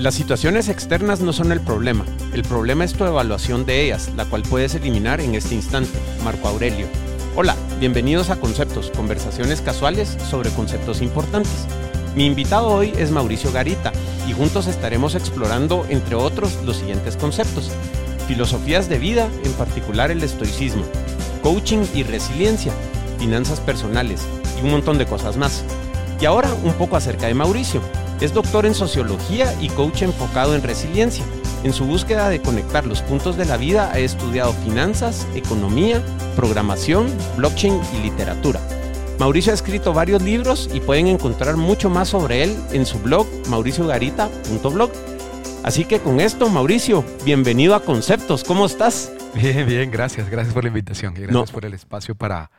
Las 0.00 0.14
situaciones 0.14 0.70
externas 0.70 1.20
no 1.20 1.34
son 1.34 1.52
el 1.52 1.60
problema, 1.60 2.06
el 2.32 2.40
problema 2.42 2.84
es 2.84 2.94
tu 2.94 3.04
evaluación 3.04 3.66
de 3.66 3.84
ellas, 3.84 4.10
la 4.16 4.24
cual 4.24 4.40
puedes 4.40 4.74
eliminar 4.74 5.20
en 5.20 5.34
este 5.34 5.54
instante. 5.54 5.90
Marco 6.24 6.48
Aurelio. 6.48 6.86
Hola, 7.36 7.54
bienvenidos 7.78 8.30
a 8.30 8.36
Conceptos, 8.36 8.90
conversaciones 8.96 9.60
casuales 9.60 10.16
sobre 10.30 10.48
conceptos 10.52 11.02
importantes. 11.02 11.66
Mi 12.16 12.24
invitado 12.24 12.68
hoy 12.68 12.94
es 12.96 13.10
Mauricio 13.10 13.52
Garita 13.52 13.92
y 14.26 14.32
juntos 14.32 14.68
estaremos 14.68 15.14
explorando, 15.14 15.84
entre 15.90 16.14
otros, 16.14 16.56
los 16.64 16.78
siguientes 16.78 17.18
conceptos. 17.18 17.70
Filosofías 18.26 18.88
de 18.88 18.98
vida, 18.98 19.28
en 19.44 19.52
particular 19.52 20.10
el 20.10 20.22
estoicismo, 20.22 20.84
coaching 21.42 21.84
y 21.94 22.04
resiliencia, 22.04 22.72
finanzas 23.18 23.60
personales 23.60 24.22
y 24.58 24.64
un 24.64 24.70
montón 24.70 24.96
de 24.96 25.04
cosas 25.04 25.36
más. 25.36 25.62
Y 26.22 26.24
ahora 26.24 26.48
un 26.64 26.72
poco 26.72 26.96
acerca 26.96 27.26
de 27.26 27.34
Mauricio. 27.34 27.82
Es 28.20 28.34
doctor 28.34 28.66
en 28.66 28.74
sociología 28.74 29.54
y 29.60 29.68
coach 29.68 30.02
enfocado 30.02 30.54
en 30.54 30.62
resiliencia. 30.62 31.24
En 31.64 31.72
su 31.72 31.86
búsqueda 31.86 32.28
de 32.28 32.42
conectar 32.42 32.86
los 32.86 33.00
puntos 33.00 33.36
de 33.38 33.46
la 33.46 33.56
vida 33.56 33.90
ha 33.92 33.98
estudiado 33.98 34.52
finanzas, 34.52 35.26
economía, 35.34 36.02
programación, 36.36 37.06
blockchain 37.36 37.80
y 37.94 38.02
literatura. 38.02 38.60
Mauricio 39.18 39.52
ha 39.52 39.54
escrito 39.54 39.92
varios 39.92 40.22
libros 40.22 40.68
y 40.72 40.80
pueden 40.80 41.06
encontrar 41.06 41.56
mucho 41.56 41.88
más 41.88 42.08
sobre 42.08 42.42
él 42.42 42.56
en 42.72 42.84
su 42.84 42.98
blog 42.98 43.26
mauriciogarita.blog. 43.48 44.90
Así 45.62 45.84
que 45.84 46.00
con 46.00 46.20
esto, 46.20 46.48
Mauricio, 46.48 47.04
bienvenido 47.24 47.74
a 47.74 47.82
Conceptos. 47.82 48.44
¿Cómo 48.44 48.66
estás? 48.66 49.12
Bien, 49.34 49.66
bien, 49.66 49.90
gracias. 49.90 50.28
Gracias 50.28 50.54
por 50.54 50.64
la 50.64 50.68
invitación 50.68 51.14
y 51.16 51.20
gracias 51.20 51.50
por 51.50 51.64
el 51.64 51.74
espacio 51.74 52.14
para 52.14 52.50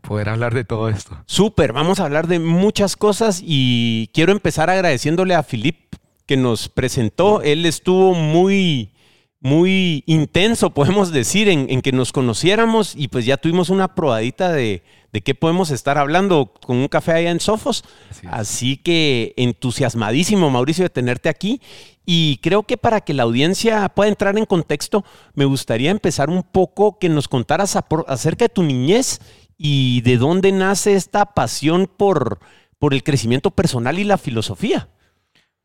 poder 0.00 0.28
hablar 0.28 0.54
de 0.54 0.64
todo 0.64 0.88
esto. 0.88 1.16
Súper, 1.26 1.72
vamos 1.72 2.00
a 2.00 2.04
hablar 2.04 2.26
de 2.26 2.38
muchas 2.38 2.96
cosas 2.96 3.42
y 3.44 4.10
quiero 4.12 4.32
empezar 4.32 4.70
agradeciéndole 4.70 5.34
a 5.34 5.42
Filip 5.42 5.94
que 6.26 6.36
nos 6.36 6.68
presentó. 6.68 7.42
Él 7.42 7.64
estuvo 7.66 8.14
muy, 8.14 8.92
muy 9.40 10.04
intenso, 10.06 10.70
podemos 10.70 11.12
decir, 11.12 11.48
en, 11.48 11.80
que 11.80 11.92
nos 11.92 12.12
conociéramos 12.12 12.94
y 12.94 13.08
pues 13.08 13.24
ya 13.24 13.36
tuvimos 13.36 13.70
una 13.70 13.94
probadita 13.94 14.52
de, 14.52 14.82
de 15.12 15.20
qué 15.22 15.34
podemos 15.34 15.70
estar 15.70 15.96
hablando 15.96 16.52
con 16.66 16.76
un 16.76 16.88
café 16.88 17.12
allá 17.12 17.30
en 17.30 17.40
Sofos. 17.40 17.84
Así, 18.30 18.76
que 18.76 19.32
entusiasmadísimo, 19.36 20.50
Mauricio, 20.50 20.84
de 20.84 20.90
tenerte 20.90 21.28
aquí. 21.28 21.60
Y 22.04 22.38
creo 22.38 22.62
que 22.62 22.76
para 22.76 23.02
que 23.02 23.14
la 23.14 23.24
audiencia 23.24 23.88
pueda 23.90 24.08
entrar 24.08 24.38
en 24.38 24.46
contexto, 24.46 25.04
me 25.34 25.44
gustaría 25.44 25.90
empezar 25.90 26.30
un 26.30 26.42
poco 26.42 26.98
que 26.98 27.08
nos 27.08 27.28
contaras 27.28 27.76
acerca 28.06 28.46
de 28.46 28.48
tu 28.48 28.62
niñez 28.62 29.20
y 29.58 30.00
de 30.02 30.16
dónde 30.16 30.52
nace 30.52 30.94
esta 30.94 31.34
pasión 31.34 31.90
por, 31.94 32.38
por 32.78 32.94
el 32.94 33.02
crecimiento 33.02 33.50
personal 33.50 33.98
y 33.98 34.04
la 34.04 34.16
filosofía. 34.16 34.88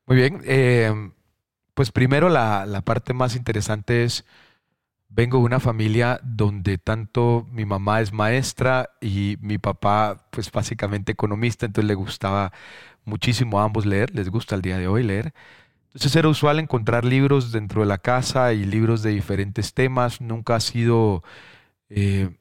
Muy 0.08 0.18
bien. 0.18 0.42
Eh, 0.46 1.12
pues 1.76 1.92
primero 1.92 2.28
la, 2.28 2.66
la, 2.66 2.82
parte 2.82 3.14
más 3.14 3.36
interesante 3.36 4.04
es, 4.04 4.26
vengo 5.10 5.38
de 5.38 5.46
una 5.46 5.60
familia 5.60 6.20
donde 6.24 6.78
tanto 6.80 7.48
mi 7.52 7.66
mamá 7.66 8.02
es 8.02 8.12
maestra 8.12 8.90
y 9.00 9.38
mi 9.42 9.60
papá 9.60 10.28
pues 10.32 10.52
básicamente 10.52 11.12
economista, 11.12 11.66
entonces 11.66 11.88
le 11.88 11.96
gustaba 11.96 12.52
muchísimo 13.06 13.60
a 13.60 13.64
ambos 13.64 13.86
leer, 13.86 14.14
les 14.16 14.30
gusta 14.30 14.56
el 14.56 14.62
día 14.62 14.78
de 14.78 14.88
hoy 14.88 15.04
leer. 15.04 15.34
Entonces 15.88 16.16
era 16.16 16.28
usual 16.28 16.60
encontrar 16.60 17.06
libros 17.06 17.52
dentro 17.52 17.82
de 17.82 17.88
la 17.88 18.00
casa 18.00 18.54
y 18.54 18.66
libros 18.66 19.04
de 19.04 19.12
diferentes 19.12 19.74
temas, 19.74 20.20
nunca 20.20 20.56
ha 20.56 20.60
sido... 20.60 21.24
Eh, 21.90 22.32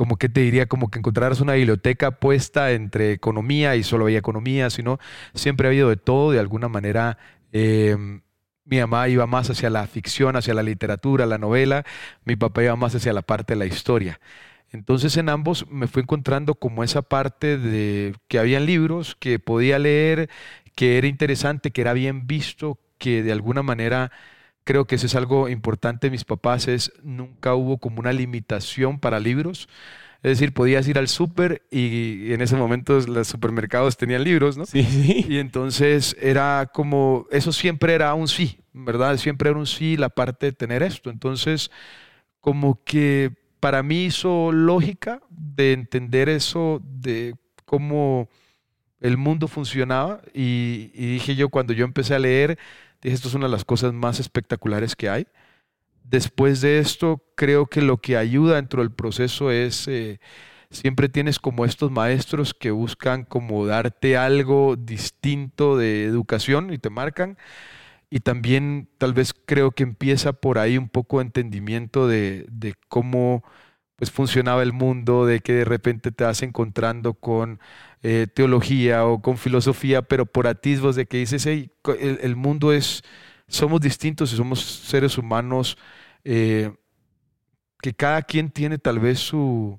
como 0.00 0.16
que 0.16 0.30
te 0.30 0.40
diría, 0.40 0.64
como 0.64 0.90
que 0.90 0.98
encontraras 0.98 1.42
una 1.42 1.52
biblioteca 1.52 2.10
puesta 2.12 2.72
entre 2.72 3.12
economía 3.12 3.76
y 3.76 3.82
solo 3.82 4.06
había 4.06 4.16
economía, 4.16 4.70
sino 4.70 4.98
siempre 5.34 5.66
ha 5.66 5.70
habido 5.72 5.90
de 5.90 5.98
todo, 5.98 6.30
de 6.30 6.38
alguna 6.38 6.70
manera. 6.70 7.18
Em, 7.52 8.22
mi 8.64 8.78
mamá 8.80 9.08
iba 9.08 9.26
más 9.26 9.50
hacia 9.50 9.68
la 9.68 9.86
ficción, 9.86 10.36
hacia 10.36 10.54
la 10.54 10.62
literatura, 10.62 11.26
la 11.26 11.36
novela, 11.36 11.84
mi 12.24 12.34
papá 12.34 12.62
iba 12.62 12.76
más 12.76 12.94
hacia 12.94 13.12
la 13.12 13.20
parte 13.20 13.52
de 13.52 13.58
la 13.58 13.66
historia. 13.66 14.20
Entonces 14.70 15.18
en 15.18 15.28
ambos 15.28 15.66
me 15.68 15.86
fui 15.86 16.00
encontrando 16.00 16.54
como 16.54 16.82
esa 16.82 17.02
parte 17.02 17.58
de 17.58 18.14
que 18.26 18.38
habían 18.38 18.64
libros 18.64 19.16
que 19.20 19.38
podía 19.38 19.78
leer, 19.78 20.30
que 20.74 20.96
era 20.96 21.08
interesante, 21.08 21.72
que 21.72 21.82
era 21.82 21.92
bien 21.92 22.26
visto, 22.26 22.78
que 22.96 23.22
de 23.22 23.32
alguna 23.32 23.62
manera 23.62 24.12
creo 24.70 24.84
que 24.84 24.94
eso 24.94 25.06
es 25.06 25.16
algo 25.16 25.48
importante 25.48 26.10
mis 26.10 26.22
papás, 26.22 26.68
es 26.68 26.92
nunca 27.02 27.56
hubo 27.56 27.78
como 27.78 27.98
una 27.98 28.12
limitación 28.12 29.00
para 29.00 29.18
libros. 29.18 29.68
Es 30.22 30.38
decir, 30.38 30.54
podías 30.54 30.86
ir 30.86 30.96
al 30.96 31.08
súper 31.08 31.62
y, 31.72 32.32
en 32.32 32.40
ese 32.40 32.54
momento 32.54 33.00
los 33.00 33.26
supermercados 33.26 33.96
tenían 33.96 34.22
libros, 34.22 34.56
¿no? 34.56 34.66
Sí, 34.66 34.84
sí. 34.84 35.26
Y 35.28 35.38
entonces 35.38 36.16
era 36.20 36.70
como, 36.72 37.26
eso 37.32 37.50
siempre 37.50 37.94
era 37.94 38.14
un 38.14 38.28
sí, 38.28 38.60
¿verdad? 38.72 39.16
Siempre 39.16 39.50
era 39.50 39.58
un 39.58 39.66
sí 39.66 39.96
la 39.96 40.08
parte 40.08 40.46
de 40.46 40.52
tener 40.52 40.84
esto. 40.84 41.10
Entonces, 41.10 41.72
como 42.38 42.84
que 42.84 43.32
para 43.58 43.82
mí 43.82 44.04
hizo 44.04 44.52
lógica 44.52 45.20
de 45.30 45.72
entender 45.72 46.28
eso, 46.28 46.80
de 46.84 47.34
cómo 47.64 48.28
el 49.00 49.16
mundo 49.16 49.48
funcionaba 49.48 50.22
y, 50.32 50.92
y 50.94 51.06
dije 51.14 51.34
yo, 51.34 51.48
cuando 51.48 51.72
yo 51.72 51.84
empecé 51.84 52.14
a 52.14 52.20
leer, 52.20 52.56
Dije, 53.02 53.14
esto 53.14 53.28
es 53.28 53.34
una 53.34 53.46
de 53.46 53.52
las 53.52 53.64
cosas 53.64 53.92
más 53.92 54.20
espectaculares 54.20 54.96
que 54.96 55.08
hay. 55.08 55.26
Después 56.04 56.60
de 56.60 56.80
esto, 56.80 57.22
creo 57.36 57.66
que 57.66 57.82
lo 57.82 57.98
que 57.98 58.16
ayuda 58.16 58.56
dentro 58.56 58.82
del 58.82 58.92
proceso 58.92 59.50
es, 59.50 59.86
eh, 59.88 60.20
siempre 60.70 61.08
tienes 61.08 61.38
como 61.38 61.64
estos 61.64 61.90
maestros 61.90 62.54
que 62.54 62.70
buscan 62.72 63.24
como 63.24 63.66
darte 63.66 64.16
algo 64.16 64.76
distinto 64.76 65.76
de 65.76 66.04
educación 66.04 66.72
y 66.72 66.78
te 66.78 66.90
marcan. 66.90 67.38
Y 68.10 68.20
también 68.20 68.88
tal 68.98 69.14
vez 69.14 69.34
creo 69.34 69.70
que 69.72 69.84
empieza 69.84 70.32
por 70.32 70.58
ahí 70.58 70.76
un 70.78 70.88
poco 70.88 71.18
de 71.18 71.24
entendimiento 71.26 72.08
de, 72.08 72.46
de 72.50 72.74
cómo 72.88 73.44
pues 73.96 74.10
funcionaba 74.10 74.62
el 74.62 74.72
mundo, 74.72 75.26
de 75.26 75.40
que 75.40 75.52
de 75.52 75.64
repente 75.64 76.10
te 76.10 76.24
vas 76.24 76.42
encontrando 76.42 77.14
con 77.14 77.60
eh, 78.02 78.26
teología 78.32 79.04
o 79.06 79.20
con 79.20 79.36
filosofía, 79.36 80.02
pero 80.02 80.26
por 80.26 80.46
atisbos 80.46 80.96
de 80.96 81.06
que 81.06 81.18
dices, 81.18 81.44
hey, 81.46 81.70
el, 81.98 82.36
mundo 82.36 82.72
es, 82.72 83.02
somos 83.46 83.80
distintos 83.80 84.32
y 84.32 84.36
somos 84.36 84.60
seres 84.60 85.18
humanos, 85.18 85.76
eh, 86.24 86.72
que 87.82 87.92
cada 87.92 88.22
quien 88.22 88.50
tiene 88.50 88.78
tal 88.78 89.00
vez 89.00 89.18
su, 89.18 89.78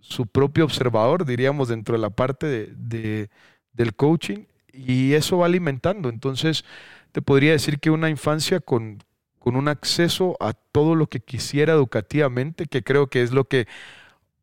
su 0.00 0.26
propio 0.26 0.64
observador, 0.64 1.26
diríamos, 1.26 1.68
dentro 1.68 1.94
de 1.96 2.00
la 2.00 2.10
parte 2.10 2.46
de, 2.74 3.30
del 3.72 3.94
coaching, 3.94 4.46
y 4.72 5.12
eso 5.12 5.38
va 5.38 5.46
alimentando. 5.46 6.08
Entonces, 6.08 6.64
te 7.12 7.20
podría 7.20 7.52
decir 7.52 7.78
que 7.78 7.90
una 7.90 8.08
infancia 8.08 8.60
con, 8.60 9.02
con 9.38 9.56
un 9.56 9.68
acceso 9.68 10.36
a 10.40 10.52
todo 10.52 10.94
lo 10.94 11.08
que 11.08 11.20
quisiera 11.20 11.74
educativamente, 11.74 12.66
que 12.66 12.82
creo 12.82 13.08
que 13.08 13.22
es 13.22 13.32
lo 13.32 13.44
que 13.44 13.66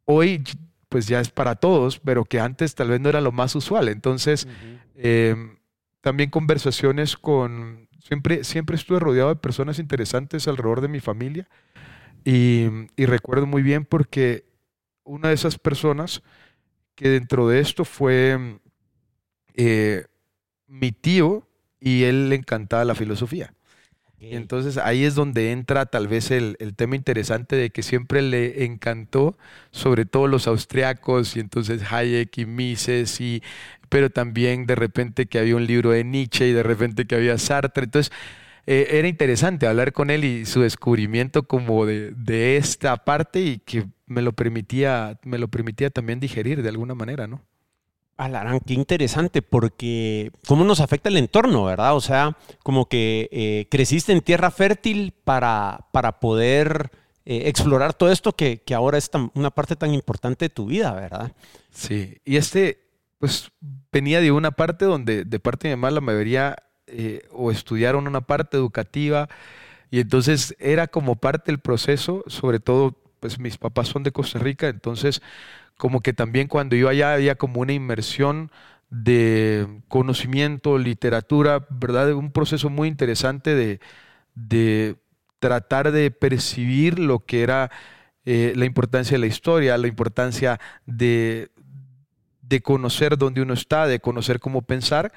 hoy 0.05 0.43
pues 0.95 1.07
ya 1.07 1.19
es 1.19 1.29
para 1.29 1.55
todos, 1.55 1.99
pero 1.99 2.23
que 2.23 2.39
antes 2.39 2.73
tal 2.73 2.87
vez 2.87 3.01
no 3.01 3.09
era 3.09 3.19
lo 3.19 3.33
más 3.33 3.53
usual. 3.53 3.89
Entonces, 3.89 4.47
em, 4.95 5.57
también 5.99 6.29
conversaciones 6.29 7.17
con, 7.17 7.89
siempre, 7.99 8.45
siempre 8.45 8.77
estuve 8.77 9.01
rodeado 9.01 9.27
de 9.27 9.35
personas 9.35 9.77
interesantes 9.77 10.47
alrededor 10.47 10.79
de 10.79 10.87
mi 10.87 11.01
familia 11.01 11.49
y, 12.23 12.69
recuerdo 12.95 13.45
muy 13.45 13.61
bien 13.61 13.83
porque 13.83 14.45
una 15.03 15.27
de 15.27 15.33
esas 15.33 15.59
personas 15.59 16.23
que 16.95 17.09
dentro 17.09 17.49
de 17.49 17.59
esto 17.59 17.83
fue 17.83 18.61
eh, 19.53 20.05
mi 20.65 20.93
tío 20.93 21.45
y 21.81 22.03
él 22.03 22.29
le 22.29 22.35
encantaba 22.35 22.85
la 22.85 22.95
filosofía. 22.95 23.53
Entonces 24.31 24.77
ahí 24.77 25.03
es 25.03 25.15
donde 25.15 25.51
entra 25.51 25.85
tal 25.85 26.07
vez 26.07 26.31
el, 26.31 26.57
tema 26.75 26.95
interesante 26.95 27.55
de 27.55 27.69
que 27.69 27.83
siempre 27.83 28.21
le 28.21 28.65
encantó, 28.65 29.37
sobre 29.71 30.05
todo 30.05 30.27
los 30.27 30.47
austriacos, 30.47 31.35
y 31.35 31.39
entonces 31.39 31.81
Hayek 31.91 32.37
y 32.37 32.45
Mises, 32.45 33.19
y, 33.21 33.43
pero 33.89 34.09
también 34.09 34.65
de 34.65 34.75
repente 34.75 35.25
que 35.27 35.39
había 35.39 35.55
un 35.55 35.65
libro 35.67 35.91
de 35.91 36.03
Nietzsche 36.03 36.47
y 36.47 36.53
de 36.53 36.63
repente 36.63 37.05
que 37.05 37.15
había 37.15 37.37
Sartre. 37.37 37.85
Entonces 37.85 38.11
eh, 38.67 38.87
era 38.91 39.07
interesante 39.07 39.67
hablar 39.67 39.93
con 39.93 40.09
él 40.09 40.23
y 40.23 40.45
su 40.45 40.61
descubrimiento 40.61 41.43
como 41.43 41.85
de, 41.85 42.11
de 42.11 42.57
esta 42.57 42.97
parte 42.97 43.41
y 43.41 43.59
que 43.59 43.85
me 44.07 44.21
lo 44.21 44.33
permitía, 44.33 45.19
me 45.23 45.37
lo 45.37 45.47
permitía 45.47 45.89
también 45.89 46.19
digerir 46.19 46.61
de 46.63 46.69
alguna 46.69 46.95
manera, 46.95 47.27
¿no? 47.27 47.41
Alarán, 48.17 48.61
qué 48.61 48.73
interesante, 48.73 49.41
porque 49.41 50.31
cómo 50.47 50.63
nos 50.63 50.79
afecta 50.79 51.09
el 51.09 51.17
entorno, 51.17 51.65
¿verdad? 51.65 51.95
O 51.95 52.01
sea, 52.01 52.37
como 52.63 52.87
que 52.87 53.27
eh, 53.31 53.67
creciste 53.69 54.13
en 54.13 54.21
tierra 54.21 54.51
fértil 54.51 55.13
para, 55.23 55.87
para 55.91 56.19
poder 56.19 56.91
eh, 57.25 57.49
explorar 57.49 57.93
todo 57.93 58.11
esto 58.11 58.33
que, 58.33 58.61
ahora 58.73 58.97
es 58.97 59.09
una 59.33 59.51
parte 59.51 59.75
tan 59.75 59.93
importante 59.93 60.45
de 60.45 60.49
tu 60.49 60.67
vida, 60.67 60.93
¿verdad? 60.93 61.33
Sí, 61.71 62.19
y 62.23 62.37
este, 62.37 62.87
pues 63.19 63.51
venía 63.91 64.21
de 64.21 64.31
una 64.31 64.51
parte 64.51 64.85
donde 64.85 65.25
de 65.25 65.39
parte 65.39 65.67
de 65.67 65.75
mi 65.75 65.81
mamá 65.81 65.91
la 65.91 66.01
mayoría 66.01 66.55
eh, 66.87 67.27
o 67.31 67.51
estudiaron 67.51 68.07
una 68.07 68.21
parte 68.21 68.55
educativa, 68.55 69.27
y 69.91 69.99
entonces 69.99 70.55
era 70.59 70.87
como 70.87 71.15
parte 71.15 71.51
del 71.51 71.59
proceso, 71.59 72.23
sobre 72.27 72.59
todo, 72.59 72.95
pues 73.19 73.39
mis 73.39 73.57
papás 73.57 73.87
son 73.87 74.03
de 74.03 74.11
Costa 74.11 74.39
Rica, 74.39 74.67
entonces 74.67 75.21
como 75.77 76.01
que 76.01 76.13
también 76.13 76.47
cuando 76.47 76.75
iba 76.75 76.91
allá 76.91 77.13
había 77.13 77.35
como 77.35 77.61
una 77.61 77.73
inmersión 77.73 78.51
de 78.89 79.81
conocimiento, 79.87 80.77
literatura, 80.77 81.65
¿verdad? 81.69 82.13
Un 82.13 82.31
proceso 82.31 82.69
muy 82.69 82.87
interesante 82.87 83.55
de, 83.55 83.79
de 84.35 84.95
tratar 85.39 85.91
de 85.91 86.11
percibir 86.11 86.99
lo 86.99 87.25
que 87.25 87.43
era 87.43 87.71
eh, 88.25 88.53
la 88.55 88.65
importancia 88.65 89.15
de 89.15 89.19
la 89.19 89.27
historia, 89.27 89.77
la 89.77 89.87
importancia 89.87 90.59
de, 90.85 91.51
de 92.41 92.61
conocer 92.61 93.17
dónde 93.17 93.41
uno 93.41 93.53
está, 93.53 93.87
de 93.87 93.99
conocer 93.99 94.39
cómo 94.39 94.61
pensar. 94.61 95.11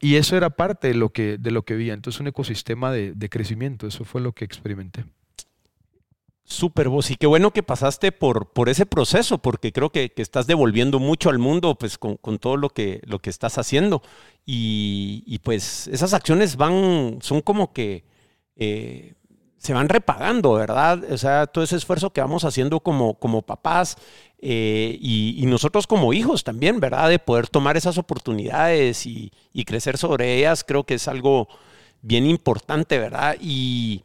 Y 0.00 0.16
eso 0.16 0.36
era 0.36 0.50
parte 0.50 0.88
de 0.88 0.94
lo 0.94 1.10
que, 1.10 1.38
de 1.38 1.50
lo 1.50 1.62
que 1.64 1.74
vi. 1.74 1.90
Entonces, 1.90 2.20
un 2.20 2.28
ecosistema 2.28 2.92
de, 2.92 3.12
de 3.14 3.28
crecimiento. 3.28 3.86
Eso 3.86 4.04
fue 4.04 4.20
lo 4.20 4.32
que 4.32 4.44
experimenté. 4.44 5.04
Súper 6.48 6.88
vos, 6.88 7.10
y 7.10 7.16
qué 7.16 7.26
bueno 7.26 7.50
que 7.50 7.62
pasaste 7.62 8.10
por, 8.10 8.46
por 8.52 8.70
ese 8.70 8.86
proceso, 8.86 9.36
porque 9.36 9.70
creo 9.70 9.90
que, 9.90 10.08
que 10.08 10.22
estás 10.22 10.46
devolviendo 10.46 10.98
mucho 10.98 11.28
al 11.28 11.38
mundo 11.38 11.74
pues, 11.74 11.98
con, 11.98 12.16
con, 12.16 12.38
todo 12.38 12.56
lo 12.56 12.70
que, 12.70 13.02
lo 13.04 13.18
que 13.18 13.28
estás 13.28 13.58
haciendo. 13.58 14.00
Y, 14.46 15.40
pues 15.44 15.88
esas 15.88 16.14
acciones 16.14 16.56
van, 16.56 17.18
son 17.20 17.42
como 17.42 17.74
que 17.74 18.04
eh, 18.56 19.12
se 19.58 19.74
van 19.74 19.90
repagando, 19.90 20.54
¿verdad? 20.54 21.04
O 21.12 21.18
sea, 21.18 21.46
todo 21.48 21.64
ese 21.64 21.76
esfuerzo 21.76 22.14
que 22.14 22.22
vamos 22.22 22.44
haciendo 22.46 22.80
como, 22.80 23.18
como 23.18 23.42
papás 23.42 23.98
eh, 24.38 24.96
y, 25.02 25.34
y, 25.36 25.44
nosotros 25.44 25.86
como 25.86 26.14
hijos 26.14 26.44
también, 26.44 26.80
¿verdad? 26.80 27.10
De 27.10 27.18
poder 27.18 27.48
tomar 27.48 27.76
esas 27.76 27.98
oportunidades 27.98 29.04
y, 29.04 29.32
y 29.52 29.66
crecer 29.66 29.98
sobre 29.98 30.38
ellas, 30.38 30.64
creo 30.64 30.84
que 30.84 30.94
es 30.94 31.08
algo 31.08 31.46
bien 32.00 32.24
importante, 32.24 32.98
¿verdad? 32.98 33.36
Y 33.38 34.02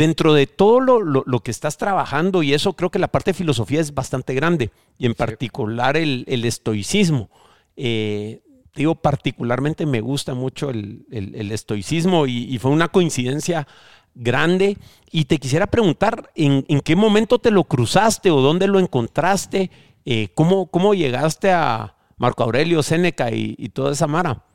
dentro 0.00 0.32
de 0.32 0.46
todo 0.46 0.80
lo, 0.80 1.02
lo, 1.02 1.22
lo, 1.26 1.40
que 1.40 1.50
estás 1.50 1.76
trabajando 1.76 2.42
y 2.42 2.54
eso 2.54 2.72
creo 2.72 2.90
que 2.90 2.98
la 2.98 3.08
parte 3.08 3.32
de 3.32 3.34
filosofía 3.34 3.82
es 3.82 3.92
bastante 3.92 4.32
grande 4.32 4.70
y 4.96 5.04
en 5.04 5.12
particular 5.12 5.98
el, 5.98 6.24
el 6.26 6.46
estoicismo. 6.46 7.28
Eh, 7.76 8.40
digo, 8.74 8.94
particularmente 8.94 9.84
me 9.84 10.00
gusta 10.00 10.32
mucho 10.32 10.70
el, 10.70 11.04
el, 11.10 11.34
el 11.34 11.52
estoicismo 11.52 12.26
y, 12.26 12.44
y, 12.44 12.58
fue 12.58 12.70
una 12.70 12.88
coincidencia 12.88 13.68
grande 14.14 14.78
y 15.10 15.26
te 15.26 15.36
quisiera 15.36 15.66
preguntar 15.66 16.30
en, 16.34 16.64
en, 16.68 16.80
qué 16.80 16.96
momento 16.96 17.38
te 17.38 17.50
lo 17.50 17.64
cruzaste 17.64 18.30
o 18.30 18.40
dónde 18.40 18.68
lo 18.68 18.78
encontraste, 18.78 19.70
eh, 20.06 20.28
cómo, 20.34 20.70
cómo 20.70 20.94
llegaste 20.94 21.52
a 21.52 21.94
Marco 22.16 22.42
Aurelio, 22.42 22.82
Séneca 22.82 23.30
y, 23.32 23.54
y 23.58 23.68
toda 23.68 23.92
esa 23.92 24.06
mara. 24.06 24.46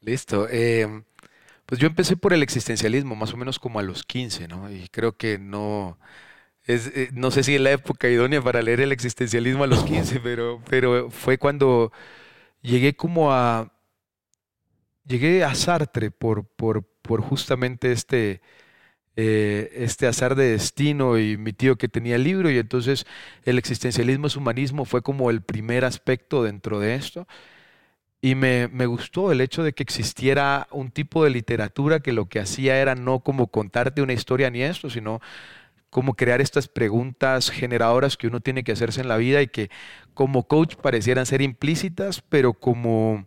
Listo. 0.00 0.46
Eh... 0.50 1.04
Pues 1.66 1.80
yo 1.80 1.86
empecé 1.86 2.16
por 2.16 2.32
el 2.34 2.42
existencialismo, 2.42 3.16
más 3.16 3.32
o 3.32 3.36
menos 3.36 3.58
como 3.58 3.78
a 3.78 3.82
los 3.82 4.04
15, 4.04 4.48
¿no? 4.48 4.70
Y 4.70 4.88
creo 4.88 5.16
que 5.16 5.38
no, 5.38 5.98
es, 6.64 6.88
eh, 6.94 7.10
no 7.14 7.30
sé 7.30 7.44
si 7.44 7.56
es 7.56 7.60
la 7.62 7.72
época 7.72 8.08
idónea 8.08 8.42
para 8.42 8.62
leer 8.62 8.80
el 8.80 8.92
existencialismo 8.92 9.64
a 9.64 9.68
los 9.68 9.84
15, 9.84 10.20
pero, 10.24 10.62
pero 10.70 11.10
fue 11.10 11.38
cuando 11.38 11.92
llegué 12.62 12.96
como 12.96 13.32
a, 13.32 13.72
llegué 15.06 15.44
a 15.44 15.54
Sartre 15.54 16.10
por, 16.10 16.46
por, 16.46 16.84
por 17.02 17.20
justamente 17.22 17.92
este, 17.92 18.40
eh, 19.16 19.70
este 19.76 20.06
azar 20.06 20.34
de 20.34 20.52
destino 20.52 21.18
y 21.18 21.36
mi 21.38 21.52
tío 21.52 21.76
que 21.76 21.88
tenía 21.88 22.16
el 22.16 22.24
libro 22.24 22.50
y 22.50 22.58
entonces 22.58 23.06
el 23.44 23.58
existencialismo 23.58 24.28
es 24.28 24.36
humanismo 24.36 24.84
fue 24.84 25.02
como 25.02 25.30
el 25.30 25.42
primer 25.42 25.84
aspecto 25.84 26.44
dentro 26.44 26.80
de 26.80 26.94
esto. 26.96 27.28
Y 28.24 28.36
me, 28.36 28.68
me, 28.68 28.86
gustó 28.86 29.32
el 29.32 29.42
hecho 29.42 29.62
de 29.62 29.74
que 29.74 29.82
existiera 29.82 30.66
un 30.70 30.90
tipo 30.90 31.24
de 31.24 31.28
literatura 31.28 32.00
que 32.00 32.14
lo 32.14 32.24
que 32.24 32.40
hacía 32.40 32.80
era 32.80 32.94
no 32.94 33.20
como 33.20 33.48
contarte 33.48 34.00
una 34.00 34.14
historia 34.14 34.48
ni 34.48 34.62
esto, 34.62 34.88
sino 34.88 35.20
como 35.90 36.14
crear 36.14 36.40
estas 36.40 36.66
preguntas 36.66 37.50
generadoras 37.50 38.16
que 38.16 38.26
uno 38.26 38.40
tiene 38.40 38.64
que 38.64 38.72
hacerse 38.72 39.02
en 39.02 39.08
la 39.08 39.18
vida 39.18 39.42
y 39.42 39.48
que 39.48 39.68
como 40.14 40.48
coach 40.48 40.76
parecieran 40.76 41.26
ser 41.26 41.42
implícitas, 41.42 42.22
pero 42.22 42.54
como, 42.54 43.26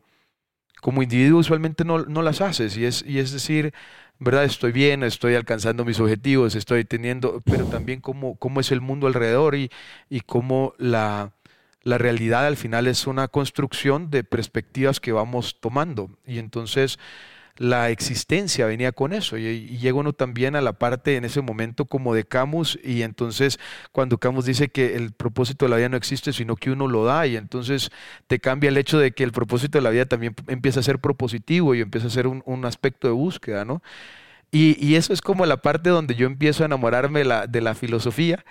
como 0.82 1.04
individuo 1.04 1.42
usualmente 1.42 1.86
no, 1.86 2.00
no 2.06 2.24
las 2.24 2.42
haces. 2.42 2.76
Y 2.76 2.86
es, 2.86 3.06
y 3.06 3.20
es 3.20 3.32
decir, 3.32 3.76
¿verdad? 4.18 4.46
Estoy 4.46 4.72
bien, 4.72 5.04
estoy 5.04 5.36
alcanzando 5.36 5.86
mis 5.86 6.00
objetivos, 6.00 6.56
estoy 6.56 6.86
teniendo, 6.86 7.42
pero 7.46 7.66
también 7.66 8.02
cómo, 8.02 8.36
cómo 8.38 8.62
es 8.62 8.72
el 8.72 8.82
mundo 8.82 9.06
alrededor 9.06 9.54
y, 9.54 9.70
y 10.10 10.22
cómo 10.22 10.74
la 10.80 11.34
la 11.88 11.98
realidad 11.98 12.46
al 12.46 12.58
final 12.58 12.86
es 12.86 13.08
una 13.08 13.30
construcción 13.30 14.10
de 14.10 14.26
perspectivas 14.26 15.00
que 15.00 15.14
vamos 15.14 15.58
tomando. 15.62 16.10
Y 16.26 16.38
entonces 16.38 17.00
la 17.56 17.90
existencia 17.90 18.66
venía 18.66 18.92
con 18.92 19.14
eso. 19.14 19.38
Y, 19.38 19.46
y 19.46 19.78
llega 19.78 19.98
uno 19.98 20.12
también 20.12 20.58
a 20.58 20.62
la 20.62 20.74
parte 20.74 21.16
en 21.16 21.24
ese 21.24 21.42
momento 21.42 21.86
como 21.86 22.14
de 22.14 22.26
Camus. 22.26 22.78
Y 22.84 23.04
entonces 23.04 23.58
cuando 23.94 24.18
Camus 24.18 24.46
dice 24.46 24.68
que 24.68 24.98
el 24.98 25.14
propósito 25.14 25.64
de 25.64 25.70
la 25.70 25.78
vida 25.78 25.88
no 25.88 25.96
existe, 25.96 26.34
sino 26.34 26.58
que 26.58 26.72
uno 26.72 26.90
lo 26.90 27.06
da. 27.06 27.26
Y 27.26 27.38
entonces 27.38 27.90
te 28.28 28.40
cambia 28.40 28.68
el 28.68 28.76
hecho 28.76 29.00
de 29.00 29.12
que 29.12 29.24
el 29.24 29.32
propósito 29.32 29.78
de 29.78 29.82
la 29.82 29.90
vida 29.90 30.06
también 30.06 30.36
empieza 30.48 30.82
a 30.82 30.84
ser 30.84 31.00
propositivo 31.00 31.74
y 31.74 31.80
empieza 31.80 32.08
a 32.08 32.10
ser 32.12 32.28
un, 32.28 32.44
un 32.46 32.66
aspecto 32.66 33.08
de 33.08 33.14
búsqueda, 33.14 33.64
¿no? 33.64 33.82
Y, 34.52 34.78
y, 34.86 34.96
eso 34.96 35.12
es 35.12 35.22
como 35.22 35.46
la 35.46 35.58
parte 35.58 35.90
donde 35.90 36.16
yo 36.16 36.26
empiezo 36.26 36.64
a 36.64 36.68
enamorarme 36.68 37.26
la, 37.26 37.48
de 37.48 37.60
la 37.60 37.76
filosofía 37.76 38.46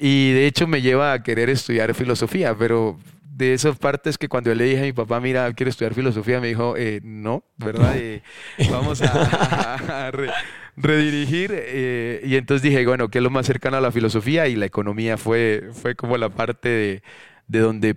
y 0.00 0.32
de 0.32 0.46
hecho 0.46 0.66
me 0.66 0.80
lleva 0.80 1.12
a 1.12 1.22
querer 1.22 1.50
estudiar 1.50 1.94
filosofía, 1.94 2.56
pero 2.56 2.98
de 3.22 3.52
esas 3.52 3.78
partes 3.78 4.16
que 4.16 4.28
cuando 4.28 4.48
yo 4.48 4.54
le 4.54 4.64
dije 4.64 4.80
a 4.80 4.84
mi 4.84 4.94
papá, 4.94 5.20
mira, 5.20 5.52
quiero 5.52 5.68
estudiar 5.68 5.92
filosofía, 5.92 6.40
me 6.40 6.48
dijo, 6.48 6.74
eh, 6.78 7.00
no, 7.04 7.44
¿verdad? 7.58 7.96
Eh, 7.98 8.22
vamos 8.70 9.02
a, 9.02 10.06
a, 10.06 10.10
re, 10.10 10.30
redirigir. 10.76 11.50
Eh, 11.54 12.22
y 12.24 12.36
entonces 12.36 12.62
dije, 12.62 12.86
bueno, 12.86 13.10
¿qué 13.10 13.18
es 13.18 13.24
lo 13.24 13.28
más 13.28 13.44
cercano 13.44 13.76
a 13.76 13.80
la 13.82 13.92
filosofía? 13.92 14.48
Y 14.48 14.56
la 14.56 14.64
economía 14.64 15.18
fue, 15.18 15.68
fue 15.72 15.94
como 15.94 16.16
la 16.16 16.30
parte 16.30 16.70
de, 16.70 17.02
de 17.46 17.58
donde 17.58 17.96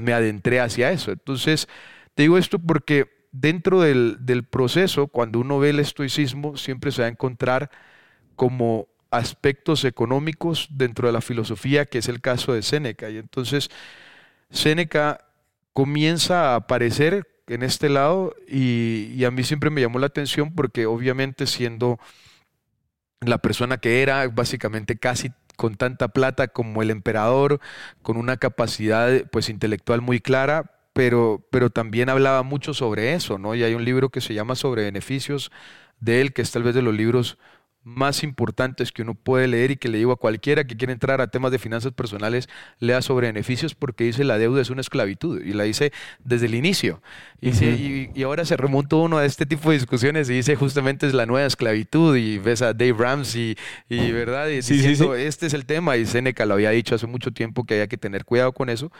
me 0.00 0.12
adentré 0.12 0.60
hacia 0.60 0.90
eso. 0.92 1.12
Entonces, 1.12 1.66
te 2.14 2.24
digo 2.24 2.36
esto 2.36 2.58
porque 2.58 3.10
dentro 3.30 3.80
del, 3.80 4.18
del 4.20 4.44
proceso, 4.44 5.06
cuando 5.06 5.40
uno 5.40 5.58
ve 5.58 5.70
el 5.70 5.80
estoicismo, 5.80 6.58
siempre 6.58 6.92
se 6.92 7.00
va 7.00 7.08
a 7.08 7.10
encontrar 7.10 7.70
como 8.36 8.91
aspectos 9.12 9.84
económicos 9.84 10.68
dentro 10.70 11.06
de 11.06 11.12
la 11.12 11.20
filosofía, 11.20 11.86
que 11.86 11.98
es 11.98 12.08
el 12.08 12.20
caso 12.20 12.54
de 12.54 12.62
Séneca. 12.62 13.10
Y 13.10 13.18
entonces 13.18 13.70
Séneca 14.50 15.26
comienza 15.72 16.52
a 16.52 16.56
aparecer 16.56 17.28
en 17.46 17.62
este 17.62 17.88
lado 17.88 18.34
y, 18.48 19.12
y, 19.14 19.24
a 19.24 19.30
mí 19.30 19.44
siempre 19.44 19.70
me 19.70 19.80
llamó 19.80 19.98
la 19.98 20.06
atención 20.06 20.54
porque 20.54 20.86
obviamente 20.86 21.46
siendo 21.46 21.98
la 23.20 23.38
persona 23.38 23.78
que 23.78 24.02
era, 24.02 24.26
básicamente 24.28 24.96
casi 24.96 25.30
con 25.56 25.76
tanta 25.76 26.08
plata 26.08 26.48
como 26.48 26.82
el 26.82 26.90
emperador, 26.90 27.60
con 28.02 28.16
una 28.16 28.36
capacidad 28.38 29.24
pues 29.30 29.48
intelectual 29.48 30.00
muy 30.00 30.20
clara, 30.20 30.72
pero, 30.92 31.46
pero 31.50 31.70
también 31.70 32.08
hablaba 32.08 32.42
mucho 32.42 32.74
sobre 32.74 33.14
eso, 33.14 33.38
¿no? 33.38 33.54
Y 33.54 33.62
hay 33.62 33.74
un 33.74 33.84
libro 33.84 34.08
que 34.08 34.20
se 34.20 34.34
llama 34.34 34.54
Sobre 34.54 34.84
beneficios 34.84 35.50
de 36.00 36.20
él, 36.20 36.32
que 36.32 36.42
es 36.42 36.50
tal 36.50 36.62
vez 36.62 36.74
de 36.74 36.82
los 36.82 36.94
libros 36.94 37.38
más 37.84 38.22
importantes 38.22 38.92
que 38.92 39.02
uno 39.02 39.14
puede 39.14 39.48
leer 39.48 39.72
y 39.72 39.76
que 39.76 39.88
le 39.88 39.98
digo 39.98 40.12
a 40.12 40.16
cualquiera 40.16 40.64
que 40.64 40.76
quiere 40.76 40.92
entrar 40.92 41.20
a 41.20 41.26
temas 41.28 41.50
de 41.50 41.58
finanzas 41.58 41.92
personales, 41.92 42.48
lea 42.78 43.02
sobre 43.02 43.26
beneficios 43.26 43.74
porque 43.74 44.04
dice 44.04 44.24
la 44.24 44.38
deuda 44.38 44.62
es 44.62 44.70
una 44.70 44.80
esclavitud 44.80 45.40
y 45.42 45.52
la 45.52 45.64
dice 45.64 45.92
desde 46.24 46.46
el 46.46 46.54
inicio. 46.54 47.02
Y, 47.40 47.50
uh 47.50 47.52
-huh. 47.52 48.10
y, 48.14 48.20
y, 48.20 48.22
ahora 48.22 48.44
se 48.44 48.56
remonta 48.56 48.96
uno 48.96 49.18
a 49.18 49.24
este 49.24 49.46
tipo 49.46 49.70
de 49.70 49.78
discusiones 49.78 50.30
y 50.30 50.34
dice 50.34 50.54
justamente 50.54 51.06
es 51.06 51.14
la 51.14 51.26
nueva 51.26 51.46
esclavitud 51.46 52.16
y 52.16 52.38
ves 52.38 52.62
a 52.62 52.72
Dave 52.72 52.94
Ramsey 52.96 53.56
y, 53.88 54.12
verdad 54.12 54.48
y 54.48 54.62
sí, 54.62 54.74
diciendo 54.74 55.14
sí, 55.14 55.20
sí. 55.20 55.26
este 55.26 55.46
es 55.46 55.54
el 55.54 55.66
tema 55.66 55.96
y 55.96 56.06
Seneca 56.06 56.46
lo 56.46 56.54
había 56.54 56.70
dicho 56.70 56.94
hace 56.94 57.06
mucho 57.06 57.32
tiempo 57.32 57.64
que 57.64 57.74
había 57.74 57.88
que 57.88 57.98
tener 57.98 58.24
cuidado 58.24 58.52
con 58.52 58.68
eso. 58.68 58.92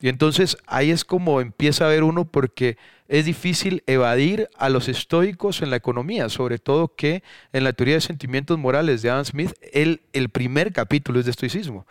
Y 0.00 0.08
entonces 0.08 0.56
ahí 0.66 0.90
es 0.90 1.04
como 1.04 1.40
empieza 1.40 1.86
a 1.86 1.88
ver 1.88 2.04
uno 2.04 2.24
porque 2.24 2.76
es 3.08 3.24
difícil 3.24 3.82
evadir 3.86 4.48
a 4.56 4.68
los 4.68 4.88
estoicos 4.88 5.62
en 5.62 5.70
la 5.70 5.76
economía, 5.76 6.28
sobre 6.28 6.58
todo 6.58 6.94
que 6.94 7.22
en 7.52 7.64
la 7.64 7.72
teoría 7.72 7.94
de 7.94 8.00
sentimientos 8.00 8.58
morales 8.58 9.02
de 9.02 9.10
Adam 9.10 9.24
Smith, 9.24 9.52
el, 9.72 10.02
el 10.12 10.28
primer 10.28 10.72
capítulo 10.72 11.18
es 11.18 11.24
de 11.24 11.32
estoicismo. 11.32 11.86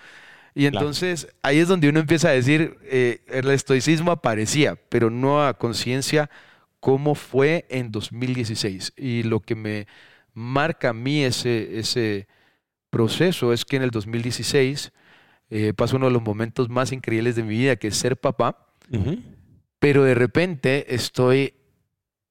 Y 0.54 0.66
entonces 0.66 1.26
claro. 1.26 1.38
ahí 1.44 1.60
es 1.60 1.68
donde 1.68 1.90
uno 1.90 2.00
empieza 2.00 2.30
a 2.30 2.32
decir, 2.32 2.78
eh, 2.84 3.22
el 3.28 3.50
estoicismo 3.52 4.12
aparecía, 4.12 4.76
pero 4.90 5.10
no 5.10 5.46
a 5.46 5.56
conciencia 5.56 6.30
cómo 6.80 7.14
fue 7.14 7.66
en 7.70 7.92
2016. 7.92 8.94
Y 8.96 9.24
lo 9.24 9.40
que 9.40 9.56
me 9.56 9.88
marca 10.34 10.90
a 10.90 10.94
mí 10.94 11.24
ese, 11.24 11.78
ese 11.80 12.28
proceso 12.90 13.54
es 13.54 13.66
que 13.66 13.76
en 13.76 13.84
el 13.84 13.92
2016 13.92 14.92
eh, 15.50 15.74
paso 15.74 15.96
uno 15.96 16.08
de 16.08 16.12
los 16.12 16.22
momentos 16.22 16.70
más 16.70 16.92
increíbles 16.92 17.36
de 17.36 17.44
mi 17.44 17.58
vida, 17.58 17.78
que 17.78 17.88
es 17.88 17.98
ser 17.98 18.18
papá, 18.18 18.74
uh 18.92 18.98
-huh. 18.98 19.24
pero 19.80 20.04
de 20.04 20.14
repente 20.14 20.94
estoy 20.94 21.54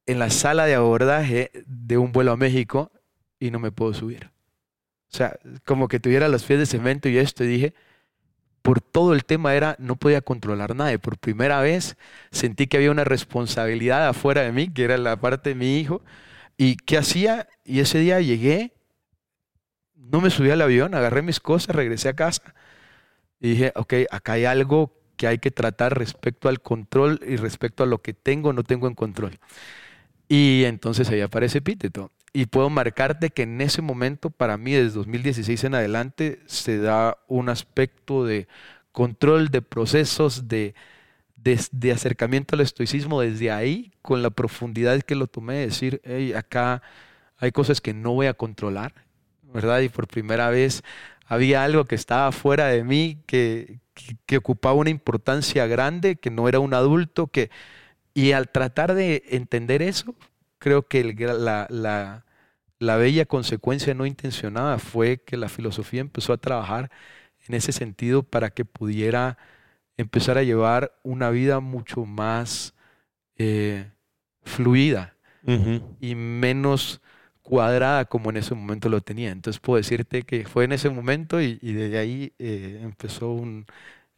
en 0.06 0.18
la 0.18 0.30
sala 0.30 0.66
de 0.66 0.74
abordaje 0.74 1.50
de 1.66 1.98
un 1.98 2.12
vuelo 2.12 2.32
a 2.32 2.36
México 2.36 2.92
y 3.40 3.50
no 3.50 3.58
me 3.58 3.72
puedo 3.72 3.94
subir. 3.94 4.30
O 5.12 5.16
sea, 5.16 5.38
como 5.64 5.88
que 5.88 5.98
tuviera 5.98 6.28
los 6.28 6.44
pies 6.44 6.58
de 6.58 6.66
cemento 6.66 7.08
y 7.08 7.16
esto, 7.16 7.44
y 7.44 7.48
dije, 7.48 7.74
por 8.60 8.80
todo 8.80 9.14
el 9.14 9.24
tema 9.24 9.54
era, 9.54 9.76
no 9.78 9.96
podía 9.96 10.20
controlar 10.20 10.74
nada. 10.74 10.92
Y 10.92 10.98
por 10.98 11.18
primera 11.18 11.60
vez 11.60 11.96
sentí 12.32 12.66
que 12.66 12.76
había 12.76 12.90
una 12.90 13.04
responsabilidad 13.04 14.08
afuera 14.08 14.42
de 14.42 14.52
mí, 14.52 14.68
que 14.68 14.84
era 14.84 14.98
la 14.98 15.16
parte 15.16 15.50
de 15.50 15.54
mi 15.54 15.78
hijo. 15.78 16.02
¿Y 16.56 16.76
qué 16.76 16.98
hacía? 16.98 17.48
Y 17.64 17.80
ese 17.80 17.98
día 17.98 18.20
llegué, 18.20 18.74
no 19.94 20.20
me 20.20 20.30
subí 20.30 20.50
al 20.50 20.60
avión, 20.60 20.94
agarré 20.94 21.22
mis 21.22 21.40
cosas, 21.40 21.74
regresé 21.74 22.08
a 22.08 22.16
casa 22.16 22.54
y 23.40 23.50
dije, 23.50 23.72
ok, 23.74 23.94
acá 24.10 24.32
hay 24.32 24.44
algo 24.44 24.92
que 25.16 25.26
hay 25.26 25.38
que 25.38 25.50
tratar 25.50 25.98
respecto 25.98 26.48
al 26.48 26.60
control 26.60 27.20
y 27.26 27.36
respecto 27.36 27.82
a 27.82 27.86
lo 27.86 28.02
que 28.02 28.12
tengo 28.12 28.50
o 28.50 28.52
no 28.52 28.64
tengo 28.64 28.86
en 28.86 28.94
control. 28.94 29.38
Y 30.28 30.64
entonces 30.64 31.08
ahí 31.10 31.20
aparece 31.20 31.58
Epíteto. 31.58 32.12
Y 32.32 32.46
puedo 32.46 32.68
marcarte 32.68 33.30
que 33.30 33.42
en 33.42 33.60
ese 33.60 33.80
momento, 33.80 34.30
para 34.30 34.58
mí, 34.58 34.72
desde 34.72 34.96
2016 34.96 35.64
en 35.64 35.74
adelante, 35.74 36.40
se 36.46 36.78
da 36.78 37.18
un 37.28 37.48
aspecto 37.48 38.24
de 38.24 38.46
control 38.92 39.48
de 39.48 39.62
procesos, 39.62 40.48
de, 40.48 40.74
de, 41.36 41.92
acercamiento 41.92 42.54
al 42.54 42.60
estoicismo 42.60 43.20
desde 43.20 43.50
ahí, 43.50 43.92
con 44.02 44.22
la 44.22 44.30
profundidad 44.30 45.00
que 45.02 45.14
lo 45.14 45.28
tomé, 45.28 45.58
decir, 45.58 46.00
hey, 46.04 46.32
acá 46.34 46.82
hay 47.38 47.52
cosas 47.52 47.80
que 47.80 47.94
no 47.94 48.12
voy 48.12 48.26
a 48.26 48.34
controlar, 48.34 48.92
¿verdad? 49.42 49.80
Y 49.80 49.88
por 49.88 50.08
primera 50.08 50.50
vez 50.50 50.82
había 51.26 51.64
algo 51.64 51.84
que 51.84 51.94
estaba 51.94 52.32
fuera 52.32 52.66
de 52.68 52.84
mí, 52.84 53.22
que, 53.26 53.80
que, 54.26 54.36
ocupaba 54.38 54.74
una 54.74 54.90
importancia 54.90 55.66
grande, 55.66 56.16
que 56.16 56.30
no 56.30 56.48
era 56.48 56.60
un 56.60 56.74
adulto, 56.74 57.26
que... 57.28 57.50
Y 58.14 58.32
al 58.32 58.48
tratar 58.48 58.94
de 58.94 59.24
entender 59.28 59.82
eso, 59.82 60.14
creo 60.58 60.88
que 60.88 61.04
la, 61.04 61.66
la, 61.68 62.24
la 62.78 62.96
bella 62.96 63.26
consecuencia 63.26 63.94
no 63.94 64.06
intencionada 64.06 64.78
fue 64.78 65.18
que 65.18 65.36
la 65.36 65.48
filosofía 65.48 66.00
empezó 66.00 66.32
a 66.32 66.38
trabajar 66.38 66.90
en 67.46 67.54
ese 67.54 67.72
sentido 67.72 68.22
para 68.22 68.50
que 68.50 68.64
pudiera 68.64 69.36
empezar 69.96 70.38
a 70.38 70.42
llevar 70.42 70.92
una 71.02 71.30
vida 71.30 71.60
mucho 71.60 72.04
más 72.04 72.74
eh, 73.36 73.90
fluida 74.42 75.14
y 76.00 76.16
menos 76.16 77.00
cuadrada 77.46 78.04
como 78.06 78.30
en 78.30 78.36
ese 78.38 78.54
momento 78.54 78.88
lo 78.88 79.00
tenía. 79.00 79.30
Entonces 79.30 79.60
puedo 79.60 79.78
decirte 79.78 80.22
que 80.22 80.44
fue 80.44 80.64
en 80.64 80.72
ese 80.72 80.90
momento 80.90 81.40
y, 81.40 81.58
y 81.62 81.72
de 81.72 81.98
ahí 81.98 82.32
eh, 82.38 82.80
empezó 82.82 83.40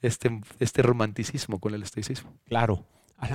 este, 0.03 0.41
este 0.59 0.83
romanticismo 0.83 1.61
con 1.61 1.75
el 1.75 1.83
estoicismo. 1.83 2.33
Claro. 2.47 2.85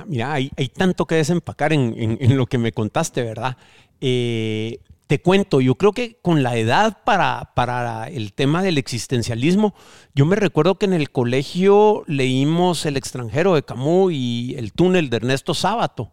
mira, 0.06 0.32
hay, 0.32 0.50
hay, 0.56 0.68
tanto 0.68 1.06
que 1.06 1.14
desempacar 1.14 1.72
en, 1.72 1.94
en, 2.20 2.36
lo 2.36 2.46
que 2.46 2.58
me 2.58 2.72
contaste, 2.72 3.22
¿verdad? 3.22 3.56
Eh, 4.00 4.80
te 5.06 5.20
cuento, 5.20 5.60
yo 5.60 5.76
creo 5.76 5.92
que 5.92 6.18
con 6.22 6.42
la 6.42 6.56
edad 6.56 7.02
para, 7.04 7.52
para 7.54 8.08
el 8.08 8.32
tema 8.32 8.62
del 8.62 8.78
existencialismo, 8.78 9.74
yo 10.14 10.26
me 10.26 10.34
recuerdo 10.34 10.76
que 10.76 10.86
en 10.86 10.94
el 10.94 11.10
colegio 11.10 12.02
leímos 12.06 12.84
El 12.86 12.96
extranjero 12.96 13.54
de 13.54 13.62
Camus 13.62 14.12
y 14.12 14.54
El 14.56 14.72
túnel 14.72 15.10
de 15.10 15.18
Ernesto 15.18 15.54
Sábato. 15.54 16.12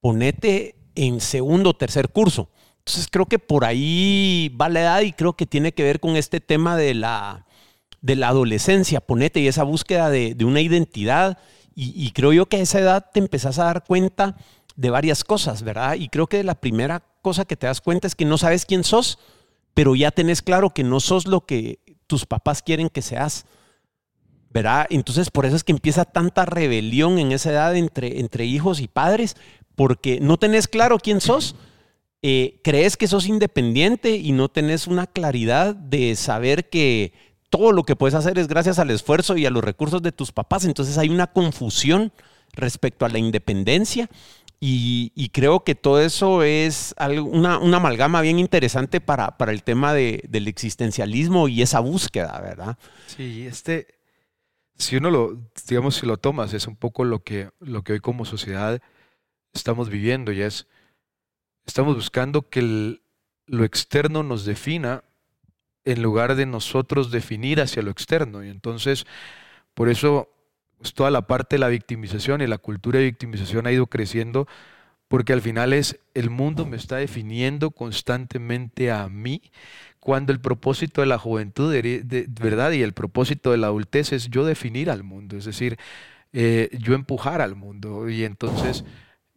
Ponete 0.00 0.74
en 0.96 1.20
segundo 1.20 1.70
o 1.70 1.76
tercer 1.76 2.08
curso. 2.08 2.50
Entonces 2.86 3.08
creo 3.10 3.26
que 3.26 3.40
por 3.40 3.64
ahí 3.64 4.54
va 4.60 4.68
la 4.68 4.80
edad 4.80 5.00
y 5.00 5.12
creo 5.12 5.32
que 5.32 5.44
tiene 5.44 5.72
que 5.72 5.82
ver 5.82 5.98
con 5.98 6.14
este 6.14 6.40
tema 6.40 6.76
de 6.76 6.94
la, 6.94 7.44
de 8.00 8.14
la 8.14 8.28
adolescencia, 8.28 9.00
ponete, 9.00 9.40
y 9.40 9.48
esa 9.48 9.64
búsqueda 9.64 10.08
de, 10.08 10.36
una 10.44 10.60
identidad. 10.60 11.38
Y, 11.74 11.92
y, 11.96 12.12
creo 12.12 12.32
yo 12.32 12.46
que 12.46 12.58
a 12.58 12.60
esa 12.60 12.78
edad 12.78 13.10
te 13.12 13.18
empezás 13.18 13.58
a 13.58 13.64
dar 13.64 13.84
cuenta 13.84 14.36
de 14.76 14.90
varias 14.90 15.24
cosas, 15.24 15.64
¿verdad? 15.64 15.94
Y 15.94 16.08
creo 16.08 16.28
que 16.28 16.44
la 16.44 16.54
primera 16.54 17.02
cosa 17.22 17.44
que 17.44 17.56
te 17.56 17.66
das 17.66 17.80
cuenta 17.80 18.06
es 18.06 18.14
que 18.14 18.24
no 18.24 18.38
sabes 18.38 18.64
quién 18.64 18.84
sos, 18.84 19.18
pero 19.74 19.96
ya 19.96 20.12
tenés 20.12 20.40
claro 20.40 20.70
que 20.70 20.84
no 20.84 21.00
sos 21.00 21.26
lo 21.26 21.44
que 21.44 21.80
tus 22.06 22.24
papás 22.24 22.62
quieren 22.62 22.88
que 22.88 23.02
seas. 23.02 23.46
¿Verdad? 24.50 24.86
Entonces 24.90 25.30
por 25.30 25.44
eso 25.44 25.56
es 25.56 25.64
que 25.64 25.72
empieza 25.72 26.04
tanta 26.04 26.46
rebelión 26.46 27.18
en 27.18 27.32
esa 27.32 27.50
edad 27.50 27.74
entre, 27.74 28.20
entre 28.20 28.44
hijos 28.44 28.80
y 28.80 28.86
padres, 28.86 29.36
porque 29.74 30.20
no 30.20 30.38
tenés 30.38 30.68
claro 30.68 30.98
quién 30.98 31.20
sos, 31.20 31.56
eh, 32.28 32.58
crees 32.64 32.96
que 32.96 33.06
sos 33.06 33.28
independiente 33.28 34.16
y 34.16 34.32
no 34.32 34.48
tenés 34.48 34.88
una 34.88 35.06
claridad 35.06 35.76
de 35.76 36.16
saber 36.16 36.68
que 36.68 37.12
todo 37.50 37.70
lo 37.70 37.84
que 37.84 37.94
puedes 37.94 38.16
hacer 38.16 38.36
es 38.36 38.48
gracias 38.48 38.80
al 38.80 38.90
esfuerzo 38.90 39.36
y 39.36 39.46
a 39.46 39.50
los 39.50 39.62
recursos 39.62 40.02
de 40.02 40.10
tus 40.10 40.32
papás. 40.32 40.64
Entonces 40.64 40.98
hay 40.98 41.08
una 41.08 41.28
confusión 41.28 42.10
respecto 42.52 43.04
a 43.04 43.10
la 43.10 43.20
independencia 43.20 44.10
y, 44.58 45.30
creo 45.32 45.62
que 45.62 45.76
todo 45.76 46.00
eso 46.00 46.42
es 46.42 46.96
una, 46.98 47.58
una 47.58 47.76
amalgama 47.76 48.22
bien 48.22 48.40
interesante 48.40 49.00
para, 49.00 49.38
para 49.38 49.52
el 49.52 49.62
tema 49.62 49.94
de, 49.94 50.24
del 50.28 50.48
existencialismo 50.48 51.46
y 51.46 51.62
esa 51.62 51.78
búsqueda, 51.78 52.40
¿verdad? 52.40 52.76
Sí, 53.06 53.46
este, 53.46 53.86
si 54.74 54.96
uno 54.96 55.12
lo, 55.12 55.38
digamos, 55.68 55.94
si 55.94 56.06
lo 56.06 56.16
tomas, 56.16 56.54
es 56.54 56.66
un 56.66 56.74
poco 56.74 57.04
lo 57.04 57.22
que, 57.22 57.50
lo 57.60 57.84
que 57.84 57.92
hoy 57.92 58.00
como 58.00 58.24
sociedad 58.24 58.82
estamos 59.54 59.90
viviendo 59.90 60.32
y 60.32 60.42
es, 60.42 60.66
estamos 61.66 61.94
buscando 61.94 62.48
que 62.48 63.00
lo 63.46 63.64
externo 63.64 64.22
nos 64.22 64.44
defina 64.44 65.04
en 65.84 66.02
lugar 66.02 66.34
de 66.34 66.46
nosotros 66.46 67.10
definir 67.10 67.60
hacia 67.60 67.82
lo 67.82 67.90
externo. 67.90 68.44
Y 68.44 68.48
entonces, 68.48 69.06
por 69.74 69.88
eso 69.88 70.28
pues, 70.78 70.94
toda 70.94 71.10
la 71.10 71.26
parte 71.26 71.56
de 71.56 71.60
la 71.60 71.68
victimización 71.68 72.40
y 72.40 72.46
la 72.46 72.58
cultura 72.58 72.98
de 72.98 73.06
victimización 73.06 73.66
ha 73.66 73.72
ido 73.72 73.86
creciendo 73.86 74.46
porque 75.08 75.32
al 75.32 75.40
final 75.40 75.72
es 75.72 76.00
el 76.14 76.30
mundo 76.30 76.66
me 76.66 76.76
está 76.76 76.96
definiendo 76.96 77.70
constantemente 77.70 78.90
a 78.90 79.08
mí 79.08 79.40
cuando 80.00 80.32
el 80.32 80.40
propósito 80.40 81.00
de 81.00 81.08
la 81.08 81.18
juventud, 81.18 81.72
de, 81.72 82.26
verdad, 82.40 82.70
y 82.72 82.82
el 82.82 82.92
propósito 82.92 83.50
de 83.50 83.56
la 83.58 83.66
adultez 83.66 84.12
es 84.12 84.30
yo 84.30 84.44
definir 84.44 84.88
al 84.88 85.02
mundo, 85.02 85.36
es 85.36 85.44
decir, 85.46 85.78
eh, 86.32 86.70
yo 86.78 86.94
empujar 86.94 87.40
al 87.40 87.56
mundo 87.56 88.08
y 88.08 88.24
entonces 88.24 88.84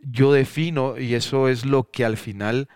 yo 0.02 0.34
defino 0.34 0.98
y 0.98 1.14
eso 1.16 1.48
es 1.50 1.66
lo 1.66 1.90
que 1.92 2.06
al 2.06 2.18
final 2.18 2.70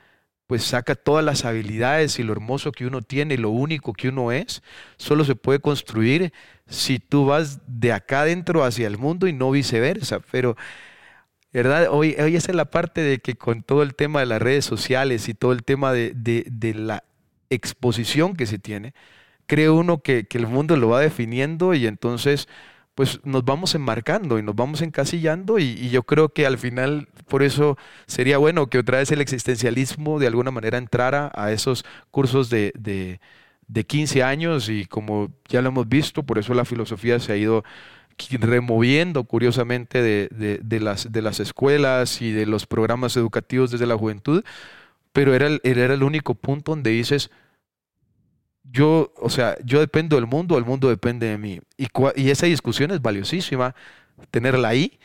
pues 0.48 0.64
saca 0.64 0.96
todas 0.96 1.24
las 1.24 1.46
habilidades 1.46 2.20
y 2.20 2.24
lo 2.24 2.34
hermoso 2.34 2.72
que 2.72 2.86
uno 2.86 3.02
tiene 3.02 3.36
y 3.36 3.38
lo 3.38 3.50
único 3.50 3.94
que 3.94 4.10
uno 4.10 4.32
es, 4.32 4.62
solo 4.98 5.24
se 5.26 5.36
puede 5.36 5.60
construir 5.60 6.34
si 6.68 7.00
tú 7.00 7.26
vas 7.26 7.60
de 7.68 7.92
acá 7.92 8.22
adentro 8.22 8.64
hacia 8.64 8.88
el 8.88 8.98
mundo 8.98 9.28
y 9.28 9.34
no 9.34 9.52
viceversa. 9.52 10.20
Pero, 10.32 10.56
¿verdad? 11.52 11.88
Hoy, 11.90 12.16
hoy 12.20 12.36
esa 12.36 12.52
es 12.52 12.56
la 12.56 12.66
parte 12.66 13.02
de 13.02 13.20
que 13.20 13.36
con 13.36 13.64
todo 13.64 13.84
el 13.84 13.96
tema 13.96 14.20
de 14.20 14.26
las 14.26 14.42
redes 14.42 14.66
sociales 14.66 15.30
y 15.30 15.34
todo 15.34 15.54
el 15.54 15.64
tema 15.64 15.94
de, 15.94 16.74
la 16.76 17.04
exposición 17.50 18.36
que 18.36 18.46
se 18.46 18.60
tiene, 18.60 18.94
cree 19.46 19.70
uno 19.70 20.02
que, 20.02 20.28
el 20.32 20.48
mundo 20.48 20.76
lo 20.78 20.90
va 20.90 21.02
definiendo 21.02 21.74
y 21.74 21.88
entonces 21.88 22.48
pues 22.96 23.20
nos 23.24 23.44
vamos 23.44 23.76
enmarcando 23.76 24.38
y 24.40 24.44
nos 24.44 24.56
vamos 24.56 24.82
encasillando 24.82 25.60
y, 25.60 25.90
yo 25.90 26.04
creo 26.04 26.30
que 26.30 26.46
al 26.46 26.58
final 26.58 27.08
por 27.28 27.44
eso 27.44 27.78
sería 28.08 28.38
bueno 28.38 28.68
que 28.68 28.80
otra 28.80 29.00
vez 29.00 29.12
el 29.12 29.22
existencialismo 29.22 30.20
de 30.20 30.28
alguna 30.28 30.52
manera 30.52 30.78
entrara 30.78 31.32
a 31.36 31.52
esos 31.52 31.86
cursos 32.12 32.50
de, 32.50 32.72
de 33.68 33.86
15 33.86 34.24
años 34.24 34.70
y 34.70 34.86
como 34.86 35.32
ya 35.48 35.62
lo 35.62 35.70
hemos 35.70 35.88
visto, 35.90 36.24
por 36.24 36.38
eso 36.38 36.54
la 36.54 36.66
filosofía 36.66 37.20
se 37.20 37.34
ha 37.34 37.38
ido 37.38 37.64
removiendo 38.40 39.24
curiosamente 39.24 40.02
de, 40.02 40.80
las, 40.80 41.12
de 41.12 41.22
las 41.22 41.40
escuelas 41.40 42.22
y 42.22 42.32
de 42.32 42.46
los 42.46 42.66
programas 42.66 43.18
educativos 43.18 43.72
desde 43.72 43.88
la 43.88 43.98
juventud, 43.98 44.44
pero 45.12 45.34
era 45.34 45.48
el, 45.48 45.62
era 45.64 45.94
el 45.94 46.04
único 46.04 46.36
punto 46.36 46.72
donde 46.72 46.92
dices, 46.92 47.32
yo, 48.74 49.14
o 49.18 49.30
sea, 49.30 49.56
yo 49.64 49.80
dependo 49.80 50.16
del 50.16 50.26
mundo, 50.26 50.58
el 50.58 50.66
mundo 50.66 50.90
depende 50.90 51.28
de 51.28 51.38
mí. 51.38 51.60
Y, 51.78 51.88
y 52.16 52.32
esa 52.32 52.48
discusión 52.48 52.90
es 52.90 53.02
valiosísima, 53.02 53.76
tenerla 54.32 54.70
ahí. 54.70 55.00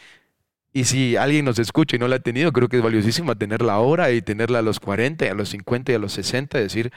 Y 0.72 0.84
si 0.84 1.16
alguien 1.16 1.44
nos 1.44 1.58
escucha 1.58 1.96
y 1.96 1.98
no 1.98 2.08
la 2.08 2.16
ha 2.16 2.20
tenido, 2.20 2.50
creo 2.50 2.68
que 2.68 2.78
es 2.78 2.82
valiosísima 2.82 3.34
tenerla 3.34 3.74
ahora 3.74 4.10
y 4.10 4.22
tenerla 4.22 4.60
a 4.60 4.62
los 4.62 4.80
40, 4.80 5.30
a 5.30 5.34
los 5.34 5.50
50 5.50 5.92
y 5.92 5.94
a 5.94 5.98
los 5.98 6.12
60, 6.12 6.58
decir, 6.58 6.92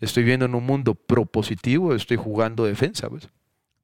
estoy 0.00 0.24
viendo 0.24 0.46
en 0.46 0.56
un 0.56 0.66
mundo 0.66 0.94
propositivo, 0.94 1.94
estoy 1.94 2.16
jugando 2.16 2.64
defensa. 2.64 3.08
Pues. 3.08 3.28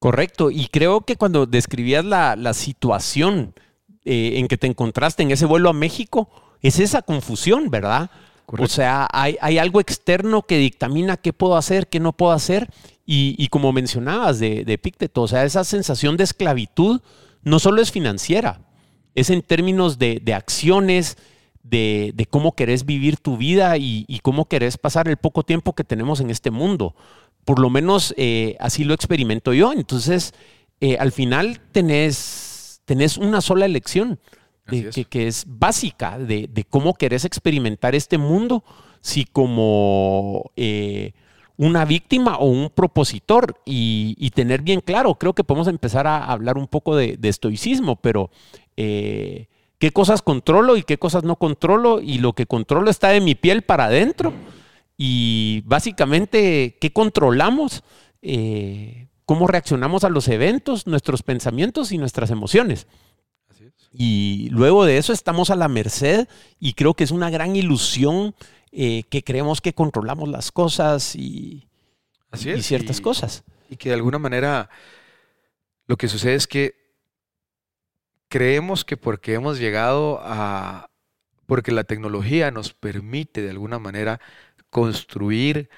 Correcto, 0.00 0.50
y 0.50 0.66
creo 0.66 1.02
que 1.02 1.14
cuando 1.14 1.46
describías 1.46 2.04
la, 2.04 2.54
situación 2.54 3.54
eh, 4.04 4.32
en 4.38 4.48
que 4.48 4.58
te 4.58 4.66
encontraste 4.66 5.22
en 5.22 5.30
ese 5.30 5.46
vuelo 5.46 5.70
a 5.70 5.74
México, 5.74 6.28
es 6.60 6.80
esa 6.80 7.02
confusión, 7.02 7.70
¿verdad? 7.70 8.10
O 8.58 8.66
sea, 8.66 9.08
hay, 9.12 9.36
algo 9.58 9.80
externo 9.80 10.42
que 10.42 10.58
dictamina 10.58 11.16
qué 11.16 11.32
puedo 11.32 11.56
hacer, 11.56 11.88
qué 11.88 12.00
no 12.00 12.12
puedo 12.12 12.32
hacer, 12.32 12.70
y, 13.06 13.48
como 13.48 13.72
mencionabas 13.72 14.38
de, 14.38 14.64
de 14.64 14.78
Pícteto, 14.78 15.22
o 15.22 15.28
sea, 15.28 15.44
esa 15.44 15.64
sensación 15.64 16.16
de 16.16 16.24
esclavitud 16.24 17.00
no 17.42 17.58
solo 17.58 17.82
es 17.82 17.90
financiera, 17.90 18.60
es 19.14 19.30
en 19.30 19.42
términos 19.42 19.98
de, 19.98 20.20
de 20.22 20.34
acciones, 20.34 21.16
de, 21.62 22.26
cómo 22.30 22.54
querés 22.54 22.84
vivir 22.84 23.16
tu 23.16 23.36
vida 23.36 23.76
y, 23.78 24.20
cómo 24.22 24.46
querés 24.46 24.78
pasar 24.78 25.08
el 25.08 25.16
poco 25.16 25.42
tiempo 25.42 25.74
que 25.74 25.84
tenemos 25.84 26.20
en 26.20 26.30
este 26.30 26.50
mundo. 26.50 26.94
Por 27.44 27.58
lo 27.58 27.70
menos 27.70 28.14
eh, 28.16 28.56
así 28.60 28.84
lo 28.84 28.94
experimento 28.94 29.52
yo. 29.52 29.72
Entonces, 29.72 30.32
eh, 30.80 30.96
al 30.98 31.12
final 31.12 31.60
tenés, 31.72 32.82
tenés 32.84 33.16
una 33.16 33.40
sola 33.40 33.66
elección 33.66 34.20
Que, 35.08 35.26
es 35.26 35.44
básica 35.46 36.18
de, 36.18 36.66
cómo 36.68 36.94
querés 36.94 37.24
experimentar 37.24 37.94
este 37.94 38.18
mundo, 38.18 38.64
si 39.00 39.24
como 39.24 40.50
eh, 40.56 41.12
una 41.56 41.84
víctima 41.84 42.36
o 42.38 42.46
un 42.46 42.70
propositor 42.70 43.56
y, 43.64 44.30
tener 44.34 44.62
bien 44.62 44.80
claro, 44.80 45.14
creo 45.16 45.34
que 45.34 45.44
podemos 45.44 45.68
empezar 45.68 46.06
a 46.06 46.24
hablar 46.24 46.56
un 46.58 46.66
poco 46.66 46.96
de, 46.96 47.18
estoicismo, 47.22 47.96
pero 47.96 48.30
qué 48.76 49.90
cosas 49.92 50.22
controlo 50.22 50.76
y 50.76 50.82
qué 50.82 50.98
cosas 50.98 51.24
no 51.24 51.36
controlo 51.36 52.00
y 52.00 52.18
lo 52.18 52.32
que 52.32 52.46
controlo 52.46 52.90
está 52.90 53.08
de 53.08 53.20
mi 53.20 53.34
piel 53.34 53.62
para 53.62 53.86
adentro 53.86 54.32
y 54.96 55.62
básicamente 55.66 56.76
qué 56.80 56.92
controlamos. 56.92 57.82
Eh, 58.22 59.08
cómo 59.24 59.46
reaccionamos 59.46 60.04
a 60.04 60.08
los 60.08 60.28
eventos, 60.28 60.86
nuestros 60.86 61.22
pensamientos 61.22 61.90
y 61.90 61.98
nuestras 61.98 62.30
emociones. 62.30 62.86
Y 63.92 64.48
luego 64.50 64.84
de 64.84 64.96
eso 64.96 65.12
estamos 65.12 65.50
a 65.50 65.56
la 65.56 65.68
merced 65.68 66.28
y 66.58 66.72
creo 66.72 66.94
que 66.94 67.04
es 67.04 67.10
una 67.10 67.30
gran 67.30 67.56
ilusión 67.56 68.34
eh, 68.70 69.02
que 69.10 69.22
creemos 69.22 69.60
que 69.60 69.74
controlamos 69.74 70.28
las 70.28 70.50
cosas 70.50 71.14
y, 71.14 71.68
y 72.32 72.62
ciertas 72.62 73.00
cosas. 73.00 73.44
Y 73.68 73.76
que 73.76 73.90
de 73.90 73.96
alguna 73.96 74.18
manera 74.18 74.70
lo 75.86 75.96
que 75.96 76.08
sucede 76.08 76.34
es 76.34 76.46
que 76.46 76.74
creemos 78.28 78.84
que 78.84 78.96
porque 78.96 79.34
hemos 79.34 79.58
llegado 79.58 80.20
a, 80.22 80.90
porque 81.44 81.70
la 81.70 81.84
tecnología 81.84 82.50
nos 82.50 82.72
permite 82.72 83.42
de 83.42 83.50
alguna 83.50 83.78
manera 83.78 84.20
construir 84.70 85.68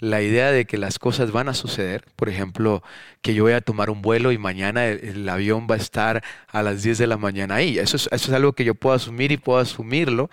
la 0.00 0.22
idea 0.22 0.50
de 0.50 0.66
que 0.66 0.78
las 0.78 0.98
cosas 0.98 1.30
van 1.30 1.48
a 1.48 1.54
suceder, 1.54 2.04
por 2.16 2.28
ejemplo, 2.28 2.82
que 3.22 3.34
yo 3.34 3.44
voy 3.44 3.52
a 3.52 3.60
tomar 3.60 3.90
un 3.90 4.02
vuelo 4.02 4.32
y 4.32 4.38
mañana 4.38 4.86
el, 4.86 5.28
avión 5.28 5.66
va 5.70 5.76
a 5.76 5.78
estar 5.78 6.22
a 6.48 6.62
las 6.62 6.82
10 6.82 6.98
de 6.98 7.06
la 7.06 7.16
mañana 7.16 7.56
ahí. 7.56 7.78
Eso 7.78 7.96
es, 7.96 8.08
eso 8.12 8.30
es 8.30 8.32
algo 8.32 8.52
que 8.52 8.64
yo 8.64 8.74
puedo 8.74 8.94
asumir 8.94 9.32
y 9.32 9.36
puedo 9.36 9.58
asumirlo, 9.58 10.30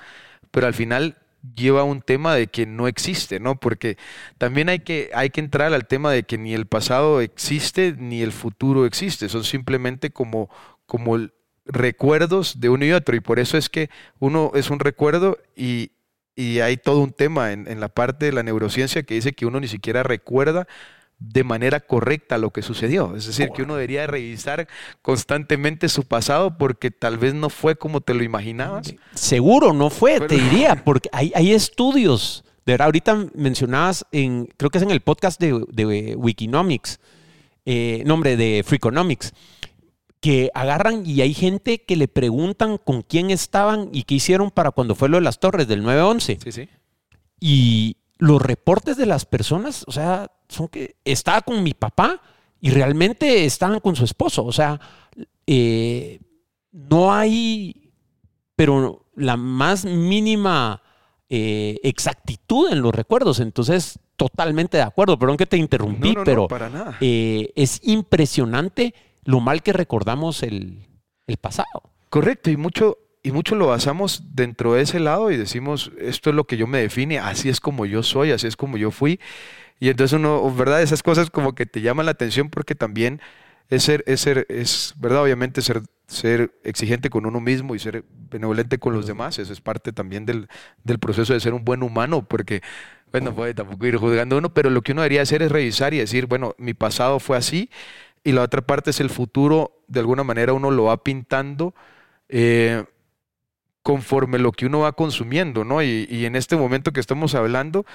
pero 0.52 0.68
al 0.68 0.74
final 0.74 1.18
lleva 1.56 1.84
un 1.84 2.02
tema 2.02 2.36
de 2.36 2.48
que 2.48 2.66
no 2.66 2.88
existe, 2.88 3.40
¿no? 3.40 3.60
Porque 3.60 3.98
también 4.38 4.70
hay 4.70 4.80
que, 4.80 5.10
hay 5.14 5.30
que 5.30 5.40
entrar 5.40 5.74
al 5.74 5.88
tema 5.88 6.12
de 6.12 6.24
que 6.24 6.38
ni 6.38 6.54
el 6.54 6.68
pasado 6.68 7.22
existe 7.22 7.96
ni 7.98 8.22
el 8.22 8.32
futuro 8.32 8.86
existe, 8.86 9.30
son 9.30 9.44
simplemente 9.44 10.12
como, 10.12 10.50
como 10.86 11.18
recuerdos 11.66 12.60
de 12.60 12.70
uno 12.70 12.86
y 12.86 12.92
otro, 12.92 13.16
y 13.16 13.22
por 13.22 13.40
eso 13.40 13.58
es 13.58 13.70
que 13.70 13.90
uno 14.20 14.52
es 14.56 14.70
un 14.70 14.80
recuerdo 14.80 15.38
y, 15.56 15.92
y 16.36 16.60
hay 16.60 16.78
todo 16.78 17.00
un 17.00 17.12
tema 17.12 17.52
en, 17.52 17.80
la 17.80 17.90
parte 17.90 18.26
de 18.26 18.32
la 18.32 18.44
neurociencia 18.44 19.04
que 19.04 19.16
dice 19.16 19.34
que 19.34 19.46
uno 19.46 19.60
ni 19.60 19.68
siquiera 19.68 20.04
recuerda 20.04 20.68
de 21.20 21.44
manera 21.44 21.80
correcta 21.80 22.38
lo 22.38 22.50
que 22.50 22.64
sucedió. 22.64 23.16
Es 23.16 23.28
decir, 23.28 23.50
que 23.50 23.62
uno 23.62 23.76
debería 23.76 24.08
revisar 24.08 24.68
constantemente 25.02 25.88
su 25.88 26.04
pasado 26.04 26.58
porque 26.58 26.90
tal 26.90 27.18
vez 27.18 27.36
no 27.36 27.50
fue 27.50 27.76
como 27.76 28.02
te 28.02 28.16
lo 28.16 28.24
imaginabas. 28.24 28.96
Seguro 29.14 29.72
no 29.74 29.90
fue, 29.90 30.20
te 30.22 30.36
diría, 30.50 30.84
porque 30.84 31.10
hay, 31.12 31.32
hay 31.36 31.54
estudios. 31.54 32.44
De 32.66 32.74
verdad, 32.74 32.86
ahorita 32.86 33.28
mencionabas, 33.36 34.06
en, 34.12 34.48
creo 34.58 34.72
que 34.72 34.80
es 34.80 34.84
en 34.84 34.92
el 34.92 35.02
podcast 35.02 35.40
de, 35.40 35.64
de 35.70 36.16
Wikinomics, 36.16 37.00
eh, 37.66 38.02
nombre 38.06 38.36
de 38.38 38.64
Freakonomics, 38.66 39.34
que 40.22 40.52
agarran 40.54 41.04
y 41.06 41.22
hay 41.22 41.34
gente 41.34 41.84
que 41.84 41.96
le 41.96 42.08
preguntan 42.08 42.78
con 42.78 43.02
quién 43.02 43.32
estaban 43.32 43.90
y 43.92 44.04
qué 44.04 44.16
hicieron 44.16 44.52
para 44.52 44.72
cuando 44.72 44.96
fue 44.96 45.10
lo 45.10 45.18
de 45.18 45.24
las 45.24 45.40
torres 45.40 45.68
del 45.68 45.84
9-11. 45.84 46.38
Sí, 46.42 46.52
sí. 46.52 46.70
Y 47.40 47.98
los 48.20 48.40
reportes 48.40 48.98
de 48.98 49.08
las 49.08 49.26
personas, 49.26 49.84
o 49.88 49.92
sea, 49.92 50.32
son 50.48 50.68
que 50.68 50.96
estaba 51.04 51.42
con 51.42 51.64
mi 51.64 51.74
papá 51.74 52.22
y 52.62 52.70
realmente 52.70 53.46
estaban 53.46 53.80
con 53.80 53.96
su 53.96 54.06
esposo. 54.06 54.46
O 54.46 54.52
sea, 54.52 54.80
eh, 55.48 56.20
no 56.72 57.12
hay, 57.12 57.92
pero 58.56 59.08
la 59.16 59.38
más 59.38 59.86
mínima 59.86 60.84
eh, 61.30 61.80
exactitud 61.82 62.72
en 62.72 62.84
los 62.84 62.94
recuerdos. 62.94 63.40
Entonces, 63.40 63.98
totalmente 64.16 64.78
de 64.78 64.84
acuerdo. 64.84 65.18
Perdón 65.18 65.38
que 65.38 65.48
te 65.48 65.58
interrumpí, 65.58 66.14
pero 66.24 66.48
eh, 67.00 67.52
es 67.56 67.80
impresionante 67.82 68.94
lo 69.24 69.40
mal 69.40 69.62
que 69.64 69.74
recordamos 69.74 70.44
el, 70.44 70.88
pasado. 71.40 71.84
Correcto, 72.10 72.50
y 72.50 72.58
mucho, 72.58 72.98
y 73.24 73.32
mucho 73.32 73.56
lo 73.56 73.68
basamos 73.68 74.36
dentro 74.36 74.74
de 74.74 74.82
ese 74.82 75.00
lado 75.00 75.32
y 75.32 75.38
decimos, 75.38 75.92
esto 75.98 76.30
es 76.30 76.36
lo 76.36 76.44
que 76.44 76.58
yo 76.58 76.68
me 76.68 76.80
define, 76.80 77.20
así 77.20 77.48
es 77.48 77.62
como 77.62 77.86
yo 77.86 78.04
soy, 78.04 78.32
así 78.32 78.48
es 78.48 78.58
como 78.58 78.78
yo 78.78 78.92
fui. 78.92 79.20
Y 79.80 79.90
entonces 79.90 80.20
uno, 80.20 80.54
¿verdad? 80.54 80.82
Esas 80.82 81.04
cosas 81.04 81.30
como 81.30 81.56
que 81.56 81.66
te 81.66 81.82
llaman 81.82 82.06
la 82.06 82.12
atención 82.12 82.50
porque 82.50 82.76
también 82.76 83.22
es 83.72 83.84
ser, 83.84 84.04
es 84.06 84.20
ser, 84.20 84.46
es, 84.50 84.94
¿verdad? 84.98 85.24
Obviamente 85.24 85.62
ser, 85.62 85.82
ser 86.06 86.52
exigente 86.64 87.10
con 87.10 87.26
uno 87.26 87.40
mismo 87.40 87.74
y 87.74 87.80
ser 87.80 88.04
benevolente 88.30 88.78
con 88.78 88.94
los 88.94 89.08
demás, 89.08 89.40
eso 89.40 89.54
es 89.54 89.62
parte 89.62 89.94
también 89.94 90.26
del, 90.26 90.50
del 90.84 91.00
proceso 91.00 91.34
de 91.34 91.40
ser 91.40 91.54
un 91.54 91.64
buen 91.64 91.82
humano, 91.82 92.28
porque, 92.28 92.62
bueno, 93.12 93.30
no 93.30 93.36
puede 93.36 93.54
tampoco 93.54 93.86
ir 93.86 93.96
juzgando 93.96 94.38
uno, 94.38 94.54
pero 94.54 94.70
lo 94.70 94.82
que 94.82 94.92
uno 94.92 95.02
debería 95.02 95.22
hacer 95.22 95.42
es 95.42 95.52
revisar 95.52 95.94
y 95.94 96.00
decir, 96.00 96.28
bueno, 96.28 96.54
mi 96.58 96.74
pasado 96.74 97.20
fue 97.20 97.38
así, 97.38 97.70
y 98.24 98.32
la 98.32 98.44
otra 98.44 98.62
parte 98.62 98.92
es 98.92 99.00
el 99.00 99.10
futuro, 99.10 99.84
de 99.88 100.00
alguna 100.00 100.24
manera 100.24 100.54
uno 100.54 100.72
lo 100.72 100.86
va 100.86 101.04
pintando 101.04 101.74
eh, 102.30 102.86
conforme 103.84 104.40
lo 104.40 104.52
que 104.52 104.68
uno 104.68 104.82
va 104.82 104.94
consumiendo, 104.94 105.66
¿no? 105.66 105.82
Y, 105.82 106.26
en 106.26 106.36
este 106.36 106.56
momento 106.56 106.94
que 106.94 107.00
estamos 107.00 107.34
hablando, 107.36 107.86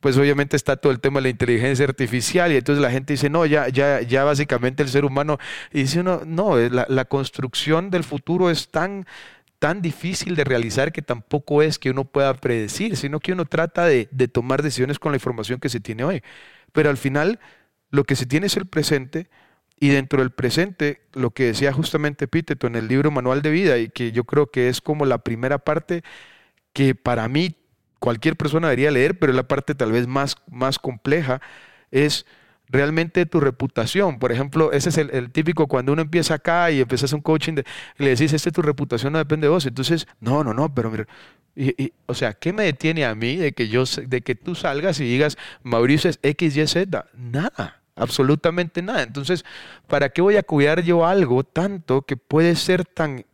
pues 0.00 0.16
obviamente 0.16 0.56
está 0.56 0.76
todo 0.76 0.92
el 0.92 1.00
tema 1.00 1.18
de 1.18 1.24
la 1.24 1.28
inteligencia 1.30 1.84
artificial 1.84 2.52
y 2.52 2.56
entonces 2.56 2.82
la 2.82 2.90
gente 2.90 3.12
dice, 3.14 3.30
no, 3.30 3.44
ya, 3.46 3.68
ya, 3.68 4.00
ya 4.00 4.24
básicamente 4.24 4.82
el 4.82 4.88
ser 4.88 5.04
humano, 5.04 5.38
y 5.72 5.82
dice 5.82 6.00
uno, 6.00 6.22
no, 6.26 6.56
la, 6.56 6.86
la 6.88 7.04
construcción 7.04 7.90
del 7.90 8.04
futuro 8.04 8.50
es 8.50 8.70
tan 8.70 9.06
tan 9.58 9.80
difícil 9.80 10.36
de 10.36 10.44
realizar 10.44 10.92
que 10.92 11.00
tampoco 11.00 11.62
es 11.62 11.78
que 11.78 11.88
uno 11.88 12.04
pueda 12.04 12.34
predecir, 12.34 12.96
sino 12.98 13.18
que 13.20 13.32
uno 13.32 13.46
trata 13.46 13.86
de 13.86 14.28
tomar 14.28 14.62
decisiones 14.62 14.98
con 14.98 15.12
la 15.12 15.16
información 15.16 15.58
que 15.58 15.70
se 15.70 15.80
tiene 15.80 16.04
hoy. 16.04 16.22
Pero 16.72 16.90
al 16.90 16.98
final, 16.98 17.40
lo 17.88 18.04
que 18.04 18.14
se 18.14 18.26
tiene 18.26 18.48
es 18.48 18.58
el 18.58 18.66
presente, 18.66 19.30
y 19.78 19.88
dentro 19.88 20.20
del 20.20 20.30
presente, 20.30 21.02
lo 21.12 21.30
que 21.30 21.44
decía 21.44 21.72
justamente 21.72 22.28
Píteto 22.28 22.66
en 22.66 22.76
el 22.76 22.88
libro 22.88 23.10
Manual 23.10 23.42
de 23.42 23.50
Vida, 23.50 23.78
y 23.78 23.88
que 23.88 24.12
yo 24.12 24.24
creo 24.24 24.50
que 24.50 24.68
es 24.68 24.80
como 24.80 25.04
la 25.04 25.18
primera 25.18 25.58
parte 25.58 26.02
que 26.72 26.94
para 26.94 27.28
mí 27.28 27.56
cualquier 27.98 28.36
persona 28.36 28.68
debería 28.68 28.90
leer, 28.90 29.18
pero 29.18 29.32
es 29.32 29.36
la 29.36 29.48
parte 29.48 29.74
tal 29.74 29.92
vez 29.92 30.06
más, 30.06 30.36
más 30.50 30.78
compleja, 30.78 31.40
es 31.90 32.26
realmente 32.68 33.26
tu 33.26 33.40
reputación. 33.40 34.18
Por 34.18 34.32
ejemplo, 34.32 34.72
ese 34.72 34.90
es 34.90 34.98
el, 34.98 35.30
típico 35.32 35.66
cuando 35.68 35.92
uno 35.92 36.02
empieza 36.02 36.34
acá 36.34 36.70
y 36.70 36.80
empiezas 36.80 37.12
un 37.12 37.20
coaching 37.20 37.54
y 37.98 38.02
le 38.02 38.10
decís, 38.10 38.32
este 38.32 38.50
tu 38.50 38.62
reputación 38.62 39.12
no 39.12 39.18
depende 39.18 39.46
de 39.46 39.50
vos. 39.50 39.66
Entonces, 39.66 40.06
no, 40.20 40.44
no, 40.44 40.54
no, 40.54 40.74
pero 40.74 40.90
mira, 40.90 41.06
y, 41.56 41.92
o 42.06 42.14
sea, 42.14 42.34
¿qué 42.34 42.52
me 42.52 42.64
detiene 42.64 43.04
a 43.04 43.14
mí 43.14 43.36
de 43.36 43.52
que 43.52 43.68
yo 43.68 43.84
de 43.84 44.22
que 44.22 44.34
tú 44.34 44.54
salgas 44.54 44.98
y 45.00 45.04
digas 45.04 45.38
Mauricio 45.62 46.10
es 46.10 46.18
X, 46.22 46.56
Y, 46.56 46.66
Z? 46.66 47.06
Nada 47.14 47.83
absolutamente 47.96 48.82
nada. 48.82 49.02
Entonces, 49.02 49.44
¿para 49.86 50.08
qué 50.08 50.22
voy 50.22 50.36
a 50.36 50.42
cuidar 50.42 50.82
yo 50.82 51.06
algo 51.06 51.44
tanto 51.44 52.02
que 52.02 52.16
puede 52.16 52.56
ser 52.56 52.84
tan, 52.84 53.24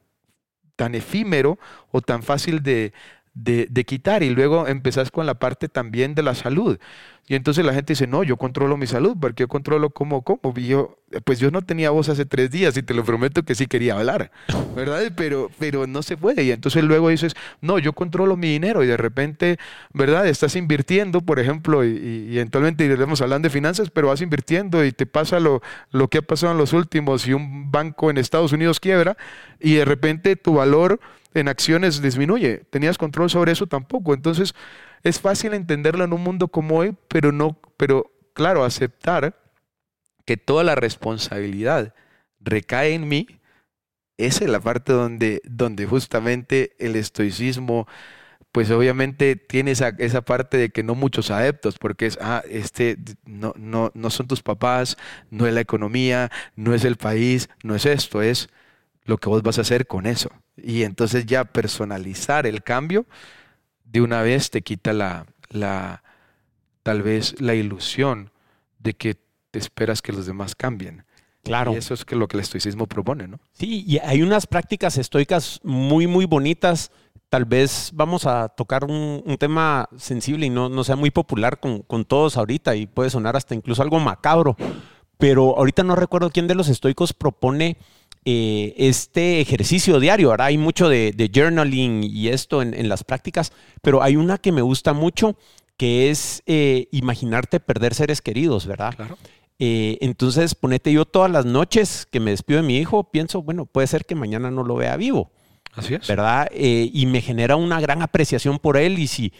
tan 0.76 0.94
efímero 0.94 1.58
o 1.90 2.00
tan 2.00 2.22
fácil 2.22 2.62
de, 2.62 2.92
de, 3.34 3.84
quitar? 3.84 4.22
Y 4.22 4.30
luego 4.30 4.66
empezás 4.66 5.10
con 5.10 5.26
la 5.26 5.34
parte 5.34 5.68
también 5.68 6.14
de 6.14 6.22
la 6.22 6.34
salud. 6.34 6.78
Y 7.26 7.36
entonces 7.36 7.64
la 7.64 7.72
gente 7.72 7.92
dice, 7.92 8.08
no, 8.08 8.24
yo 8.24 8.36
controlo 8.36 8.76
mi 8.76 8.88
salud, 8.88 9.16
porque 9.20 9.44
yo 9.44 9.48
controlo 9.48 9.90
cómo, 9.90 10.22
cómo. 10.22 10.52
Y 10.56 10.66
yo, 10.66 10.98
pues 11.24 11.38
yo 11.38 11.52
no 11.52 11.62
tenía 11.62 11.90
voz 11.90 12.08
hace 12.08 12.24
tres 12.24 12.50
días 12.50 12.76
y 12.76 12.82
te 12.82 12.92
lo 12.92 13.04
prometo 13.04 13.44
que 13.44 13.54
sí 13.54 13.66
quería 13.66 13.96
hablar, 13.96 14.32
¿verdad? 14.74 15.12
Pero, 15.16 15.48
pero 15.58 15.86
no 15.86 16.02
se 16.02 16.16
puede. 16.16 16.42
Y 16.42 16.50
entonces 16.50 16.82
luego 16.82 17.08
dices, 17.08 17.34
no, 17.60 17.78
yo 17.78 17.92
controlo 17.92 18.36
mi 18.36 18.48
dinero 18.48 18.82
y 18.82 18.88
de 18.88 18.96
repente, 18.96 19.58
¿verdad? 19.92 20.26
Estás 20.26 20.56
invirtiendo, 20.56 21.20
por 21.20 21.38
ejemplo, 21.38 21.84
y, 21.84 21.90
y, 22.30 22.36
eventualmente 22.36 22.84
iremos 22.84 23.22
hablando 23.22 23.46
de 23.46 23.50
finanzas, 23.50 23.90
pero 23.90 24.08
vas 24.08 24.20
invirtiendo 24.22 24.84
y 24.84 24.90
te 24.90 25.06
pasa 25.06 25.38
lo, 25.38 25.62
lo 25.92 26.08
que 26.08 26.18
ha 26.18 26.22
pasado 26.22 26.52
en 26.52 26.58
los 26.58 26.72
últimos 26.72 27.28
y 27.28 27.32
un 27.32 27.70
banco 27.70 28.10
en 28.10 28.18
Estados 28.18 28.52
Unidos 28.52 28.80
quiebra 28.80 29.16
y 29.60 29.74
de 29.74 29.84
repente 29.84 30.34
tu 30.34 30.54
valor 30.54 31.00
en 31.34 31.48
acciones 31.48 32.02
disminuye. 32.02 32.58
¿Tenías 32.70 32.98
control 32.98 33.30
sobre 33.30 33.52
eso? 33.52 33.66
Tampoco. 33.66 34.14
Entonces, 34.14 34.54
es 35.02 35.20
fácil 35.20 35.54
entenderlo 35.54 36.04
en 36.04 36.12
un 36.12 36.22
mundo 36.22 36.48
como 36.48 36.78
hoy, 36.78 36.96
pero 37.08 37.32
no, 37.32 37.58
pero 37.76 38.12
claro, 38.34 38.64
aceptar 38.64 39.36
que 40.24 40.36
toda 40.36 40.64
la 40.64 40.74
responsabilidad 40.74 41.94
recae 42.40 42.94
en 42.94 43.08
mí, 43.08 43.26
esa 44.16 44.44
es 44.44 44.50
la 44.50 44.60
parte 44.60 44.92
donde, 44.92 45.40
donde 45.44 45.86
justamente 45.86 46.76
el 46.78 46.96
estoicismo, 46.96 47.86
pues 48.52 48.70
obviamente 48.70 49.36
tiene 49.36 49.70
esa, 49.70 49.90
esa, 49.98 50.22
parte 50.22 50.56
de 50.56 50.70
que 50.70 50.82
no 50.82 50.94
muchos 50.94 51.30
adeptos, 51.30 51.78
porque 51.78 52.06
es, 52.06 52.18
ah, 52.20 52.42
este, 52.48 52.98
no, 53.24 53.54
no, 53.56 53.90
no 53.94 54.10
son 54.10 54.26
tus 54.26 54.42
papás, 54.42 54.96
no 55.30 55.46
es 55.46 55.54
la 55.54 55.60
economía, 55.60 56.30
no 56.56 56.74
es 56.74 56.84
el 56.84 56.96
país, 56.96 57.48
no 57.62 57.74
es 57.74 57.86
esto, 57.86 58.22
es 58.22 58.50
lo 59.04 59.18
que 59.18 59.28
vos 59.28 59.42
vas 59.42 59.58
a 59.58 59.62
hacer 59.62 59.86
con 59.86 60.06
eso. 60.06 60.30
Y 60.56 60.82
entonces 60.82 61.26
ya 61.26 61.44
personalizar 61.44 62.46
el 62.46 62.62
cambio 62.62 63.06
de 63.84 64.00
una 64.00 64.22
vez 64.22 64.50
te 64.50 64.62
quita 64.62 64.92
la, 64.92 65.26
la 65.48 66.02
tal 66.82 67.02
vez 67.02 67.40
la 67.40 67.54
ilusión 67.54 68.30
de 68.78 68.94
que 68.94 69.16
te 69.50 69.58
esperas 69.58 70.02
que 70.02 70.12
los 70.12 70.26
demás 70.26 70.54
cambien. 70.54 71.04
Claro. 71.42 71.72
Y 71.72 71.76
eso 71.76 71.94
es 71.94 72.04
que 72.04 72.16
lo 72.16 72.28
que 72.28 72.36
el 72.36 72.42
estoicismo 72.42 72.86
propone, 72.86 73.26
¿no? 73.26 73.40
Sí, 73.52 73.84
y 73.86 73.98
hay 73.98 74.22
unas 74.22 74.46
prácticas 74.46 74.98
estoicas 74.98 75.60
muy, 75.62 76.06
muy 76.06 76.26
bonitas. 76.26 76.90
Tal 77.28 77.44
vez 77.44 77.90
vamos 77.94 78.26
a 78.26 78.48
tocar 78.48 78.84
un, 78.84 79.22
tema 79.38 79.88
sensible 79.96 80.46
y 80.46 80.50
no, 80.50 80.68
no 80.68 80.84
sea 80.84 80.96
muy 80.96 81.10
popular 81.10 81.58
con, 81.58 81.82
con, 81.82 82.04
todos 82.04 82.36
ahorita 82.36 82.76
y 82.76 82.86
puede 82.86 83.08
sonar 83.08 83.36
hasta 83.36 83.54
incluso 83.54 83.82
algo 83.82 83.98
macabro. 84.00 84.56
Pero 85.16 85.56
ahorita 85.56 85.82
no 85.82 85.96
recuerdo 85.96 86.30
quién 86.30 86.46
de 86.46 86.54
los 86.54 86.68
estoicos 86.68 87.12
propone 87.12 87.78
eh, 88.24 88.74
este 88.76 89.40
ejercicio 89.40 89.98
diario. 89.98 90.30
Ahora 90.30 90.46
hay 90.46 90.58
mucho 90.58 90.88
de, 90.88 91.30
journaling 91.34 92.04
y 92.04 92.28
esto 92.28 92.62
en, 92.62 92.88
las 92.88 93.04
prácticas, 93.04 93.52
pero 93.82 94.02
hay 94.02 94.16
una 94.16 94.38
que 94.38 94.52
me 94.52 94.62
gusta 94.62 94.92
mucho 94.92 95.36
que 95.76 96.10
es 96.10 96.42
eh, 96.46 96.88
imaginarte 96.90 97.58
perder 97.60 97.94
seres 97.94 98.20
queridos, 98.20 98.66
¿verdad? 98.66 98.94
Claro. 98.94 99.16
Eh, 99.58 99.98
entonces, 100.00 100.54
ponete 100.54 100.92
yo 100.92 101.06
todas 101.06 101.30
las 101.30 101.46
noches 101.46 102.06
que 102.10 102.20
me 102.20 102.30
despido 102.30 102.60
de 102.60 102.66
mi 102.66 102.76
hijo, 102.76 103.04
pienso, 103.04 103.42
bueno, 103.42 103.64
puede 103.66 103.86
ser 103.86 104.04
que 104.04 104.14
mañana 104.14 104.50
no 104.50 104.64
lo 104.64 104.74
vea 104.74 104.96
vivo. 104.96 105.30
Así 105.72 105.94
es. 105.94 106.06
¿Verdad? 106.06 106.50
Y 106.52 107.06
me 107.06 107.20
genera 107.20 107.56
una 107.56 107.80
gran 107.80 108.02
apreciación 108.02 108.58
por 108.58 108.76
él 108.76 108.98
y 108.98 109.06
si 109.06 109.32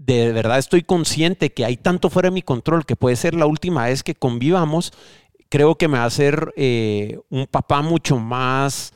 de 0.00 0.32
verdad 0.32 0.58
estoy 0.58 0.82
consciente 0.82 1.52
que 1.52 1.66
hay 1.66 1.76
tanto 1.76 2.08
fuera 2.08 2.28
de 2.28 2.34
mi 2.34 2.40
control 2.40 2.86
que 2.86 2.96
puede 2.96 3.16
ser 3.16 3.34
la 3.34 3.44
última 3.44 3.84
vez 3.84 4.02
que 4.02 4.14
convivamos, 4.14 4.94
creo 5.50 5.74
que 5.74 5.88
me 5.88 5.98
va 5.98 6.04
a 6.04 6.06
hacer 6.06 6.54
eh, 6.56 7.18
un 7.28 7.46
papá 7.46 7.82
mucho 7.82 8.18
más 8.18 8.94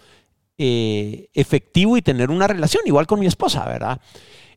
efectivo 0.57 1.97
y 1.97 2.03
tener 2.03 2.31
una 2.31 2.47
relación, 2.47 2.83
igual 2.87 3.07
con 3.07 3.19
mi 3.19 3.27
esposa, 3.27 3.67
¿verdad? 3.67 4.01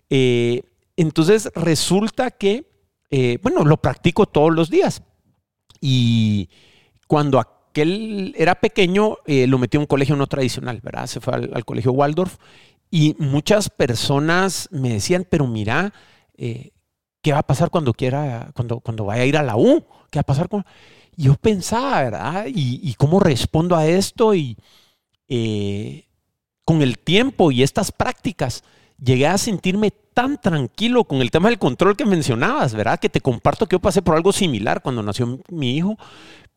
entonces 0.10 1.50
resulta 1.56 2.30
que, 2.32 2.66
bueno, 3.42 3.66
lo 3.66 3.78
practico 3.78 4.28
todos 4.28 4.54
los 4.54 4.70
días. 4.70 5.02
Y 5.82 6.50
cuando 7.08 7.40
aquel 7.40 8.34
era 8.38 8.56
pequeño, 8.56 9.18
eh, 9.26 9.48
lo 9.48 9.58
metí 9.58 9.78
a 9.78 9.80
un 9.80 9.86
colegio 9.86 10.16
no 10.16 10.28
tradicional, 10.28 10.82
¿verdad? 10.82 11.08
Se 11.08 11.20
fue 11.20 11.34
al, 11.34 11.66
colegio 11.66 11.92
Waldorf. 11.92 12.38
Y 12.90 13.16
muchas 13.20 13.70
personas 13.70 14.70
me 14.72 14.90
decían, 14.90 15.28
pero 15.30 15.46
mira, 15.48 15.94
eh, 16.38 16.72
¿qué 17.22 17.34
va 17.34 17.40
a 17.40 17.44
pasar 17.44 17.70
cuando 17.70 17.94
quiera, 17.94 18.52
cuando, 18.54 18.80
cuando 18.80 19.06
vaya 19.06 19.24
a 19.24 19.26
ir 19.26 19.38
a 19.38 19.44
la 19.44 19.58
U? 19.58 19.86
¿Qué 20.10 20.20
va 20.20 20.22
a 20.22 20.24
pasar 20.24 20.50
con...? 20.50 20.66
Yo 21.18 21.34
pensaba, 21.36 22.04
¿verdad? 22.04 22.46
Y, 22.48 22.94
cómo 22.94 23.20
respondo 23.20 23.76
a 23.76 23.88
esto 23.88 24.36
y 24.36 24.56
eh, 25.28 26.06
con 26.64 26.82
el 26.82 27.00
tiempo 27.00 27.52
y 27.52 27.64
estas 27.64 27.92
prácticas 27.92 28.64
llegué 29.02 29.28
a 29.28 29.38
sentirme 29.38 29.92
tan 29.92 30.40
tranquilo 30.40 31.04
con 31.04 31.22
el 31.22 31.32
tema 31.32 31.50
del 31.50 31.60
control 31.60 31.96
que 31.96 32.06
mencionabas, 32.06 32.74
¿verdad? 32.74 33.00
Que 33.00 33.10
te 33.10 33.22
comparto 33.22 33.68
que 33.68 33.76
yo 33.76 33.80
pasé 33.80 34.02
por 34.02 34.16
algo 34.16 34.32
similar 34.32 34.82
cuando 34.82 35.02
nació 35.02 35.40
mi 35.50 35.76
hijo, 35.76 35.98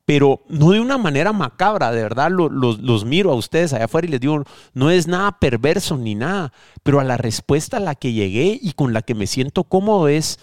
pero 0.04 0.42
no 0.48 0.72
de 0.72 0.80
una 0.80 0.98
manera 0.98 1.32
macabra, 1.32 1.90
de 1.90 2.02
verdad 2.02 2.30
los, 2.30 3.04
miro 3.04 3.30
a 3.30 3.36
ustedes 3.36 3.72
allá 3.72 3.86
afuera 3.86 4.08
y 4.08 4.10
les 4.10 4.20
digo, 4.20 4.44
no 4.74 4.90
es 4.90 5.06
nada 5.06 5.38
perverso 5.38 5.96
ni 5.96 6.14
nada, 6.14 6.52
pero 6.82 7.00
a 7.00 7.04
la 7.04 7.16
respuesta 7.16 7.78
a 7.78 7.80
la 7.80 7.94
que 7.94 8.12
llegué 8.12 8.58
y 8.60 8.72
con 8.72 8.92
la 8.92 9.02
que 9.02 9.14
me 9.14 9.26
siento 9.26 9.64
cómodo 9.64 10.08
es, 10.08 10.38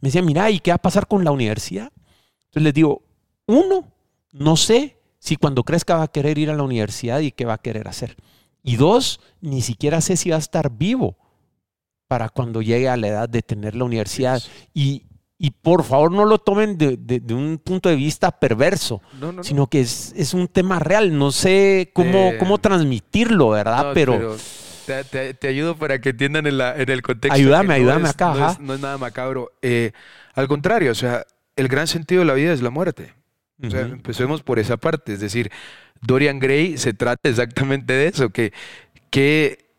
me 0.00 0.08
decía, 0.08 0.22
mira, 0.22 0.50
¿y 0.50 0.58
qué 0.58 0.72
va 0.72 0.76
a 0.76 0.78
pasar 0.78 1.06
con 1.06 1.24
la 1.24 1.30
universidad? 1.30 1.92
Entonces 2.46 2.62
les 2.62 2.74
digo, 2.74 3.02
uno, 3.50 3.86
no 4.32 4.56
sé 4.56 4.96
si 5.18 5.36
cuando 5.36 5.64
crezca 5.64 5.96
va 5.96 6.04
a 6.04 6.08
querer 6.08 6.38
ir 6.38 6.50
a 6.50 6.54
la 6.54 6.62
universidad 6.62 7.20
y 7.20 7.30
qué 7.32 7.44
va 7.44 7.54
a 7.54 7.58
querer 7.58 7.88
hacer. 7.88 8.16
Y 8.62 8.76
dos, 8.76 9.20
ni 9.40 9.62
siquiera 9.62 10.00
sé 10.00 10.16
si 10.16 10.30
va 10.30 10.36
a 10.36 10.40
estar 10.40 10.70
vivo 10.70 11.16
para 12.08 12.28
cuando 12.28 12.62
llegue 12.62 12.88
a 12.88 12.96
la 12.96 13.08
edad 13.08 13.28
de 13.28 13.42
tener 13.42 13.76
la 13.76 13.84
universidad. 13.84 14.42
Y, 14.74 15.04
y 15.38 15.52
por 15.52 15.84
favor 15.84 16.10
no 16.10 16.24
lo 16.24 16.38
tomen 16.38 16.76
de, 16.76 16.96
de, 16.98 17.34
un 17.34 17.58
punto 17.58 17.88
de 17.88 17.96
vista 17.96 18.30
perverso, 18.30 19.00
sino 19.42 19.66
que 19.66 19.80
es, 19.80 20.12
es, 20.16 20.34
un 20.34 20.48
tema 20.48 20.78
real. 20.78 21.16
No 21.16 21.30
sé 21.32 21.90
cómo, 21.94 22.32
cómo 22.38 22.58
transmitirlo, 22.58 23.50
¿verdad? 23.50 23.92
pero... 23.94 24.36
te, 24.86 25.34
te, 25.34 25.48
ayudo 25.48 25.76
para 25.76 26.00
que 26.00 26.10
entiendan 26.10 26.46
en, 26.46 26.58
la, 26.58 26.76
en 26.76 26.90
el 26.90 27.00
contexto. 27.02 27.34
Ayúdame, 27.34 27.74
ayúdame 27.74 28.08
acá. 28.08 28.56
No 28.60 28.74
es, 28.74 28.80
nada 28.80 28.98
macabro. 28.98 29.52
Eh, 29.62 29.92
al 30.34 30.48
contrario, 30.48 30.92
o 30.92 30.96
sea, 30.96 31.24
el 31.56 31.68
gran 31.68 31.86
sentido 31.86 32.20
de 32.20 32.26
la 32.26 32.34
vida 32.34 32.52
es 32.52 32.60
la 32.60 32.70
muerte. 32.70 33.14
O 33.62 33.70
sea, 33.70 33.82
empecemos 33.82 34.42
por 34.42 34.58
esa 34.58 34.76
parte. 34.76 35.12
Es 35.12 35.20
decir, 35.20 35.50
Dorian 36.00 36.38
Gray 36.38 36.78
se 36.78 36.94
trata 36.94 37.28
exactamente 37.28 37.92
de 37.92 38.08
eso, 38.08 38.30
que, 38.30 38.52
que 39.10 39.70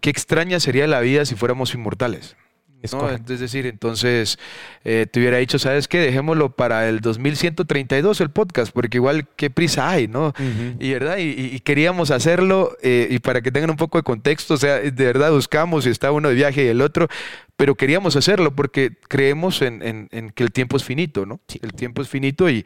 qué 0.00 0.10
extraña 0.10 0.60
sería 0.60 0.86
la 0.86 1.00
vida 1.00 1.24
si 1.24 1.34
fuéramos 1.34 1.74
inmortales. 1.74 2.36
Es, 2.82 3.38
decir, 3.38 3.66
entonces 3.66 4.38
eh, 4.84 5.06
te 5.10 5.20
hubiera 5.20 5.36
dicho, 5.36 5.58
¿sabes 5.58 5.86
qué? 5.86 5.98
Dejémoslo 5.98 6.56
para 6.56 6.88
el 6.88 7.00
2132 7.00 8.22
el 8.22 8.30
podcast, 8.30 8.72
porque 8.72 8.96
igual 8.96 9.28
qué 9.36 9.50
prisa 9.50 9.90
hay, 9.90 10.08
¿no? 10.08 10.32
Y 10.78 10.90
verdad, 10.92 11.18
y, 11.18 11.60
queríamos 11.60 12.10
hacerlo, 12.10 12.74
eh, 12.82 13.06
y 13.10 13.18
para 13.18 13.42
que 13.42 13.52
tengan 13.52 13.68
un 13.68 13.76
poco 13.76 13.98
de 13.98 14.02
contexto, 14.02 14.54
o 14.54 14.56
sea, 14.56 14.78
de 14.78 14.90
verdad 14.90 15.30
buscamos 15.30 15.86
y 15.86 15.90
está 15.90 16.10
uno 16.10 16.30
de 16.30 16.34
viaje 16.34 16.64
y 16.64 16.68
el 16.68 16.80
otro, 16.80 17.08
pero 17.54 17.74
queríamos 17.74 18.16
hacerlo 18.16 18.56
porque 18.56 18.96
creemos 19.08 19.60
en, 19.60 20.08
que 20.34 20.42
el 20.42 20.50
tiempo 20.50 20.78
es 20.78 20.84
finito, 20.84 21.26
¿no? 21.26 21.38
El 21.60 21.74
tiempo 21.74 22.00
es 22.00 22.08
finito 22.08 22.48
y, 22.48 22.64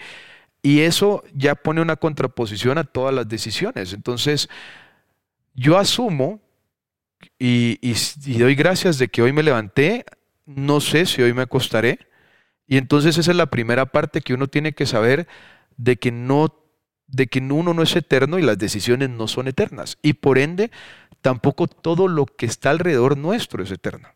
y 0.65 0.81
eso 0.81 1.23
ya 1.35 1.57
pone 1.57 1.83
una 1.83 1.97
contraposición 1.97 2.79
a 2.79 2.85
todas 2.85 3.15
las 3.15 3.29
decisiones. 3.29 3.93
Entonces, 3.93 4.49
yo 5.53 5.77
asumo 5.77 6.41
y, 7.39 7.79
doy 8.39 8.55
gracias 8.55 8.97
de 8.97 9.09
que 9.09 9.21
hoy 9.21 9.35
me 9.35 9.43
levanté, 9.43 10.07
no 10.47 10.81
sé 10.81 11.05
si 11.05 11.21
hoy 11.21 11.35
me 11.35 11.43
acostaré. 11.43 11.99
Y 12.67 12.79
entonces 12.79 13.19
esa 13.19 13.33
es 13.33 13.37
la 13.37 13.51
primera 13.51 13.85
parte 13.85 14.23
que 14.23 14.33
uno 14.33 14.47
tiene 14.47 14.73
que 14.73 14.87
saber 14.87 15.29
de 15.77 15.97
que 15.97 16.11
no 16.11 16.59
de 17.09 17.27
que 17.27 17.41
uno 17.41 17.75
no 17.75 17.83
es 17.83 17.95
eterno 17.95 18.39
y 18.39 18.43
las 18.43 18.57
decisiones 18.57 19.11
no 19.11 19.29
son 19.29 19.49
eternas. 19.49 19.99
Y 20.01 20.15
por 20.15 20.39
ende, 20.39 20.71
tampoco 21.21 21.67
todo 21.67 22.09
lo 22.09 22.25
que 22.25 22.47
está 22.47 22.71
alrededor 22.71 23.19
nuestro 23.19 23.63
es 23.63 23.71
eterno. 23.71 24.09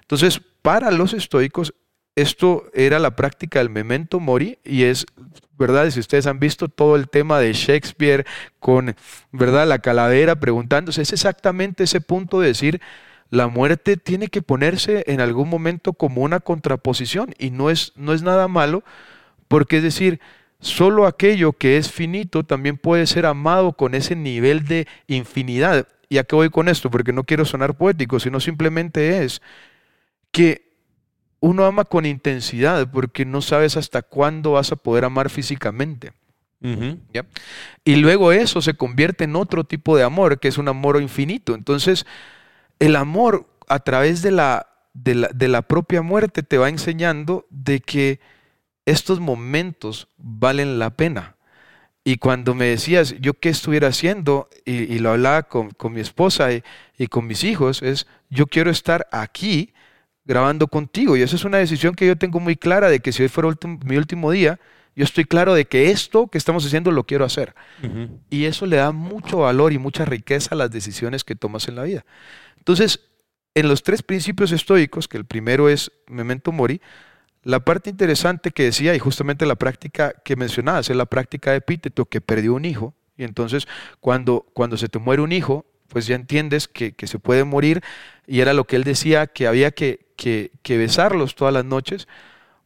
Entonces, 0.00 0.40
para 0.62 0.90
los 0.90 1.12
estoicos, 1.12 1.74
esto 2.16 2.64
era 2.74 2.98
la 2.98 3.16
práctica 3.16 3.58
del 3.58 3.70
memento 3.70 4.20
mori 4.20 4.58
y 4.64 4.84
es, 4.84 5.06
¿verdad? 5.58 5.90
Si 5.90 6.00
ustedes 6.00 6.26
han 6.26 6.40
visto 6.40 6.68
todo 6.68 6.96
el 6.96 7.08
tema 7.08 7.38
de 7.38 7.52
Shakespeare 7.52 8.26
con, 8.58 8.96
¿verdad? 9.32 9.66
La 9.66 9.78
calavera 9.78 10.36
preguntándose, 10.36 11.02
es 11.02 11.12
exactamente 11.12 11.84
ese 11.84 12.00
punto 12.00 12.40
de 12.40 12.48
decir, 12.48 12.80
la 13.30 13.46
muerte 13.46 13.96
tiene 13.96 14.28
que 14.28 14.42
ponerse 14.42 15.04
en 15.06 15.20
algún 15.20 15.48
momento 15.48 15.92
como 15.92 16.22
una 16.22 16.40
contraposición 16.40 17.34
y 17.38 17.50
no 17.50 17.70
es, 17.70 17.92
no 17.94 18.12
es 18.12 18.22
nada 18.22 18.48
malo, 18.48 18.82
porque 19.46 19.78
es 19.78 19.82
decir, 19.82 20.20
solo 20.60 21.06
aquello 21.06 21.52
que 21.52 21.76
es 21.76 21.90
finito 21.90 22.44
también 22.44 22.76
puede 22.76 23.06
ser 23.06 23.26
amado 23.26 23.72
con 23.72 23.94
ese 23.94 24.16
nivel 24.16 24.64
de 24.64 24.86
infinidad. 25.06 25.86
¿Y 26.08 26.18
a 26.18 26.24
qué 26.24 26.34
voy 26.34 26.50
con 26.50 26.68
esto? 26.68 26.90
Porque 26.90 27.12
no 27.12 27.22
quiero 27.22 27.44
sonar 27.44 27.76
poético, 27.76 28.18
sino 28.18 28.40
simplemente 28.40 29.22
es 29.22 29.40
que 30.32 30.69
uno 31.40 31.64
ama 31.64 31.84
con 31.84 32.06
intensidad 32.06 32.90
porque 32.90 33.24
no 33.24 33.42
sabes 33.42 33.76
hasta 33.76 34.02
cuándo 34.02 34.52
vas 34.52 34.72
a 34.72 34.76
poder 34.76 35.04
amar 35.04 35.30
físicamente. 35.30 36.12
Y 37.84 37.96
luego 37.96 38.32
eso 38.32 38.60
se 38.60 38.74
convierte 38.74 39.24
en 39.24 39.34
otro 39.34 39.64
tipo 39.64 39.96
de 39.96 40.02
amor, 40.02 40.38
que 40.38 40.48
es 40.48 40.58
un 40.58 40.68
amor 40.68 41.00
infinito. 41.00 41.54
Entonces, 41.54 42.04
el 42.78 42.96
amor 42.96 43.46
a 43.66 43.78
través 43.78 44.20
de 44.20 44.30
la, 44.30 44.66
de 44.92 45.14
la, 45.14 45.28
de 45.28 45.48
la 45.48 45.62
propia 45.62 46.02
muerte 46.02 46.42
te 46.42 46.58
va 46.58 46.68
enseñando 46.68 47.46
de 47.48 47.80
que 47.80 48.20
estos 48.84 49.20
momentos 49.20 50.08
valen 50.18 50.78
la 50.78 50.90
pena. 50.90 51.36
Y 52.04 52.16
cuando 52.16 52.54
me 52.54 52.66
decías 52.66 53.14
yo 53.20 53.34
qué 53.34 53.50
estuviera 53.50 53.88
haciendo, 53.88 54.48
y, 54.64 54.98
lo 54.98 55.10
hablaba 55.10 55.44
con, 55.44 55.72
mi 55.90 56.00
esposa 56.00 56.52
y, 56.52 56.62
y, 56.98 57.06
con 57.06 57.26
mis 57.26 57.44
hijos, 57.44 57.82
es 57.82 58.06
yo 58.28 58.46
quiero 58.46 58.70
estar 58.70 59.06
aquí 59.12 59.72
grabando 60.30 60.68
contigo. 60.68 61.16
Y 61.16 61.22
esa 61.22 61.34
es 61.34 61.44
una 61.44 61.58
decisión 61.58 61.96
que 61.96 62.06
yo 62.06 62.16
tengo 62.16 62.38
muy 62.38 62.54
clara 62.54 62.88
de 62.88 63.00
que 63.00 63.10
si 63.10 63.24
hoy 63.24 63.28
fuera 63.28 63.50
mi 63.84 63.96
último 63.96 64.30
día, 64.30 64.60
yo 64.94 65.02
estoy 65.02 65.24
claro 65.24 65.54
de 65.54 65.64
que 65.64 65.90
esto 65.90 66.28
que 66.28 66.38
estamos 66.38 66.64
haciendo 66.64 66.92
lo 66.92 67.02
quiero 67.02 67.24
hacer. 67.24 67.56
Y 68.30 68.44
eso 68.44 68.64
le 68.64 68.76
da 68.76 68.92
mucho 68.92 69.38
valor 69.38 69.72
y 69.72 69.78
mucha 69.78 70.04
riqueza 70.04 70.54
a 70.54 70.58
las 70.58 70.70
decisiones 70.70 71.24
que 71.24 71.34
tomas 71.34 71.66
en 71.66 71.74
la 71.74 71.82
vida. 71.82 72.04
Entonces, 72.58 73.00
en 73.56 73.66
los 73.66 73.82
tres 73.82 74.04
principios 74.04 74.52
estoicos, 74.52 75.08
que 75.08 75.16
el 75.16 75.24
primero 75.24 75.68
es 75.68 75.90
memento 76.06 76.52
mori, 76.52 76.80
la 77.42 77.64
parte 77.64 77.90
interesante 77.90 78.52
que 78.52 78.62
decía, 78.62 78.94
y 78.94 79.00
justamente 79.00 79.46
la 79.46 79.56
práctica 79.56 80.14
que 80.24 80.36
mencionabas, 80.36 80.90
es 80.90 80.96
la 80.96 81.06
práctica 81.06 81.50
de 81.50 81.56
epíteto 81.56 82.04
que 82.04 82.20
perdió 82.20 82.54
un 82.54 82.64
hijo. 82.64 82.94
Y 83.16 83.24
entonces, 83.24 83.66
cuando, 83.98 84.46
cuando 84.52 84.76
se 84.76 84.88
te 84.88 85.00
muere 85.00 85.22
un 85.22 85.32
hijo, 85.32 85.66
pues 85.88 86.06
ya 86.06 86.14
entiendes 86.14 86.68
que, 86.68 86.92
que 86.92 87.08
se 87.08 87.18
puede 87.18 87.42
morir. 87.42 87.82
Y 88.28 88.40
era 88.40 88.52
lo 88.54 88.64
que 88.64 88.76
él 88.76 88.84
decía, 88.84 89.26
que 89.26 89.48
había 89.48 89.72
que, 89.72 90.09
que, 90.20 90.76
besarlos 90.76 91.34
todas 91.34 91.54
las 91.54 91.64
noches, 91.64 92.06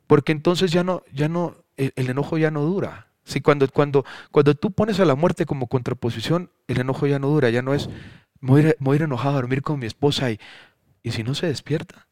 porque 0.06 0.32
entonces 0.32 0.72
ya 0.72 0.82
no, 0.82 1.04
ya 1.12 1.28
no, 1.28 1.54
el, 1.76 1.92
enojo 1.96 2.36
ya 2.36 2.50
no 2.50 2.62
dura. 2.62 3.06
Sí, 3.22 3.40
cuando, 3.40 3.66
cuando, 3.68 4.04
cuando 4.32 4.54
tú 4.54 4.72
pones 4.72 5.00
a 5.00 5.04
la 5.04 5.14
muerte 5.14 5.46
como 5.46 5.68
contraposición, 5.68 6.50
el 6.66 6.80
enojo 6.80 7.06
ya 7.06 7.18
no 7.18 7.28
dura, 7.28 7.48
ya 7.50 7.62
no 7.62 7.72
es, 7.72 7.88
me 8.40 8.50
voy 8.78 8.92
a 8.92 8.96
ir, 8.96 9.02
enojado 9.02 9.30
a 9.30 9.40
dormir 9.40 9.62
con 9.62 9.78
mi 9.78 9.86
esposa 9.86 10.30
y, 10.30 10.40
y 11.02 11.12
si 11.12 11.22
no 11.22 11.34
se 11.34 11.46
despierta, 11.46 12.06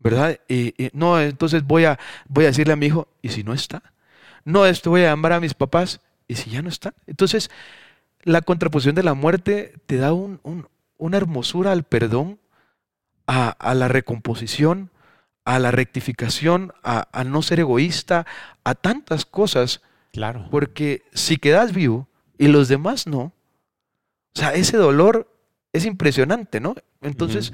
¿verdad? 0.00 0.40
Y, 0.48 0.74
no, 0.94 1.20
entonces 1.20 1.64
voy 1.64 1.84
a, 1.84 1.98
voy 2.26 2.44
a 2.44 2.48
decirle 2.48 2.72
a 2.72 2.76
mi 2.76 2.86
hijo, 2.86 3.08
¿y 3.20 3.28
si 3.28 3.44
no 3.44 3.52
está? 3.52 3.82
No, 4.44 4.66
esto 4.66 4.90
voy 4.90 5.02
a 5.02 5.10
llamar 5.10 5.34
a 5.34 5.40
mis 5.40 5.54
papás, 5.54 6.00
¿y 6.26 6.34
si 6.34 6.50
ya 6.50 6.62
no 6.62 6.70
está? 6.70 6.94
Entonces, 7.06 7.50
la 8.22 8.40
contraposición 8.40 8.94
de 8.94 9.04
la 9.04 9.14
muerte 9.14 9.74
te 9.86 9.96
da 9.96 10.12
un, 10.12 10.40
una 10.96 11.16
hermosura 11.18 11.72
al 11.72 11.84
perdón 11.84 12.38
a, 13.32 13.74
la 13.74 13.88
recomposición, 13.88 14.90
a 15.44 15.58
la 15.58 15.70
rectificación, 15.70 16.72
a, 16.82 17.24
no 17.24 17.40
ser 17.42 17.60
egoísta, 17.60 18.26
a 18.62 18.74
tantas 18.74 19.24
cosas. 19.24 19.80
Claro. 20.12 20.46
Porque 20.50 21.02
si 21.14 21.38
quedas 21.38 21.72
vivo 21.72 22.08
y 22.36 22.48
los 22.48 22.68
demás 22.68 23.06
no, 23.06 23.32
o 24.34 24.38
sea, 24.38 24.52
ese 24.54 24.76
dolor 24.76 25.28
es 25.72 25.86
impresionante, 25.86 26.60
¿no? 26.60 26.74
Entonces, 27.00 27.52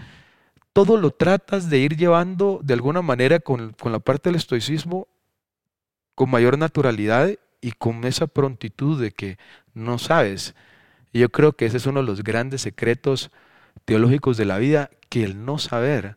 todo 0.72 0.96
lo 0.96 1.12
tratas 1.12 1.70
de 1.70 1.78
ir 1.78 1.96
llevando 1.96 2.60
de 2.62 2.74
alguna 2.74 3.02
manera 3.02 3.38
con, 3.38 3.72
con, 3.72 3.92
la 3.92 4.00
parte 4.00 4.28
del 4.28 4.36
estoicismo 4.36 5.06
con 6.14 6.30
mayor 6.30 6.58
naturalidad 6.58 7.30
y 7.60 7.72
con 7.72 8.04
esa 8.04 8.26
prontitud 8.26 9.00
de 9.00 9.12
que 9.12 9.38
no 9.74 9.98
sabes. 9.98 10.56
Y 11.12 11.20
yo 11.20 11.28
creo 11.30 11.52
que 11.52 11.66
ese 11.66 11.76
es 11.76 11.86
uno 11.86 12.00
de 12.00 12.06
los 12.06 12.24
grandes 12.24 12.62
secretos 12.62 13.30
teológicos 13.84 14.36
de 14.36 14.44
la 14.44 14.58
vida, 14.58 14.90
que 15.08 15.24
el 15.24 15.44
no 15.44 15.58
saber 15.58 16.16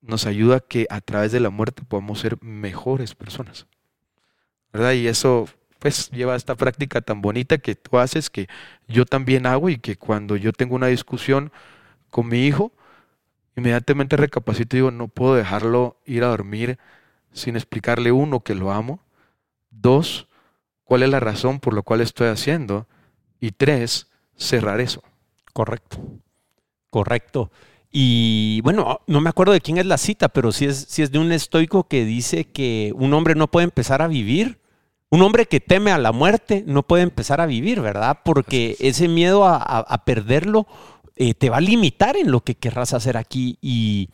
nos 0.00 0.26
ayuda 0.26 0.56
a 0.56 0.60
que 0.60 0.86
a 0.90 1.00
través 1.00 1.32
de 1.32 1.40
la 1.40 1.50
muerte 1.50 1.82
podamos 1.86 2.20
ser 2.20 2.42
mejores 2.42 3.14
personas. 3.14 3.66
¿Verdad? 4.72 4.92
Y 4.92 5.06
eso 5.06 5.48
pues 5.78 6.10
lleva 6.10 6.34
a 6.34 6.36
esta 6.36 6.56
práctica 6.56 7.00
tan 7.00 7.22
bonita 7.22 7.58
que 7.58 7.74
tú 7.74 7.98
haces, 7.98 8.30
que 8.30 8.48
yo 8.88 9.04
también 9.04 9.46
hago 9.46 9.68
y 9.68 9.78
que 9.78 9.96
cuando 9.96 10.36
yo 10.36 10.52
tengo 10.52 10.74
una 10.74 10.88
discusión 10.88 11.52
con 12.10 12.28
mi 12.28 12.46
hijo, 12.46 12.72
inmediatamente 13.56 14.16
recapacito 14.16 14.76
y 14.76 14.78
digo, 14.78 14.90
no 14.90 15.08
puedo 15.08 15.34
dejarlo 15.34 15.96
ir 16.04 16.24
a 16.24 16.28
dormir 16.28 16.78
sin 17.32 17.56
explicarle 17.56 18.12
uno 18.12 18.40
que 18.40 18.54
lo 18.54 18.72
amo, 18.72 19.00
dos, 19.70 20.28
cuál 20.84 21.02
es 21.02 21.10
la 21.10 21.20
razón 21.20 21.60
por 21.60 21.74
la 21.74 21.82
cual 21.82 22.00
estoy 22.00 22.28
haciendo 22.28 22.88
y 23.40 23.52
tres, 23.52 24.10
cerrar 24.36 24.80
eso. 24.80 25.02
Correcto, 25.52 25.98
correcto. 26.90 27.50
Y 27.90 28.60
bueno, 28.62 29.00
no 29.06 29.20
me 29.20 29.30
acuerdo 29.30 29.52
de 29.52 29.60
quién 29.60 29.78
es 29.78 29.86
la 29.86 29.98
cita, 29.98 30.28
pero 30.28 30.52
sí 30.52 30.66
es, 30.66 30.86
sí 30.88 31.02
es 31.02 31.10
de 31.10 31.18
un 31.18 31.32
estoico 31.32 31.88
que 31.88 32.04
dice 32.04 32.44
que 32.44 32.92
un 32.94 33.14
hombre 33.14 33.34
no 33.34 33.50
puede 33.50 33.64
empezar 33.64 34.02
a 34.02 34.08
vivir, 34.08 34.60
un 35.10 35.22
hombre 35.22 35.46
que 35.46 35.60
teme 35.60 35.90
a 35.90 35.98
la 35.98 36.12
muerte 36.12 36.64
no 36.66 36.82
puede 36.82 37.02
empezar 37.02 37.40
a 37.40 37.46
vivir, 37.46 37.80
¿verdad? 37.80 38.18
Porque 38.24 38.76
ese 38.78 39.08
miedo 39.08 39.46
a, 39.46 40.04
perderlo 40.04 40.66
eh, 41.16 41.32
te 41.32 41.48
va 41.48 41.58
a 41.58 41.62
limitar 41.62 42.16
en 42.16 42.30
lo 42.30 42.40
que 42.42 42.54
querrás 42.54 42.92
hacer 42.92 43.16
aquí. 43.16 43.58
Y, 43.62 44.10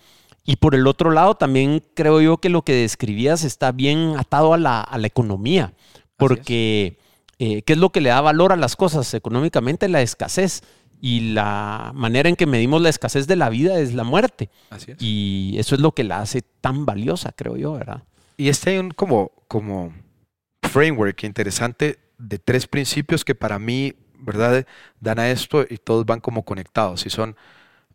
por 0.60 0.74
el 0.74 0.86
otro 0.86 1.10
lado, 1.10 1.34
también 1.34 1.82
creo 1.94 2.20
yo 2.20 2.36
que 2.36 2.48
lo 2.48 2.62
que 2.62 2.74
describías 2.74 3.42
está 3.42 3.72
bien 3.72 4.14
atado 4.18 4.54
a 4.54 4.58
la, 4.58 5.00
economía, 5.02 5.74
porque 6.16 6.98
eh, 7.40 7.62
¿qué 7.62 7.72
es 7.72 7.78
lo 7.78 7.90
que 7.90 8.00
le 8.00 8.10
da 8.10 8.20
valor 8.20 8.52
a 8.52 8.56
las 8.56 8.76
cosas 8.76 9.12
económicamente? 9.14 9.88
La 9.88 10.00
escasez 10.00 10.62
y 11.06 11.20
la 11.34 11.92
manera 11.94 12.30
en 12.30 12.34
que 12.34 12.46
medimos 12.46 12.80
la 12.80 12.88
escasez 12.88 13.26
de 13.26 13.36
la 13.36 13.50
vida 13.50 13.78
es 13.78 13.92
la 13.92 14.04
muerte. 14.04 14.48
Así 14.70 14.92
es. 14.92 14.96
Y 15.02 15.54
eso 15.58 15.74
es 15.74 15.82
lo 15.82 15.92
que 15.92 16.02
la 16.02 16.20
hace 16.20 16.40
tan 16.62 16.86
valiosa, 16.86 17.32
creo 17.36 17.58
yo, 17.58 17.74
¿verdad? 17.74 18.04
Y 18.38 18.48
este 18.48 18.70
hay 18.70 18.78
un 18.78 18.90
como, 18.90 19.30
como 19.46 19.92
framework 20.62 21.24
interesante 21.24 21.98
de 22.16 22.38
tres 22.38 22.66
principios 22.66 23.22
que 23.22 23.34
para 23.34 23.58
mí, 23.58 23.92
¿verdad? 24.18 24.66
Dan 24.98 25.18
a 25.18 25.28
esto 25.28 25.66
y 25.68 25.76
todos 25.76 26.06
van 26.06 26.20
como 26.20 26.42
conectados. 26.46 27.04
Y 27.04 27.10
son 27.10 27.36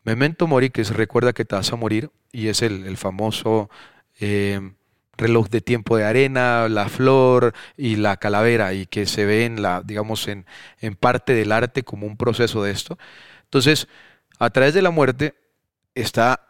memento 0.03 0.45
mori, 0.45 0.69
que 0.69 0.81
es 0.81 0.95
recuerda 0.95 1.33
que 1.33 1.45
te 1.45 1.55
vas 1.55 1.73
a 1.73 1.77
morir, 1.77 2.11
y 2.31 2.49
es 2.49 2.61
el, 2.61 2.95
famoso 2.95 3.71
eh, 4.19 4.73
reloj 5.19 5.49
de 5.49 5.61
tiempo 5.61 5.97
de 5.97 6.05
arena, 6.05 6.67
la 6.69 6.89
flor 6.89 7.53
y 7.77 7.97
la 7.97 8.17
calavera, 8.17 8.73
y 8.73 8.85
que 8.87 9.05
se 9.05 9.25
ve 9.25 9.45
en 9.45 9.61
la, 9.61 9.81
digamos, 9.83 10.27
en, 10.27 10.45
parte 10.99 11.33
del 11.33 11.51
arte 11.51 11.83
como 11.83 12.07
un 12.07 12.17
proceso 12.17 12.63
de 12.63 12.71
esto. 12.71 12.97
Entonces, 13.43 13.87
a 14.39 14.49
través 14.49 14.73
de 14.73 14.81
la 14.81 14.89
muerte 14.89 15.35
está 15.93 16.41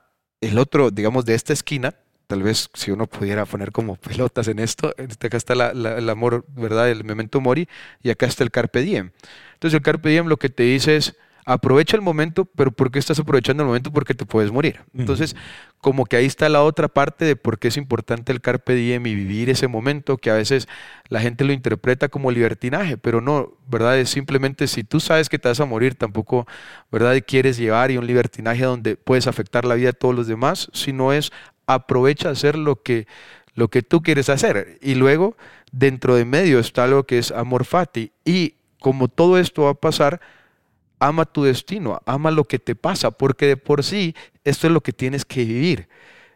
el 0.42 0.58
otro, 0.58 0.92
digamos, 0.92 1.26
de 1.26 1.36
esta 1.36 1.54
esquina, 1.54 1.96
tal 2.28 2.44
vez 2.44 2.70
si 2.74 2.92
uno 2.92 3.08
pudiera 3.08 3.46
poner 3.46 3.72
como 3.72 3.96
pelotas 3.96 4.48
en 4.48 4.60
esto, 4.60 4.94
este, 4.98 5.28
acá 5.28 5.38
está 5.38 5.54
el 5.72 6.10
amor, 6.10 6.46
¿verdad? 6.50 6.90
El 6.90 7.04
memento 7.04 7.42
mori, 7.42 7.68
y 8.04 8.12
acá 8.12 8.28
está 8.28 8.44
el 8.44 8.52
carpe 8.52 8.82
diem. 8.82 9.12
Entonces 9.54 9.76
el 9.76 9.82
carpe 9.82 10.10
diem 10.10 10.28
lo 10.28 10.38
que 10.38 10.50
te 10.50 10.64
dice 10.64 10.96
es, 10.96 11.16
aprovecha 11.50 11.98
el 11.98 12.04
momento, 12.04 12.46
pero 12.46 12.72
¿por 12.72 12.92
qué 12.92 13.00
estás 13.00 13.18
aprovechando 13.18 13.64
el 13.64 13.68
momento? 13.68 13.92
Porque 13.92 14.14
te 14.14 14.24
puedes 14.24 14.52
morir. 14.52 14.82
Entonces, 14.96 15.36
como 15.82 16.06
que 16.06 16.16
ahí 16.16 16.26
está 16.26 16.48
la 16.48 16.62
otra 16.62 16.88
parte 16.88 17.26
de 17.26 17.36
por 17.36 17.58
qué 17.58 17.70
es 17.70 17.78
importante 17.78 18.32
el 18.32 18.40
carpe 18.40 18.76
diem 18.76 19.08
y 19.08 19.16
vivir 19.16 19.50
ese 19.50 19.68
momento, 19.68 20.18
que 20.18 20.30
a 20.30 20.36
veces 20.36 20.68
la 21.08 21.22
gente 21.22 21.44
lo 21.46 21.52
interpreta 21.52 22.08
como 22.08 22.30
libertinaje, 22.30 22.98
pero 22.98 23.20
no, 23.20 23.54
¿verdad? 23.68 23.98
Es 23.98 24.12
simplemente 24.12 24.68
si 24.68 24.84
tú 24.84 25.00
sabes 25.00 25.28
que 25.28 25.40
te 25.40 25.48
vas 25.48 25.60
a 25.60 25.66
morir, 25.66 25.96
tampoco, 25.96 26.46
¿verdad? 26.92 27.20
quieres 27.26 27.58
llevar 27.58 27.90
y 27.90 27.98
un 27.98 28.06
libertinaje 28.06 28.66
donde 28.66 28.96
puedes 28.96 29.26
afectar 29.26 29.66
la 29.66 29.74
vida 29.74 29.88
de 29.88 29.94
todos 29.94 30.14
los 30.14 30.28
demás, 30.28 30.70
sino 30.72 31.14
es 31.14 31.32
aprovecha 31.66 32.30
hacer 32.30 32.60
lo 32.60 32.84
que, 32.84 33.08
lo 33.56 33.70
que 33.70 33.82
tú 33.82 34.04
quieres 34.04 34.30
hacer. 34.30 34.78
Y 34.84 34.94
luego, 34.94 35.36
dentro 35.72 36.14
de 36.16 36.26
medio 36.26 36.60
está 36.60 36.84
algo 36.84 37.06
que 37.06 37.18
es 37.18 37.32
amor 37.32 37.66
fati. 37.66 38.12
Y 38.24 38.54
como 38.80 39.08
todo 39.08 39.40
esto 39.40 39.64
va 39.64 39.72
a 39.72 39.74
pasar, 39.74 40.22
ama 41.00 41.26
tu 41.26 41.44
destino, 41.44 42.02
ama 42.06 42.32
lo 42.32 42.46
que 42.46 42.60
te 42.60 42.76
pasa, 42.76 43.12
porque 43.12 43.48
de 43.48 43.58
por 43.58 43.84
sí 43.84 44.16
esto 44.44 44.68
es 44.68 44.74
lo 44.74 44.82
que 44.82 44.94
tienes 44.94 45.26
que 45.26 45.46
vivir. 45.46 45.88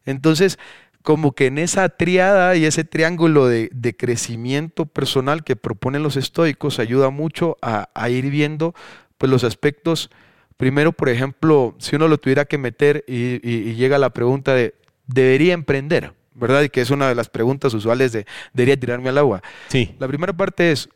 Entonces, 0.06 0.58
como 1.02 1.34
que 1.34 1.48
en 1.48 1.58
esa 1.58 1.90
triada 1.90 2.56
y 2.56 2.66
ese 2.66 2.86
triángulo 2.86 3.48
de, 3.48 3.96
crecimiento 3.98 4.86
personal 4.86 5.44
que 5.44 5.56
proponen 5.56 6.02
los 6.02 6.16
estoicos 6.16 6.80
ayuda 6.80 7.10
mucho 7.10 7.58
a, 7.62 8.10
ir 8.10 8.30
viendo 8.30 8.74
pues, 9.18 9.30
los 9.30 9.44
aspectos. 9.44 10.10
Primero, 10.56 10.94
por 10.94 11.10
ejemplo, 11.10 11.76
si 11.78 11.98
uno 11.98 12.08
lo 12.08 12.18
tuviera 12.18 12.46
que 12.46 12.58
meter 12.58 13.04
y, 13.08 13.46
y 13.48 13.76
llega 13.76 13.98
la 13.98 14.12
pregunta 14.12 14.54
de, 14.54 14.76
¿debería 15.06 15.54
emprender? 15.54 16.14
¿Verdad? 16.36 16.64
Y 16.64 16.70
que 16.70 16.82
es 16.82 16.90
una 16.90 17.08
de 17.08 17.16
las 17.16 17.30
preguntas 17.30 17.74
usuales 17.74 18.12
de, 18.12 18.26
¿debería 18.54 18.80
tirarme 18.80 19.10
al 19.10 19.18
agua? 19.20 19.44
Sí. 19.68 19.96
La 20.00 20.08
primera 20.08 20.34
parte 20.34 20.72
es, 20.72 20.90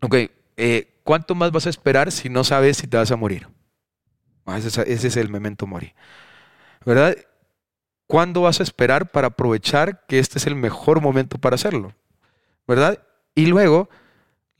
ok, 0.00 0.14
eh, 0.56 0.88
¿cuánto 1.10 1.34
más 1.34 1.50
vas 1.50 1.66
a 1.66 1.70
esperar 1.70 2.12
si 2.12 2.28
no 2.28 2.44
sabes 2.44 2.76
si 2.76 2.86
te 2.86 2.96
vas 2.96 3.10
a 3.10 3.16
morir? 3.16 3.48
Ah, 4.46 4.58
ese, 4.58 4.84
es 4.86 5.16
el 5.16 5.28
memento 5.28 5.66
mori. 5.66 5.92
¿Verdad? 6.86 7.16
¿Cuándo 8.06 8.42
vas 8.42 8.60
a 8.60 8.62
esperar 8.62 9.10
para 9.10 9.26
aprovechar 9.26 10.06
que 10.06 10.20
este 10.20 10.38
es 10.38 10.46
el 10.46 10.54
mejor 10.54 11.00
momento 11.00 11.36
para 11.36 11.56
hacerlo? 11.56 11.96
¿Verdad? 12.64 13.02
Y 13.34 13.46
luego, 13.46 13.90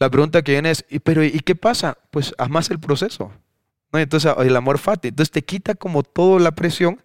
la 0.00 0.10
pregunta 0.10 0.42
que 0.42 0.50
viene 0.50 0.72
es, 0.72 0.84
¿pero 1.04 1.22
y 1.22 1.38
qué 1.38 1.54
pasa? 1.54 1.96
Pues 2.10 2.34
amas 2.36 2.68
el 2.70 2.80
proceso. 2.80 3.30
Entonces, 3.92 4.34
el 4.36 4.56
amor 4.56 4.78
fati. 4.78 5.06
Entonces 5.06 5.30
te 5.30 5.42
quita 5.42 5.76
como 5.76 6.02
toda 6.02 6.40
la 6.40 6.50
presión 6.50 7.00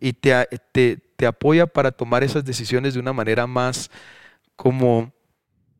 y 0.00 0.12
te, 0.12 0.34
te, 0.72 0.98
te 1.16 1.24
apoya 1.24 1.66
para 1.66 1.92
tomar 1.92 2.24
esas 2.24 2.44
decisiones 2.44 2.92
de 2.92 3.00
una 3.00 3.14
manera 3.14 3.46
más 3.46 3.90
como, 4.54 5.14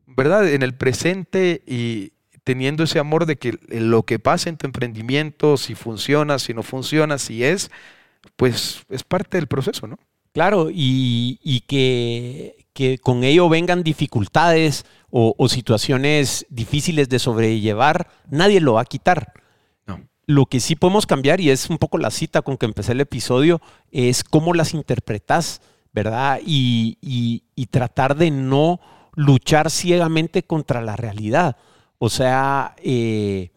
¿verdad? 0.07 0.49
En 0.49 0.63
el 0.63 0.75
presente 0.75 1.63
y, 1.67 2.15
teniendo 2.45 2.85
ese 2.85 2.99
amor 2.99 3.27
de 3.27 3.37
que 3.37 3.59
lo 3.69 4.03
que 4.05 4.19
pasa 4.19 4.49
en 4.49 4.57
tu 4.57 4.67
emprendimiento, 4.67 5.57
si 5.57 5.75
funciona, 5.75 6.39
si 6.39 6.55
no 6.55 6.63
funciona, 6.63 7.19
si 7.19 7.45
es, 7.45 7.71
pues 8.37 8.85
es 8.89 9.05
parte 9.05 9.37
del 9.37 9.47
proceso, 9.47 9.87
¿no? 9.87 9.99
Claro, 10.33 10.69
y, 10.73 11.65
que, 11.69 12.67
que, 12.73 12.99
con 12.99 13.23
ello 13.23 13.51
vengan 13.51 13.83
dificultades 13.83 14.87
o, 15.11 15.35
o, 15.37 15.49
situaciones 15.51 16.47
difíciles 16.49 17.11
de 17.11 17.19
sobrellevar, 17.19 18.09
nadie 18.31 18.61
lo 18.61 18.75
va 18.75 18.81
a 18.81 18.87
quitar. 18.87 19.35
No. 19.87 20.01
Lo 20.25 20.47
que 20.47 20.61
sí 20.61 20.75
podemos 20.75 21.05
cambiar, 21.05 21.43
y 21.43 21.51
es 21.51 21.69
un 21.69 21.77
poco 21.77 21.99
la 21.99 22.11
cita 22.11 22.41
con 22.41 22.57
que 22.57 22.65
empecé 22.65 22.93
el 22.93 23.03
episodio, 23.03 23.61
es 23.91 24.25
cómo 24.25 24.55
las 24.55 24.73
interpretas, 24.73 25.61
¿verdad? 25.93 26.41
Y, 26.43 26.97
y 27.03 27.67
tratar 27.67 28.17
de 28.17 28.31
no 28.31 28.81
luchar 29.15 29.71
ciegamente 29.71 30.43
contra 30.43 30.81
la 30.81 30.97
realidad. 30.97 31.59
O 32.05 32.09
sea, 32.09 32.75
eh, 32.83 33.53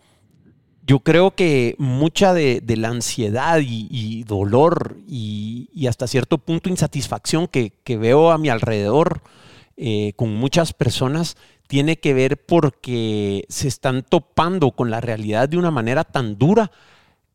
yo 0.86 1.00
creo 1.00 1.32
que 1.32 1.74
mucha 1.80 2.32
de, 2.36 2.62
la 2.78 2.90
ansiedad 2.90 3.60
y, 3.60 4.24
dolor 4.26 4.98
y, 5.08 5.88
hasta 5.90 6.06
cierto 6.06 6.38
punto 6.38 6.70
insatisfacción 6.70 7.48
que, 7.48 7.72
veo 7.98 8.30
a 8.30 8.38
mi 8.38 8.50
alrededor 8.50 9.24
eh, 9.78 10.14
con 10.16 10.36
muchas 10.36 10.74
personas 10.74 11.38
tiene 11.66 11.98
que 11.98 12.14
ver 12.14 12.46
porque 12.46 13.46
se 13.50 13.68
están 13.68 14.04
topando 14.04 14.70
con 14.70 14.92
la 14.92 15.02
realidad 15.02 15.50
de 15.50 15.58
una 15.58 15.72
manera 15.72 16.04
tan 16.04 16.38
dura, 16.38 16.70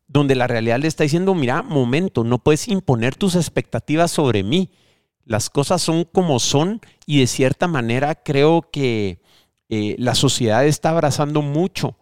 donde 0.07 0.35
la 0.35 0.47
realidad 0.47 0.79
le 0.79 0.87
está 0.87 1.03
diciendo, 1.03 1.35
mira, 1.35 1.61
momento, 1.61 2.23
no 2.23 2.39
puedes 2.39 2.69
imponer 2.69 3.15
tus 3.15 3.35
expectativas 3.35 4.11
sobre 4.11 4.43
mí. 4.43 4.71
Las 5.25 5.49
cosas 5.49 5.81
son 5.81 6.05
como 6.05 6.39
son 6.39 6.79
y 7.05 7.19
de 7.19 7.27
cierta 7.27 7.67
manera 7.67 8.15
creo 8.15 8.61
que 8.71 9.19
eh, 9.73 9.95
la 9.97 10.15
sociedad 10.15 10.65
está 10.65 10.89
abrazando 10.89 11.41
mucho 11.41 11.95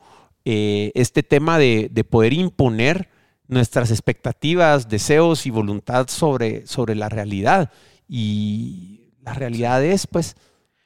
eh, 0.44 0.92
este 0.96 1.22
tema 1.22 1.60
de, 1.60 1.92
poder 2.10 2.34
imponer 2.34 3.10
nuestras 3.48 3.92
expectativas, 3.92 4.90
deseos 4.90 5.46
y 5.46 5.52
voluntad 5.52 6.08
sobre, 6.08 6.66
sobre 6.66 6.96
la 6.96 7.10
realidad. 7.10 7.72
Y 8.08 9.12
la 9.22 9.36
realidad 9.36 9.84
es, 9.84 10.08
pues, 10.08 10.36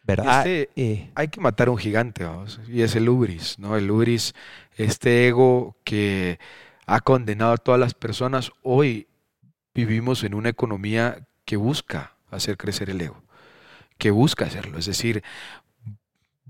¿verdad? 0.03 0.45
Este, 0.45 0.69
eh, 0.75 1.09
hay 1.15 1.29
que 1.29 1.39
matar 1.39 1.69
a 1.69 1.71
un 1.71 1.77
gigante, 1.77 2.25
vamos, 2.25 2.59
y 2.67 2.81
es 2.81 2.97
el 2.97 3.07
ubris, 3.07 3.57
¿no? 3.59 3.77
El 3.77 3.89
ubris, 3.89 4.35
este 4.75 5.29
ego 5.29 5.77
que 5.85 6.37
ha 6.85 6.99
condenado 6.99 7.53
a 7.53 7.57
todas 7.57 7.79
las 7.79 7.93
personas. 7.93 8.51
Hoy 8.61 9.07
vivimos 9.73 10.25
en 10.25 10.33
una 10.33 10.49
economía 10.49 11.25
que 11.45 11.55
busca 11.55 12.17
hacer 12.29 12.57
crecer 12.57 12.89
el 12.89 12.99
ego, 12.99 13.23
que 13.97 14.11
busca 14.11 14.43
hacerlo. 14.43 14.77
Es 14.77 14.85
decir, 14.85 15.23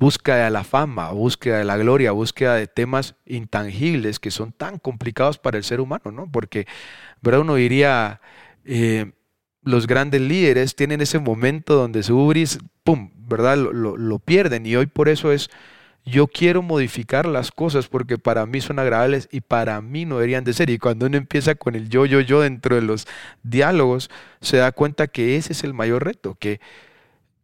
búsqueda 0.03 0.43
de 0.43 0.51
la 0.51 0.65
fama, 0.65 1.11
búsqueda 1.11 1.59
de 1.59 1.63
la 1.63 1.77
gloria, 1.77 2.11
búsqueda 2.11 2.55
de 2.55 2.67
temas 2.67 3.15
intangibles 3.25 4.19
que 4.19 4.31
son 4.31 4.51
tan 4.51 4.77
complicados 4.77 5.37
para 5.37 5.57
el 5.57 5.63
ser 5.63 5.79
humano, 5.79 6.11
¿no? 6.11 6.29
Porque, 6.29 6.67
¿verdad? 7.21 7.39
Uno 7.39 7.55
diría, 7.55 8.19
eh, 8.65 9.13
los 9.61 9.87
grandes 9.87 10.19
líderes 10.19 10.75
tienen 10.75 10.99
ese 10.99 11.19
momento 11.19 11.75
donde 11.75 12.03
su 12.03 12.17
ubris, 12.17 12.59
¡pum!, 12.83 13.11
¿verdad? 13.15 13.55
Lo, 13.55 13.95
lo, 13.95 14.19
pierden 14.19 14.65
y 14.65 14.75
hoy 14.75 14.87
por 14.87 15.07
eso 15.07 15.31
es, 15.31 15.49
yo 16.03 16.27
quiero 16.27 16.61
modificar 16.61 17.25
las 17.25 17.51
cosas 17.53 17.87
porque 17.87 18.17
para 18.17 18.45
mí 18.45 18.59
son 18.59 18.79
agradables 18.79 19.29
y 19.31 19.39
para 19.39 19.79
mí 19.79 20.03
no 20.03 20.15
deberían 20.15 20.43
de 20.43 20.51
ser. 20.51 20.69
Y 20.69 20.79
cuando 20.79 21.05
uno 21.05 21.15
empieza 21.15 21.55
con 21.55 21.75
el 21.75 21.87
yo, 21.87 22.05
yo, 22.05 22.19
yo 22.19 22.41
dentro 22.41 22.75
de 22.75 22.81
los 22.81 23.07
diálogos, 23.43 24.09
se 24.41 24.57
da 24.57 24.73
cuenta 24.73 25.07
que 25.07 25.37
ese 25.37 25.53
es 25.53 25.63
el 25.63 25.73
mayor 25.73 26.03
reto, 26.03 26.35
que 26.37 26.59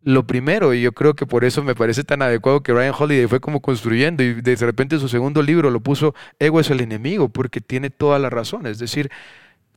lo 0.04 0.26
primero, 0.26 0.74
y 0.74 0.82
yo 0.82 0.94
creo 0.94 1.14
que 1.14 1.26
por 1.26 1.44
eso 1.44 1.64
me 1.64 1.76
parece 1.76 2.04
tan 2.04 2.22
adecuado 2.22 2.64
que 2.64 2.74
Ryan 2.74 2.94
Holiday 2.98 3.28
fue 3.28 3.40
como 3.40 3.62
construyendo 3.62 4.24
y 4.24 4.42
de 4.42 4.56
repente 4.56 4.98
su 4.98 5.10
segundo 5.10 5.42
libro 5.42 5.70
lo 5.72 5.82
puso 5.82 6.16
Ego 6.40 6.60
es 6.60 6.70
el 6.70 6.82
enemigo, 6.82 7.30
porque 7.30 7.62
tiene 7.62 7.90
toda 7.90 8.18
la 8.20 8.30
razón. 8.30 8.66
Es 8.66 8.80
decir, 8.80 9.12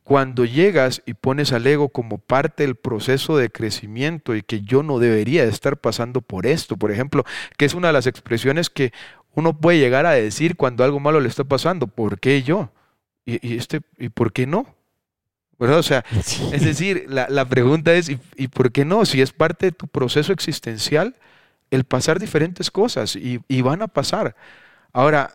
cuando 0.04 0.44
llegas 0.44 1.02
y 1.06 1.14
pones 1.14 1.52
al 1.52 1.66
ego 1.66 1.88
como 1.88 2.18
parte 2.18 2.64
del 2.64 2.76
proceso 2.76 3.37
de 3.37 3.50
crecimiento 3.50 4.35
y 4.35 4.42
que 4.42 4.62
yo 4.62 4.82
no 4.82 4.98
debería 4.98 5.44
estar 5.44 5.76
pasando 5.76 6.20
por 6.20 6.46
esto, 6.46 6.76
por 6.76 6.90
ejemplo, 6.90 7.24
que 7.56 7.64
es 7.64 7.74
una 7.74 7.88
de 7.88 7.92
las 7.92 8.06
expresiones 8.06 8.68
que 8.70 8.92
uno 9.35 9.58
puede 9.58 9.78
llegar 9.78 10.06
a 10.06 10.12
decir 10.12 10.56
cuando 10.56 10.85
algo 10.85 11.00
malo 11.00 11.20
le 11.20 11.28
está 11.28 11.44
pasando, 11.44 11.87
¿por 11.87 12.20
qué 12.20 12.42
yo? 12.42 12.70
¿Y, 13.24 13.56
este, 13.56 13.82
¿y 13.98 14.08
por 14.08 14.32
qué 14.32 14.46
no? 14.46 14.66
O 15.70 15.83
sea, 15.83 16.05
es 16.53 16.64
decir, 16.64 17.07
la, 17.09 17.44
pregunta 17.46 17.92
es, 17.94 18.11
¿y, 18.37 18.48
por 18.48 18.72
qué 18.72 18.85
no? 18.85 19.05
Si 19.05 19.20
es 19.20 19.33
parte 19.33 19.66
de 19.66 19.72
tu 19.72 19.87
proceso 19.87 20.33
existencial, 20.33 21.16
el 21.70 21.85
pasar 21.85 22.18
diferentes 22.18 22.70
cosas 22.70 23.16
y, 23.16 23.40
y, 23.48 23.62
van 23.62 23.83
a 23.83 23.88
pasar. 23.88 24.37
Ahora, 24.92 25.35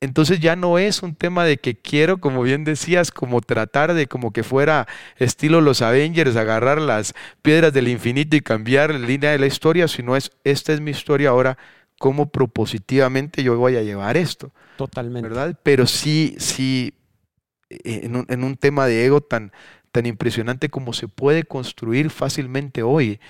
entonces 0.00 0.38
ya 0.38 0.54
no 0.54 0.78
es 0.78 1.02
un 1.02 1.14
tema 1.14 1.44
de 1.44 1.56
que 1.56 1.76
quiero, 1.76 2.18
como 2.18 2.42
bien 2.42 2.64
decías, 2.64 3.10
como 3.10 3.40
tratar 3.40 3.94
de 3.94 4.06
como 4.06 4.32
que 4.32 4.44
fuera 4.44 4.86
estilo 5.16 5.60
los 5.60 5.82
Avengers, 5.82 6.36
agarrar 6.36 6.80
las 6.80 7.14
piedras 7.42 7.72
del 7.72 7.88
infinito 7.88 8.36
y 8.36 8.40
cambiar 8.40 8.92
la 8.92 9.06
línea 9.06 9.32
de 9.32 9.38
la 9.38 9.46
historia, 9.46 9.88
sino 9.88 10.14
es, 10.14 10.30
esta 10.44 10.72
es 10.72 10.80
mi 10.80 10.92
historia 10.92 11.30
ahora, 11.30 11.58
cómo 11.98 12.30
propositivamente 12.30 13.42
yo 13.42 13.56
voy 13.56 13.76
a 13.76 13.82
llevar 13.82 14.16
esto. 14.16 14.52
Totalmente. 14.76 15.28
¿Verdad? 15.28 15.58
Pero 15.62 15.86
sí, 15.86 16.36
sí, 16.38 16.94
eh, 17.70 18.08
en 18.28 18.44
un, 18.44 18.56
tema 18.56 18.86
de 18.86 19.04
ego 19.04 19.20
tan, 19.20 19.52
tan 19.92 20.06
impresionante 20.06 20.68
como 20.68 20.92
se 20.92 21.08
puede 21.08 21.44
construir 21.44 22.10
fácilmente 22.10 22.82
hoy. 22.82 23.20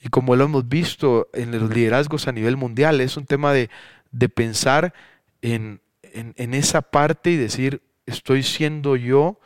Y 0.00 0.08
como 0.08 0.36
lo 0.36 0.44
hemos 0.44 0.68
visto 0.68 1.28
en 1.32 1.52
los 1.52 1.70
liderazgos 1.74 2.28
a 2.28 2.32
nivel 2.32 2.56
mundial, 2.56 3.00
es 3.00 3.16
un 3.16 3.26
tema 3.26 3.52
de, 3.52 3.70
pensar 4.34 4.94
en, 5.42 5.80
en, 6.02 6.54
esa 6.54 6.82
parte 6.82 7.30
y 7.30 7.36
decir, 7.36 7.82
estoy 8.06 8.42
siendo 8.42 8.96
yo, 8.96 9.38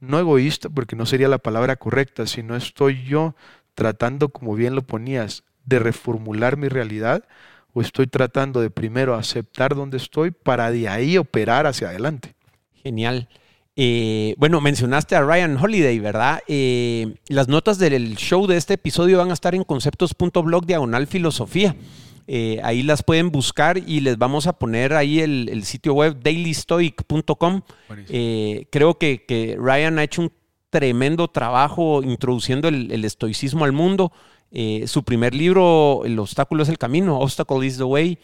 no 0.00 0.18
egoísta, 0.18 0.68
porque 0.68 0.96
no 0.96 1.06
sería 1.06 1.28
la 1.28 1.38
palabra 1.38 1.76
correcta, 1.76 2.26
sino 2.26 2.56
estoy 2.56 3.04
yo 3.04 3.34
tratando, 3.74 4.28
como 4.28 4.54
bien 4.54 4.74
lo 4.74 4.82
ponías, 4.82 5.44
de 5.64 5.80
reformular 5.80 6.56
mi 6.56 6.68
realidad, 6.68 7.24
o 7.72 7.82
estoy 7.82 8.06
tratando 8.06 8.60
de 8.60 8.70
primero 8.70 9.14
aceptar 9.14 9.74
donde 9.74 9.98
estoy 9.98 10.30
para 10.30 10.70
de 10.70 10.88
ahí 10.88 11.18
operar 11.18 11.66
hacia 11.66 11.88
adelante. 11.88 12.34
Genial. 12.82 13.28
Eh, 13.78 14.34
bueno, 14.38 14.62
mencionaste 14.62 15.16
a 15.16 15.22
Ryan 15.22 15.58
Holiday, 15.58 15.98
¿verdad? 15.98 16.40
Eh, 16.48 17.14
las 17.28 17.46
notas 17.46 17.78
del 17.78 18.16
show 18.16 18.46
de 18.46 18.56
este 18.56 18.74
episodio 18.74 19.18
van 19.18 19.28
a 19.28 19.34
estar 19.34 19.54
en 19.54 19.64
conceptos.blog 19.64 20.64
diagonal 20.64 21.06
filosofía. 21.06 21.76
Eh, 22.26 22.58
ahí 22.64 22.82
las 22.82 23.02
pueden 23.02 23.30
buscar 23.30 23.76
y 23.76 24.00
les 24.00 24.16
vamos 24.16 24.46
a 24.46 24.54
poner 24.54 24.94
ahí 24.94 25.20
el, 25.20 25.62
sitio 25.64 25.92
web 25.92 26.18
dailystoic.com. 26.22 27.60
creo 28.70 28.98
que, 28.98 29.56
Ryan 29.60 29.98
ha 29.98 30.04
hecho 30.04 30.22
un 30.22 30.32
tremendo 30.70 31.28
trabajo 31.28 32.02
introduciendo 32.02 32.68
el, 32.68 32.90
el 32.90 33.04
estoicismo 33.04 33.66
al 33.66 33.72
mundo. 33.72 34.10
su 34.86 35.04
primer 35.04 35.34
libro, 35.34 36.02
El 36.06 36.18
obstáculo 36.18 36.62
es 36.62 36.70
el 36.70 36.78
camino, 36.78 37.18
Obstacle 37.18 37.66
is 37.66 37.76
the 37.76 37.84
Way, 37.84 38.18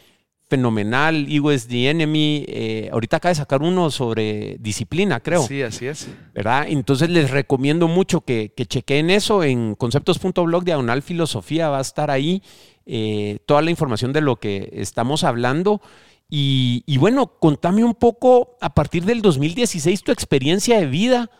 fenomenal. 0.53 1.27
Ego 1.31 1.51
is 1.51 1.67
the 1.67 1.89
enemy. 1.89 2.45
Eh, 2.47 2.91
ahorita 2.93 3.17
acaba 3.17 3.31
de 3.31 3.37
sacar 3.37 3.63
uno 3.63 3.91
sobre 3.91 4.59
disciplina, 4.61 5.21
creo. 5.21 5.47
Sí, 5.47 5.63
así 5.63 5.87
es. 5.87 6.09
¿Verdad? 6.35 6.67
Entonces 6.69 7.09
les 7.09 7.31
recomiendo 7.31 7.89
mucho 7.89 8.21
que, 8.21 8.53
que 8.55 8.67
chequen 8.67 9.09
eso 9.09 9.43
en 9.45 9.75
conceptos.blog 9.75 10.63
diagonal 10.63 11.01
filosofía. 11.01 11.71
Va 11.71 11.79
a 11.79 11.81
estar 11.81 12.11
ahí 12.11 12.43
eh, 12.85 13.39
toda 13.47 13.63
la 13.63 13.71
información 13.71 14.13
de 14.13 14.21
lo 14.21 14.37
que 14.37 14.69
estamos 14.75 15.25
hablando. 15.25 15.81
Y, 16.29 16.85
y, 16.87 16.99
bueno, 16.99 17.39
contame 17.39 17.83
un 17.83 17.95
poco 17.95 18.59
a 18.61 18.75
partir 18.75 19.07
del 19.07 19.23
2016 19.23 20.03
tu 20.03 20.13
experiencia 20.13 20.79
de 20.79 20.87
vida, 20.87 21.31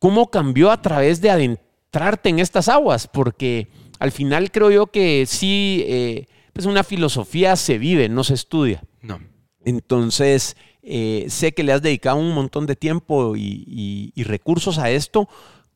cómo 0.00 0.30
cambió 0.32 0.72
a 0.72 0.82
través 0.82 1.20
de 1.20 1.30
adentrarte 1.30 2.30
en 2.30 2.40
estas 2.40 2.68
aguas, 2.68 3.06
porque 3.06 3.68
al 4.00 4.10
final 4.10 4.50
creo 4.50 4.72
yo 4.72 4.86
que 4.88 5.24
sí 5.26 5.84
eh, 5.86 6.26
pues 6.56 6.64
una 6.64 6.84
filosofía 6.84 7.54
se 7.54 7.76
vive, 7.76 8.08
no 8.08 8.24
se 8.24 8.32
estudia. 8.32 8.82
No. 9.02 9.20
Entonces, 9.62 10.56
eh, 10.82 11.26
sé 11.28 11.52
que 11.52 11.62
le 11.62 11.74
has 11.74 11.82
dedicado 11.82 12.16
un 12.16 12.32
montón 12.32 12.64
de 12.64 12.76
tiempo 12.76 13.34
y, 13.36 14.10
recursos 14.24 14.78
a 14.78 14.88
esto. 14.88 15.28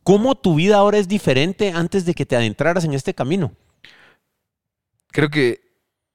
¿Cómo 0.03 0.37
tu 0.37 0.55
vida 0.55 0.79
ahora 0.79 0.97
es 0.97 1.07
diferente 1.07 1.73
antes 1.73 2.07
de 2.07 2.15
que 2.15 2.25
te 2.25 2.35
adentraras 2.35 2.87
en 2.87 2.95
este 2.95 3.13
camino? 3.13 3.53
Creo 5.09 5.29
que 5.29 5.61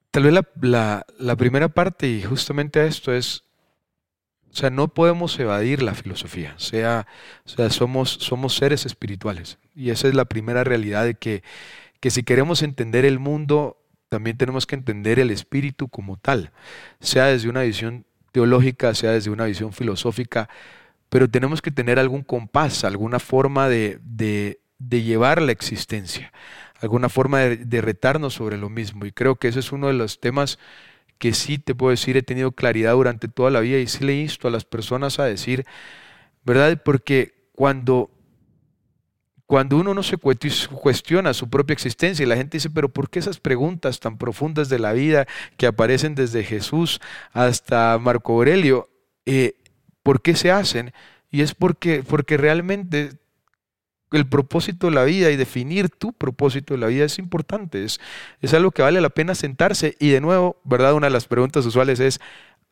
tal 0.09 0.23
vez 0.23 0.33
la, 0.63 1.35
primera 1.37 1.69
parte, 1.69 2.09
y 2.09 2.23
justamente 2.23 2.79
a 2.79 2.85
esto 2.85 3.13
es, 3.13 3.43
o 4.51 4.55
sea, 4.55 4.71
no 4.71 4.87
podemos 4.87 5.37
evadir 5.37 5.83
la 5.83 5.93
filosofía, 5.93 6.55
sea, 6.57 7.05
o 7.45 7.49
sea 7.49 7.69
somos, 7.69 8.09
somos 8.09 8.55
seres 8.55 8.87
espirituales. 8.87 9.59
Y 9.75 9.91
esa 9.91 10.07
es 10.07 10.15
la 10.15 10.25
primera 10.25 10.63
realidad 10.63 11.05
de 11.05 11.13
que, 11.13 11.43
que 11.99 12.09
si 12.09 12.23
queremos 12.23 12.63
entender 12.63 13.05
el 13.05 13.19
mundo, 13.19 13.77
también 14.15 14.37
tenemos 14.37 14.65
que 14.65 14.75
entender 14.75 15.19
el 15.19 15.29
espíritu 15.29 15.89
como 15.89 16.15
tal, 16.15 16.51
sea 17.01 17.25
desde 17.25 17.49
una 17.49 17.63
visión 17.63 18.05
teológica, 18.31 18.95
sea 18.95 19.11
desde 19.11 19.29
una 19.29 19.43
visión 19.43 19.73
filosófica, 19.73 20.47
pero 21.09 21.29
tenemos 21.29 21.61
que 21.61 21.69
tener 21.69 21.99
algún 21.99 22.23
compás, 22.23 22.85
alguna 22.85 23.19
forma 23.19 23.67
de, 23.67 23.99
llevar 24.89 25.41
la 25.41 25.51
existencia, 25.51 26.31
alguna 26.79 27.09
forma 27.09 27.41
de, 27.41 27.81
retarnos 27.81 28.35
sobre 28.35 28.57
lo 28.57 28.69
mismo. 28.69 29.05
Y 29.05 29.11
creo 29.11 29.35
que 29.35 29.49
ese 29.49 29.59
es 29.59 29.73
uno 29.73 29.87
de 29.87 29.95
los 29.95 30.21
temas 30.21 30.59
que 31.17 31.33
sí 31.33 31.57
te 31.57 31.75
puedo 31.75 31.91
decir, 31.91 32.15
he 32.15 32.23
tenido 32.23 32.53
claridad 32.53 32.93
durante 32.93 33.27
toda 33.27 33.51
la 33.51 33.59
vida 33.59 33.79
y 33.79 33.87
sí 33.87 34.05
le 34.05 34.15
insto 34.15 34.47
a 34.47 34.51
las 34.51 34.63
personas 34.63 35.19
a 35.19 35.25
decir, 35.25 35.65
¿verdad? 36.45 36.81
Porque 36.85 37.49
cuando 37.51 38.11
cuando 39.45 39.77
uno 39.77 39.93
no 39.93 40.01
se 40.01 40.17
cuestiona 40.17 41.33
su 41.33 41.49
propia 41.49 41.73
existencia 41.73 42.23
y 42.23 42.27
la 42.27 42.35
gente 42.35 42.57
dice, 42.57 42.69
pero 42.69 42.89
¿por 42.89 43.09
qué 43.09 43.19
esas 43.19 43.39
preguntas 43.39 43.99
tan 43.99 44.17
profundas 44.17 44.69
de 44.69 44.79
la 44.79 44.93
vida 44.93 45.27
que 45.57 45.67
aparecen 45.67 46.15
desde 46.15 46.43
Jesús 46.43 46.99
hasta 47.31 47.97
Marco 47.99 48.33
Aurelio, 48.33 48.89
eh, 49.25 49.53
¿por 50.01 50.21
qué 50.21 50.35
se 50.35 50.51
hacen? 50.51 50.93
Y 51.29 51.41
es 51.41 51.53
porque, 51.53 52.03
porque 52.07 52.37
realmente 52.37 53.11
el 54.11 54.27
propósito 54.27 54.87
de 54.87 54.95
la 54.95 55.03
vida 55.03 55.29
y 55.29 55.35
definir 55.35 55.89
tu 55.89 56.13
propósito 56.13 56.73
de 56.73 56.79
la 56.79 56.87
vida 56.87 57.05
es 57.05 57.19
importante, 57.19 57.83
es, 57.83 57.99
es 58.41 58.53
algo 58.53 58.71
que 58.71 58.81
vale 58.81 58.99
la 58.99 59.09
pena 59.09 59.35
sentarse. 59.35 59.95
Y 59.99 60.09
de 60.09 60.21
nuevo, 60.21 60.57
¿verdad? 60.63 60.93
Una 60.93 61.07
de 61.07 61.13
las 61.13 61.27
preguntas 61.27 61.65
usuales 61.65 61.99
es, 61.99 62.19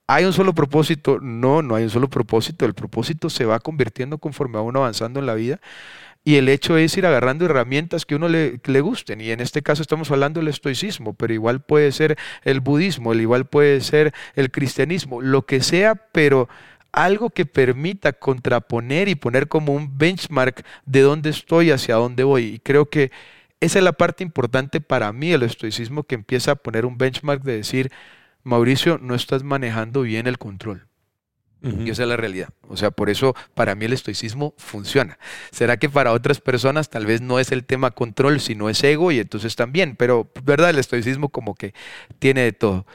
¿Hay 0.06 0.26
un 0.26 0.34
solo 0.34 0.54
propósito? 0.54 1.20
No, 1.22 1.62
no 1.62 1.76
hay 1.76 1.86
un 1.86 1.90
solo 1.90 2.10
propósito. 2.10 2.66
El 2.66 2.74
propósito 2.74 3.30
se 3.30 3.46
va 3.46 3.60
convirtiendo 3.60 4.18
conforme 4.18 4.58
va 4.58 4.62
uno 4.62 4.80
avanzando 4.80 5.22
en 5.22 5.26
la 5.26 5.34
vida. 5.34 5.62
Y 6.24 6.36
el 6.36 6.48
hecho 6.48 6.78
es 6.78 6.96
ir 6.98 7.06
agarrando 7.06 7.46
herramientas 7.46 8.06
que 8.06 8.16
uno 8.16 8.30
le, 8.30 8.82
gusten. 8.82 9.20
Y 9.20 9.32
en 9.32 9.42
este 9.42 9.62
caso 9.62 9.82
estamos 9.82 10.10
hablando 10.10 10.40
del 10.40 10.48
estoicismo, 10.48 11.14
pero 11.14 11.34
igual 11.34 11.62
puede 11.62 11.92
ser 11.92 12.18
el 12.44 12.62
budismo, 12.62 13.14
igual 13.14 13.46
puede 13.46 13.82
ser 13.82 14.14
el 14.36 14.50
cristianismo, 14.50 15.22
lo 15.22 15.46
que 15.46 15.62
sea, 15.62 15.96
pero 15.96 16.48
algo 16.94 17.30
que 17.30 17.46
permita 17.46 18.14
contraponer 18.14 19.10
y 19.10 19.16
poner 19.16 19.48
como 19.48 19.74
un 19.74 19.98
benchmark 19.98 20.64
de 20.86 21.02
dónde 21.02 21.30
estoy, 21.30 21.72
hacia 21.72 21.96
dónde 21.96 22.24
voy. 22.24 22.44
Y 22.46 22.60
creo 22.60 22.86
que 22.86 23.12
esa 23.60 23.80
es 23.80 23.86
la 23.86 23.94
parte 23.94 24.24
importante 24.24 24.80
para 24.82 25.12
mí, 25.12 25.32
el 25.32 25.44
estoicismo, 25.44 26.04
que 26.04 26.16
empieza 26.16 26.52
a 26.52 26.56
poner 26.56 26.86
un 26.86 26.98
benchmark 26.98 27.44
de 27.44 27.58
decir, 27.58 27.92
Mauricio, 28.44 28.98
no 29.02 29.16
estás 29.16 29.44
manejando 29.44 30.02
bien 30.02 30.28
el 30.28 30.38
control. 30.38 30.88
Y 31.64 31.90
esa 31.90 32.04
es 32.04 32.10
la 32.10 32.18
realidad. 32.18 32.50
O 32.68 32.76
sea, 32.76 32.92
por 32.92 33.10
eso 33.10 33.36
para 33.54 33.74
mí 33.74 33.86
el 33.86 33.94
estoicismo 33.94 34.54
funciona. 34.58 35.18
¿Será 35.52 35.78
que 35.78 35.90
para 35.90 36.12
otras 36.12 36.42
personas 36.42 36.90
tal 36.90 37.06
vez 37.06 37.22
no 37.22 37.40
es 37.40 37.54
el 37.54 37.64
tema 37.64 37.92
control, 37.92 38.42
sino 38.42 38.70
es 38.70 38.84
ego 38.84 39.12
y 39.14 39.20
entonces 39.20 39.56
también? 39.56 39.96
Pero, 39.96 40.30
¿verdad? 40.44 40.72
El 40.72 40.80
estoicismo 40.80 41.30
como 41.30 41.56
que 41.56 41.74
tiene 42.20 42.42
de 42.42 42.52
todo. 42.52 42.86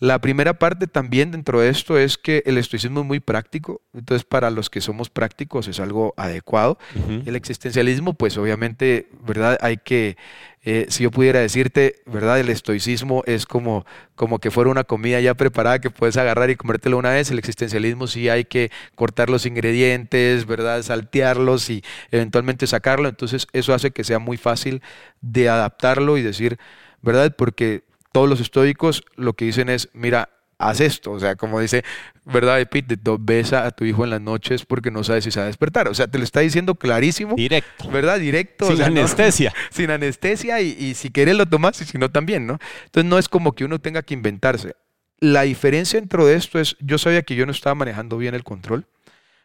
La 0.00 0.20
primera 0.20 0.54
parte 0.54 0.86
también 0.86 1.32
dentro 1.32 1.60
de 1.60 1.70
esto 1.70 1.98
es 1.98 2.18
que 2.18 2.44
el 2.46 2.56
estoicismo 2.56 3.00
es 3.00 3.06
muy 3.06 3.18
práctico, 3.18 3.82
entonces 3.92 4.24
para 4.24 4.48
los 4.50 4.70
que 4.70 4.80
somos 4.80 5.10
prácticos 5.10 5.66
es 5.66 5.80
algo 5.80 6.14
adecuado. 6.16 6.78
El 7.26 7.34
existencialismo, 7.34 8.14
pues 8.14 8.38
obviamente, 8.38 9.08
¿verdad? 9.26 9.58
Hay 9.60 9.78
que, 9.78 10.16
eh, 10.62 10.86
si 10.88 11.02
yo 11.02 11.10
pudiera 11.10 11.40
decirte, 11.40 11.96
¿verdad? 12.06 12.38
El 12.38 12.48
estoicismo 12.48 13.24
es 13.26 13.44
como, 13.44 13.84
como 14.14 14.38
que 14.38 14.52
fuera 14.52 14.70
una 14.70 14.84
comida 14.84 15.20
ya 15.20 15.34
preparada 15.34 15.80
que 15.80 15.90
puedes 15.90 16.16
agarrar 16.16 16.48
y 16.50 16.54
comértela 16.54 16.94
una 16.94 17.10
vez. 17.10 17.32
El 17.32 17.40
existencialismo 17.40 18.06
sí 18.06 18.28
hay 18.28 18.44
que 18.44 18.70
cortar 18.94 19.30
los 19.30 19.46
ingredientes, 19.46 20.46
¿verdad? 20.46 20.80
Saltearlos 20.82 21.70
y 21.70 21.82
eventualmente 22.12 22.68
sacarlo. 22.68 23.08
Entonces 23.08 23.48
eso 23.52 23.74
hace 23.74 23.90
que 23.90 24.04
sea 24.04 24.20
muy 24.20 24.36
fácil 24.36 24.80
de 25.20 25.48
adaptarlo 25.48 26.18
y 26.18 26.22
decir, 26.22 26.56
¿verdad? 27.02 27.34
Porque 27.36 27.87
todos 28.18 28.28
los 28.28 28.40
estoicos 28.40 29.04
lo 29.14 29.34
que 29.34 29.44
dicen 29.44 29.68
es, 29.68 29.90
mira, 29.92 30.28
haz 30.58 30.80
esto. 30.80 31.12
O 31.12 31.20
sea, 31.20 31.36
como 31.36 31.60
dice, 31.60 31.84
¿verdad? 32.24 32.60
Epíteto, 32.60 33.16
besa 33.16 33.64
a 33.64 33.70
tu 33.70 33.84
hijo 33.84 34.02
en 34.02 34.10
las 34.10 34.20
noches 34.20 34.64
porque 34.66 34.90
no 34.90 35.04
sabes 35.04 35.22
si 35.22 35.30
se 35.30 35.38
va 35.38 35.44
a 35.44 35.46
despertar. 35.46 35.86
O 35.86 35.94
sea, 35.94 36.08
te 36.08 36.18
lo 36.18 36.24
está 36.24 36.40
diciendo 36.40 36.74
clarísimo. 36.74 37.36
Directo. 37.36 37.88
¿Verdad? 37.90 38.18
Directo. 38.18 38.66
Sin 38.74 38.82
anestesia. 38.82 39.54
sin 39.70 39.92
anestesia 39.92 40.60
y, 40.60 40.94
si 40.94 41.10
quieres 41.10 41.36
lo 41.36 41.46
tomas 41.46 41.80
y 41.80 41.84
si 41.84 41.96
no 41.96 42.10
también, 42.10 42.44
¿no? 42.44 42.58
Entonces 42.86 43.08
no 43.08 43.18
es 43.18 43.28
como 43.28 43.52
que 43.52 43.64
uno 43.64 43.78
tenga 43.78 44.02
que 44.02 44.14
inventarse. 44.14 44.74
La 45.20 45.42
diferencia 45.42 46.00
dentro 46.00 46.26
de 46.26 46.34
esto 46.34 46.58
es, 46.58 46.76
yo 46.80 46.98
sabía 46.98 47.22
que 47.22 47.36
yo 47.36 47.46
no 47.46 47.52
estaba 47.52 47.76
manejando 47.76 48.18
bien 48.18 48.34
el 48.34 48.42
control. 48.42 48.88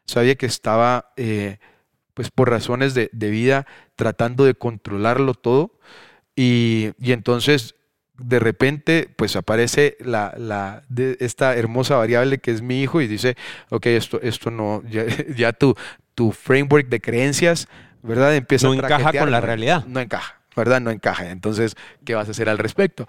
Sabía 0.07 0.33
que 0.33 0.47
estaba, 0.47 1.13
eh, 1.15 1.59
pues 2.15 2.31
por 2.31 2.49
razones 2.49 2.95
de, 2.95 3.09
vida, 3.13 3.67
tratando 3.95 4.45
de 4.45 4.55
controlarlo 4.55 5.35
todo. 5.35 5.77
Y, 6.35 6.89
y 6.97 7.11
entonces 7.11 7.75
de 8.23 8.39
repente 8.39 9.09
pues 9.15 9.35
aparece 9.35 9.97
la, 9.99 10.33
la 10.37 10.83
de 10.89 11.17
esta 11.19 11.55
hermosa 11.55 11.95
variable 11.95 12.37
que 12.37 12.51
es 12.51 12.61
mi 12.61 12.81
hijo 12.81 13.01
y 13.01 13.07
dice, 13.07 13.35
ok, 13.69 13.85
esto, 13.87 14.21
esto 14.21 14.51
no, 14.51 14.81
ya, 15.35 15.53
tu, 15.59 15.75
tu 16.15 16.31
framework 16.31 16.87
de 16.87 17.01
creencias, 17.01 17.67
¿verdad? 18.01 18.35
Empieza 18.35 18.67
no 18.67 18.73
encaja 18.73 19.11
con 19.13 19.31
la 19.31 19.41
realidad. 19.41 19.85
No 19.85 19.99
encaja, 19.99 20.39
¿verdad? 20.55 20.81
No 20.81 20.91
encaja. 20.91 21.29
Entonces, 21.29 21.75
¿qué 22.05 22.15
vas 22.15 22.27
a 22.27 22.31
hacer 22.31 22.49
al 22.49 22.57
respecto? 22.57 23.07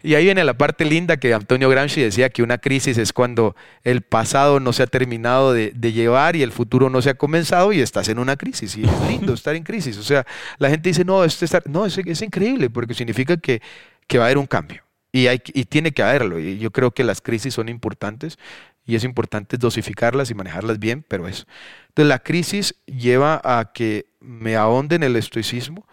Y 0.00 0.14
ahí 0.14 0.24
viene 0.24 0.44
la 0.44 0.54
parte 0.54 0.84
linda 0.84 1.16
que 1.16 1.34
Antonio 1.34 1.68
Gramsci 1.68 2.00
decía 2.00 2.30
que 2.30 2.44
una 2.44 2.58
crisis 2.58 2.98
es 2.98 3.12
cuando 3.12 3.56
el 3.82 4.02
pasado 4.02 4.60
no 4.60 4.72
se 4.72 4.84
ha 4.84 4.86
terminado 4.86 5.52
de, 5.52 5.72
llevar 5.92 6.36
y 6.36 6.42
el 6.42 6.52
futuro 6.52 6.88
no 6.88 7.02
se 7.02 7.10
ha 7.10 7.14
comenzado 7.14 7.72
y 7.72 7.80
estás 7.80 8.08
en 8.08 8.20
una 8.20 8.36
crisis. 8.36 8.76
Y 8.76 8.84
es 8.84 9.00
lindo 9.08 9.34
estar 9.34 9.56
en 9.56 9.64
crisis. 9.64 9.98
O 9.98 10.04
sea, 10.04 10.24
la 10.58 10.70
gente 10.70 10.90
dice, 10.90 11.04
no, 11.04 11.24
esto 11.24 11.44
está... 11.44 11.62
no 11.66 11.84
es, 11.84 11.98
es 11.98 12.22
increíble 12.22 12.70
porque 12.70 12.94
significa 12.94 13.36
que 13.36 13.60
que 14.08 14.18
va 14.18 14.24
a 14.24 14.26
haber 14.26 14.38
un 14.38 14.46
cambio. 14.46 14.82
Y, 15.12 15.28
hay, 15.28 15.40
y 15.54 15.64
tiene 15.64 15.92
que 15.92 16.02
haberlo. 16.02 16.38
Y 16.40 16.58
yo 16.58 16.70
creo 16.70 16.90
que 16.90 17.04
las 17.04 17.20
crisis 17.20 17.54
son 17.54 17.68
importantes 17.68 18.38
y 18.84 18.96
es 18.96 19.04
importante 19.04 19.58
dosificarlas 19.58 20.30
y 20.30 20.34
manejarlas 20.34 20.78
bien, 20.78 21.04
pero 21.06 21.28
eso. 21.28 21.44
Entonces 21.88 22.08
la 22.08 22.18
crisis 22.18 22.74
lleva 22.86 23.40
a 23.44 23.72
que 23.72 24.06
me 24.18 24.56
ahonde 24.56 24.96
en 24.96 25.02
el 25.02 25.14
estoicismo 25.16 25.86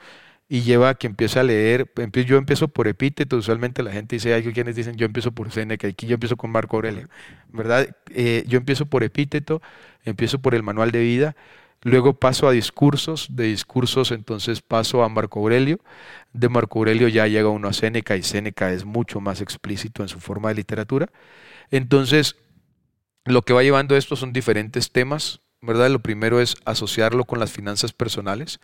y 0.47 0.61
lleva 0.61 0.89
a 0.89 0.95
que 0.95 1.07
empiece 1.07 1.39
a 1.39 1.43
leer. 1.43 1.91
Yo 2.25 2.37
empiezo 2.37 2.67
por 2.67 2.87
epíteto, 2.87 3.37
usualmente 3.37 3.83
la 3.83 3.91
gente 3.91 4.15
dice, 4.15 4.33
hay 4.33 4.43
quienes 4.53 4.75
dicen 4.75 4.95
yo 4.95 5.05
empiezo 5.05 5.31
por 5.33 5.51
Seneca, 5.51 5.87
aquí 5.87 6.07
yo 6.07 6.13
empiezo 6.13 6.37
con 6.37 6.51
Marco 6.51 6.77
Aurelio, 6.77 7.09
¿verdad? 7.49 7.89
Eh, 8.11 8.43
yo 8.47 8.57
empiezo 8.57 8.85
por 8.85 9.03
epíteto, 9.03 9.61
empiezo 10.03 10.39
por 10.39 10.55
el 10.55 10.63
manual 10.63 10.91
de 10.91 10.99
vida 10.99 11.35
Luego 11.85 12.15
paso 12.15 12.47
a 12.47 12.51
discursos, 12.51 13.27
de 13.29 13.43
discursos 13.43 14.09
entonces 14.09 14.63
paso 14.63 15.03
a 15.03 15.09
Marco 15.09 15.39
Aurelio, 15.39 15.79
de 16.33 16.49
Marco 16.49 16.79
Aurelio 16.79 17.07
ya 17.09 17.27
llega 17.27 17.47
uno 17.49 17.67
a 17.67 17.73
Séneca 17.73 18.17
y 18.17 18.23
Séneca 18.23 18.71
es 18.73 18.85
mucho 18.85 19.19
más 19.19 19.39
explícito 19.39 20.01
en 20.01 20.09
su 20.09 20.19
forma 20.19 20.49
de 20.49 20.55
literatura. 20.55 21.11
Entonces, 21.69 22.37
lo 23.23 23.43
que 23.43 23.53
va 23.53 23.61
llevando 23.61 23.95
esto 23.95 24.15
son 24.15 24.33
diferentes 24.33 24.91
temas, 24.91 25.41
¿verdad? 25.61 25.91
Lo 25.91 25.99
primero 25.99 26.41
es 26.41 26.55
asociarlo 26.65 27.25
con 27.25 27.37
las 27.37 27.51
finanzas 27.51 27.93
personales. 27.93 28.59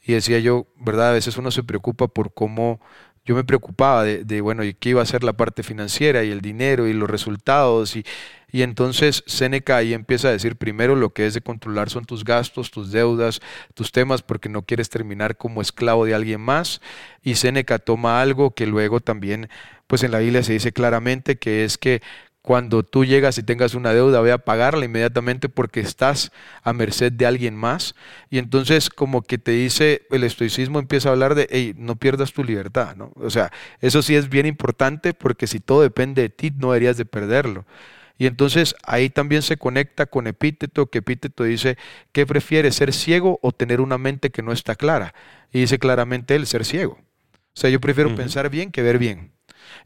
Y 0.00 0.12
decía 0.12 0.38
yo, 0.38 0.68
¿verdad? 0.76 1.10
A 1.10 1.14
veces 1.14 1.36
uno 1.38 1.50
se 1.50 1.64
preocupa 1.64 2.06
por 2.06 2.32
cómo 2.32 2.80
yo 3.24 3.36
me 3.36 3.44
preocupaba 3.44 4.04
de, 4.04 4.40
bueno, 4.40 4.64
¿y 4.64 4.74
qué 4.74 4.90
iba 4.90 5.02
a 5.02 5.06
ser 5.06 5.22
la 5.22 5.34
parte 5.34 5.62
financiera 5.62 6.24
y 6.24 6.30
el 6.30 6.40
dinero 6.40 6.88
y 6.88 6.92
los 6.92 7.08
resultados? 7.08 7.94
Y, 7.94 8.04
y 8.50 8.62
entonces 8.62 9.22
Seneca 9.26 9.76
ahí 9.76 9.94
empieza 9.94 10.28
a 10.28 10.32
decir 10.32 10.56
primero 10.56 10.96
lo 10.96 11.10
que 11.10 11.26
es 11.26 11.34
de 11.34 11.40
controlar 11.40 11.88
son 11.88 12.04
tus 12.04 12.24
gastos, 12.24 12.70
tus 12.70 12.90
deudas, 12.90 13.40
tus 13.74 13.92
temas, 13.92 14.22
porque 14.22 14.48
no 14.48 14.62
quieres 14.62 14.90
terminar 14.90 15.36
como 15.36 15.62
esclavo 15.62 16.04
de 16.04 16.14
alguien 16.14 16.40
más. 16.40 16.80
Y 17.22 17.36
Seneca 17.36 17.78
toma 17.78 18.20
algo 18.20 18.54
que 18.54 18.66
luego 18.66 19.00
también, 19.00 19.48
pues 19.86 20.02
en 20.02 20.10
la 20.10 20.18
Biblia 20.18 20.42
se 20.42 20.54
dice 20.54 20.72
claramente 20.72 21.36
que 21.36 21.64
es 21.64 21.78
que 21.78 22.02
cuando 22.42 22.82
tú 22.82 23.04
llegas 23.04 23.38
y 23.38 23.44
tengas 23.44 23.74
una 23.74 23.92
deuda, 23.92 24.20
voy 24.20 24.30
a 24.30 24.38
pagarla 24.38 24.84
inmediatamente 24.84 25.48
porque 25.48 25.78
estás 25.78 26.32
a 26.64 26.72
merced 26.72 27.12
de 27.12 27.24
alguien 27.24 27.54
más. 27.54 27.94
Y 28.30 28.38
entonces 28.38 28.90
como 28.90 29.22
que 29.22 29.38
te 29.38 29.52
dice, 29.52 30.02
el 30.10 30.24
estoicismo 30.24 30.80
empieza 30.80 31.08
a 31.08 31.12
hablar 31.12 31.36
de, 31.36 31.46
hey, 31.50 31.74
no 31.76 31.96
pierdas 31.96 32.32
tu 32.32 32.42
libertad, 32.42 32.96
¿no? 32.96 33.12
O 33.14 33.30
sea, 33.30 33.52
eso 33.80 34.02
sí 34.02 34.16
es 34.16 34.28
bien 34.28 34.46
importante 34.46 35.14
porque 35.14 35.46
si 35.46 35.60
todo 35.60 35.82
depende 35.82 36.22
de 36.22 36.28
ti, 36.30 36.50
no 36.50 36.72
deberías 36.72 36.96
de 36.96 37.04
perderlo. 37.04 37.64
Y 38.18 38.26
entonces 38.26 38.74
ahí 38.84 39.08
también 39.08 39.42
se 39.42 39.56
conecta 39.56 40.06
con 40.06 40.26
epíteto, 40.26 40.86
que 40.86 40.98
epíteto 40.98 41.44
dice, 41.44 41.78
¿qué 42.10 42.26
prefiere, 42.26 42.72
ser 42.72 42.92
ciego 42.92 43.38
o 43.42 43.52
tener 43.52 43.80
una 43.80 43.98
mente 43.98 44.30
que 44.30 44.42
no 44.42 44.52
está 44.52 44.74
clara? 44.74 45.14
Y 45.52 45.60
dice 45.60 45.78
claramente 45.78 46.34
él, 46.34 46.46
ser 46.46 46.64
ciego. 46.64 46.98
O 47.54 47.60
sea, 47.60 47.70
yo 47.70 47.80
prefiero 47.80 48.14
pensar 48.14 48.48
bien 48.50 48.70
que 48.70 48.82
ver 48.82 48.98
bien. 48.98 49.32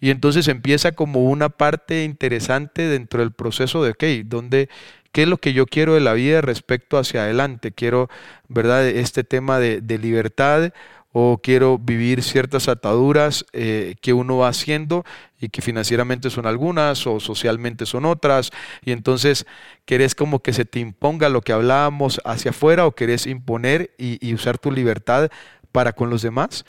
Y 0.01 0.11
entonces 0.11 0.49
empieza 0.49 0.93
como 0.93 1.24
una 1.24 1.49
parte 1.49 2.05
interesante 2.05 2.83
dentro 2.83 3.20
del 3.20 3.33
proceso 3.33 3.83
de, 3.83 3.91
ok, 3.91 4.05
¿dónde, 4.27 4.68
¿qué 5.12 5.22
es 5.22 5.29
lo 5.29 5.39
que 5.39 5.53
yo 5.53 5.66
quiero 5.66 5.95
de 5.95 6.01
la 6.01 6.12
vida 6.12 6.41
respecto 6.41 6.99
hacia 6.99 7.22
adelante? 7.22 7.72
Quiero, 7.72 8.09
¿verdad? 8.49 8.87
Este 8.87 9.24
tema 9.24 9.59
de, 9.59 9.81
libertad 9.99 10.72
o 11.18 11.41
quiero 11.43 11.79
vivir 11.79 12.22
ciertas 12.22 12.68
ataduras 12.68 13.47
eh, 13.55 13.95
que 14.03 14.12
uno 14.12 14.37
va 14.37 14.49
haciendo 14.49 15.05
y 15.41 15.49
que 15.49 15.62
financieramente 15.62 16.29
son 16.29 16.45
algunas 16.45 17.07
o 17.07 17.20
socialmente 17.20 17.87
son 17.87 18.05
otras. 18.05 18.51
Y 18.85 18.93
entonces, 18.93 19.47
¿querés 19.87 20.14
como 20.14 20.41
que 20.43 20.53
se 20.53 20.66
te 20.66 20.79
imponga 20.79 21.31
lo 21.31 21.41
que 21.41 21.55
hablábamos 21.55 22.20
hacia 22.27 22.51
afuera 22.51 22.85
o 22.85 22.95
querés 22.95 23.27
imponer 23.27 23.95
y, 23.97 24.18
y 24.27 24.35
usar 24.35 24.59
tu 24.59 24.70
libertad 24.70 25.31
para 25.72 25.95
con 25.95 26.11
los 26.11 26.20
demás? 26.20 26.66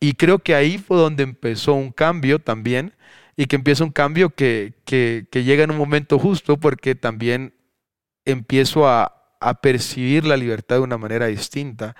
Y 0.00 0.14
creo 0.14 0.38
que 0.38 0.54
ahí 0.54 0.78
fue 0.78 0.96
donde 0.96 1.24
empezó 1.24 1.74
un 1.74 1.90
cambio 1.92 2.38
también 2.38 2.94
y 3.36 3.46
que 3.46 3.56
empieza 3.56 3.84
un 3.84 3.92
cambio 3.92 4.30
que, 4.30 4.74
que, 4.84 5.26
llega 5.32 5.64
en 5.64 5.70
un 5.70 5.78
momento 5.78 6.18
justo 6.18 6.58
porque 6.58 6.94
también 6.94 7.54
empiezo 8.24 8.88
a, 8.88 9.14
percibir 9.62 10.24
la 10.24 10.36
libertad 10.36 10.76
de 10.76 10.82
una 10.82 10.98
manera 10.98 11.26
distinta 11.26 11.94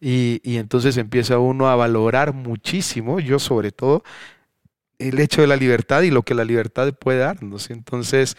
y, 0.00 0.40
y, 0.42 0.56
entonces 0.56 0.96
empieza 0.96 1.38
uno 1.38 1.68
a 1.68 1.76
valorar 1.76 2.32
muchísimo, 2.34 3.20
yo 3.20 3.38
sobre 3.38 3.70
todo, 3.70 4.02
el 4.98 5.20
hecho 5.20 5.42
de 5.42 5.46
la 5.46 5.56
libertad 5.56 6.02
y 6.02 6.10
lo 6.10 6.22
que 6.22 6.34
la 6.34 6.44
libertad 6.44 6.92
puede 6.94 7.20
darnos. 7.20 7.70
Entonces 7.70 8.36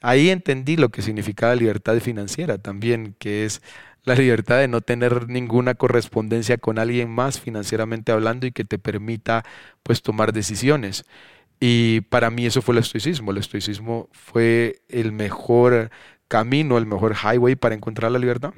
ahí 0.00 0.30
entendí 0.30 0.76
lo 0.76 0.90
que 0.90 1.02
significaba 1.02 1.54
libertad 1.54 1.98
financiera 2.00 2.58
también, 2.58 3.14
que 3.18 3.44
es 3.44 3.62
la 4.04 4.14
libertad 4.14 4.58
de 4.58 4.68
no 4.68 4.80
tener 4.80 5.28
ninguna 5.28 5.74
correspondencia 5.74 6.58
con 6.58 6.78
alguien 6.78 7.10
más 7.10 7.40
financieramente 7.40 8.12
hablando 8.12 8.46
y 8.46 8.52
que 8.52 8.64
te 8.64 8.78
permita 8.78 9.44
pues 9.82 10.02
tomar 10.02 10.32
decisiones. 10.32 11.04
Y 11.60 12.00
para 12.02 12.30
mí 12.30 12.46
eso 12.46 12.62
fue 12.62 12.74
el 12.74 12.78
estoicismo. 12.78 13.30
El 13.30 13.38
estoicismo 13.38 14.08
fue 14.12 14.80
el 14.88 15.12
mejor 15.12 15.90
camino, 16.28 16.78
el 16.78 16.86
mejor 16.86 17.14
highway 17.14 17.56
para 17.56 17.74
encontrar 17.74 18.10
la 18.10 18.18
libertad. 18.18 18.54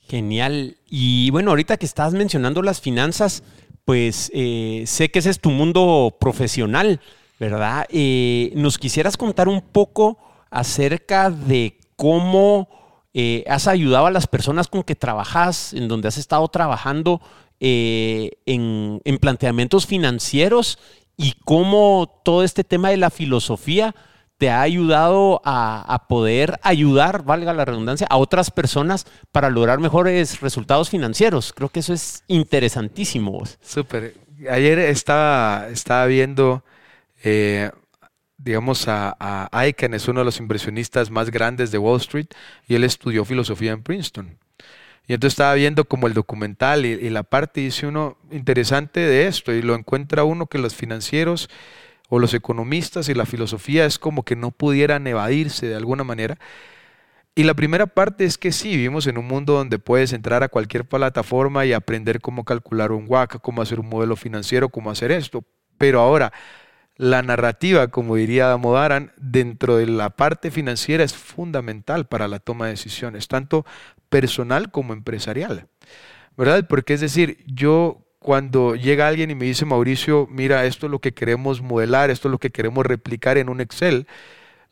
Genial. 0.00 0.76
Y 0.88 1.30
bueno, 1.30 1.50
ahorita 1.50 1.76
que 1.76 1.86
estás 1.86 2.14
mencionando 2.14 2.62
las 2.62 2.80
finanzas, 2.80 3.42
pues 3.84 4.30
eh, 4.34 4.84
sé 4.86 5.10
que 5.10 5.18
ese 5.18 5.30
es 5.30 5.40
tu 5.40 5.50
mundo 5.50 6.16
profesional, 6.18 7.00
¿verdad? 7.38 7.86
Eh, 7.90 8.52
¿Nos 8.54 8.78
quisieras 8.78 9.16
contar 9.16 9.48
un 9.48 9.60
poco 9.60 10.18
acerca 10.50 11.30
de 11.30 11.78
cómo 11.96 12.68
eh, 13.14 13.44
has 13.46 13.68
ayudado 13.68 14.06
a 14.06 14.10
las 14.10 14.26
personas 14.26 14.66
con 14.66 14.82
que 14.82 14.96
trabajas, 14.96 15.72
en 15.72 15.86
donde 15.86 16.08
has 16.08 16.18
estado 16.18 16.48
trabajando 16.48 17.20
eh, 17.60 18.32
en, 18.44 19.00
planteamientos 19.20 19.86
financieros 19.86 20.80
y 21.16 21.34
cómo 21.44 22.20
todo 22.24 22.42
este 22.42 22.64
tema 22.64 22.90
de 22.90 22.96
la 22.96 23.10
filosofía 23.10 23.94
te 24.36 24.50
ha 24.50 24.62
ayudado 24.62 25.40
a, 25.44 26.06
poder 26.08 26.58
ayudar, 26.62 27.24
valga 27.24 27.54
la 27.54 27.64
redundancia, 27.64 28.08
a 28.10 28.16
otras 28.16 28.50
personas 28.50 29.06
para 29.30 29.48
lograr 29.48 29.78
mejores 29.78 30.40
resultados 30.40 30.90
financieros. 30.90 31.52
Creo 31.52 31.68
que 31.68 31.80
eso 31.80 31.92
es 31.92 32.24
interesantísimo. 32.26 33.40
Súper. 33.62 34.16
Ayer 34.50 34.80
estaba, 34.80 35.68
estaba 35.68 36.06
viendo 36.06 36.64
eh, 37.22 37.70
digamos, 38.44 38.88
a, 38.88 39.16
a 39.18 39.66
es 39.66 40.08
uno 40.08 40.20
de 40.20 40.24
los 40.24 40.38
impresionistas 40.38 41.10
más 41.10 41.30
grandes 41.30 41.70
de 41.70 41.78
Wall 41.78 42.00
Street, 42.00 42.26
y 42.68 42.74
él 42.74 42.84
estudió 42.84 43.24
filosofía 43.24 43.72
en 43.72 43.82
Princeton. 43.82 44.38
Y 45.06 45.14
entonces 45.14 45.34
estaba 45.34 45.54
viendo 45.54 45.84
como 45.84 46.06
el 46.06 46.14
documental 46.14 46.86
y, 46.86 47.10
la 47.10 47.22
parte, 47.22 47.60
dice 47.60 47.86
uno, 47.86 48.18
interesante 48.30 49.00
de 49.00 49.26
esto, 49.26 49.52
y 49.52 49.62
lo 49.62 49.74
encuentra 49.74 50.24
uno 50.24 50.46
que 50.46 50.58
los 50.58 50.74
financieros 50.74 51.48
o 52.08 52.18
los 52.18 52.34
economistas 52.34 53.08
y 53.08 53.14
la 53.14 53.26
filosofía 53.26 53.86
es 53.86 53.98
como 53.98 54.24
que 54.24 54.36
no 54.36 54.50
pudieran 54.50 55.06
evadirse 55.06 55.66
de 55.66 55.76
alguna 55.76 56.04
manera. 56.04 56.38
Y 57.34 57.42
la 57.42 57.54
primera 57.54 57.86
parte 57.86 58.24
es 58.24 58.38
que 58.38 58.52
sí, 58.52 58.76
vivimos 58.76 59.06
en 59.06 59.18
un 59.18 59.26
mundo 59.26 59.54
donde 59.54 59.78
puedes 59.78 60.12
entrar 60.12 60.42
a 60.42 60.48
cualquier 60.48 60.84
plataforma 60.84 61.66
y 61.66 61.72
aprender 61.72 62.20
cómo 62.20 62.44
calcular 62.44 62.92
un 62.92 63.06
WACA, 63.08 63.40
cómo 63.40 63.60
hacer 63.60 63.80
un 63.80 63.88
modelo 63.88 64.16
financiero, 64.16 64.68
cómo 64.68 64.90
hacer 64.90 65.10
esto. 65.10 65.44
Pero 65.76 66.00
ahora, 66.00 66.32
la 66.96 67.22
narrativa, 67.22 67.88
como 67.88 68.16
diría 68.16 68.46
Damodaran, 68.46 69.12
dentro 69.16 69.76
de 69.76 69.86
la 69.86 70.10
parte 70.10 70.50
financiera 70.50 71.02
es 71.04 71.14
fundamental 71.14 72.06
para 72.06 72.28
la 72.28 72.38
toma 72.38 72.66
de 72.66 72.72
decisiones, 72.72 73.28
tanto 73.28 73.66
personal 74.08 74.70
como 74.70 74.92
empresarial. 74.92 75.66
¿Verdad? 76.36 76.66
Porque 76.68 76.94
es 76.94 77.00
decir, 77.00 77.44
yo 77.46 78.04
cuando 78.18 78.74
llega 78.74 79.06
alguien 79.06 79.30
y 79.30 79.34
me 79.34 79.44
dice, 79.44 79.66
Mauricio, 79.66 80.26
mira, 80.30 80.64
esto 80.64 80.86
es 80.86 80.90
lo 80.90 80.98
que 81.00 81.12
queremos 81.12 81.60
modelar, 81.60 82.10
esto 82.10 82.28
es 82.28 82.32
lo 82.32 82.38
que 82.38 82.50
queremos 82.50 82.86
replicar 82.86 83.38
en 83.38 83.48
un 83.48 83.60
Excel, 83.60 84.06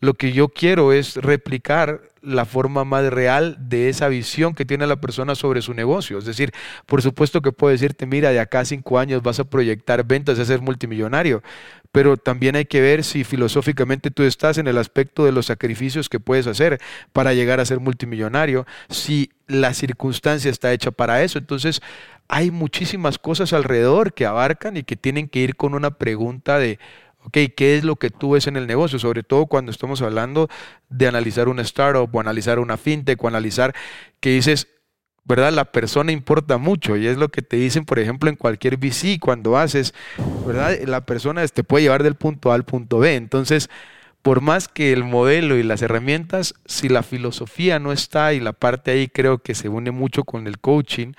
lo 0.02 0.14
que 0.14 0.32
yo 0.32 0.48
quiero 0.48 0.92
es 0.92 1.14
replicar 1.14 2.02
la 2.22 2.44
forma 2.44 2.84
más 2.84 3.04
real 3.12 3.56
de 3.60 3.88
esa 3.88 4.08
visión 4.08 4.52
que 4.52 4.64
tiene 4.64 4.88
la 4.88 5.00
persona 5.00 5.36
sobre 5.36 5.62
su 5.62 5.74
negocio. 5.74 6.18
Es 6.18 6.24
decir, 6.24 6.52
por 6.86 7.02
supuesto 7.02 7.40
que 7.40 7.52
puedo 7.52 7.70
decirte, 7.70 8.04
mira, 8.04 8.30
de 8.30 8.40
acá 8.40 8.60
a 8.60 8.64
cinco 8.64 8.98
años 8.98 9.22
vas 9.22 9.38
a 9.38 9.44
proyectar 9.44 10.04
ventas 10.04 10.38
y 10.38 10.42
a 10.42 10.44
ser 10.44 10.60
multimillonario, 10.60 11.44
pero 11.92 12.16
también 12.16 12.56
hay 12.56 12.64
que 12.64 12.80
ver 12.80 13.04
si 13.04 13.22
filosóficamente 13.22 14.10
tú 14.10 14.24
estás 14.24 14.58
en 14.58 14.66
el 14.66 14.76
aspecto 14.76 15.24
de 15.24 15.30
los 15.30 15.46
sacrificios 15.46 16.08
que 16.08 16.18
puedes 16.18 16.48
hacer 16.48 16.80
para 17.12 17.32
llegar 17.32 17.60
a 17.60 17.64
ser 17.64 17.78
multimillonario, 17.78 18.66
si 18.88 19.30
la 19.46 19.72
circunstancia 19.72 20.50
está 20.50 20.72
hecha 20.72 20.90
para 20.90 21.22
eso. 21.22 21.38
Entonces, 21.38 21.80
hay 22.26 22.50
muchísimas 22.50 23.18
cosas 23.18 23.52
alrededor 23.52 24.14
que 24.14 24.26
abarcan 24.26 24.76
y 24.76 24.82
que 24.82 24.96
tienen 24.96 25.28
que 25.28 25.38
ir 25.38 25.54
con 25.54 25.74
una 25.74 25.92
pregunta 25.92 26.58
de, 26.58 26.80
ok, 27.24 27.38
¿qué 27.56 27.76
es 27.76 27.84
lo 27.84 27.96
que 27.96 28.10
tú 28.10 28.32
ves 28.32 28.46
en 28.46 28.56
el 28.56 28.66
negocio? 28.66 28.98
Sobre 28.98 29.22
todo 29.22 29.46
cuando 29.46 29.70
estamos 29.70 30.02
hablando 30.02 30.48
de 30.88 31.08
analizar 31.08 31.48
una 31.48 31.62
startup 31.62 32.14
o 32.14 32.20
analizar 32.20 32.58
una 32.58 32.76
fintech 32.76 33.22
o 33.22 33.28
analizar 33.28 33.74
que 34.20 34.30
dices, 34.30 34.68
¿verdad? 35.24 35.52
La 35.52 35.66
persona 35.66 36.12
importa 36.12 36.58
mucho 36.58 36.96
y 36.96 37.06
es 37.06 37.16
lo 37.16 37.28
que 37.30 37.42
te 37.42 37.56
dicen, 37.56 37.84
por 37.84 37.98
ejemplo, 37.98 38.28
en 38.28 38.36
cualquier 38.36 38.76
VC 38.76 39.18
cuando 39.20 39.56
haces, 39.56 39.94
¿verdad? 40.46 40.76
La 40.86 41.06
persona 41.06 41.46
te 41.46 41.64
puede 41.64 41.84
llevar 41.84 42.02
del 42.02 42.16
punto 42.16 42.50
A 42.50 42.54
al 42.54 42.64
punto 42.64 42.98
B. 42.98 43.14
Entonces, 43.14 43.70
por 44.22 44.40
más 44.40 44.68
que 44.68 44.92
el 44.92 45.04
modelo 45.04 45.56
y 45.56 45.62
las 45.62 45.82
herramientas, 45.82 46.54
si 46.66 46.88
la 46.88 47.02
filosofía 47.02 47.78
no 47.78 47.92
está 47.92 48.34
y 48.34 48.40
la 48.40 48.52
parte 48.52 48.92
ahí 48.92 49.08
creo 49.08 49.38
que 49.38 49.54
se 49.54 49.68
une 49.68 49.90
mucho 49.90 50.24
con 50.24 50.46
el 50.46 50.58
coaching, 50.60 51.12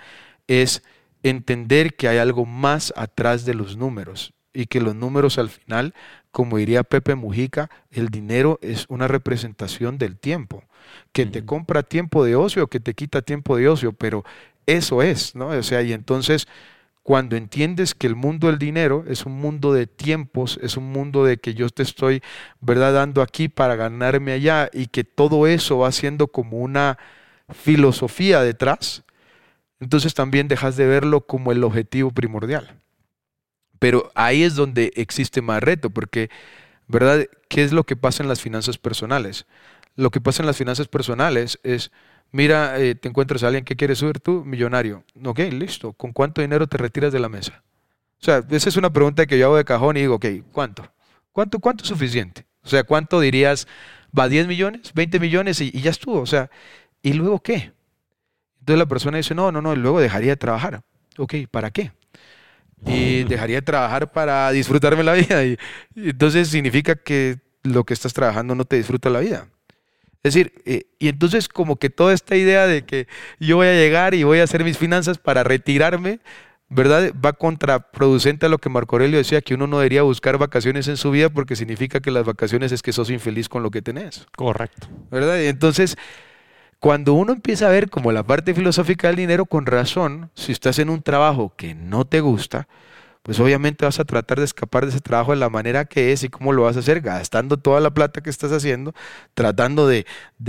es 0.47 0.83
entender 1.23 1.95
que 1.95 2.07
hay 2.09 2.17
algo 2.17 2.45
más 2.45 2.93
atrás 2.97 3.45
de 3.45 3.53
los 3.53 3.77
números 3.77 4.33
y 4.53 4.67
que 4.67 4.81
los 4.81 4.95
números 4.95 5.37
al 5.37 5.49
final, 5.49 5.93
como 6.31 6.57
diría 6.57 6.83
Pepe 6.83 7.15
Mujica, 7.15 7.69
el 7.91 8.09
dinero 8.09 8.59
es 8.61 8.85
una 8.89 9.07
representación 9.07 9.97
del 9.97 10.17
tiempo, 10.17 10.63
que 11.11 11.25
te 11.25 11.45
compra 11.45 11.83
tiempo 11.83 12.23
de 12.23 12.35
ocio, 12.35 12.67
que 12.67 12.79
te 12.79 12.93
quita 12.93 13.21
tiempo 13.21 13.57
de 13.57 13.67
ocio, 13.67 13.93
pero 13.93 14.23
eso 14.65 15.01
es, 15.01 15.35
¿no? 15.35 15.47
O 15.47 15.63
sea, 15.63 15.81
y 15.81 15.93
entonces 15.93 16.47
cuando 17.03 17.35
entiendes 17.35 17.93
que 17.93 18.07
el 18.07 18.15
mundo 18.15 18.47
del 18.47 18.57
dinero 18.57 19.03
es 19.07 19.25
un 19.25 19.33
mundo 19.33 19.73
de 19.73 19.87
tiempos, 19.87 20.57
es 20.63 20.77
un 20.77 20.91
mundo 20.91 21.25
de 21.25 21.37
que 21.37 21.53
yo 21.53 21.69
te 21.69 21.83
estoy, 21.83 22.21
¿verdad?, 22.61 22.93
dando 22.93 23.21
aquí 23.21 23.49
para 23.49 23.75
ganarme 23.75 24.31
allá 24.31 24.69
y 24.71 24.87
que 24.87 25.03
todo 25.03 25.47
eso 25.47 25.79
va 25.79 25.91
siendo 25.91 26.27
como 26.27 26.59
una 26.59 26.97
filosofía 27.53 28.41
detrás, 28.41 29.03
entonces 29.81 30.13
también 30.13 30.47
dejas 30.47 30.77
de 30.77 30.87
verlo 30.87 31.21
como 31.21 31.51
el 31.51 31.63
objetivo 31.65 32.11
primordial. 32.11 32.82
Pero 33.83 34.13
ahí 34.15 34.43
es 34.43 34.55
donde 34.55 34.93
existe 34.95 35.41
más 35.41 35.61
reto, 35.61 35.89
porque, 35.89 36.29
¿verdad? 36.87 37.25
¿Qué 37.49 37.65
es 37.65 37.73
lo 37.73 37.83
que 37.83 37.97
pasa 37.97 38.23
en 38.23 38.29
las 38.29 38.39
finanzas 38.39 38.77
personales? 38.77 39.45
Lo 39.97 40.09
que 40.09 40.21
pasa 40.21 40.41
en 40.41 40.47
las 40.47 40.55
finanzas 40.55 40.87
personales 40.87 41.59
es, 41.63 41.91
mira, 42.31 42.79
eh, 42.79 42.95
te 42.95 43.09
encuentras 43.09 43.43
a 43.43 43.47
alguien 43.47 43.65
que 43.65 43.75
quiere 43.75 43.95
subir 43.95 44.21
tú, 44.21 44.45
millonario. 44.45 45.03
Ok, 45.25 45.39
listo. 45.51 45.91
¿Con 45.91 46.13
cuánto 46.13 46.39
dinero 46.39 46.65
te 46.65 46.77
retiras 46.77 47.11
de 47.11 47.19
la 47.19 47.27
mesa? 47.27 47.61
O 48.21 48.23
sea, 48.23 48.41
esa 48.51 48.69
es 48.69 48.77
una 48.77 48.89
pregunta 48.89 49.25
que 49.25 49.37
yo 49.37 49.47
hago 49.47 49.57
de 49.57 49.65
cajón 49.65 49.97
y 49.97 49.99
digo, 49.99 50.15
ok, 50.15 50.27
¿cuánto? 50.53 50.89
¿Cuánto, 51.33 51.59
cuánto 51.59 51.83
es 51.83 51.89
suficiente? 51.89 52.45
O 52.63 52.69
sea, 52.69 52.85
¿cuánto 52.85 53.19
dirías? 53.19 53.67
¿Va 54.17 54.29
10 54.29 54.47
millones? 54.47 54.95
¿20 54.95 55.19
millones? 55.19 55.59
Y, 55.59 55.71
y 55.73 55.81
ya 55.81 55.91
estuvo. 55.91 56.21
O 56.21 56.25
sea, 56.25 56.49
¿y 57.01 57.11
luego 57.11 57.41
qué? 57.41 57.73
Entonces 58.59 58.79
la 58.79 58.85
persona 58.85 59.17
dice, 59.17 59.35
no, 59.35 59.51
no, 59.51 59.61
no, 59.61 59.75
luego 59.75 59.99
dejaría 59.99 60.29
de 60.29 60.37
trabajar. 60.37 60.83
Ok, 61.17 61.33
¿para 61.51 61.69
qué? 61.69 61.91
Y 62.85 63.23
dejaría 63.23 63.57
de 63.57 63.61
trabajar 63.61 64.11
para 64.11 64.51
disfrutarme 64.51 65.03
la 65.03 65.13
vida. 65.13 65.43
Y, 65.45 65.57
entonces 65.95 66.49
significa 66.49 66.95
que 66.95 67.37
lo 67.63 67.83
que 67.83 67.93
estás 67.93 68.13
trabajando 68.13 68.55
no 68.55 68.65
te 68.65 68.75
disfruta 68.75 69.09
la 69.09 69.19
vida. 69.19 69.47
Es 70.23 70.33
decir, 70.33 70.53
eh, 70.65 70.85
y 70.99 71.09
entonces 71.09 71.49
como 71.49 71.75
que 71.75 71.89
toda 71.89 72.13
esta 72.13 72.35
idea 72.35 72.65
de 72.65 72.85
que 72.85 73.07
yo 73.39 73.57
voy 73.57 73.67
a 73.67 73.73
llegar 73.73 74.13
y 74.13 74.23
voy 74.23 74.39
a 74.39 74.43
hacer 74.43 74.63
mis 74.63 74.77
finanzas 74.77 75.17
para 75.17 75.43
retirarme, 75.43 76.19
¿verdad? 76.69 77.11
Va 77.23 77.33
contraproducente 77.33 78.45
a 78.45 78.49
lo 78.49 78.57
que 78.57 78.69
Marco 78.69 78.95
Aurelio 78.95 79.17
decía, 79.17 79.41
que 79.41 79.53
uno 79.53 79.67
no 79.67 79.79
debería 79.79 80.01
buscar 80.03 80.37
vacaciones 80.37 80.87
en 80.87 80.97
su 80.97 81.11
vida 81.11 81.29
porque 81.29 81.55
significa 81.55 81.99
que 81.99 82.11
las 82.11 82.25
vacaciones 82.25 82.71
es 82.71 82.81
que 82.81 82.93
sos 82.93 83.09
infeliz 83.09 83.49
con 83.49 83.63
lo 83.63 83.71
que 83.71 83.81
tenés. 83.81 84.25
Correcto. 84.35 84.87
¿Verdad? 85.11 85.39
Y 85.41 85.47
entonces 85.47 85.97
cuando 86.83 87.13
uno 87.13 87.31
empieza 87.31 87.67
a 87.67 87.71
ver 87.71 87.89
como 87.89 88.11
la 88.11 88.23
parte 88.23 88.53
filosófica 88.53 89.07
del 89.07 89.15
dinero, 89.15 89.45
con 89.45 89.65
razón, 89.65 90.31
si 90.33 90.51
estás 90.51 90.79
en 90.79 90.89
un 90.89 91.01
trabajo 91.01 91.53
que 91.55 91.75
no 91.75 92.03
te 92.03 92.19
gusta, 92.19 92.67
pues 93.21 93.39
obviamente 93.39 93.85
vas 93.85 94.01
a 94.01 94.03
tratar 94.03 94.39
de 94.39 94.43
escapar 94.43 94.83
de 94.83 94.89
ese 94.89 94.99
trabajo 94.99 95.31
de 95.31 95.37
la 95.37 95.49
manera 95.49 95.85
que 95.85 96.11
es 96.11 96.25
y 96.25 96.27
cómo 96.27 96.51
lo 96.51 96.63
vas 96.63 96.75
a 96.75 96.81
hacer, 96.81 96.99
gastando 96.99 97.55
toda 97.55 97.79
la 97.79 97.93
plata 97.93 98.19
que 98.19 98.29
estás 98.29 98.51
haciendo, 98.51 98.93
tratando 99.33 99.87
de, 99.87 100.05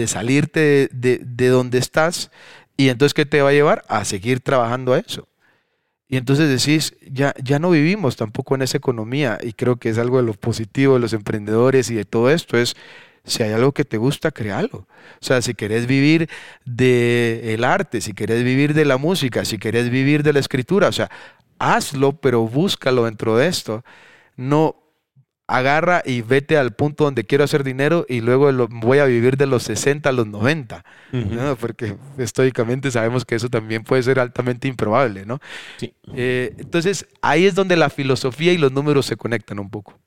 salirte 0.09 0.89
de, 0.91 1.21
de, 1.25 1.49
donde 1.51 1.79
estás. 1.79 2.33
Y 2.77 2.89
entonces, 2.89 3.15
¿qué 3.15 3.27
te 3.27 3.41
va 3.41 3.51
a 3.51 3.53
llevar? 3.53 3.85
A 3.87 4.05
seguir 4.05 4.41
trabajando 4.41 4.93
a 4.93 4.99
eso. 4.99 5.29
Y 6.09 6.17
entonces 6.17 6.49
decís, 6.49 6.97
ya, 7.13 7.33
ya 7.45 7.61
no 7.61 7.71
vivimos 7.71 8.17
tampoco 8.17 8.57
en 8.57 8.63
esa 8.63 8.77
economía 8.77 9.39
y 9.41 9.53
creo 9.53 9.77
que 9.77 9.89
es 9.89 9.99
algo 9.99 10.17
de 10.17 10.25
lo 10.25 10.33
positivo 10.33 10.95
de 10.95 11.01
los 11.01 11.13
emprendedores 11.13 11.93
y 11.93 11.95
de 11.95 12.05
todo 12.05 12.29
esto, 12.29 12.59
es 12.59 12.75
si 13.25 13.43
hay 13.43 13.53
algo 13.53 13.73
que 13.73 13.85
te 13.85 13.97
gusta, 13.97 14.31
créalo. 14.31 14.79
O 14.79 14.87
sea, 15.21 15.41
si 15.41 15.55
querés 15.55 15.87
vivir 15.87 16.29
del 16.65 17.65
arte, 17.65 18.01
si 18.01 18.13
querés 18.13 18.45
vivir 18.45 18.75
de 18.75 18.85
la 18.85 18.99
música, 18.99 19.45
si 19.45 19.59
querés 19.59 19.91
vivir 19.91 20.23
de 20.23 20.33
la 20.33 20.41
escritura, 20.41 20.89
o 20.89 20.93
sea, 20.93 21.11
hazlo, 21.59 22.13
pero 22.13 22.47
búscalo 22.47 23.05
dentro 23.05 23.37
de 23.37 23.47
esto. 23.49 23.85
No 24.37 24.77
agarra 25.47 26.03
y 26.05 26.23
vete 26.23 26.57
al 26.57 26.73
punto 26.73 27.05
donde 27.05 27.25
quiero 27.25 27.45
hacer 27.45 27.65
dinero 27.65 28.07
y 28.09 28.21
luego 28.21 28.51
lo, 28.51 28.67
voy 28.69 28.99
a 28.99 29.05
vivir 29.05 29.37
de 29.37 29.47
los 29.47 29.63
60 29.65 30.09
a 30.09 30.13
los 30.13 30.27
90, 30.27 30.85
porque 31.61 31.97
históricamente 32.19 32.91
sabemos 32.91 33.25
que 33.25 33.35
eso 33.35 33.51
también 33.51 33.85
puede 33.85 34.03
ser 34.03 34.19
altamente 34.19 34.69
improbable, 34.69 35.27
¿no? 35.27 35.41
Eh, 36.15 36.55
entonces, 36.59 37.07
ahí 37.21 37.45
es 37.45 37.55
donde 37.55 37.77
la 37.77 37.91
filosofía 37.91 38.53
y 38.53 38.59
los 38.59 38.73
números 38.73 39.07
se 39.07 39.17
conectan 39.17 39.59
un 39.59 39.69
poco. 39.69 39.99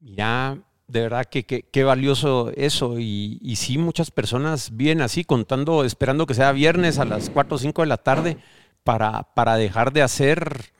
Ya 0.00 0.56
de 0.88 1.00
verdad 1.00 1.24
que 1.24 1.44
qué 1.44 1.84
valioso 1.84 2.52
eso. 2.56 2.98
Y, 2.98 3.38
y, 3.42 3.56
sí, 3.56 3.78
muchas 3.78 4.10
personas 4.10 4.76
vienen 4.76 5.02
así 5.02 5.24
contando, 5.24 5.84
esperando 5.84 6.26
que 6.26 6.34
sea 6.34 6.52
viernes 6.52 6.98
a 6.98 7.04
las 7.04 7.30
4 7.30 7.56
o 7.56 7.58
5 7.58 7.82
de 7.82 7.88
la 7.88 7.96
tarde 7.96 8.38
para, 8.84 9.34
para 9.34 9.56
dejar 9.56 9.92
de 9.92 10.02
hacer 10.02 10.72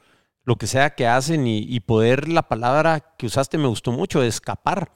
lo 0.45 0.57
que 0.57 0.69
sea 0.69 0.95
que 0.95 1.09
hacen 1.09 1.47
y, 1.49 1.81
poder, 1.81 2.29
la 2.29 2.49
palabra 2.49 3.15
que 3.19 3.27
usaste 3.27 3.59
me 3.59 3.67
gustó 3.67 3.91
mucho, 3.91 4.23
escapar, 4.23 4.93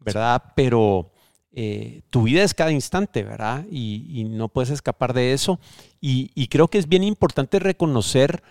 ¿verdad? 0.00 0.42
Pero 0.56 1.12
eh, 1.52 2.00
tu 2.08 2.22
vida 2.22 2.42
es 2.42 2.54
cada 2.54 2.72
instante, 2.72 3.22
¿verdad? 3.22 3.66
Y, 3.70 4.24
no 4.30 4.48
puedes 4.48 4.70
escapar 4.70 5.12
de 5.12 5.34
eso. 5.34 5.60
y 6.00 6.48
creo 6.48 6.68
que 6.68 6.78
es 6.78 6.88
bien 6.88 7.04
importante 7.04 7.58
reconocer 7.58 8.42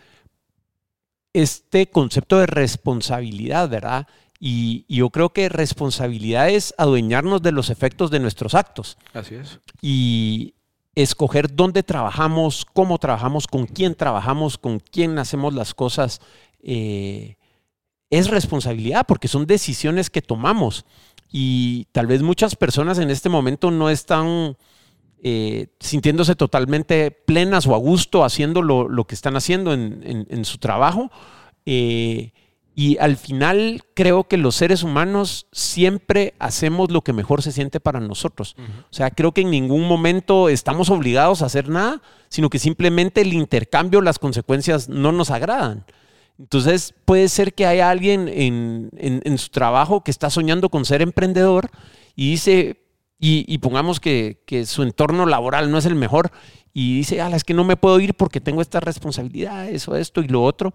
este 1.33 1.87
concepto 1.87 2.37
de 2.37 2.45
responsabilidad, 2.45 3.67
¿verdad? 3.67 4.07
Y, 4.45 4.83
yo 4.93 5.09
creo 5.09 5.29
que 5.29 5.47
responsabilidad 5.47 6.49
es 6.49 6.75
adueñarnos 6.77 7.41
de 7.41 7.53
los 7.53 7.69
efectos 7.69 8.11
de 8.11 8.19
nuestros 8.19 8.55
actos. 8.55 8.97
Así 9.13 9.35
es. 9.35 9.61
Y 9.81 10.55
escoger 10.95 11.55
dónde 11.55 11.81
trabajamos, 11.81 12.65
cómo 12.65 12.97
trabajamos, 12.97 13.47
con 13.47 13.67
quién 13.67 13.95
trabajamos, 13.95 14.57
con 14.57 14.79
quién 14.79 15.17
hacemos 15.17 15.53
las 15.53 15.73
cosas, 15.73 16.19
eh, 16.61 17.37
es 18.09 18.29
responsabilidad 18.29 19.05
porque 19.07 19.29
son 19.29 19.45
decisiones 19.45 20.09
que 20.09 20.21
tomamos. 20.21 20.83
Y 21.31 21.85
tal 21.93 22.07
vez 22.07 22.21
muchas 22.21 22.57
personas 22.57 22.99
en 22.99 23.11
este 23.11 23.29
momento 23.29 23.71
no 23.71 23.89
están 23.89 24.57
eh, 25.23 25.67
sintiéndose 25.79 26.35
totalmente 26.35 27.11
plenas 27.11 27.65
o 27.65 27.75
a 27.75 27.77
gusto 27.77 28.25
haciendo 28.25 28.61
lo, 28.61 29.05
que 29.05 29.15
están 29.15 29.37
haciendo 29.37 29.71
en, 29.71 30.43
su 30.43 30.57
trabajo. 30.57 31.09
Eh, 31.65 32.33
y 32.75 32.97
al 32.97 33.17
final 33.17 33.83
creo 33.93 34.23
que 34.23 34.37
los 34.37 34.55
seres 34.55 34.81
humanos 34.81 35.45
siempre 35.51 36.33
hacemos 36.39 36.89
lo 36.89 37.01
que 37.01 37.13
mejor 37.13 37.43
se 37.43 37.51
siente 37.51 37.79
para 37.79 37.99
nosotros. 37.99 38.55
O 38.57 38.93
sea, 38.93 39.11
creo 39.11 39.31
que 39.31 39.41
en 39.41 39.51
ningún 39.51 39.87
momento 39.87 40.49
estamos 40.49 40.89
obligados 40.89 41.41
a 41.41 41.45
hacer 41.45 41.69
nada, 41.69 42.01
sino 42.29 42.49
que 42.49 42.57
simplemente 42.57 43.21
el 43.21 43.33
intercambio, 43.33 44.01
las 44.01 44.17
consecuencias 44.17 44.89
no 44.89 45.11
nos 45.11 45.29
agradan. 45.29 45.85
Entonces 46.39 46.95
puede 47.05 47.29
ser 47.29 47.53
que 47.53 47.67
haya 47.67 47.91
alguien 47.91 48.27
en, 48.27 49.37
su 49.37 49.49
trabajo 49.49 50.03
que 50.03 50.09
está 50.09 50.31
soñando 50.31 50.69
con 50.69 50.83
ser 50.83 51.03
emprendedor 51.03 51.69
y 52.15 52.31
dice, 52.31 52.81
y, 53.19 53.57
pongamos 53.59 53.99
que, 53.99 54.39
su 54.65 54.81
entorno 54.81 55.27
laboral 55.27 55.69
no 55.69 55.77
es 55.77 55.85
el 55.85 55.95
mejor, 55.95 56.31
y 56.73 56.97
dice, 56.97 57.21
ah, 57.21 57.29
es 57.35 57.43
que 57.43 57.53
no 57.53 57.63
me 57.63 57.77
puedo 57.77 57.99
ir 57.99 58.15
porque 58.15 58.41
tengo 58.41 58.61
estas 58.61 58.83
responsabilidades 58.83 59.87
o 59.87 59.95
esto 59.95 60.21
y 60.21 60.27
lo 60.27 60.43
otro. 60.43 60.73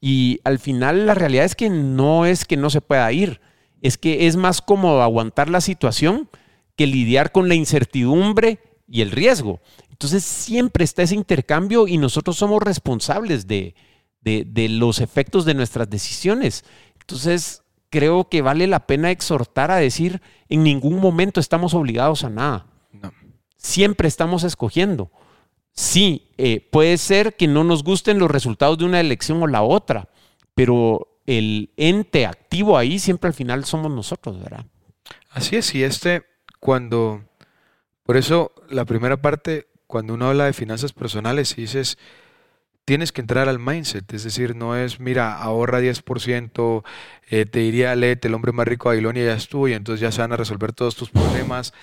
Y 0.00 0.40
al 0.44 0.58
final 0.58 1.06
la 1.06 1.14
realidad 1.14 1.44
es 1.44 1.54
que 1.54 1.70
no 1.70 2.26
es 2.26 2.44
que 2.44 2.56
no 2.56 2.70
se 2.70 2.80
pueda 2.80 3.10
ir, 3.12 3.40
es 3.82 3.98
que 3.98 4.26
es 4.26 4.36
más 4.36 4.62
cómodo 4.62 5.02
aguantar 5.02 5.48
la 5.48 5.60
situación 5.60 6.28
que 6.76 6.86
lidiar 6.86 7.32
con 7.32 7.48
la 7.48 7.54
incertidumbre 7.54 8.60
y 8.86 9.02
el 9.02 9.10
riesgo. 9.10 9.60
Entonces 9.90 10.24
siempre 10.24 10.84
está 10.84 11.02
ese 11.02 11.16
intercambio 11.16 11.88
y 11.88 11.98
nosotros 11.98 12.36
somos 12.36 12.62
responsables 12.62 13.48
de, 13.48 13.74
de, 14.22 14.68
los 14.68 15.00
efectos 15.00 15.44
de 15.44 15.54
nuestras 15.54 15.88
decisiones. 15.90 16.64
Entonces, 17.00 17.62
creo 17.90 18.28
que 18.28 18.42
vale 18.42 18.66
la 18.66 18.86
pena 18.86 19.10
exhortar 19.10 19.70
a 19.70 19.76
decir, 19.76 20.20
en 20.48 20.62
ningún 20.62 21.00
momento 21.00 21.40
estamos 21.40 21.74
obligados 21.74 22.24
a 22.24 22.30
nada. 22.30 22.66
Siempre 23.56 24.06
estamos 24.06 24.44
escogiendo. 24.44 25.10
Sí, 25.78 26.32
eh, 26.38 26.66
puede 26.72 26.98
ser 26.98 27.36
que 27.36 27.46
no 27.46 27.62
nos 27.62 27.84
gusten 27.84 28.18
los 28.18 28.28
resultados 28.28 28.78
de 28.78 28.84
una 28.84 28.98
elección 28.98 29.40
o 29.40 29.46
la 29.46 29.62
otra, 29.62 30.08
pero 30.56 31.20
el 31.24 31.70
ente 31.76 32.26
activo 32.26 32.76
ahí 32.76 32.98
siempre 32.98 33.28
al 33.28 33.34
final 33.34 33.64
somos 33.64 33.88
nosotros, 33.88 34.40
¿verdad? 34.42 34.66
Así 35.30 35.54
es, 35.54 35.72
y 35.76 35.84
este, 35.84 36.24
cuando, 36.58 37.22
por 38.02 38.16
eso 38.16 38.50
la 38.68 38.86
primera 38.86 39.22
parte, 39.22 39.68
cuando 39.86 40.14
uno 40.14 40.26
habla 40.26 40.46
de 40.46 40.52
finanzas 40.52 40.92
personales, 40.92 41.54
dices, 41.54 41.96
tienes 42.88 43.12
que 43.12 43.20
entrar 43.20 43.50
al 43.50 43.58
mindset, 43.58 44.14
es 44.14 44.24
decir, 44.24 44.56
no 44.56 44.74
es, 44.74 44.98
mira, 44.98 45.34
ahorra 45.34 45.78
10%, 45.78 46.84
eh, 47.28 47.44
te 47.44 47.58
diría, 47.58 47.94
léete 47.94 48.28
El 48.28 48.34
hombre 48.34 48.52
más 48.52 48.66
rico 48.66 48.88
de 48.88 48.96
Babilonia, 48.96 49.26
ya 49.26 49.34
estuvo, 49.34 49.68
y 49.68 49.74
entonces 49.74 50.00
ya 50.00 50.10
se 50.10 50.22
van 50.22 50.32
a 50.32 50.38
resolver 50.38 50.72
todos 50.72 50.96
tus 50.96 51.10
problemas. 51.10 51.74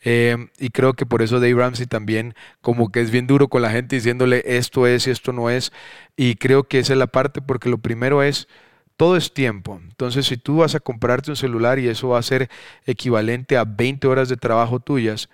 Em, 0.00 0.48
y 0.58 0.70
creo 0.70 0.94
que 0.94 1.04
por 1.04 1.20
eso 1.20 1.38
Dave 1.38 1.52
Ramsey 1.52 1.84
también 1.84 2.34
como 2.62 2.90
que 2.90 3.02
es 3.02 3.10
bien 3.10 3.26
duro 3.26 3.48
con 3.48 3.60
la 3.60 3.68
gente 3.68 3.96
diciéndole 3.96 4.42
esto 4.46 4.86
es 4.86 5.06
y 5.06 5.10
esto 5.10 5.34
no 5.34 5.50
es. 5.50 5.70
Y 6.16 6.36
creo 6.36 6.64
que 6.64 6.78
esa 6.78 6.94
es 6.94 6.98
la 6.98 7.08
parte 7.08 7.42
porque 7.42 7.68
lo 7.68 7.76
primero 7.76 8.22
es, 8.22 8.48
todo 8.96 9.18
es 9.18 9.34
tiempo. 9.34 9.78
Entonces, 9.82 10.24
si 10.24 10.38
tú 10.38 10.58
vas 10.58 10.74
a 10.74 10.80
comprarte 10.80 11.30
un 11.30 11.36
celular 11.36 11.78
y 11.78 11.88
eso 11.88 12.08
va 12.08 12.20
a 12.20 12.22
ser 12.22 12.48
equivalente 12.86 13.58
a 13.58 13.64
20 13.64 14.06
horas 14.06 14.30
de 14.30 14.38
trabajo 14.38 14.80
tuyas, 14.80 15.28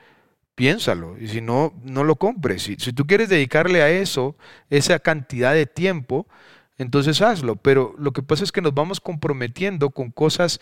piénsalo. 0.61 1.17
Y 1.19 1.29
si 1.29 1.41
no, 1.41 1.73
no 1.83 2.05
lo 2.05 2.17
compres. 2.17 2.65
Si, 2.65 2.77
si 2.77 2.93
tú 2.93 3.07
quieres 3.07 3.31
dedicarle 3.31 3.81
a 3.81 3.89
eso, 3.89 4.37
esa 4.69 4.99
cantidad 4.99 5.55
de 5.55 5.65
tiempo, 5.65 6.27
entonces 6.77 7.23
hazlo. 7.23 7.57
Pero 7.57 7.95
lo 7.97 8.13
que 8.13 8.23
pasa 8.23 8.45
es 8.45 8.53
que 8.53 8.61
nos 8.61 8.75
vamos 8.75 9.01
comprometiendo 9.01 9.89
con 9.89 10.11
cosas 10.11 10.61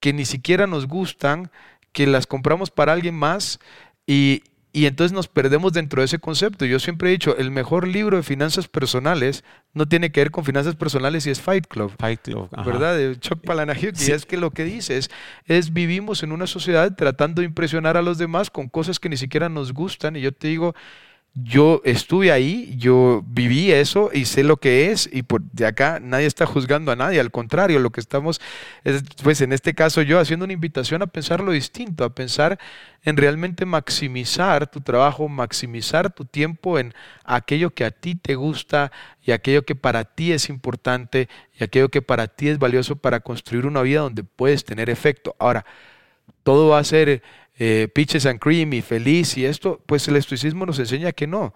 que 0.00 0.12
ni 0.12 0.24
siquiera 0.24 0.66
nos 0.66 0.88
gustan, 0.88 1.52
que 1.92 2.08
las 2.08 2.26
compramos 2.26 2.72
para 2.72 2.92
alguien 2.92 3.14
más 3.14 3.60
y, 4.04 4.42
y 4.72 4.86
entonces 4.86 5.12
nos 5.12 5.26
perdemos 5.26 5.72
dentro 5.72 6.00
de 6.00 6.06
ese 6.06 6.18
concepto. 6.18 6.64
Yo 6.64 6.78
siempre 6.78 7.08
he 7.08 7.12
dicho, 7.12 7.36
el 7.36 7.50
mejor 7.50 7.88
libro 7.88 8.16
de 8.16 8.22
finanzas 8.22 8.68
personales 8.68 9.42
no 9.74 9.86
tiene 9.86 10.12
que 10.12 10.20
ver 10.20 10.30
con 10.30 10.44
finanzas 10.44 10.76
personales 10.76 11.26
y 11.26 11.30
es 11.30 11.40
Fight 11.40 11.66
Club. 11.66 11.92
Fight 11.98 12.20
Club, 12.22 12.48
¿verdad? 12.64 12.96
De 12.96 13.18
Chuck 13.18 13.44
Palahniuk. 13.44 13.94
Y 14.00 14.12
es 14.12 14.26
que 14.26 14.36
lo 14.36 14.52
que 14.52 14.64
dice 14.64 14.96
es, 14.96 15.10
es, 15.46 15.72
vivimos 15.72 16.22
en 16.22 16.30
una 16.30 16.46
sociedad 16.46 16.94
tratando 16.96 17.40
de 17.40 17.46
impresionar 17.46 17.96
a 17.96 18.02
los 18.02 18.18
demás 18.18 18.50
con 18.50 18.68
cosas 18.68 19.00
que 19.00 19.08
ni 19.08 19.16
siquiera 19.16 19.48
nos 19.48 19.72
gustan. 19.72 20.14
Y 20.14 20.20
yo 20.20 20.32
te 20.32 20.48
digo, 20.48 20.74
yo 21.34 21.80
estuve 21.84 22.32
ahí, 22.32 22.74
yo 22.76 23.22
viví 23.26 23.70
eso 23.70 24.10
y 24.12 24.24
sé 24.24 24.42
lo 24.42 24.56
que 24.56 24.90
es 24.90 25.08
y 25.12 25.22
por 25.22 25.42
de 25.42 25.64
acá 25.64 26.00
nadie 26.00 26.26
está 26.26 26.44
juzgando 26.44 26.90
a 26.90 26.96
nadie, 26.96 27.20
al 27.20 27.30
contrario, 27.30 27.78
lo 27.78 27.90
que 27.90 28.00
estamos 28.00 28.40
es, 28.82 29.04
pues 29.22 29.40
en 29.40 29.52
este 29.52 29.74
caso 29.74 30.02
yo 30.02 30.18
haciendo 30.18 30.44
una 30.44 30.52
invitación 30.52 31.02
a 31.02 31.06
pensar 31.06 31.40
lo 31.40 31.52
distinto, 31.52 32.04
a 32.04 32.14
pensar 32.14 32.58
en 33.04 33.16
realmente 33.16 33.64
maximizar 33.64 34.66
tu 34.68 34.80
trabajo, 34.80 35.28
maximizar 35.28 36.12
tu 36.12 36.24
tiempo 36.24 36.78
en 36.80 36.94
aquello 37.24 37.70
que 37.70 37.84
a 37.84 37.92
ti 37.92 38.16
te 38.16 38.34
gusta 38.34 38.90
y 39.22 39.30
aquello 39.30 39.64
que 39.64 39.76
para 39.76 40.04
ti 40.04 40.32
es 40.32 40.48
importante 40.48 41.28
y 41.58 41.62
aquello 41.62 41.90
que 41.90 42.02
para 42.02 42.26
ti 42.26 42.48
es 42.48 42.58
valioso 42.58 42.96
para 42.96 43.20
construir 43.20 43.66
una 43.66 43.82
vida 43.82 44.00
donde 44.00 44.24
puedes 44.24 44.64
tener 44.64 44.90
efecto. 44.90 45.36
Ahora, 45.38 45.64
todo 46.42 46.70
va 46.70 46.78
a 46.78 46.84
ser 46.84 47.22
eh, 47.60 47.88
peaches 47.94 48.26
and 48.26 48.40
cream 48.40 48.72
y 48.72 48.82
feliz 48.82 49.36
y 49.36 49.44
esto, 49.44 49.80
pues 49.86 50.08
el 50.08 50.16
estoicismo 50.16 50.66
nos 50.66 50.80
enseña 50.80 51.12
que 51.12 51.28
no 51.28 51.54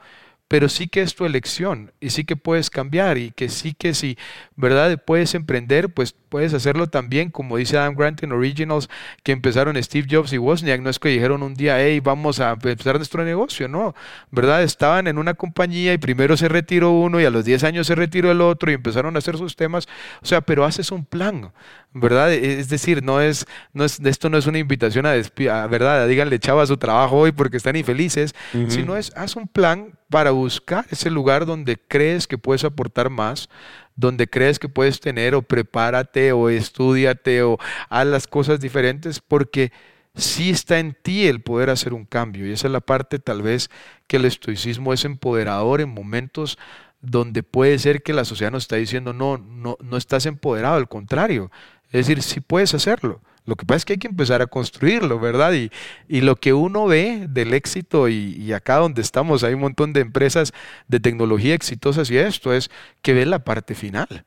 pero 0.49 0.69
sí 0.69 0.89
que 0.89 1.03
es 1.03 1.15
tu 1.15 1.25
elección 1.25 1.93
y 2.01 2.11
sí 2.11 2.25
que 2.25 2.37
puedes 2.37 2.71
cambiar 2.71 3.17
y 3.19 3.31
que 3.31 3.49
sí 3.49 3.75
que 3.75 3.95
si, 3.95 4.19
¿verdad? 4.57 5.03
Puedes 5.05 5.35
emprender, 5.35 5.93
pues 5.93 6.15
puedes 6.29 6.53
hacerlo 6.53 6.89
también, 6.89 7.31
como 7.31 7.57
dice 7.57 7.79
Adam 7.79 7.95
Grant 7.95 8.23
en 8.23 8.33
Originals, 8.33 8.91
que 9.23 9.33
empezaron 9.33 9.83
Steve 9.83 10.07
Jobs 10.11 10.33
y 10.33 10.39
Wozniak, 10.39 10.81
no 10.81 10.91
es 10.91 10.99
que 10.99 11.09
dijeron 11.09 11.43
un 11.43 11.55
día, 11.55 11.81
hey, 11.81 12.01
vamos 12.01 12.41
a 12.41 12.53
empezar 12.53 12.97
nuestro 12.97 13.25
negocio, 13.25 13.69
no, 13.69 13.95
¿verdad? 14.31 14.63
Estaban 14.63 15.07
en 15.07 15.17
una 15.19 15.35
compañía 15.35 15.95
y 15.95 15.99
primero 15.99 16.37
se 16.37 16.49
retiró 16.49 16.93
uno 16.93 17.21
y 17.21 17.25
a 17.25 17.31
los 17.31 17.45
10 17.45 17.65
años 17.65 17.87
se 17.87 17.95
retiró 17.95 18.31
el 18.31 18.41
otro 18.41 18.71
y 18.71 18.75
empezaron 18.75 19.17
a 19.17 19.19
hacer 19.19 19.39
sus 19.39 19.57
temas, 19.57 19.89
o 20.23 20.27
sea, 20.27 20.43
pero 20.43 20.65
haces 20.65 20.93
un 20.93 21.05
plan, 21.07 21.53
¿verdad? 21.95 22.33
E, 22.33 22.61
es 22.61 22.69
decir, 22.69 23.03
no 23.03 23.21
es, 23.21 23.47
no 23.73 23.85
es, 23.85 24.01
esto 24.01 24.29
no 24.29 24.37
es 24.37 24.47
una 24.47 24.59
invitación 24.59 25.07
a, 25.07 25.13
a 25.13 25.67
¿verdad? 25.69 26.07
Díganle 26.07 26.39
chava 26.39 26.63
a 26.63 26.67
su 26.67 26.77
trabajo 26.77 27.17
hoy 27.17 27.33
porque 27.33 27.57
están 27.57 27.77
infelices, 27.77 28.35
sino 28.69 28.97
es, 28.97 29.13
haz 29.17 29.37
un 29.37 29.49
plan 29.49 29.97
para 30.11 30.33
buscar 30.33 30.85
ese 30.91 31.11
lugar 31.11 31.47
donde 31.47 31.77
crees 31.77 32.27
que 32.27 32.37
puedes 32.37 32.65
aportar 32.65 33.11
más, 33.11 33.49
donde 33.97 34.29
crees 34.29 34.59
que 34.59 34.69
puedes 34.69 35.01
tener 35.01 35.35
o 35.35 35.43
prepárate 35.43 36.33
o 36.33 36.51
estudiate 36.51 37.43
o 37.43 37.59
haz 37.89 38.07
las 38.07 38.27
cosas 38.27 38.61
diferentes 38.61 39.21
porque 39.21 39.73
sí 40.17 40.51
está 40.51 40.79
en 40.79 40.97
ti 41.01 41.27
el 41.27 41.43
poder 41.43 41.71
hacer 41.71 41.93
un 41.93 42.05
cambio 42.05 42.47
y 42.47 42.53
esa 42.53 42.69
es 42.69 42.73
la 42.73 42.81
parte 42.81 43.19
tal 43.19 43.43
vez 43.43 43.71
que 44.07 44.17
el 44.17 44.25
estoicismo 44.25 44.93
es 44.93 45.05
empoderador 45.05 45.81
en 45.81 45.89
momentos 45.89 46.57
donde 47.01 47.43
puede 47.43 47.79
ser 47.79 48.03
que 48.03 48.13
la 48.13 48.25
sociedad 48.25 48.53
nos 48.53 48.65
está 48.65 48.77
diciendo 48.77 49.13
no, 49.13 49.39
no, 49.39 49.77
no 49.83 49.97
estás 49.97 50.27
empoderado, 50.27 50.77
al 50.77 50.89
contrario, 50.89 51.51
es 51.93 52.07
decir, 52.07 52.23
sí 52.23 52.41
puedes 52.41 52.75
hacerlo. 52.75 53.21
Lo 53.47 53.57
que 53.57 53.67
pasa 53.67 53.77
es 53.79 53.85
que 53.85 53.93
hay 53.95 53.99
que 53.99 54.09
empezar 54.09 54.41
a 54.41 54.47
construirlo, 54.47 55.21
¿verdad? 55.21 55.53
Y, 55.53 55.71
y 56.09 56.23
lo 56.23 56.37
que 56.37 56.55
uno 56.55 56.87
ve 56.87 57.27
del 57.29 57.53
éxito, 57.53 58.09
y, 58.09 58.53
acá 58.53 58.77
donde 58.77 59.03
estamos 59.03 59.45
hay 59.45 59.55
un 59.55 59.61
montón 59.61 59.93
de 59.93 60.01
empresas 60.01 60.53
de 60.89 61.01
tecnología 61.01 61.55
exitosas 61.55 62.11
y 62.11 62.17
esto 62.17 62.55
es 62.55 62.71
que 63.03 63.13
ve 63.13 63.27
la 63.27 63.45
parte 63.45 63.75
final. 63.75 64.25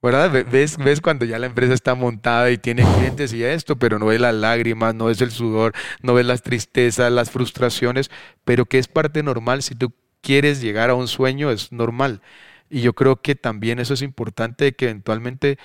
¿Verdad? 0.00 0.44
Ves, 0.50 0.76
ves 0.76 1.00
cuando 1.00 1.24
ya 1.24 1.38
la 1.38 1.46
empresa 1.46 1.72
está 1.72 1.94
montada 1.94 2.50
y 2.50 2.58
tiene 2.58 2.84
clientes 2.96 3.32
y 3.32 3.42
esto, 3.42 3.76
pero 3.76 3.98
no 3.98 4.06
ves 4.06 4.20
las 4.20 4.34
lágrimas, 4.34 4.94
no 4.94 5.06
ves 5.06 5.22
el 5.22 5.30
sudor, 5.30 5.72
no 6.02 6.12
ves 6.12 6.26
las 6.26 6.42
tristezas, 6.42 7.10
las 7.10 7.30
frustraciones, 7.30 8.10
pero 8.44 8.66
que 8.66 8.78
es 8.78 8.86
parte 8.86 9.22
normal. 9.22 9.62
Si 9.62 9.74
tú 9.74 9.94
quieres 10.20 10.60
llegar 10.60 10.90
a 10.90 10.94
un 10.94 11.08
sueño, 11.08 11.50
es 11.50 11.72
normal. 11.72 12.20
Y 12.68 12.82
yo 12.82 12.92
creo 12.92 13.22
que 13.22 13.34
también 13.34 13.78
eso 13.78 13.94
es 13.94 14.02
importante 14.02 14.74
que 14.74 14.86
eventualmente 14.86 15.58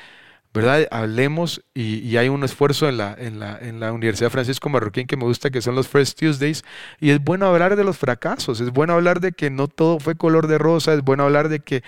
¿verdad? 0.54 0.88
Hablemos 0.92 1.64
y, 1.74 2.18
hay 2.18 2.30
un 2.30 2.44
esfuerzo 2.44 2.90
en 2.90 2.98
la, 2.98 3.16
en, 3.18 3.40
la, 3.40 3.58
en 3.60 3.80
la 3.80 3.94
Universidad 3.94 4.32
Francisco 4.32 4.70
Marroquín 4.70 5.06
que 5.06 5.18
me 5.18 5.26
gusta, 5.26 5.52
que 5.52 5.62
son 5.62 5.76
los 5.76 5.88
First 5.88 6.20
Tuesdays, 6.20 6.64
y 7.00 7.12
es 7.12 7.24
bueno 7.24 7.46
hablar 7.46 7.76
de 7.76 7.84
los 7.84 7.98
fracasos, 7.98 8.60
es 8.60 8.72
bueno 8.72 8.94
hablar 8.94 9.20
de 9.20 9.32
que 9.32 9.50
no 9.50 9.68
todo 9.68 10.00
fue 10.00 10.16
color 10.16 10.48
de 10.48 10.58
rosa, 10.58 10.94
es 10.94 11.04
bueno 11.04 11.24
hablar 11.24 11.50
de 11.50 11.60
que, 11.60 11.84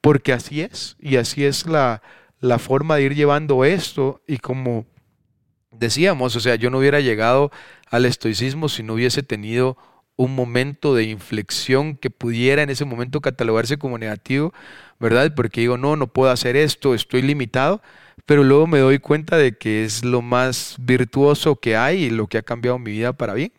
porque 0.00 0.32
así 0.32 0.60
es, 0.60 0.96
y 1.00 1.16
así 1.16 1.44
es 1.44 1.66
la, 1.66 2.02
la 2.40 2.58
forma 2.58 2.96
de 2.96 3.02
ir 3.04 3.14
llevando 3.14 3.64
esto, 3.64 4.20
y 4.26 4.38
como 4.38 4.84
decíamos, 5.70 6.36
o 6.36 6.40
sea, 6.40 6.56
yo 6.56 6.68
no 6.70 6.78
hubiera 6.78 7.00
llegado 7.00 7.50
al 7.90 8.04
estoicismo 8.04 8.68
si 8.68 8.82
no 8.82 8.94
hubiese 8.94 9.22
tenido 9.22 9.78
un 10.16 10.34
momento 10.34 10.94
de 10.94 11.04
inflexión 11.04 11.96
que 11.96 12.10
pudiera 12.10 12.62
en 12.62 12.68
ese 12.68 12.84
momento 12.84 13.22
catalogarse 13.22 13.78
como 13.78 13.96
negativo, 13.96 14.52
¿verdad? 15.00 15.32
Porque 15.34 15.62
digo, 15.62 15.78
no, 15.78 15.96
no 15.96 16.08
puedo 16.08 16.30
hacer 16.30 16.56
esto, 16.56 16.94
estoy 16.94 17.22
limitado 17.22 17.80
pero 18.26 18.44
luego 18.44 18.66
me 18.66 18.78
doy 18.78 18.98
cuenta 18.98 19.36
de 19.36 19.56
que 19.56 19.84
es 19.84 20.04
lo 20.04 20.22
más 20.22 20.76
virtuoso 20.78 21.56
que 21.56 21.76
hay 21.76 22.04
y 22.04 22.10
lo 22.10 22.26
que 22.26 22.38
ha 22.38 22.42
cambiado 22.42 22.78
mi 22.78 22.92
vida 22.92 23.12
para 23.12 23.34
bien. 23.34 23.52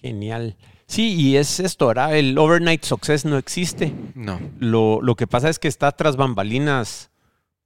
Genial. 0.00 0.56
Sí, 0.86 1.14
y 1.14 1.36
es 1.36 1.58
esto, 1.60 1.88
¿verdad? 1.88 2.16
El 2.16 2.38
overnight 2.38 2.84
success 2.84 3.24
no 3.24 3.38
existe. 3.38 3.92
No. 4.14 4.40
Lo, 4.58 5.00
lo 5.02 5.16
que 5.16 5.26
pasa 5.26 5.48
es 5.48 5.58
que 5.58 5.68
está 5.68 5.90
tras 5.92 6.16
bambalinas 6.16 7.10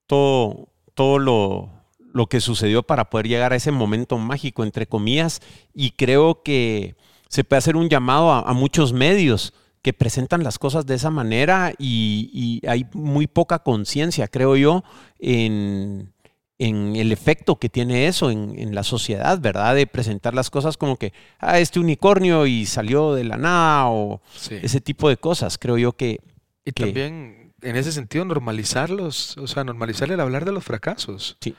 todo, 0.06 0.68
todo 0.94 1.18
lo, 1.18 1.70
lo 2.12 2.26
que 2.26 2.40
sucedió 2.40 2.82
para 2.82 3.10
poder 3.10 3.28
llegar 3.28 3.52
a 3.52 3.56
ese 3.56 3.70
momento 3.72 4.18
mágico, 4.18 4.64
entre 4.64 4.86
comillas, 4.86 5.40
y 5.74 5.92
creo 5.92 6.42
que 6.42 6.96
se 7.28 7.44
puede 7.44 7.58
hacer 7.58 7.76
un 7.76 7.88
llamado 7.88 8.32
a, 8.32 8.40
a 8.40 8.52
muchos 8.54 8.92
medios 8.92 9.52
que 9.82 9.92
presentan 9.92 10.42
las 10.42 10.58
cosas 10.58 10.86
de 10.86 10.94
esa 10.94 11.10
manera 11.10 11.72
y, 11.78 12.30
y 12.32 12.66
hay 12.66 12.86
muy 12.92 13.26
poca 13.26 13.60
conciencia, 13.60 14.28
creo 14.28 14.56
yo, 14.56 14.82
en, 15.18 16.12
en 16.60 16.94
el 16.94 17.10
efecto 17.10 17.56
que 17.56 17.70
tiene 17.70 18.06
eso 18.06 18.30
en, 18.30 18.74
la 18.74 18.82
sociedad, 18.82 19.40
¿verdad? 19.40 19.74
De 19.74 19.86
presentar 19.86 20.34
las 20.34 20.50
cosas 20.50 20.76
como 20.76 20.98
que, 20.98 21.14
ah, 21.38 21.58
este 21.58 21.80
unicornio 21.80 22.46
y 22.46 22.66
salió 22.66 23.14
de 23.14 23.24
la 23.24 23.38
nada 23.38 23.88
o 23.88 24.20
ese 24.50 24.82
tipo 24.82 25.08
de 25.08 25.16
cosas. 25.16 25.56
Creo 25.56 25.78
yo 25.78 25.92
que... 25.92 26.20
Y 26.66 26.72
también 26.72 27.54
en 27.62 27.76
ese 27.76 27.92
sentido 27.92 28.26
normalizarlos, 28.26 29.38
o 29.38 29.46
sea, 29.46 29.64
normalizar 29.64 30.12
el 30.12 30.20
hablar 30.20 30.44
de 30.44 30.52
los 30.52 30.62
fracasos. 30.62 31.38
Sí. 31.40 31.54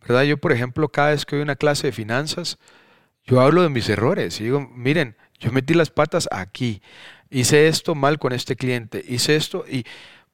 ¿Verdad? 0.00 0.22
Yo, 0.22 0.38
por 0.38 0.52
ejemplo, 0.52 0.88
cada 0.88 1.10
vez 1.10 1.26
que 1.26 1.36
doy 1.36 1.42
una 1.42 1.56
clase 1.56 1.88
de 1.88 1.92
finanzas, 1.92 2.58
yo 3.24 3.42
hablo 3.42 3.60
de 3.60 3.68
mis 3.68 3.86
errores 3.90 4.40
y 4.40 4.44
digo, 4.44 4.60
miren, 4.74 5.16
yo 5.38 5.52
metí 5.52 5.74
las 5.74 5.90
patas 5.90 6.30
aquí, 6.32 6.80
hice 7.28 7.68
esto 7.68 7.94
mal 7.94 8.18
con 8.18 8.32
este 8.32 8.56
cliente, 8.56 9.04
hice 9.06 9.36
esto 9.36 9.66
y... 9.70 9.84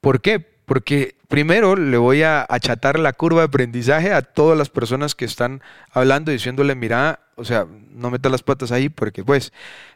¿Por 0.00 0.20
qué? 0.20 0.51
Porque 0.72 1.16
primero 1.28 1.76
le 1.76 1.98
voy 1.98 2.22
a 2.22 2.46
achatar 2.48 2.98
la 2.98 3.12
curva 3.12 3.40
de 3.40 3.48
aprendizaje 3.48 4.10
a 4.14 4.22
todas 4.22 4.56
las 4.56 4.70
personas 4.70 5.14
que 5.14 5.26
están 5.26 5.60
hablando 5.90 6.32
diciéndole, 6.32 6.74
mira, 6.74 7.20
o 7.36 7.44
sea, 7.44 7.66
no 7.90 8.10
metas 8.10 8.32
las 8.32 8.42
patas 8.42 8.72
ahí 8.72 8.88
porque 8.88 9.22
pues, 9.22 9.52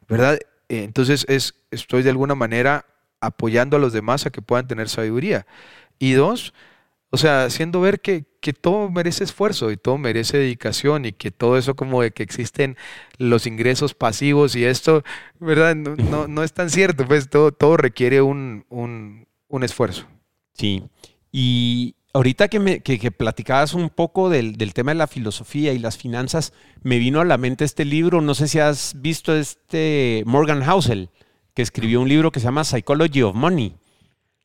¿verdad? 0.06 0.38
Eh, 0.68 0.82
entonces 0.82 1.24
es, 1.30 1.54
estoy 1.70 2.02
de 2.02 2.10
alguna 2.10 2.34
manera 2.34 2.84
apoyando 3.22 3.78
a 3.78 3.80
los 3.80 3.94
demás 3.94 4.26
a 4.26 4.30
que 4.30 4.42
puedan 4.42 4.68
tener 4.68 4.90
sabiduría. 4.90 5.46
Y 5.98 6.12
dos, 6.12 6.52
O 7.08 7.16
sea, 7.16 7.44
haciendo 7.44 7.80
ver 7.80 8.00
que, 8.02 8.26
que, 8.42 8.52
todo 8.52 8.90
merece 8.90 9.24
esfuerzo 9.24 9.70
y 9.70 9.78
todo 9.78 9.96
merece 9.96 10.36
dedicación 10.36 11.06
y 11.06 11.12
que 11.12 11.30
todo 11.30 11.56
eso 11.56 11.74
como 11.74 12.02
de 12.02 12.10
que 12.10 12.22
existen 12.22 12.76
los 13.16 13.46
ingresos 13.46 13.94
pasivos 13.94 14.54
y 14.56 14.66
esto, 14.66 15.04
¿verdad? 15.40 15.74
No, 15.74 16.28
no, 16.28 16.42
es 16.42 16.52
tan 16.52 16.68
cierto, 16.68 17.06
pues 17.06 17.30
todo, 17.30 17.50
todo 17.50 17.78
requiere 17.78 18.20
un, 18.20 18.66
un, 18.68 19.26
un 19.48 19.62
esfuerzo. 19.64 20.06
Sí, 20.57 20.82
y 21.32 21.94
ahorita 22.14 22.48
que, 22.48 22.59
me, 22.59 22.80
que, 22.80 23.11
platicabas 23.11 23.74
un 23.74 23.90
poco 23.90 24.30
del, 24.30 24.57
del, 24.57 24.72
tema 24.72 24.92
de 24.92 24.98
la 24.98 25.07
filosofía 25.07 25.72
y 25.72 25.78
las 25.78 25.98
finanzas, 25.98 26.52
me 26.82 26.98
vino 26.98 27.20
a 27.20 27.24
la 27.24 27.36
mente 27.36 27.64
este 27.64 27.84
libro, 27.84 28.22
no 28.22 28.34
sé 28.34 28.48
si 28.48 28.59
has 28.59 28.94
visto 29.00 29.36
este 29.36 30.22
Morgan 30.26 30.62
Housel, 30.62 31.11
que 31.54 31.62
escribió 31.62 32.00
un 32.00 32.09
libro 32.09 32.32
que 32.32 32.40
se 32.40 32.44
llama 32.44 32.64
Psychology 32.64 33.22
of 33.22 33.34
Money. 33.34 33.74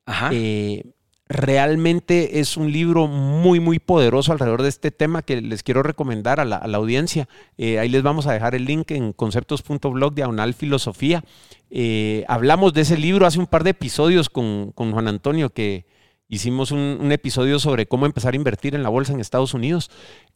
Ajá. 0.06 0.30
Eh, 0.34 0.84
realmente 1.32 2.42
es 2.42 2.58
un 2.58 2.72
libro 2.72 3.08
muy, 3.08 3.62
muy 3.62 3.80
poderoso 3.80 4.34
alrededor 4.34 4.64
de 4.64 4.70
este 4.70 4.92
tema 4.92 5.22
que 5.22 5.42
les 5.42 5.64
quiero 5.64 5.82
recomendar 5.82 6.42
a 6.42 6.46
la, 6.46 6.58
audiencia. 6.58 7.30
Eh, 7.58 7.80
ahí 7.80 7.88
les 7.88 8.04
vamos 8.04 8.28
a 8.28 8.34
dejar 8.34 8.54
el 8.54 8.66
link 8.66 8.92
en 8.92 9.14
conceptos.blog 9.14 10.14
diagonal 10.14 10.54
filosofía. 10.54 11.24
Eh, 11.70 12.26
hablamos 12.28 12.74
de 12.74 12.82
ese 12.82 12.98
libro 12.98 13.26
hace 13.26 13.40
un 13.40 13.48
par 13.48 13.64
de 13.64 13.70
episodios 13.70 14.30
con, 14.30 14.74
con 14.74 14.92
Juan 14.92 15.08
Antonio 15.08 15.52
que 15.52 15.86
hicimos 16.32 16.72
un, 16.72 17.12
episodio 17.12 17.60
sobre 17.60 17.86
cómo 17.86 18.08
empezar 18.08 18.34
a 18.34 18.38
invertir 18.38 18.74
en 18.74 18.82
la 18.82 18.90
bolsa 18.90 19.14
en 19.14 19.20
Estados 19.20 19.54
Unidos. 19.54 19.92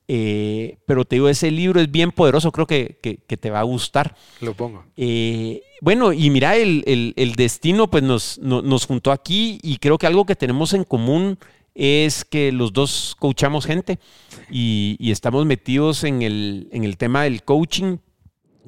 Eh, 0.07 0.77
pero 0.85 1.05
te 1.05 1.15
digo, 1.15 1.29
ese 1.29 1.49
libro 1.49 1.79
es 1.79 1.89
bien 1.89 2.11
poderoso, 2.11 2.51
creo 2.51 2.67
que, 2.67 2.99
te 3.25 3.49
va 3.49 3.61
a 3.61 3.63
gustar. 3.63 4.15
Lo 4.41 4.53
pongo. 4.53 4.83
bueno, 5.81 6.13
y 6.13 6.29
mira, 6.29 6.55
el, 6.57 7.33
destino 7.35 7.89
pues 7.89 8.03
nos, 8.03 8.37
nos 8.37 8.85
juntó 8.85 9.11
aquí 9.11 9.57
y 9.63 9.77
creo 9.77 9.97
que 9.97 10.05
algo 10.05 10.25
que 10.25 10.35
tenemos 10.35 10.73
en 10.73 10.83
común 10.83 11.39
es 11.75 12.23
que 12.23 12.51
los 12.53 12.71
dos 12.73 13.15
coachamos 13.19 13.65
gente 13.65 13.99
y, 14.49 14.97
estamos 15.11 15.45
metidos 15.45 16.03
en 16.03 16.21
el, 16.21 16.69
en 16.71 16.83
el 16.83 16.97
tema 16.97 17.23
del 17.23 17.43
coaching, 17.43 17.97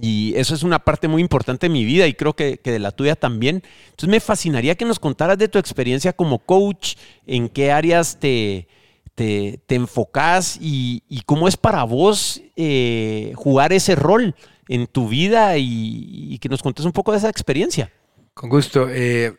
y 0.01 0.33
eso 0.35 0.53
es 0.53 0.63
una 0.63 0.79
parte 0.79 1.07
muy 1.07 1.21
importante 1.21 1.67
de 1.67 1.73
mi 1.73 1.85
vida 1.85 2.07
y 2.07 2.13
creo 2.13 2.35
que, 2.35 2.59
de 2.63 2.79
la 2.79 2.91
tuya 2.91 3.15
también. 3.15 3.63
Entonces 3.85 4.09
me 4.09 4.19
fascinaría 4.19 4.75
que 4.75 4.85
nos 4.85 4.99
contaras 4.99 5.37
de 5.37 5.47
tu 5.47 5.57
experiencia 5.57 6.13
como 6.13 6.39
coach, 6.39 6.95
en 7.25 7.49
qué 7.49 7.71
áreas 7.71 8.19
te, 8.19 8.67
te, 9.15 9.59
enfocas 9.69 10.57
y, 10.61 11.01
cómo 11.25 11.47
es 11.47 11.57
para 11.57 11.83
vos 11.83 12.41
eh, 12.55 13.33
jugar 13.35 13.73
ese 13.73 13.95
rol 13.95 14.35
en 14.67 14.87
tu 14.87 15.07
vida 15.09 15.57
y, 15.57 16.37
que 16.39 16.49
nos 16.49 16.61
contes 16.61 16.85
un 16.85 16.91
poco 16.91 17.11
de 17.11 17.17
esa 17.17 17.29
experiencia. 17.29 17.91
Con 18.33 18.49
gusto. 18.49 18.87
Eh, 18.89 19.35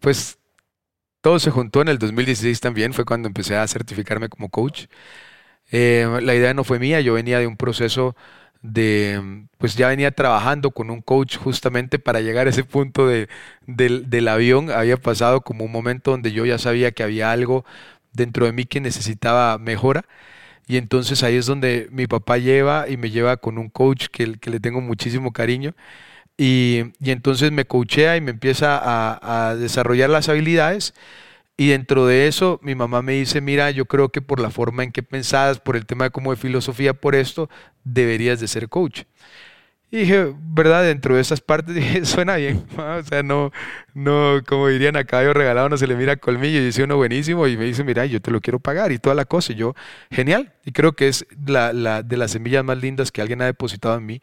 pues 0.00 0.38
todo 1.20 1.38
se 1.38 1.50
juntó 1.50 1.82
en 1.82 1.88
el 1.88 1.98
2016 1.98 2.60
también, 2.60 2.92
fue 2.92 3.04
cuando 3.04 3.28
empecé 3.28 3.56
a 3.56 3.66
certificarme 3.66 4.28
como 4.28 4.50
coach. 4.50 4.86
Eh, 5.72 6.06
la 6.22 6.34
idea 6.34 6.54
no 6.54 6.62
fue 6.62 6.78
mía, 6.78 7.00
yo 7.00 7.14
venía 7.14 7.40
de 7.40 7.46
un 7.46 7.56
proceso 7.56 8.14
de, 8.72 9.46
pues 9.58 9.76
ya 9.76 9.88
venía 9.88 10.10
trabajando 10.10 10.70
con 10.70 10.90
un 10.90 11.00
coach 11.02 11.36
justamente 11.38 11.98
para 11.98 12.20
llegar 12.20 12.46
a 12.46 12.50
ese 12.50 12.64
punto 12.64 13.06
de, 13.06 13.28
del, 13.66 14.28
avión. 14.28 14.70
Había 14.70 14.96
pasado 14.96 15.40
como 15.42 15.64
un 15.64 15.72
momento 15.72 16.10
donde 16.12 16.32
yo 16.32 16.44
ya 16.46 16.58
sabía 16.58 16.92
que 16.92 17.02
había 17.02 17.30
algo 17.32 17.64
dentro 18.12 18.46
de 18.46 18.52
mí 18.52 18.64
que 18.64 18.80
necesitaba 18.80 19.58
mejora. 19.58 20.04
Y 20.66 20.78
entonces 20.78 21.22
ahí 21.22 21.36
es 21.36 21.46
donde 21.46 21.88
mi 21.92 22.06
papá 22.06 22.38
lleva 22.38 22.88
y 22.88 22.96
me 22.96 23.10
lleva 23.10 23.36
con 23.38 23.58
un 23.58 23.68
coach 23.70 24.08
que, 24.12 24.38
que 24.38 24.50
le 24.50 24.60
tengo 24.60 24.80
muchísimo 24.80 25.32
cariño. 25.32 25.74
Y, 26.38 26.92
y, 27.00 27.12
entonces 27.12 27.52
me 27.52 27.66
coachea 27.66 28.16
y 28.16 28.20
me 28.20 28.30
empieza 28.32 28.78
a, 28.78 29.50
a 29.50 29.56
desarrollar 29.56 30.10
las 30.10 30.28
habilidades 30.28 30.94
y 31.56 31.68
dentro 31.68 32.06
de 32.06 32.26
eso, 32.28 32.60
mi 32.62 32.74
mamá 32.74 33.02
me 33.02 33.12
dice, 33.12 33.40
mira, 33.40 33.70
yo 33.70 33.86
creo 33.86 34.10
que 34.10 34.20
por 34.20 34.40
la 34.40 34.50
forma 34.50 34.84
en 34.84 34.92
que 34.92 35.02
pensabas, 35.02 35.58
por 35.58 35.76
el 35.76 35.86
tema 35.86 36.04
de 36.04 36.10
como 36.10 36.30
de 36.30 36.36
filosofía, 36.36 36.92
por 36.94 37.14
esto, 37.14 37.48
deberías 37.84 38.40
de 38.40 38.48
ser 38.48 38.68
coach. 38.68 39.04
Y 39.90 39.98
dije, 39.98 40.34
¿verdad? 40.38 40.82
Dentro 40.84 41.14
de 41.14 41.20
esas 41.20 41.40
partes 41.40 41.74
dije, 41.74 42.04
suena 42.04 42.36
bien. 42.36 42.66
O 42.76 43.02
sea, 43.02 43.22
no, 43.22 43.52
no, 43.94 44.42
como 44.46 44.68
dirían 44.68 44.96
a 44.96 45.04
caballo 45.04 45.32
regalado, 45.32 45.68
no 45.68 45.76
se 45.78 45.86
le 45.86 45.96
mira 45.96 46.16
colmillo. 46.16 46.58
Y 46.58 46.66
dice 46.66 46.82
uno 46.84 46.96
buenísimo 46.96 47.46
y 47.46 47.56
me 47.56 47.64
dice, 47.64 47.84
mira, 47.84 48.04
yo 48.06 48.20
te 48.20 48.30
lo 48.30 48.40
quiero 48.40 48.58
pagar 48.58 48.92
y 48.92 48.98
toda 48.98 49.14
la 49.14 49.24
cosa. 49.24 49.52
Y 49.52 49.56
yo, 49.56 49.74
genial. 50.10 50.52
Y 50.64 50.72
creo 50.72 50.92
que 50.92 51.08
es 51.08 51.26
la, 51.46 51.72
la, 51.72 52.02
de 52.02 52.16
las 52.16 52.32
semillas 52.32 52.64
más 52.64 52.78
lindas 52.78 53.12
que 53.12 53.22
alguien 53.22 53.40
ha 53.42 53.46
depositado 53.46 53.96
en 53.96 54.06
mí. 54.06 54.22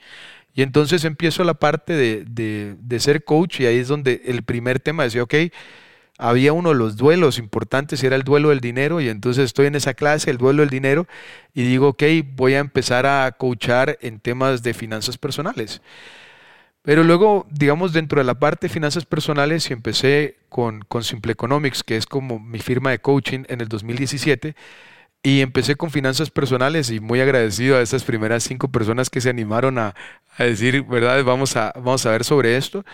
Y 0.54 0.62
entonces 0.62 1.04
empiezo 1.06 1.44
la 1.44 1.56
parte 1.56 1.94
de, 1.94 2.26
de, 2.30 2.76
de 2.80 3.00
ser 3.00 3.24
coach 3.24 3.62
y 3.62 3.66
ahí 3.66 3.78
es 3.78 3.88
donde 3.88 4.22
el 4.26 4.44
primer 4.44 4.80
tema 4.80 5.04
decía, 5.04 5.24
ok, 5.24 5.34
había 6.24 6.54
uno 6.54 6.70
de 6.70 6.76
los 6.76 6.96
duelos 6.96 7.38
importantes, 7.38 8.02
era 8.02 8.16
el 8.16 8.24
duelo 8.24 8.50
del 8.50 8.62
dinero, 8.62 9.02
y 9.02 9.10
entonces 9.10 9.44
estoy 9.44 9.66
en 9.66 9.76
esa 9.76 9.94
clase, 9.94 10.32
el 10.32 10.38
duelo 10.38 10.62
del 10.62 10.70
dinero, 10.70 11.06
y 11.54 11.64
digo, 11.64 11.90
ok, 11.90 12.04
voy 12.34 12.54
a 12.54 12.60
empezar 12.60 13.06
a 13.06 13.30
coachar 13.34 13.98
en 14.02 14.22
temas 14.22 14.64
de 14.64 14.74
finanzas 14.74 15.18
personales. 15.18 15.82
Pero 16.82 17.04
luego, 17.04 17.46
digamos, 17.52 17.92
dentro 17.92 18.20
de 18.22 18.24
la 18.24 18.40
parte 18.40 18.68
de 18.68 18.74
finanzas 18.74 19.06
personales, 19.06 19.70
y 19.70 19.74
empecé 19.74 20.38
con, 20.48 20.80
con 20.88 21.04
Simple 21.04 21.34
Economics, 21.34 21.84
que 21.84 21.98
es 21.98 22.06
como 22.06 22.40
mi 22.40 22.60
firma 22.60 22.92
de 22.92 23.00
coaching 23.00 23.44
en 23.50 23.60
el 23.60 23.68
2017, 23.68 24.56
y 25.24 25.42
empecé 25.42 25.76
con 25.76 25.92
finanzas 25.92 26.30
personales 26.30 26.90
y 26.90 27.02
muy 27.02 27.20
agradecido 27.20 27.78
a 27.78 27.82
esas 27.82 28.04
primeras 28.06 28.44
cinco 28.44 28.70
personas 28.70 29.10
que 29.10 29.20
se 29.20 29.30
animaron 29.30 29.78
a, 29.78 29.94
a 30.38 30.44
decir, 30.46 30.84
¿verdad? 30.84 31.22
Vamos 31.26 31.58
a, 31.58 31.74
vamos 31.76 32.06
a 32.06 32.12
ver 32.12 32.24
sobre 32.24 32.56
esto. 32.56 32.86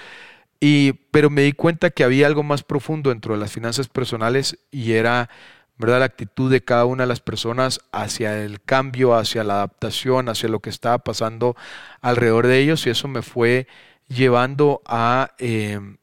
Y, 0.59 0.93
pero 1.11 1.29
me 1.29 1.43
di 1.43 1.53
cuenta 1.53 1.89
que 1.89 2.03
había 2.03 2.27
algo 2.27 2.43
más 2.43 2.63
profundo 2.63 3.09
dentro 3.09 3.33
de 3.33 3.39
las 3.39 3.51
finanzas 3.51 3.87
personales 3.87 4.59
y 4.71 4.93
era 4.93 5.29
¿verdad? 5.77 5.99
la 5.99 6.05
actitud 6.05 6.51
de 6.51 6.61
cada 6.61 6.85
una 6.85 7.03
de 7.03 7.07
las 7.07 7.21
personas 7.21 7.79
hacia 7.93 8.43
el 8.43 8.61
cambio, 8.61 9.15
hacia 9.15 9.45
la 9.45 9.55
adaptación, 9.55 10.27
hacia 10.27 10.49
lo 10.49 10.59
que 10.59 10.69
estaba 10.69 10.99
pasando 10.99 11.55
alrededor 12.01 12.47
de 12.47 12.59
ellos 12.59 12.85
y 12.85 12.89
eso 12.89 13.07
me 13.07 13.21
fue 13.21 13.67
llevando 14.09 14.81
a, 14.85 15.31
em, 15.37 15.97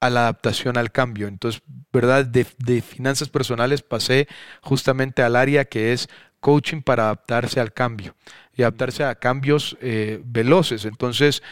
a 0.00 0.10
la 0.10 0.20
adaptación 0.22 0.76
al 0.76 0.92
cambio. 0.92 1.26
Entonces, 1.26 1.62
¿verdad? 1.92 2.26
De, 2.26 2.44
finanzas 2.82 3.30
personales 3.30 3.82
pasé 3.82 4.28
justamente 4.62 5.22
al 5.22 5.36
área 5.36 5.64
que 5.64 5.92
es 5.92 6.08
coaching 6.40 6.82
para 6.82 7.04
adaptarse 7.04 7.60
al 7.60 7.72
cambio 7.72 8.14
y 8.54 8.62
adaptarse 8.62 9.04
a 9.04 9.14
cambios 9.14 9.76
eh, 9.80 10.20
veloces. 10.24 10.84
Entonces, 10.84 11.42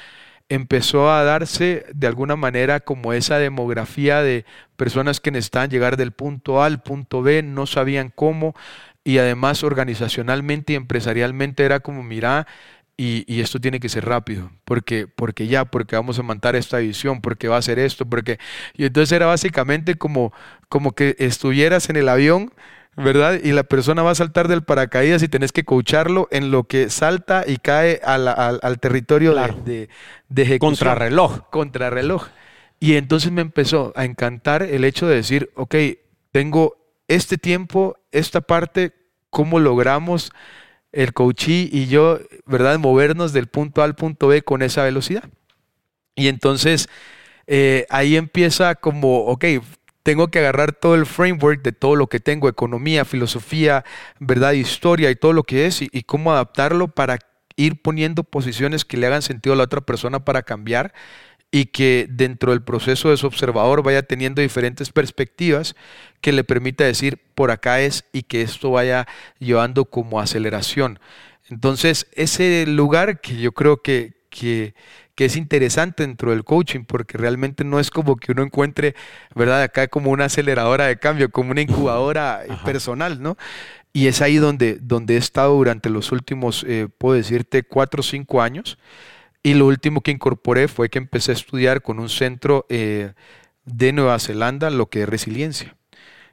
empezó 0.48 1.10
a 1.10 1.24
darse 1.24 1.84
de 1.92 2.06
alguna 2.06 2.36
manera 2.36 2.80
como 2.80 3.12
esa 3.12 3.38
demografía 3.38 4.22
de 4.22 4.44
personas 4.76 5.20
que 5.20 5.30
necesitaban 5.30 5.70
llegar 5.70 5.96
del 5.96 6.12
punto 6.12 6.62
A 6.62 6.66
al 6.66 6.82
punto 6.82 7.22
B, 7.22 7.42
no 7.42 7.66
sabían 7.66 8.12
cómo 8.14 8.54
y 9.04 9.18
además 9.18 9.62
organizacionalmente 9.62 10.72
y 10.72 10.76
empresarialmente 10.76 11.64
era 11.64 11.80
como, 11.80 12.02
mira, 12.02 12.46
y, 13.00 13.40
esto 13.40 13.60
tiene 13.60 13.78
que 13.78 13.88
ser 13.88 14.04
rápido, 14.04 14.50
porque, 14.64 15.06
porque 15.06 15.46
ya, 15.46 15.64
porque 15.64 15.94
vamos 15.94 16.18
a 16.18 16.22
montar 16.22 16.56
esta 16.56 16.78
visión, 16.78 17.20
porque 17.20 17.46
va 17.46 17.56
a 17.56 17.62
ser 17.62 17.78
esto, 17.78 18.04
porque... 18.06 18.38
Y 18.74 18.86
entonces 18.86 19.12
era 19.12 19.26
básicamente 19.26 19.94
como, 19.94 20.32
como 20.68 20.92
que 20.92 21.14
estuvieras 21.20 21.88
en 21.90 21.96
el 21.96 22.08
avión 22.08 22.52
¿verdad? 22.98 23.38
Y 23.42 23.52
la 23.52 23.62
persona 23.62 24.02
va 24.02 24.10
a 24.10 24.14
saltar 24.16 24.48
del 24.48 24.62
paracaídas 24.62 25.22
y 25.22 25.28
tenés 25.28 25.52
que 25.52 25.64
coacharlo 25.64 26.28
en 26.32 26.50
lo 26.50 26.64
que 26.64 26.90
salta 26.90 27.44
y 27.46 27.58
cae 27.58 28.00
al, 28.04 28.80
territorio 28.80 29.34
de, 29.34 29.88
de, 30.28 30.42
ejecución. 30.42 30.70
Contrarreloj. 30.70 31.48
Contrarreloj. 31.50 32.26
Y 32.80 32.94
entonces 32.94 33.30
me 33.30 33.40
empezó 33.40 33.92
a 33.94 34.04
encantar 34.04 34.62
el 34.62 34.84
hecho 34.84 35.06
de 35.06 35.16
decir, 35.16 35.50
ok, 35.54 35.74
tengo 36.32 36.76
este 37.06 37.38
tiempo, 37.38 37.96
esta 38.10 38.40
parte, 38.40 38.92
¿cómo 39.30 39.60
logramos 39.60 40.32
el 40.90 41.12
coachí 41.12 41.68
y 41.72 41.86
yo, 41.86 42.18
¿verdad? 42.46 42.78
Movernos 42.78 43.32
del 43.32 43.46
punto 43.46 43.82
A 43.82 43.84
al 43.84 43.94
punto 43.94 44.28
B 44.28 44.42
con 44.42 44.62
esa 44.62 44.82
velocidad. 44.82 45.24
Y 46.16 46.26
entonces 46.26 46.88
eh, 47.46 47.86
ahí 47.90 48.16
empieza 48.16 48.74
como, 48.74 49.26
ok, 49.26 49.44
tengo 50.08 50.28
que 50.28 50.38
agarrar 50.38 50.72
todo 50.72 50.94
el 50.94 51.04
framework 51.04 51.60
de 51.60 51.72
todo 51.72 51.94
lo 51.94 52.06
que 52.06 52.18
tengo, 52.18 52.48
economía, 52.48 53.04
filosofía, 53.04 53.84
verdad, 54.18 54.52
historia 54.52 55.10
y 55.10 55.16
todo 55.16 55.34
lo 55.34 55.42
que 55.42 55.66
es, 55.66 55.82
y, 55.82 56.02
cómo 56.04 56.32
adaptarlo 56.32 56.88
para 56.88 57.18
ir 57.56 57.82
poniendo 57.82 58.24
posiciones 58.24 58.86
que 58.86 58.96
le 58.96 59.06
hagan 59.06 59.20
sentido 59.20 59.52
a 59.52 59.56
la 59.56 59.64
otra 59.64 59.82
persona 59.82 60.24
para 60.24 60.44
cambiar 60.44 60.94
y 61.50 61.66
que 61.66 62.06
dentro 62.08 62.52
del 62.52 62.62
proceso 62.62 63.10
de 63.10 63.18
su 63.18 63.26
observador 63.26 63.82
vaya 63.82 64.02
teniendo 64.02 64.40
diferentes 64.40 64.92
perspectivas 64.92 65.76
que 66.22 66.32
le 66.32 66.42
permita 66.42 66.84
decir 66.84 67.18
por 67.34 67.50
acá 67.50 67.82
es 67.82 68.06
y 68.10 68.22
que 68.22 68.40
esto 68.40 68.70
vaya 68.70 69.06
llevando 69.38 69.84
como 69.84 70.20
aceleración. 70.20 71.00
Entonces, 71.50 72.06
ese 72.12 72.64
lugar 72.66 73.20
que 73.20 73.36
yo 73.36 73.52
creo 73.52 73.82
que, 73.82 74.14
que, 74.30 74.74
que 75.18 75.24
es 75.24 75.34
interesante 75.34 76.04
dentro 76.04 76.30
del 76.30 76.44
coaching, 76.44 76.84
porque 76.84 77.18
realmente 77.18 77.64
no 77.64 77.80
es 77.80 77.90
como 77.90 78.14
que 78.14 78.30
uno 78.30 78.44
encuentre, 78.44 78.94
¿verdad? 79.34 79.62
Acá 79.62 79.88
como 79.88 80.12
una 80.12 80.26
aceleradora 80.26 80.86
de 80.86 80.96
cambio, 81.00 81.28
como 81.32 81.50
una 81.50 81.60
incubadora 81.60 82.44
personal, 82.64 83.20
¿no? 83.20 83.36
Y 83.92 84.06
es 84.06 84.22
ahí 84.22 84.36
donde, 84.36 84.78
donde 84.80 85.14
he 85.14 85.16
estado 85.16 85.56
durante 85.56 85.90
los 85.90 86.12
últimos, 86.12 86.64
eh, 86.68 86.86
puedo 86.98 87.16
decirte, 87.16 87.64
cuatro 87.64 87.98
o 87.98 88.04
cinco 88.04 88.42
años. 88.42 88.78
Y 89.42 89.54
lo 89.54 89.66
último 89.66 90.02
que 90.02 90.12
incorporé 90.12 90.68
fue 90.68 90.88
que 90.88 90.98
empecé 90.98 91.32
a 91.32 91.34
estudiar 91.34 91.82
con 91.82 91.98
un 91.98 92.10
centro 92.10 92.64
eh, 92.68 93.12
de 93.64 93.92
Nueva 93.92 94.20
Zelanda 94.20 94.70
lo 94.70 94.86
que 94.86 95.02
es 95.02 95.08
resiliencia. 95.08 95.74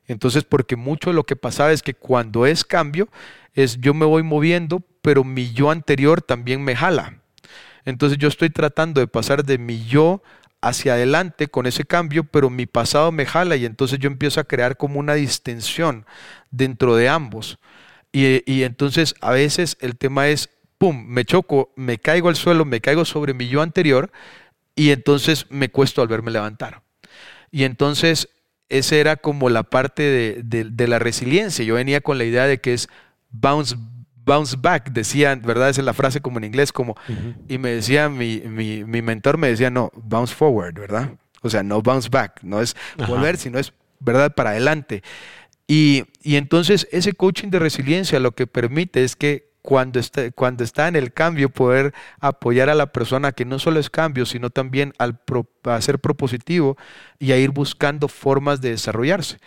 Entonces, 0.05 0.43
porque 0.43 0.75
mucho 0.75 1.09
de 1.09 1.15
lo 1.15 1.23
que 1.23 1.35
pasaba 1.35 1.71
es 1.71 1.81
que 1.81 1.95
cuando 1.95 2.45
es 2.45 2.63
cambio, 2.63 3.09
es 3.55 3.81
yo 3.81 3.95
me 3.95 4.05
voy 4.05 4.21
moviendo, 4.21 4.83
pero 5.01 5.23
mi 5.23 5.53
yo 5.53 5.71
anterior 5.71 6.21
también 6.21 6.63
me 6.63 6.75
jala. 6.75 7.24
Entonces 7.85 8.17
yo 8.17 8.27
estoy 8.27 8.49
tratando 8.49 8.99
de 8.99 9.07
pasar 9.07 9.45
de 9.45 9.57
mi 9.57 9.85
yo 9.85 10.21
hacia 10.61 10.93
adelante 10.93 11.47
con 11.47 11.67
ese 11.67 11.85
cambio, 11.85 12.23
pero 12.23 12.49
mi 12.49 12.65
pasado 12.65 13.11
me 13.11 13.25
jala 13.25 13.55
y 13.55 13.65
entonces 13.65 13.99
yo 13.99 14.07
empiezo 14.07 14.39
a 14.39 14.45
crear 14.45 14.77
como 14.77 14.99
una 14.99 15.13
distensión 15.13 16.05
dentro 16.49 16.95
de 16.95 17.07
ambos. 17.07 17.59
Y, 18.11 18.63
entonces 18.63 19.13
a 19.19 19.31
veces 19.31 19.77
el 19.81 19.97
tema 19.97 20.29
es, 20.29 20.49
¡pum!, 20.77 21.05
me 21.05 21.25
choco, 21.25 21.73
me 21.75 21.99
caigo 21.99 22.29
al 22.29 22.37
suelo, 22.37 22.63
me 22.63 22.79
caigo 22.79 23.03
sobre 23.03 23.33
mi 23.33 23.49
yo 23.49 23.61
anterior 23.61 24.09
y 24.73 24.91
entonces 24.91 25.47
me 25.49 25.69
cuesto 25.69 26.01
al 26.01 26.07
verme 26.07 26.31
levantar. 26.31 26.81
Y 27.51 27.63
entonces 27.63 28.29
esa 28.69 28.95
era 28.95 29.17
como 29.17 29.49
la 29.49 29.63
parte 29.63 30.43
de, 30.43 30.87
la 30.87 30.97
resiliencia. 30.97 31.65
Yo 31.65 31.75
venía 31.75 32.01
con 32.01 32.17
la 32.17 32.23
idea 32.23 32.47
de 32.47 32.59
que 32.59 32.73
es 32.73 32.87
bounce, 33.29 33.75
bounce 34.25 34.57
back, 34.59 34.91
decían, 34.91 35.41
¿verdad? 35.43 35.69
Esa 35.69 35.81
es 35.81 35.85
la 35.85 35.93
frase 35.93 36.21
como 36.21 36.39
en 36.39 36.45
inglés, 36.45 36.71
como, 36.71 36.95
y 37.47 37.57
me 37.57 37.69
decía, 37.69 38.09
mi, 38.09 38.41
mi, 38.41 39.01
mentor 39.01 39.37
me 39.37 39.47
decía, 39.47 39.69
no, 39.69 39.91
bounce 39.95 40.33
forward, 40.33 40.73
¿verdad? 40.73 41.11
O 41.41 41.49
sea, 41.49 41.63
no 41.63 41.81
bounce 41.81 42.09
back, 42.09 42.39
no 42.41 42.61
es 42.61 42.75
volver, 43.07 43.37
sino 43.37 43.59
es, 43.59 43.73
¿verdad?, 43.99 44.33
para 44.33 44.51
adelante. 44.51 45.03
Y, 45.67 46.05
y 46.21 46.35
entonces 46.35 46.87
ese 46.91 47.13
coaching 47.13 47.49
de 47.49 47.59
resiliencia 47.59 48.19
lo 48.19 48.33
que 48.33 48.47
permite 48.47 49.03
es 49.03 49.15
que 49.15 49.55
cuando 49.65 49.99
está, 49.99 50.31
cuando 50.31 50.63
está 50.63 50.87
en 50.87 50.95
el 50.95 51.11
cambio, 51.11 51.49
poder 51.49 51.93
apoyar 52.19 52.69
a 52.69 52.75
la 52.75 52.91
persona 52.91 53.31
que 53.31 53.45
no 53.45 53.57
solo 53.57 53.79
es 53.79 53.89
cambio, 53.89 54.25
sino 54.25 54.51
también 54.51 54.93
al 54.99 55.19
a 55.63 55.81
ser 55.81 55.99
propositivo 55.99 56.77
y 57.17 57.31
a 57.31 57.37
ir 57.37 57.49
buscando 57.49 58.07
formas 58.07 58.61
de 58.61 58.69
desarrollarse. 58.69 59.39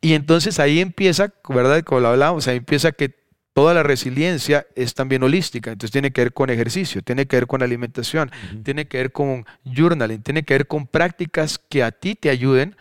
Y 0.00 0.14
entonces 0.14 0.58
ahí 0.58 0.80
empieza, 0.80 1.32
¿verdad? 1.48 1.82
Como 1.84 2.00
lo 2.00 2.08
hablábamos, 2.08 2.48
ahí 2.48 2.56
empieza 2.56 2.92
que 2.92 3.14
toda 3.52 3.74
la 3.74 3.82
resiliencia 3.82 4.66
es 4.74 4.94
también 4.94 5.22
holística. 5.22 5.72
Entonces 5.72 5.92
tiene 5.92 6.10
que 6.12 6.22
ver 6.22 6.32
con 6.32 6.50
ejercicio, 6.50 7.02
tiene 7.02 7.26
que 7.26 7.36
ver 7.36 7.46
con 7.46 7.62
alimentación, 7.62 8.30
tiene 8.64 8.86
que 8.86 8.98
ver 8.98 9.12
con 9.12 9.46
journaling, 9.64 10.22
tiene 10.22 10.42
que 10.42 10.54
ver 10.54 10.66
con 10.66 10.86
prácticas 10.86 11.58
que 11.58 11.82
a 11.82 11.92
ti 11.92 12.14
te 12.14 12.30
ayuden 12.30 12.76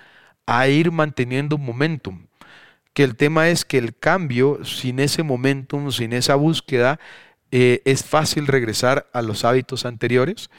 a 0.46 0.68
ir 0.68 0.92
manteniendo 0.92 1.56
un 1.56 1.66
momentum 1.66 2.26
que 2.94 3.04
el 3.04 3.16
tema 3.16 3.50
es 3.50 3.66
que 3.66 3.78
el 3.78 3.96
cambio, 3.98 4.64
sin 4.66 5.00
ese 5.00 5.24
momentum, 5.24 5.92
sin 5.92 6.14
esa 6.14 6.36
búsqueda, 6.36 7.00
eh, 7.52 7.82
es 7.86 8.04
fácil 8.04 8.48
regresar 8.48 9.10
a 9.14 9.22
los 9.22 9.46
hábitos 9.46 9.86
anteriores 9.86 10.50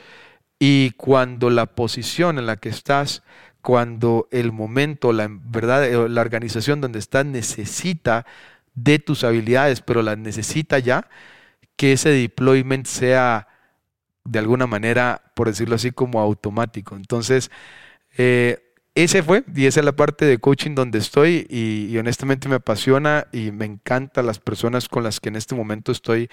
y 0.59 0.93
cuando 0.93 1.51
la 1.51 1.67
posición 1.67 2.39
en 2.39 2.47
la 2.47 2.57
que 2.57 2.69
estás, 2.69 3.23
cuando 3.61 4.29
el 4.31 4.53
momento, 4.53 5.13
la 5.13 5.29
verdad, 5.31 5.85
eh, 5.85 6.09
la 6.09 6.21
organización 6.21 6.81
donde 6.81 6.99
estás 6.99 7.27
necesita 7.27 8.27
de 8.75 8.99
tus 8.99 9.25
habilidades, 9.25 9.81
pero 9.83 10.03
las 10.03 10.19
necesita 10.19 10.79
ya, 10.79 11.09
que 11.77 11.93
ese 11.93 12.11
deployment 12.11 12.87
sea 12.87 13.49
de 14.25 14.39
alguna 14.39 14.67
manera, 14.67 15.33
por 15.35 15.49
decirlo 15.49 15.75
así, 15.75 15.91
como 15.91 16.21
automático. 16.21 16.97
Entonces, 16.97 17.51
eh, 18.17 18.73
ese 18.95 19.23
fue, 19.23 19.43
y 19.55 19.65
esa 19.65 19.81
es 19.81 19.87
la 19.87 19.97
parte 19.97 20.27
de 20.27 20.37
coaching 20.37 20.75
donde 20.75 20.99
estoy 20.99 21.47
y, 21.49 21.97
honestamente 21.97 22.49
me 22.51 22.57
apasiona 22.57 23.27
y 23.33 23.51
me 23.51 23.65
encanta 23.65 24.23
las 24.23 24.39
personas 24.39 24.87
con 24.89 25.03
las 25.03 25.19
que 25.19 25.31
en 25.31 25.37
este 25.37 25.55
momento 25.55 25.93
estoy 25.93 26.29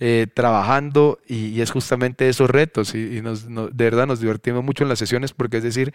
eh, 0.00 0.26
trabajando 0.34 1.20
y, 1.28 1.60
es 1.60 1.70
justamente 1.70 2.28
esos 2.28 2.50
retos 2.50 2.96
y, 2.96 3.22
nos, 3.22 3.46
de 3.46 3.84
verdad 3.84 4.08
nos 4.08 4.20
divertimos 4.20 4.64
mucho 4.64 4.82
en 4.82 4.88
las 4.88 4.98
sesiones 4.98 5.32
porque 5.32 5.58
es 5.58 5.62
decir, 5.62 5.94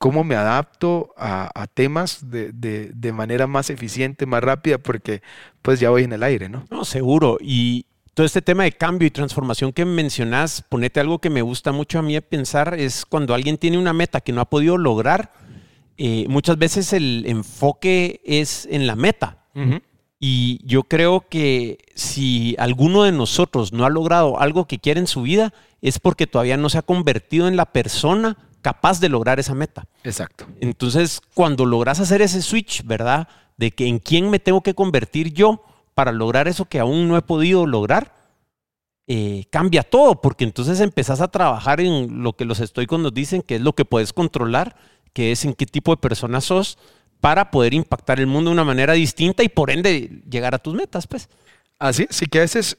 cómo 0.00 0.24
me 0.24 0.34
adapto 0.34 1.12
a, 1.18 1.66
temas 1.74 2.30
de, 2.30 2.52
de, 2.52 3.12
manera 3.12 3.46
más 3.46 3.68
eficiente, 3.68 4.24
más 4.24 4.42
rápida, 4.42 4.78
porque 4.78 5.20
pues 5.60 5.78
ya 5.78 5.90
voy 5.90 6.04
en 6.04 6.14
el 6.14 6.22
aire, 6.22 6.48
¿no? 6.48 6.64
No, 6.70 6.86
seguro. 6.86 7.36
Y, 7.38 7.84
todo 8.14 8.26
este 8.26 8.42
tema 8.42 8.64
de 8.64 8.72
cambio 8.72 9.06
y 9.06 9.10
transformación 9.10 9.72
que 9.72 9.84
mencionas, 9.84 10.62
ponete 10.68 11.00
algo 11.00 11.20
que 11.20 11.30
me 11.30 11.42
gusta 11.42 11.70
mucho 11.70 11.98
a 11.98 12.02
mí 12.02 12.18
pensar, 12.20 12.74
es 12.74 13.04
cuando 13.06 13.34
alguien 13.34 13.56
tiene 13.56 13.78
una 13.78 13.92
meta 13.92 14.20
que 14.20 14.32
no 14.32 14.40
ha 14.40 14.50
podido 14.50 14.78
lograr, 14.78 15.32
eh, 15.96 16.24
muchas 16.28 16.58
veces 16.58 16.92
el 16.92 17.24
enfoque 17.26 18.20
es 18.24 18.66
en 18.70 18.86
la 18.86 18.96
meta. 18.96 19.36
Y 20.18 20.60
yo 20.64 20.84
creo 20.84 21.26
que 21.28 21.78
si 21.94 22.56
alguno 22.58 23.04
de 23.04 23.12
nosotros 23.12 23.72
no 23.72 23.84
ha 23.84 23.90
logrado 23.90 24.40
algo 24.40 24.66
que 24.66 24.78
quiere 24.78 25.00
en 25.00 25.06
su 25.06 25.22
vida, 25.22 25.52
es 25.82 25.98
porque 25.98 26.26
todavía 26.26 26.56
no 26.56 26.70
se 26.70 26.78
ha 26.78 26.82
convertido 26.82 27.48
en 27.48 27.56
la 27.56 27.66
persona 27.66 28.36
capaz 28.62 29.00
de 29.00 29.08
lograr 29.08 29.40
esa 29.40 29.54
meta. 29.54 29.86
Exacto. 30.04 30.46
Entonces, 30.60 31.20
cuando 31.34 31.66
logras 31.66 32.00
hacer 32.00 32.22
ese 32.22 32.42
switch, 32.42 32.84
¿verdad? 32.84 33.28
De 33.56 33.70
que 33.70 33.86
en 33.86 33.98
quién 33.98 34.30
me 34.30 34.38
tengo 34.38 34.62
que 34.62 34.74
convertir 34.74 35.32
yo 35.32 35.64
para 35.94 36.12
lograr 36.12 36.48
eso 36.48 36.64
que 36.64 36.80
aún 36.80 37.08
no 37.08 37.16
he 37.16 37.22
podido 37.22 37.66
lograr, 37.66 38.14
eh, 39.06 39.44
cambia 39.50 39.82
todo, 39.82 40.20
porque 40.20 40.44
entonces 40.44 40.80
empezás 40.80 41.20
a 41.20 41.28
trabajar 41.28 41.80
en 41.80 42.22
lo 42.22 42.34
que 42.34 42.44
los 42.44 42.60
estoicos 42.60 43.00
nos 43.00 43.12
dicen, 43.12 43.42
que 43.42 43.56
es 43.56 43.60
lo 43.60 43.74
que 43.74 43.84
puedes 43.84 44.12
controlar, 44.12 44.76
que 45.12 45.32
es 45.32 45.44
en 45.44 45.54
qué 45.54 45.66
tipo 45.66 45.90
de 45.90 46.00
persona 46.00 46.40
sos 46.40 46.78
para 47.20 47.50
poder 47.50 47.74
impactar 47.74 48.20
el 48.20 48.26
mundo 48.26 48.50
de 48.50 48.54
una 48.54 48.64
manera 48.64 48.94
distinta 48.94 49.42
y 49.42 49.48
por 49.48 49.70
ende 49.70 50.22
llegar 50.28 50.54
a 50.54 50.58
tus 50.58 50.74
metas, 50.74 51.06
pues. 51.06 51.28
Así, 51.78 52.06
sí 52.10 52.26
que 52.26 52.38
a 52.38 52.42
veces 52.42 52.78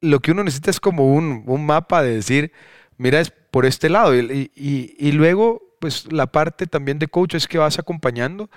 lo 0.00 0.20
que 0.20 0.32
uno 0.32 0.44
necesita 0.44 0.70
es 0.70 0.80
como 0.80 1.14
un, 1.14 1.44
mapa 1.64 2.02
de 2.02 2.16
decir, 2.16 2.52
mira, 2.98 3.20
es 3.20 3.30
por 3.30 3.66
este 3.66 3.88
lado. 3.88 4.14
Y, 4.14 5.12
luego, 5.12 5.62
pues 5.80 6.10
la 6.12 6.26
parte 6.26 6.66
también 6.66 6.98
de 6.98 7.08
coach 7.08 7.34
es 7.34 7.48
que 7.48 7.58
vas 7.58 7.78
acompañando, 7.78 8.50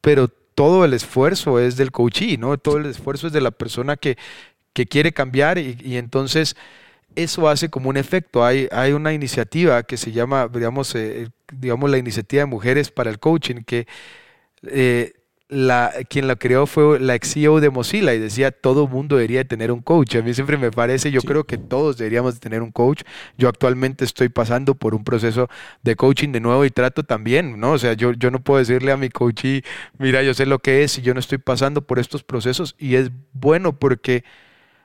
pero 0.00 0.28
todo 0.28 0.84
el 0.84 0.94
esfuerzo 0.94 1.58
es 1.58 1.76
del 1.76 1.92
coachee, 1.92 2.38
¿no? 2.38 2.56
Todo 2.58 2.78
el 2.78 2.86
esfuerzo 2.86 3.26
es 3.26 3.32
de 3.32 3.40
la 3.40 3.50
persona 3.50 3.96
que, 3.96 4.16
que 4.72 4.86
quiere 4.86 5.12
cambiar 5.12 5.58
y, 5.58 5.96
entonces 5.96 6.56
eso 7.14 7.48
hace 7.48 7.70
como 7.70 7.90
un 7.90 7.96
efecto. 7.96 8.44
Hay, 8.44 8.68
hay 8.72 8.92
una 8.92 9.12
iniciativa 9.12 9.82
que 9.82 9.96
se 9.96 10.12
llama, 10.12 10.48
digamos, 10.48 10.94
eh, 10.94 11.28
digamos, 11.52 11.90
la 11.90 11.98
iniciativa 11.98 12.40
de 12.42 12.46
mujeres 12.46 12.90
para 12.90 13.10
el 13.10 13.18
coaching, 13.18 13.62
que 13.66 13.86
eh, 14.66 15.14
la, 15.48 15.92
quien 16.08 16.26
la 16.26 16.34
creó 16.34 16.66
fue 16.66 16.98
la 16.98 17.14
ex 17.14 17.34
CEO 17.34 17.60
de 17.60 17.70
Mozilla 17.70 18.12
y 18.14 18.18
decía 18.18 18.50
todo 18.50 18.88
mundo 18.88 19.16
debería 19.16 19.44
tener 19.44 19.70
un 19.70 19.80
coach. 19.80 20.16
A 20.16 20.22
mí 20.22 20.34
siempre 20.34 20.56
me 20.56 20.70
parece, 20.72 21.10
yo 21.12 21.20
creo 21.22 21.44
que 21.44 21.56
todos 21.56 21.96
deberíamos 21.96 22.40
tener 22.40 22.62
un 22.62 22.72
coach. 22.72 23.02
Yo 23.38 23.48
actualmente 23.48 24.04
estoy 24.04 24.28
pasando 24.28 24.74
por 24.74 24.94
un 24.94 25.04
proceso 25.04 25.48
de 25.82 25.94
coaching 25.94 26.32
de 26.32 26.40
nuevo 26.40 26.64
y 26.64 26.70
trato 26.70 27.04
también, 27.04 27.60
¿no? 27.60 27.72
O 27.72 27.78
sea, 27.78 27.92
yo, 27.92 28.12
yo 28.12 28.30
no 28.30 28.40
puedo 28.40 28.58
decirle 28.58 28.90
a 28.90 28.96
mi 28.96 29.08
coach, 29.08 29.44
mira, 29.98 30.22
yo 30.22 30.34
sé 30.34 30.46
lo 30.46 30.58
que 30.58 30.82
es 30.82 30.98
y 30.98 31.02
yo 31.02 31.14
no 31.14 31.20
estoy 31.20 31.38
pasando 31.38 31.82
por 31.82 31.98
estos 31.98 32.24
procesos 32.24 32.74
y 32.78 32.96
es 32.96 33.10
bueno 33.32 33.78
porque 33.78 34.24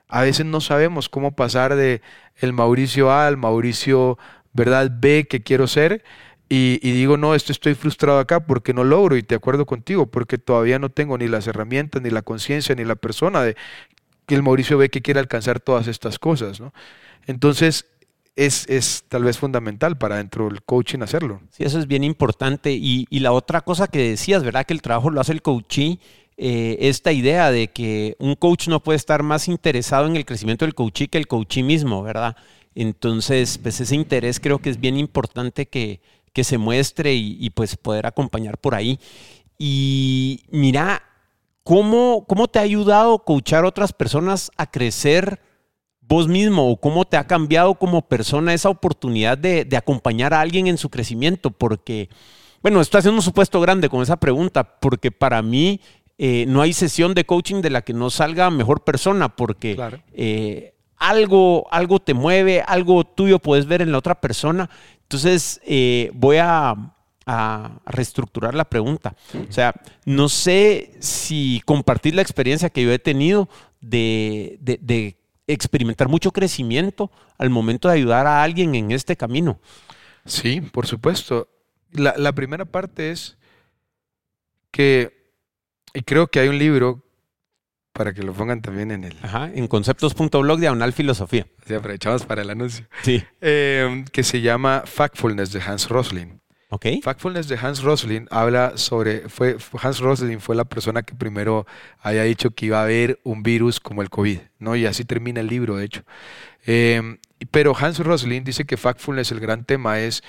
a 0.08 0.22
veces 0.22 0.46
no 0.46 0.60
sabemos 0.60 1.08
cómo 1.08 1.34
pasar 1.34 1.74
de 1.74 2.02
el 2.36 2.52
Mauricio 2.52 3.10
A 3.10 3.26
al 3.26 3.36
Mauricio, 3.36 4.18
¿verdad? 4.52 4.90
B 4.92 5.26
que 5.28 5.42
quiero 5.42 5.66
ser 5.66 6.04
y, 6.54 6.92
digo, 6.92 7.16
no, 7.16 7.34
esto 7.34 7.50
estoy 7.50 7.74
frustrado 7.74 8.18
acá 8.18 8.40
porque 8.40 8.74
no 8.74 8.84
logro 8.84 9.16
y 9.16 9.22
te 9.22 9.34
acuerdo 9.34 9.64
contigo, 9.64 10.06
porque 10.06 10.36
todavía 10.36 10.78
no 10.78 10.90
tengo 10.90 11.16
ni 11.16 11.26
las 11.26 11.46
herramientas, 11.46 12.02
ni 12.02 12.10
la 12.10 12.20
conciencia, 12.20 12.74
ni 12.74 12.84
la 12.84 12.94
persona 12.94 13.42
de 13.42 13.56
que 14.26 14.34
el 14.34 14.42
Mauricio 14.42 14.76
ve 14.76 14.90
que 14.90 15.00
quiere 15.00 15.18
alcanzar 15.18 15.60
todas 15.60 15.86
estas 15.86 16.18
cosas. 16.18 16.60
¿no? 16.60 16.74
Entonces, 17.26 17.86
es, 18.36 18.68
es, 18.68 19.04
tal 19.08 19.24
vez 19.24 19.38
fundamental 19.38 19.96
para 19.96 20.16
dentro 20.16 20.46
del 20.50 20.62
coaching 20.62 21.00
hacerlo. 21.00 21.40
Sí, 21.50 21.64
eso 21.64 21.78
es 21.78 21.86
bien 21.86 22.04
importante. 22.04 22.72
Y, 22.72 23.06
la 23.10 23.32
otra 23.32 23.62
cosa 23.62 23.86
que 23.86 24.10
decías, 24.10 24.44
¿verdad? 24.44 24.66
Que 24.66 24.74
el 24.74 24.82
trabajo 24.82 25.08
lo 25.08 25.22
hace 25.22 25.32
el 25.32 25.40
coachee. 25.40 26.00
Eh, 26.36 26.76
esta 26.80 27.12
idea 27.12 27.50
de 27.50 27.68
que 27.68 28.14
un 28.18 28.34
coach 28.34 28.68
no 28.68 28.82
puede 28.82 28.96
estar 28.96 29.22
más 29.22 29.48
interesado 29.48 30.06
en 30.06 30.16
el 30.16 30.26
crecimiento 30.26 30.66
del 30.66 30.74
coachee 30.74 31.08
que 31.08 31.16
el 31.16 31.28
coachee 31.28 31.62
mismo, 31.62 32.02
¿verdad? 32.02 32.36
Entonces, 32.74 33.56
pues 33.56 33.80
ese 33.80 33.94
interés 33.94 34.38
creo 34.38 34.58
que 34.58 34.68
es 34.68 34.78
bien 34.78 34.98
importante 34.98 35.64
que, 35.64 36.00
que 36.32 36.44
se 36.44 36.58
muestre 36.58 37.14
y, 37.14 37.50
pues 37.50 37.76
poder 37.76 38.06
acompañar 38.06 38.58
por 38.58 38.74
ahí. 38.74 38.98
Y 39.58 40.42
mira, 40.50 41.02
¿cómo, 41.62 42.24
¿cómo 42.26 42.48
te 42.48 42.58
ha 42.58 42.62
ayudado 42.62 43.18
coachar 43.20 43.64
a 43.64 43.68
otras 43.68 43.92
personas 43.92 44.50
a 44.56 44.70
crecer 44.70 45.40
vos 46.00 46.28
mismo 46.28 46.70
o 46.70 46.76
cómo 46.78 47.04
te 47.04 47.16
ha 47.16 47.26
cambiado 47.26 47.74
como 47.74 48.08
persona 48.08 48.54
esa 48.54 48.68
oportunidad 48.68 49.38
de, 49.38 49.68
acompañar 49.76 50.34
a 50.34 50.40
alguien 50.40 50.66
en 50.66 50.78
su 50.78 50.88
crecimiento? 50.88 51.50
Porque, 51.50 52.08
bueno, 52.62 52.80
estoy 52.80 53.00
haciendo 53.00 53.18
un 53.18 53.22
supuesto 53.22 53.60
grande 53.60 53.88
con 53.88 54.02
esa 54.02 54.16
pregunta, 54.16 54.80
porque 54.80 55.10
para 55.10 55.42
mí 55.42 55.80
eh, 56.18 56.46
no 56.48 56.62
hay 56.62 56.72
sesión 56.72 57.14
de 57.14 57.24
coaching 57.24 57.60
de 57.60 57.70
la 57.70 57.82
que 57.82 57.92
no 57.92 58.08
salga 58.10 58.50
mejor 58.50 58.84
persona, 58.84 59.36
porque 59.36 59.78
eh, 60.14 60.74
algo, 60.96 61.66
algo 61.70 61.98
te 61.98 62.14
mueve, 62.14 62.62
algo 62.66 63.04
tuyo 63.04 63.38
puedes 63.38 63.66
ver 63.66 63.82
en 63.82 63.92
la 63.92 63.98
otra 63.98 64.20
persona. 64.20 64.70
Entonces, 65.12 65.60
eh, 65.66 66.10
voy 66.14 66.38
a, 66.38 66.74
reestructurar 67.84 68.54
la 68.54 68.64
pregunta. 68.64 69.14
O 69.48 69.52
sea, 69.52 69.74
no 70.06 70.28
sé 70.30 70.94
si 71.00 71.62
compartir 71.66 72.14
la 72.14 72.22
experiencia 72.22 72.70
que 72.70 72.82
yo 72.82 72.90
he 72.90 72.98
tenido 72.98 73.48
de, 73.80 75.16
experimentar 75.46 76.08
mucho 76.08 76.32
crecimiento 76.32 77.10
al 77.36 77.50
momento 77.50 77.88
de 77.88 77.94
ayudar 77.94 78.26
a 78.26 78.42
alguien 78.42 78.74
en 78.74 78.90
este 78.90 79.16
camino. 79.16 79.60
Sí, 80.24 80.62
por 80.62 80.86
supuesto. 80.86 81.46
La, 81.92 82.32
primera 82.32 82.64
parte 82.64 83.10
es 83.10 83.36
que 84.70 85.12
y 85.92 86.00
creo 86.00 86.26
que 86.26 86.40
hay 86.40 86.48
un 86.48 86.58
libro 86.58 87.04
para 87.92 88.12
que 88.12 88.22
lo 88.22 88.32
pongan 88.32 88.62
también 88.62 88.90
en 88.90 89.04
el... 89.04 89.16
Ajá, 89.22 89.50
en 89.52 89.66
conceptos.blog 89.68 90.58
diagonal 90.58 90.92
filosofía. 90.92 91.46
Sí, 91.66 91.74
aprovechamos 91.74 92.24
para 92.24 92.42
el 92.42 92.50
anuncio. 92.50 92.86
Sí. 93.02 93.22
Eh, 93.40 94.04
que 94.12 94.22
se 94.22 94.40
llama 94.40 94.82
Factfulness 94.86 95.52
de 95.52 95.60
Hans 95.60 95.88
Rosling. 95.88 96.40
Ok. 96.70 96.86
Factfulness 97.02 97.48
de 97.48 97.58
Hans 97.58 97.82
Rosling 97.82 98.26
habla 98.30 98.78
sobre, 98.78 99.28
fue, 99.28 99.58
Hans 99.80 100.00
Rosling 100.00 100.38
fue 100.38 100.56
la 100.56 100.64
persona 100.64 101.02
que 101.02 101.14
primero 101.14 101.66
haya 102.00 102.22
dicho 102.22 102.52
que 102.52 102.66
iba 102.66 102.80
a 102.80 102.84
haber 102.84 103.20
un 103.24 103.42
virus 103.42 103.78
como 103.78 104.00
el 104.00 104.08
COVID, 104.08 104.38
¿no? 104.58 104.74
Y 104.74 104.86
así 104.86 105.04
termina 105.04 105.40
el 105.40 105.48
libro, 105.48 105.76
de 105.76 105.84
hecho. 105.84 106.02
Eh, 106.64 107.18
pero 107.50 107.76
Hans 107.76 107.98
Rosling 107.98 108.42
dice 108.42 108.64
que 108.64 108.78
Factfulness, 108.78 109.32
el 109.32 109.40
gran 109.40 109.64
tema 109.64 110.00
es 110.00 110.22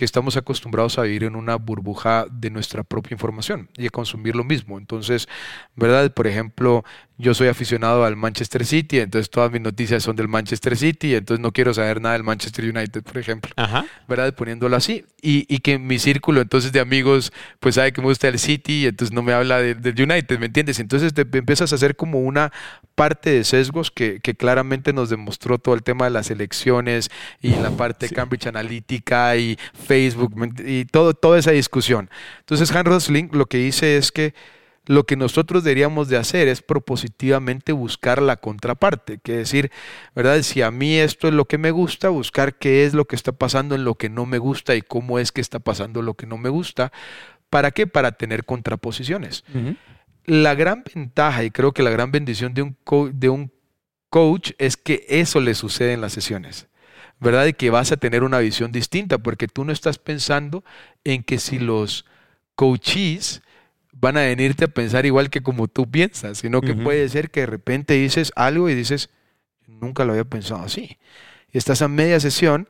que 0.00 0.06
estamos 0.06 0.38
acostumbrados 0.38 0.98
a 0.98 1.02
vivir 1.02 1.24
en 1.24 1.36
una 1.36 1.56
burbuja 1.56 2.24
de 2.30 2.48
nuestra 2.48 2.82
propia 2.82 3.14
información 3.14 3.68
y 3.76 3.86
a 3.86 3.90
consumir 3.90 4.34
lo 4.34 4.44
mismo. 4.44 4.78
Entonces, 4.78 5.28
¿verdad? 5.76 6.14
Por 6.14 6.26
ejemplo, 6.26 6.84
yo 7.20 7.34
soy 7.34 7.48
aficionado 7.48 8.04
al 8.04 8.16
Manchester 8.16 8.64
City, 8.64 8.98
entonces 8.98 9.30
todas 9.30 9.52
mis 9.52 9.60
noticias 9.60 10.02
son 10.02 10.16
del 10.16 10.28
Manchester 10.28 10.76
City, 10.76 11.14
entonces 11.14 11.42
no 11.42 11.52
quiero 11.52 11.74
saber 11.74 12.00
nada 12.00 12.14
del 12.14 12.24
Manchester 12.24 12.64
United, 12.64 13.02
por 13.02 13.18
ejemplo. 13.18 13.52
Ajá. 13.56 13.84
¿Verdad? 14.08 14.34
Poniéndolo 14.34 14.74
así. 14.76 15.04
Y, 15.20 15.44
y 15.54 15.58
que 15.58 15.78
mi 15.78 15.98
círculo 15.98 16.40
entonces 16.40 16.72
de 16.72 16.80
amigos, 16.80 17.32
pues 17.60 17.74
sabe 17.74 17.92
que 17.92 18.00
me 18.00 18.06
gusta 18.06 18.28
el 18.28 18.38
City, 18.38 18.82
y 18.82 18.86
entonces 18.86 19.14
no 19.14 19.22
me 19.22 19.32
habla 19.32 19.58
del 19.58 20.00
United, 20.00 20.38
¿me 20.38 20.46
entiendes? 20.46 20.80
Entonces 20.80 21.12
te 21.12 21.22
empiezas 21.22 21.72
a 21.72 21.74
hacer 21.74 21.94
como 21.94 22.20
una 22.20 22.52
parte 22.94 23.30
de 23.30 23.44
sesgos 23.44 23.90
que, 23.90 24.20
que, 24.20 24.34
claramente 24.34 24.92
nos 24.92 25.10
demostró 25.10 25.58
todo 25.58 25.74
el 25.74 25.82
tema 25.82 26.06
de 26.06 26.10
las 26.10 26.30
elecciones 26.30 27.10
y 27.40 27.50
la 27.50 27.70
parte 27.70 28.08
de 28.08 28.14
Cambridge 28.14 28.46
Analytica 28.46 29.36
y 29.36 29.58
Facebook 29.86 30.34
y 30.64 30.84
todo, 30.86 31.14
toda 31.14 31.38
esa 31.38 31.50
discusión. 31.50 32.10
Entonces, 32.40 32.70
Hans 32.72 32.86
Rosling 32.86 33.30
lo 33.32 33.46
que 33.46 33.58
dice 33.58 33.96
es 33.96 34.12
que 34.12 34.34
lo 34.86 35.04
que 35.04 35.16
nosotros 35.16 35.62
deberíamos 35.62 36.08
de 36.08 36.16
hacer 36.16 36.48
es 36.48 36.62
propositivamente 36.62 37.72
buscar 37.72 38.20
la 38.22 38.36
contraparte, 38.36 39.18
que 39.18 39.32
decir, 39.32 39.70
¿verdad? 40.14 40.42
Si 40.42 40.62
a 40.62 40.70
mí 40.70 40.96
esto 40.96 41.28
es 41.28 41.34
lo 41.34 41.44
que 41.44 41.58
me 41.58 41.70
gusta, 41.70 42.08
buscar 42.08 42.56
qué 42.56 42.84
es 42.84 42.94
lo 42.94 43.04
que 43.04 43.16
está 43.16 43.32
pasando 43.32 43.74
en 43.74 43.84
lo 43.84 43.96
que 43.96 44.08
no 44.08 44.26
me 44.26 44.38
gusta 44.38 44.74
y 44.74 44.82
cómo 44.82 45.18
es 45.18 45.32
que 45.32 45.40
está 45.40 45.58
pasando 45.58 46.02
lo 46.02 46.14
que 46.14 46.26
no 46.26 46.38
me 46.38 46.48
gusta. 46.48 46.92
¿Para 47.50 47.70
qué? 47.72 47.86
Para 47.86 48.12
tener 48.12 48.44
contraposiciones. 48.44 49.44
La 50.24 50.54
gran 50.54 50.82
ventaja 50.94 51.44
y 51.44 51.50
creo 51.50 51.72
que 51.72 51.82
la 51.82 51.90
gran 51.90 52.10
bendición 52.10 52.54
de 52.54 52.62
un, 52.62 52.76
de 53.12 53.28
un 53.28 53.52
coach 54.08 54.52
es 54.58 54.76
que 54.76 55.04
eso 55.08 55.40
le 55.40 55.54
sucede 55.54 55.92
en 55.92 56.00
las 56.00 56.12
sesiones. 56.12 56.68
¿verdad? 57.20 57.46
Y 57.46 57.52
que 57.52 57.68
vas 57.68 57.92
a 57.92 57.98
tener 57.98 58.24
una 58.24 58.38
visión 58.38 58.72
distinta, 58.72 59.18
porque 59.18 59.46
tú 59.46 59.64
no 59.64 59.72
estás 59.72 59.98
pensando 59.98 60.64
en 61.04 61.22
que 61.22 61.38
si 61.38 61.58
los 61.58 62.06
coaches 62.54 63.42
van 63.92 64.16
a 64.16 64.20
venirte 64.20 64.64
a 64.64 64.68
pensar 64.68 65.06
igual 65.06 65.30
que 65.30 65.42
como 65.42 65.68
tú 65.68 65.90
piensas, 65.90 66.38
sino 66.38 66.60
que 66.60 66.74
puede 66.74 67.08
ser 67.08 67.30
que 67.30 67.40
de 67.40 67.46
repente 67.46 67.94
dices 67.94 68.32
algo 68.36 68.68
y 68.68 68.74
dices, 68.74 69.10
nunca 69.66 70.04
lo 70.04 70.12
había 70.12 70.24
pensado 70.24 70.62
así. 70.62 70.98
Y 71.52 71.58
estás 71.58 71.82
a 71.82 71.88
media 71.88 72.20
sesión, 72.20 72.68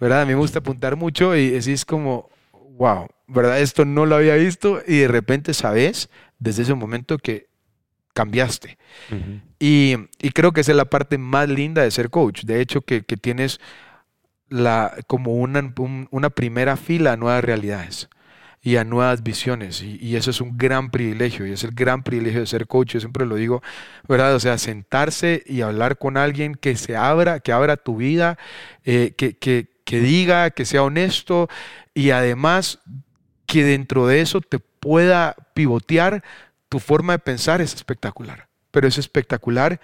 ¿verdad? 0.00 0.22
A 0.22 0.26
mí 0.26 0.32
me 0.32 0.38
gusta 0.38 0.58
apuntar 0.58 0.96
mucho 0.96 1.36
y 1.36 1.50
decís 1.50 1.84
como, 1.84 2.30
wow, 2.52 3.08
¿verdad? 3.26 3.60
Esto 3.60 3.84
no 3.84 4.06
lo 4.06 4.16
había 4.16 4.34
visto 4.34 4.82
y 4.86 4.98
de 4.98 5.08
repente 5.08 5.54
sabes 5.54 6.10
desde 6.38 6.62
ese 6.62 6.74
momento 6.74 7.18
que 7.18 7.46
cambiaste. 8.12 8.78
y, 9.58 9.96
creo 10.34 10.52
que 10.52 10.62
esa 10.62 10.72
es 10.72 10.76
la 10.76 10.86
parte 10.86 11.18
más 11.18 11.48
linda 11.48 11.82
de 11.82 11.90
ser 11.90 12.10
coach. 12.10 12.44
De 12.44 12.60
hecho, 12.60 12.82
que, 12.82 13.02
tienes 13.02 13.60
la, 14.48 14.96
como 15.06 15.34
una, 15.34 15.72
una 16.10 16.30
primera 16.30 16.76
fila 16.76 17.12
a 17.12 17.16
nuevas 17.16 17.44
realidades 17.44 18.08
y 18.66 18.78
a 18.78 18.82
nuevas 18.82 19.22
visiones. 19.22 19.80
Y, 19.80 20.16
eso 20.16 20.32
es 20.32 20.40
un 20.40 20.58
gran 20.58 20.90
privilegio 20.90 21.46
y 21.46 21.52
es 21.52 21.62
el 21.62 21.70
gran 21.70 22.02
privilegio 22.02 22.40
de 22.40 22.46
ser 22.46 22.66
coach. 22.66 22.94
Yo 22.94 23.00
siempre 23.00 23.24
lo 23.24 23.36
digo, 23.36 23.62
¿verdad? 24.08 24.34
O 24.34 24.40
sea, 24.40 24.58
sentarse 24.58 25.44
y 25.46 25.60
hablar 25.60 25.98
con 25.98 26.16
alguien 26.16 26.56
que 26.56 26.74
se 26.74 26.96
abra, 26.96 27.38
que 27.38 27.52
abra 27.52 27.76
tu 27.76 27.94
vida, 27.98 28.38
eh, 28.84 29.14
que, 29.16 29.36
que, 29.36 29.68
que 29.84 30.00
diga, 30.00 30.50
que 30.50 30.64
sea 30.64 30.82
honesto 30.82 31.48
y 31.94 32.10
además 32.10 32.80
que 33.46 33.62
dentro 33.62 34.08
de 34.08 34.20
eso 34.20 34.40
te 34.40 34.58
pueda 34.58 35.36
pivotear 35.54 36.24
tu 36.68 36.80
forma 36.80 37.12
de 37.12 37.18
pensar 37.20 37.60
es 37.60 37.72
espectacular. 37.72 38.48
Pero 38.72 38.88
es 38.88 38.98
espectacular 38.98 39.80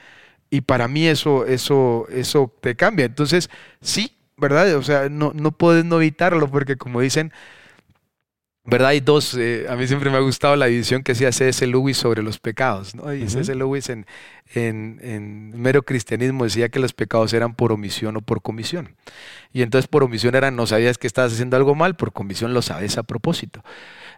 y 0.50 0.62
para 0.62 0.88
mí 0.88 1.06
eso, 1.06 1.46
eso, 1.46 2.08
eso 2.10 2.52
te 2.60 2.74
cambia. 2.74 3.04
Entonces, 3.04 3.48
sí, 3.80 4.16
¿verdad? 4.36 4.74
O 4.74 4.82
sea, 4.82 5.08
no, 5.08 5.30
no 5.36 5.52
puedes 5.52 5.84
no 5.84 5.98
evitarlo 5.98 6.50
porque 6.50 6.74
como 6.74 7.00
dicen, 7.00 7.32
¿Verdad? 8.64 8.90
Hay 8.90 9.00
dos, 9.00 9.34
eh, 9.34 9.66
a 9.68 9.74
mí 9.74 9.88
siempre 9.88 10.08
me 10.08 10.18
ha 10.18 10.20
gustado 10.20 10.54
la 10.54 10.66
división 10.66 11.02
que 11.02 11.12
hacía 11.12 11.32
C.S. 11.32 11.66
Lewis 11.66 11.96
sobre 11.96 12.22
los 12.22 12.38
pecados, 12.38 12.94
¿no? 12.94 13.12
Y 13.12 13.28
C.S. 13.28 13.52
Lewis 13.56 13.88
en, 13.88 14.06
en, 14.54 15.60
mero 15.60 15.82
cristianismo 15.82 16.44
decía 16.44 16.68
que 16.68 16.78
los 16.78 16.92
pecados 16.92 17.32
eran 17.32 17.54
por 17.54 17.72
omisión 17.72 18.16
o 18.16 18.20
por 18.20 18.40
comisión. 18.40 18.94
Y 19.52 19.62
entonces 19.62 19.88
por 19.88 20.04
omisión 20.04 20.36
era 20.36 20.52
no 20.52 20.68
sabías 20.68 20.96
que 20.96 21.08
estabas 21.08 21.32
haciendo 21.32 21.56
algo 21.56 21.74
mal, 21.74 21.96
por 21.96 22.12
comisión 22.12 22.54
lo 22.54 22.62
sabes 22.62 22.98
a 22.98 23.02
propósito. 23.02 23.64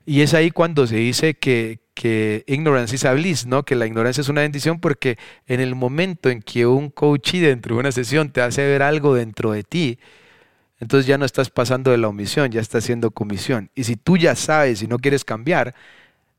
Y 0.04 0.20
es 0.20 0.34
ahí 0.34 0.50
cuando 0.50 0.86
se 0.86 0.96
dice 0.96 1.32
que, 1.32 1.78
que 1.94 2.44
ignorance 2.46 2.94
is 2.94 3.06
a 3.06 3.14
bliss, 3.14 3.46
¿no? 3.46 3.64
Que 3.64 3.76
la 3.76 3.86
ignorancia 3.86 4.20
es 4.20 4.28
una 4.28 4.42
bendición 4.42 4.78
porque 4.78 5.16
en 5.46 5.60
el 5.60 5.74
momento 5.74 6.28
en 6.28 6.42
que 6.42 6.66
un 6.66 6.90
coach 6.90 7.32
dentro 7.32 7.76
de 7.76 7.80
una 7.80 7.92
sesión 7.92 8.30
te 8.30 8.42
hace 8.42 8.66
ver 8.66 8.82
algo 8.82 9.14
dentro 9.14 9.52
de 9.52 9.62
ti, 9.62 9.98
entonces 10.80 11.06
ya 11.06 11.18
no 11.18 11.24
estás 11.24 11.50
pasando 11.50 11.90
de 11.90 11.98
la 11.98 12.08
omisión, 12.08 12.50
ya 12.50 12.60
estás 12.60 12.84
haciendo 12.84 13.10
comisión. 13.10 13.70
Y 13.74 13.84
si 13.84 13.96
tú 13.96 14.16
ya 14.16 14.34
sabes 14.34 14.82
y 14.82 14.86
no 14.86 14.98
quieres 14.98 15.24
cambiar, 15.24 15.74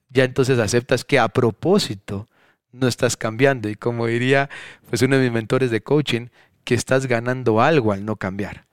ya 0.10 0.24
entonces 0.24 0.60
aceptas 0.60 1.04
que 1.04 1.20
a 1.20 1.28
propósito 1.28 2.28
no 2.72 2.88
estás 2.88 3.18
cambiando. 3.18 3.70
Y 3.70 3.76
como 3.76 4.08
diría 4.08 4.50
pues 4.90 5.02
uno 5.02 5.18
de 5.18 5.24
mis 5.24 5.32
mentores 5.32 5.72
de 5.72 5.82
coaching, 5.82 6.28
que 6.64 6.76
estás 6.76 7.06
ganando 7.06 7.62
algo 7.62 7.92
al 7.92 8.06
no 8.06 8.18
cambiar. 8.18 8.66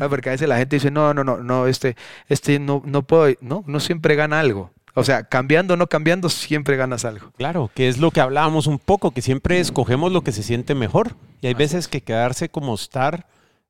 Ah, 0.00 0.08
porque 0.08 0.30
a 0.30 0.32
veces 0.32 0.48
la 0.48 0.56
gente 0.56 0.76
dice, 0.76 0.90
no, 0.90 1.12
no, 1.12 1.22
no, 1.22 1.36
no, 1.38 1.66
este, 1.66 1.96
este 2.28 2.58
no, 2.58 2.82
no 2.86 3.02
puedo, 3.02 3.34
no, 3.42 3.62
no 3.66 3.78
siempre 3.78 4.16
gana 4.16 4.40
algo. 4.40 4.70
O 4.94 5.04
sea, 5.04 5.24
cambiando 5.24 5.74
o 5.74 5.76
no 5.76 5.86
cambiando, 5.86 6.30
siempre 6.30 6.76
ganas 6.76 7.04
algo. 7.04 7.30
Claro, 7.36 7.70
que 7.74 7.86
es 7.88 7.98
lo 7.98 8.10
que 8.10 8.22
hablábamos 8.22 8.66
un 8.66 8.78
poco, 8.78 9.10
que 9.10 9.20
siempre 9.20 9.60
escogemos 9.60 10.12
lo 10.12 10.22
que 10.22 10.32
se 10.32 10.42
siente 10.42 10.74
mejor. 10.74 11.14
Y 11.42 11.48
hay 11.48 11.54
veces 11.54 11.88
que 11.88 12.00
quedarse 12.00 12.48
como 12.48 12.74
estar 12.74 13.26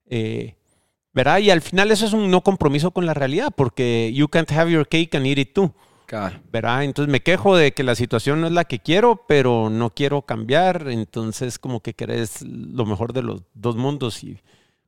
eh, 0.08 0.54
¿verdad? 1.16 1.38
Y 1.38 1.50
al 1.50 1.62
final 1.62 1.90
eso 1.90 2.04
es 2.04 2.12
un 2.12 2.30
no 2.30 2.42
compromiso 2.42 2.90
con 2.90 3.06
la 3.06 3.14
realidad, 3.14 3.50
porque 3.56 4.12
you 4.12 4.28
can't 4.28 4.52
have 4.52 4.70
your 4.70 4.86
cake 4.86 5.14
and 5.16 5.26
eat 5.26 5.38
it 5.38 5.54
too. 5.54 5.74
Claro. 6.04 6.38
¿verdad? 6.52 6.84
Entonces 6.84 7.10
me 7.10 7.20
quejo 7.20 7.56
de 7.56 7.72
que 7.72 7.82
la 7.82 7.94
situación 7.94 8.42
no 8.42 8.46
es 8.46 8.52
la 8.52 8.66
que 8.66 8.78
quiero, 8.78 9.24
pero 9.26 9.70
no 9.70 9.90
quiero 9.90 10.22
cambiar, 10.22 10.86
entonces 10.88 11.58
como 11.58 11.80
que 11.80 11.94
querés 11.94 12.42
lo 12.42 12.84
mejor 12.84 13.12
de 13.14 13.22
los 13.22 13.42
dos 13.54 13.76
mundos 13.76 14.22
y 14.22 14.38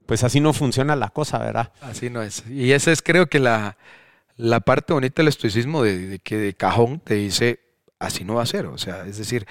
pues 0.07 0.23
así 0.23 0.39
no 0.39 0.53
funciona 0.53 0.95
la 0.95 1.09
cosa, 1.09 1.39
¿verdad? 1.39 1.73
Así 1.81 2.09
no 2.09 2.23
es. 2.23 2.45
Y 2.49 2.71
esa 2.73 2.93
es 2.93 3.03
creo 3.03 3.27
que 3.27 3.41
la, 3.41 3.79
la 4.37 4.61
parte 4.61 4.93
bonita 4.93 5.23
del 5.23 5.29
estoicismo 5.29 5.83
de, 5.83 6.21
que 6.23 6.37
de 6.37 6.53
cajón 6.53 7.01
te 7.01 7.15
dice, 7.15 7.59
así 7.99 8.25
no 8.25 8.35
va 8.35 8.43
a 8.43 8.47
ser, 8.47 8.67
o 8.67 8.79
sea, 8.79 9.07
es 9.07 9.17
decir, 9.17 9.47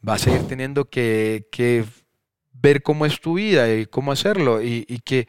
vas 0.00 0.26
a 0.26 0.32
ir 0.32 0.46
teniendo 0.46 0.84
que, 0.84 1.48
que 1.50 1.86
ver 2.52 2.82
cómo 2.82 3.04
es 3.06 3.20
tu 3.20 3.34
vida 3.34 3.72
y 3.74 3.86
cómo 3.86 4.12
hacerlo 4.12 4.62
y, 4.62 4.84
y 4.86 4.98
que 4.98 5.26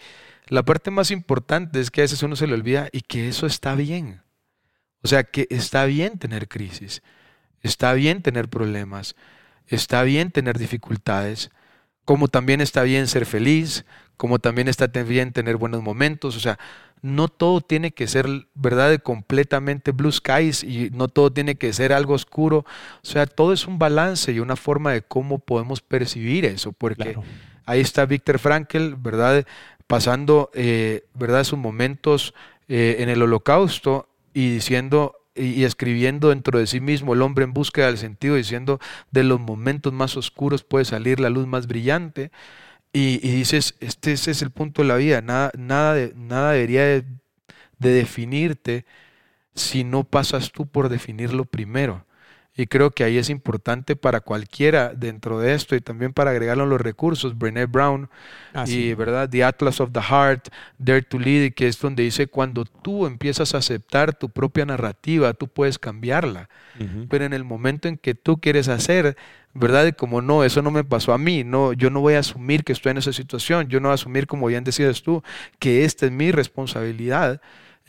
la 0.51 0.63
parte 0.63 0.91
más 0.91 1.11
importante 1.11 1.79
es 1.79 1.91
que 1.91 2.01
a 2.01 2.03
veces 2.03 2.21
uno 2.23 2.35
se 2.35 2.45
le 2.45 2.53
olvida 2.53 2.89
y 2.91 2.99
que 2.99 3.29
eso 3.29 3.45
está 3.45 3.73
bien. 3.73 4.21
O 5.01 5.07
sea, 5.07 5.23
que 5.23 5.47
está 5.49 5.85
bien 5.85 6.19
tener 6.19 6.49
crisis, 6.49 7.01
está 7.61 7.93
bien 7.93 8.21
tener 8.21 8.49
problemas, 8.49 9.15
está 9.67 10.03
bien 10.03 10.29
tener 10.29 10.59
dificultades, 10.59 11.51
como 12.03 12.27
también 12.27 12.59
está 12.59 12.83
bien 12.83 13.07
ser 13.07 13.25
feliz, 13.25 13.85
como 14.17 14.39
también 14.39 14.67
está 14.67 14.87
bien 14.87 15.31
tener 15.31 15.55
buenos 15.55 15.81
momentos. 15.81 16.35
O 16.35 16.41
sea, 16.41 16.59
no 17.01 17.29
todo 17.29 17.61
tiene 17.61 17.91
que 17.91 18.07
ser, 18.07 18.27
¿verdad?, 18.53 18.99
completamente 19.01 19.91
blue 19.91 20.11
skies 20.11 20.65
y 20.65 20.89
no 20.91 21.07
todo 21.07 21.31
tiene 21.31 21.55
que 21.55 21.71
ser 21.71 21.93
algo 21.93 22.13
oscuro. 22.13 22.65
O 23.01 23.05
sea, 23.05 23.25
todo 23.25 23.53
es 23.53 23.67
un 23.67 23.79
balance 23.79 24.33
y 24.33 24.41
una 24.41 24.57
forma 24.57 24.91
de 24.91 25.01
cómo 25.01 25.39
podemos 25.39 25.79
percibir 25.79 26.43
eso, 26.43 26.73
porque 26.73 27.15
ahí 27.65 27.79
está 27.79 28.05
Víctor 28.05 28.37
Frankl, 28.37 28.95
¿verdad? 28.97 29.45
Pasando 29.91 30.49
eh, 30.53 31.03
¿verdad? 31.13 31.43
sus 31.43 31.59
momentos 31.59 32.33
eh, 32.69 32.95
en 32.99 33.09
el 33.09 33.21
holocausto 33.21 34.07
y 34.33 34.49
diciendo 34.49 35.17
y, 35.35 35.65
escribiendo 35.65 36.29
dentro 36.29 36.59
de 36.59 36.67
sí 36.67 36.79
mismo 36.79 37.13
el 37.13 37.21
hombre 37.21 37.43
en 37.43 37.51
búsqueda 37.51 37.87
del 37.87 37.97
sentido, 37.97 38.35
diciendo 38.35 38.79
de 39.11 39.25
los 39.25 39.41
momentos 39.41 39.91
más 39.91 40.15
oscuros 40.15 40.63
puede 40.63 40.85
salir 40.85 41.19
la 41.19 41.29
luz 41.29 41.45
más 41.45 41.67
brillante. 41.67 42.31
Y, 42.93 43.17
dices, 43.19 43.75
este, 43.81 44.13
es 44.13 44.41
el 44.41 44.51
punto 44.51 44.81
de 44.81 44.87
la 44.87 44.95
vida, 44.95 45.21
nada, 45.21 45.51
nada, 45.57 45.93
de, 45.93 46.13
nada 46.15 46.53
debería 46.53 46.85
de, 46.85 47.03
de 47.79 47.89
definirte 47.89 48.85
si 49.55 49.83
no 49.83 50.05
pasas 50.05 50.53
tú 50.53 50.67
por 50.67 50.87
definirlo 50.87 51.43
primero. 51.43 52.05
Y 52.55 52.67
creo 52.67 52.91
que 52.91 53.03
ahí 53.05 53.17
es 53.17 53.29
importante 53.29 53.95
para 53.95 54.19
cualquiera 54.19 54.93
dentro 54.93 55.39
de 55.39 55.53
esto 55.53 55.75
y 55.75 55.81
también 55.81 56.11
para 56.11 56.31
agregarlo 56.31 56.63
a 56.63 56.67
los 56.67 56.81
recursos. 56.81 57.37
Brené 57.37 57.65
Brown 57.65 58.09
Ah, 58.53 58.65
y 58.67 58.93
verdad 58.93 59.29
The 59.29 59.43
Atlas 59.45 59.79
of 59.79 59.91
the 59.93 60.01
Heart, 60.01 60.49
Dare 60.77 61.01
to 61.03 61.17
Lead, 61.17 61.53
que 61.53 61.67
es 61.67 61.79
donde 61.79 62.03
dice 62.03 62.27
cuando 62.27 62.65
tú 62.65 63.05
empiezas 63.07 63.55
a 63.55 63.59
aceptar 63.59 64.13
tu 64.13 64.29
propia 64.29 64.65
narrativa, 64.65 65.33
tú 65.33 65.47
puedes 65.47 65.79
cambiarla. 65.79 66.49
Pero 67.09 67.25
en 67.25 67.33
el 67.33 67.43
momento 67.43 67.87
en 67.87 67.97
que 67.97 68.15
tú 68.15 68.39
quieres 68.41 68.67
hacer, 68.67 69.15
¿verdad? 69.53 69.85
Y 69.85 69.93
como 69.93 70.21
no, 70.21 70.43
eso 70.43 70.61
no 70.61 70.71
me 70.71 70.83
pasó 70.83 71.13
a 71.13 71.17
mí, 71.17 71.43
no, 71.43 71.73
yo 71.73 71.89
no 71.89 72.01
voy 72.01 72.15
a 72.15 72.19
asumir 72.19 72.63
que 72.63 72.73
estoy 72.73 72.91
en 72.91 72.97
esa 72.97 73.13
situación, 73.13 73.67
yo 73.67 73.79
no 73.79 73.87
voy 73.89 73.93
a 73.93 73.95
asumir, 73.95 74.27
como 74.27 74.47
bien 74.47 74.63
decías 74.63 75.01
tú, 75.03 75.23
que 75.59 75.85
esta 75.85 76.05
es 76.07 76.11
mi 76.11 76.31
responsabilidad. 76.31 77.41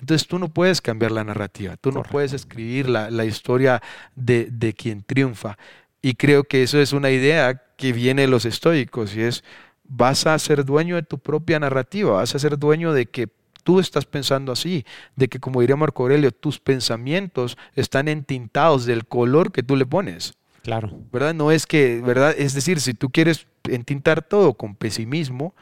Entonces 0.03 0.29
tú 0.29 0.39
no 0.41 0.51
puedes 0.51 0.83
cambiar 0.83 1.13
la 1.13 1.25
narrativa, 1.25 1.79
tú 1.79 1.93
no 1.93 2.03
Correcto. 2.03 2.13
puedes 2.13 2.35
escribir 2.35 2.91
la, 2.91 3.11
la 3.11 3.25
historia 3.25 3.83
de, 4.17 4.49
de 4.53 4.75
quien 4.75 5.05
triunfa. 5.05 5.59
Y 6.03 6.15
creo 6.15 6.45
que 6.45 6.65
eso 6.65 6.81
es 6.81 6.93
una 6.93 7.11
idea 7.11 7.63
que 7.79 7.93
viene 7.95 8.23
de 8.25 8.29
los 8.29 8.45
estoicos 8.45 9.17
y 9.17 9.23
es, 9.23 9.45
vas 9.85 10.27
a 10.27 10.39
ser 10.41 10.65
dueño 10.65 10.97
de 10.97 11.05
tu 11.05 11.19
propia 11.21 11.61
narrativa, 11.61 12.13
vas 12.15 12.35
a 12.35 12.41
ser 12.41 12.59
dueño 12.59 12.93
de 12.93 13.07
que 13.07 13.29
tú 13.65 13.81
estás 13.81 14.07
pensando 14.07 14.53
así, 14.53 14.85
de 15.17 15.29
que 15.29 15.41
como 15.41 15.61
diría 15.63 15.77
Marco 15.77 16.03
Aurelio, 16.03 16.33
tus 16.33 16.61
pensamientos 16.61 17.57
están 17.77 18.09
entintados 18.09 18.87
del 18.87 19.07
color 19.07 19.53
que 19.53 19.63
tú 19.63 19.77
le 19.77 19.87
pones. 19.87 20.35
Claro. 20.63 20.93
¿verdad? 21.13 21.35
No 21.35 21.53
es 21.53 21.67
que, 21.67 22.01
¿verdad? 22.05 22.35
Es 22.39 22.55
decir, 22.55 22.81
si 22.81 22.95
tú 22.95 23.11
quieres 23.11 23.47
entintar 23.69 24.23
todo 24.23 24.55
con 24.55 24.75
pesimismo, 24.77 25.55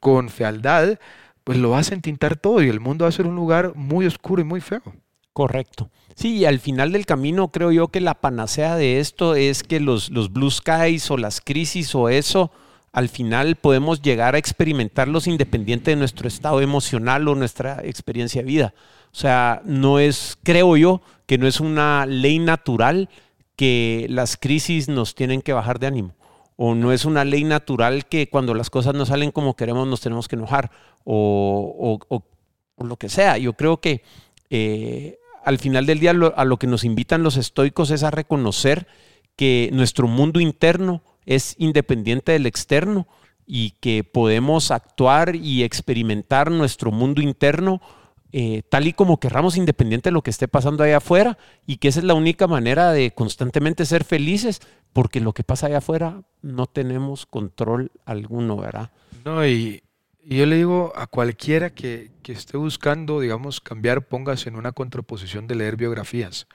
con 0.00 0.28
fealdad, 0.30 0.98
pues 1.46 1.58
lo 1.58 1.70
vas 1.70 1.92
a 1.92 1.94
entintar 1.94 2.34
todo 2.34 2.60
y 2.60 2.68
el 2.68 2.80
mundo 2.80 3.04
va 3.04 3.08
a 3.08 3.12
ser 3.12 3.24
un 3.24 3.36
lugar 3.36 3.76
muy 3.76 4.04
oscuro 4.04 4.42
y 4.42 4.44
muy 4.44 4.60
feo. 4.60 4.82
Correcto. 5.32 5.90
Sí, 6.16 6.38
y 6.38 6.44
al 6.44 6.58
final 6.58 6.90
del 6.90 7.06
camino 7.06 7.52
creo 7.52 7.70
yo 7.70 7.86
que 7.86 8.00
la 8.00 8.14
panacea 8.14 8.74
de 8.74 8.98
esto 8.98 9.36
es 9.36 9.62
que 9.62 9.78
los, 9.78 10.10
los 10.10 10.32
blue 10.32 10.50
skies 10.50 11.08
o 11.08 11.16
las 11.16 11.40
crisis 11.40 11.94
o 11.94 12.08
eso, 12.08 12.50
al 12.90 13.08
final 13.08 13.54
podemos 13.54 14.02
llegar 14.02 14.34
a 14.34 14.38
experimentarlos 14.38 15.28
independiente 15.28 15.92
de 15.92 15.96
nuestro 15.96 16.26
estado 16.26 16.60
emocional 16.60 17.28
o 17.28 17.36
nuestra 17.36 17.80
experiencia 17.84 18.42
de 18.42 18.48
vida. 18.48 18.74
O 19.12 19.16
sea, 19.16 19.62
no 19.64 20.00
es, 20.00 20.38
creo 20.42 20.76
yo, 20.76 21.00
que 21.26 21.38
no 21.38 21.46
es 21.46 21.60
una 21.60 22.06
ley 22.06 22.40
natural 22.40 23.08
que 23.54 24.06
las 24.10 24.36
crisis 24.36 24.88
nos 24.88 25.14
tienen 25.14 25.42
que 25.42 25.52
bajar 25.52 25.78
de 25.78 25.86
ánimo. 25.86 26.16
O 26.56 26.74
no 26.74 26.92
es 26.92 27.04
una 27.04 27.24
ley 27.24 27.44
natural 27.44 28.06
que 28.06 28.28
cuando 28.28 28.54
las 28.54 28.70
cosas 28.70 28.94
no 28.94 29.04
salen 29.06 29.30
como 29.30 29.56
queremos 29.56 29.86
nos 29.86 30.00
tenemos 30.00 30.26
que 30.28 30.36
enojar. 30.36 30.70
O, 31.04 31.98
o- 32.08 32.22
lo 32.84 32.96
que 32.96 33.08
sea. 33.08 33.38
Yo 33.38 33.54
creo 33.54 33.80
que 33.80 34.02
eh, 34.50 35.18
al 35.44 35.58
final 35.58 35.86
del 35.86 35.98
día 36.00 36.10
a 36.10 36.44
lo 36.44 36.58
que 36.58 36.66
nos 36.66 36.84
invitan 36.84 37.22
los 37.22 37.36
estoicos 37.36 37.90
es 37.90 38.02
a 38.02 38.10
reconocer 38.10 38.86
que 39.34 39.70
nuestro 39.72 40.08
mundo 40.08 40.40
interno 40.40 41.02
es 41.24 41.54
independiente 41.58 42.32
del 42.32 42.46
externo 42.46 43.06
y 43.46 43.70
que 43.80 44.04
podemos 44.04 44.70
actuar 44.70 45.36
y 45.36 45.62
experimentar 45.62 46.50
nuestro 46.50 46.90
mundo 46.90 47.22
interno 47.22 47.80
eh, 48.32 48.62
tal 48.68 48.86
y 48.86 48.92
como 48.92 49.18
querramos, 49.20 49.56
independiente 49.56 50.10
de 50.10 50.12
lo 50.14 50.22
que 50.22 50.30
esté 50.30 50.48
pasando 50.48 50.82
allá 50.84 50.98
afuera, 50.98 51.38
y 51.66 51.76
que 51.76 51.88
esa 51.88 52.00
es 52.00 52.04
la 52.04 52.14
única 52.14 52.46
manera 52.46 52.92
de 52.92 53.12
constantemente 53.12 53.86
ser 53.86 54.04
felices, 54.04 54.60
porque 54.96 55.20
lo 55.20 55.34
que 55.34 55.44
pasa 55.44 55.66
allá 55.66 55.78
afuera 55.78 56.22
no 56.40 56.64
tenemos 56.64 57.26
control 57.26 57.92
alguno, 58.06 58.56
¿verdad? 58.56 58.92
No, 59.26 59.46
y, 59.46 59.82
yo 60.24 60.46
le 60.46 60.56
digo 60.56 60.94
a 60.96 61.06
cualquiera 61.06 61.68
que, 61.68 62.12
que 62.22 62.32
esté 62.32 62.56
buscando, 62.56 63.20
digamos, 63.20 63.60
cambiar, 63.60 64.08
póngase 64.08 64.48
en 64.48 64.56
una 64.56 64.72
contraposición 64.72 65.48
de 65.48 65.54
leer 65.54 65.76
biografías. 65.76 66.46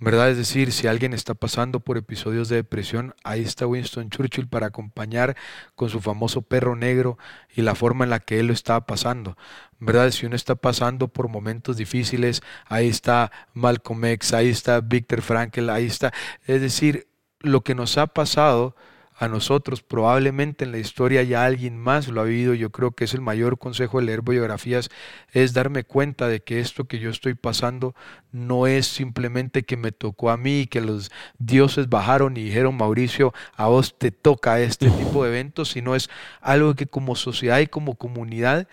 ¿Verdad? 0.00 0.30
Es 0.30 0.38
decir, 0.38 0.72
si 0.72 0.86
alguien 0.86 1.12
está 1.12 1.34
pasando 1.34 1.80
por 1.80 1.98
episodios 1.98 2.48
de 2.48 2.56
depresión, 2.56 3.14
ahí 3.22 3.42
está 3.42 3.66
Winston 3.66 4.08
Churchill 4.08 4.48
para 4.48 4.68
acompañar 4.68 5.36
con 5.74 5.90
su 5.90 6.00
famoso 6.00 6.40
perro 6.40 6.74
negro 6.74 7.18
y 7.54 7.60
la 7.60 7.74
forma 7.74 8.04
en 8.04 8.10
la 8.10 8.20
que 8.20 8.40
él 8.40 8.46
lo 8.46 8.54
estaba 8.54 8.86
pasando. 8.86 9.36
¿Verdad? 9.78 10.10
Si 10.12 10.24
uno 10.24 10.36
está 10.36 10.54
pasando 10.54 11.08
por 11.08 11.28
momentos 11.28 11.76
difíciles, 11.76 12.40
ahí 12.64 12.88
está 12.88 13.30
Malcolm 13.52 14.02
X, 14.06 14.32
ahí 14.32 14.48
está 14.48 14.80
Viktor 14.80 15.20
Frankl, 15.20 15.68
ahí 15.68 15.84
está. 15.84 16.14
Es 16.46 16.62
decir, 16.62 17.08
lo 17.40 17.62
que 17.62 17.74
nos 17.74 17.98
ha 17.98 18.06
pasado 18.08 18.74
a 19.18 19.26
nosotros, 19.26 19.82
probablemente 19.82 20.64
en 20.64 20.70
la 20.70 20.78
historia 20.78 21.24
ya 21.24 21.44
alguien 21.44 21.76
más 21.76 22.06
lo 22.06 22.20
ha 22.20 22.24
vivido, 22.24 22.54
yo 22.54 22.70
creo 22.70 22.92
que 22.92 23.04
es 23.04 23.14
el 23.14 23.20
mayor 23.20 23.58
consejo 23.58 23.98
de 23.98 24.06
leer 24.06 24.22
biografías, 24.22 24.90
es 25.32 25.52
darme 25.52 25.82
cuenta 25.82 26.28
de 26.28 26.40
que 26.40 26.60
esto 26.60 26.84
que 26.84 27.00
yo 27.00 27.10
estoy 27.10 27.34
pasando 27.34 27.96
no 28.30 28.68
es 28.68 28.86
simplemente 28.86 29.64
que 29.64 29.76
me 29.76 29.90
tocó 29.90 30.30
a 30.30 30.36
mí, 30.36 30.66
que 30.66 30.80
los 30.80 31.10
dioses 31.38 31.88
bajaron 31.88 32.36
y 32.36 32.44
dijeron, 32.44 32.76
Mauricio, 32.76 33.34
a 33.56 33.66
vos 33.66 33.98
te 33.98 34.12
toca 34.12 34.60
este 34.60 34.88
tipo 34.88 35.24
de 35.24 35.30
eventos, 35.30 35.70
sino 35.70 35.96
es 35.96 36.08
algo 36.40 36.74
que 36.74 36.86
como 36.86 37.16
sociedad 37.16 37.58
y 37.58 37.66
como 37.66 37.96
comunidad 37.96 38.68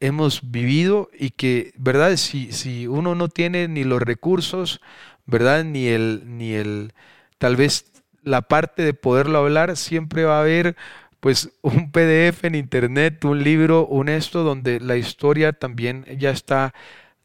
hemos 0.00 0.48
vivido 0.50 1.10
y 1.18 1.30
que, 1.30 1.72
¿verdad? 1.76 2.16
Si, 2.16 2.52
si 2.52 2.86
uno 2.86 3.16
no 3.16 3.28
tiene 3.28 3.66
ni 3.66 3.82
los 3.82 4.00
recursos, 4.00 4.80
¿verdad? 5.26 5.64
Ni 5.64 5.88
el, 5.88 6.22
ni 6.24 6.52
el, 6.52 6.92
tal 7.38 7.56
vez 7.56 7.87
la 8.28 8.42
parte 8.42 8.82
de 8.82 8.94
poderlo 8.94 9.38
hablar, 9.38 9.76
siempre 9.76 10.24
va 10.24 10.38
a 10.38 10.42
haber 10.42 10.76
pues 11.20 11.50
un 11.62 11.90
PDF 11.90 12.44
en 12.44 12.54
internet, 12.54 13.24
un 13.24 13.42
libro, 13.42 13.86
un 13.86 14.08
esto, 14.08 14.44
donde 14.44 14.78
la 14.80 14.96
historia 14.96 15.52
también 15.52 16.04
ya 16.18 16.30
está 16.30 16.74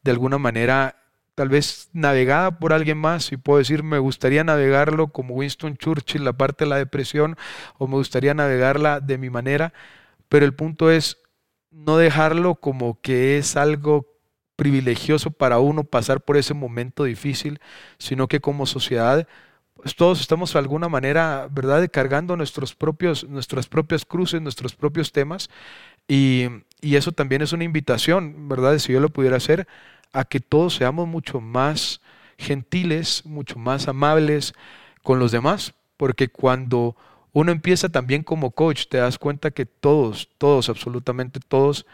de 0.03 0.11
alguna 0.11 0.37
manera 0.37 0.97
tal 1.35 1.49
vez 1.49 1.89
navegada 1.93 2.59
por 2.59 2.73
alguien 2.73 2.97
más, 2.97 3.31
y 3.31 3.37
puedo 3.37 3.59
decir, 3.59 3.83
me 3.83 3.97
gustaría 3.99 4.43
navegarlo 4.43 5.07
como 5.07 5.35
Winston 5.35 5.77
Churchill, 5.77 6.23
la 6.23 6.33
parte 6.33 6.65
de 6.65 6.69
la 6.69 6.77
depresión, 6.77 7.37
o 7.77 7.87
me 7.87 7.95
gustaría 7.95 8.33
navegarla 8.33 8.99
de 8.99 9.17
mi 9.17 9.29
manera, 9.29 9.73
pero 10.29 10.45
el 10.45 10.53
punto 10.53 10.91
es 10.91 11.17
no 11.71 11.97
dejarlo 11.97 12.55
como 12.55 13.01
que 13.01 13.37
es 13.37 13.57
algo 13.57 14.07
privilegioso 14.55 15.31
para 15.31 15.57
uno 15.57 15.83
pasar 15.83 16.21
por 16.21 16.37
ese 16.37 16.53
momento 16.53 17.03
difícil, 17.03 17.59
sino 17.97 18.27
que 18.27 18.39
como 18.39 18.67
sociedad 18.67 19.27
todos 19.95 20.21
estamos 20.21 20.53
de 20.53 20.59
alguna 20.59 20.89
manera, 20.89 21.47
¿verdad?, 21.51 21.89
cargando 21.91 22.37
nuestros 22.37 22.73
propios, 22.73 23.27
nuestras 23.27 23.67
propias 23.67 24.05
cruces, 24.05 24.41
nuestros 24.41 24.75
propios 24.75 25.11
temas, 25.11 25.49
y, 26.07 26.47
y 26.81 26.95
eso 26.95 27.11
también 27.11 27.41
es 27.41 27.53
una 27.53 27.63
invitación, 27.63 28.47
¿verdad?, 28.47 28.77
si 28.79 28.93
yo 28.93 28.99
lo 28.99 29.09
pudiera 29.09 29.37
hacer, 29.37 29.67
a 30.13 30.25
que 30.25 30.39
todos 30.39 30.75
seamos 30.75 31.07
mucho 31.07 31.41
más 31.41 32.01
gentiles, 32.37 33.25
mucho 33.25 33.59
más 33.59 33.87
amables 33.87 34.53
con 35.01 35.19
los 35.19 35.31
demás, 35.31 35.73
porque 35.97 36.27
cuando 36.29 36.95
uno 37.33 37.51
empieza 37.51 37.89
también 37.89 38.23
como 38.23 38.51
coach, 38.51 38.85
te 38.87 38.97
das 38.97 39.17
cuenta 39.17 39.51
que 39.51 39.65
todos, 39.65 40.29
todos, 40.37 40.69
absolutamente 40.69 41.39
todos, 41.39 41.85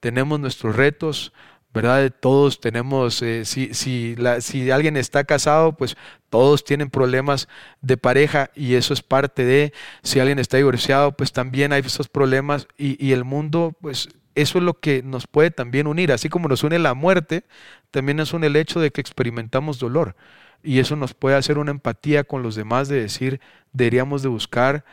tenemos 0.00 0.40
nuestros 0.40 0.76
retos, 0.76 1.32
¿verdad? 1.78 2.12
Todos 2.18 2.60
tenemos, 2.60 3.22
eh, 3.22 3.44
si, 3.44 3.72
si, 3.72 4.16
si 4.40 4.70
alguien 4.72 4.96
está 4.96 5.22
casado, 5.22 5.76
pues 5.76 5.96
todos 6.28 6.64
tienen 6.64 6.90
problemas 6.90 7.46
de 7.82 7.96
pareja 7.96 8.50
y 8.56 8.74
eso 8.74 8.92
es 8.92 9.02
parte 9.02 9.44
de, 9.44 9.72
si 10.02 10.18
alguien 10.18 10.40
está 10.40 10.56
divorciado, 10.56 11.12
pues 11.12 11.32
también 11.32 11.72
hay 11.72 11.82
esos 11.82 12.08
problemas 12.08 12.66
y, 12.76 13.04
y 13.04 13.12
el 13.12 13.22
mundo, 13.22 13.76
pues 13.80 14.08
eso 14.34 14.58
es 14.58 14.64
lo 14.64 14.80
que 14.80 15.04
nos 15.04 15.28
puede 15.28 15.52
también 15.52 15.86
unir, 15.86 16.10
así 16.10 16.28
como 16.28 16.48
nos 16.48 16.64
une 16.64 16.80
la 16.80 16.94
muerte, 16.94 17.44
también 17.92 18.16
nos 18.16 18.32
une 18.32 18.48
el 18.48 18.56
hecho 18.56 18.80
de 18.80 18.90
que 18.90 19.00
experimentamos 19.00 19.78
dolor 19.78 20.16
y 20.64 20.80
eso 20.80 20.96
nos 20.96 21.14
puede 21.14 21.36
hacer 21.36 21.58
una 21.58 21.70
empatía 21.70 22.24
con 22.24 22.42
los 22.42 22.56
demás 22.56 22.88
de 22.88 23.00
decir, 23.00 23.40
deberíamos 23.72 24.22
de 24.22 24.28
buscar, 24.30 24.84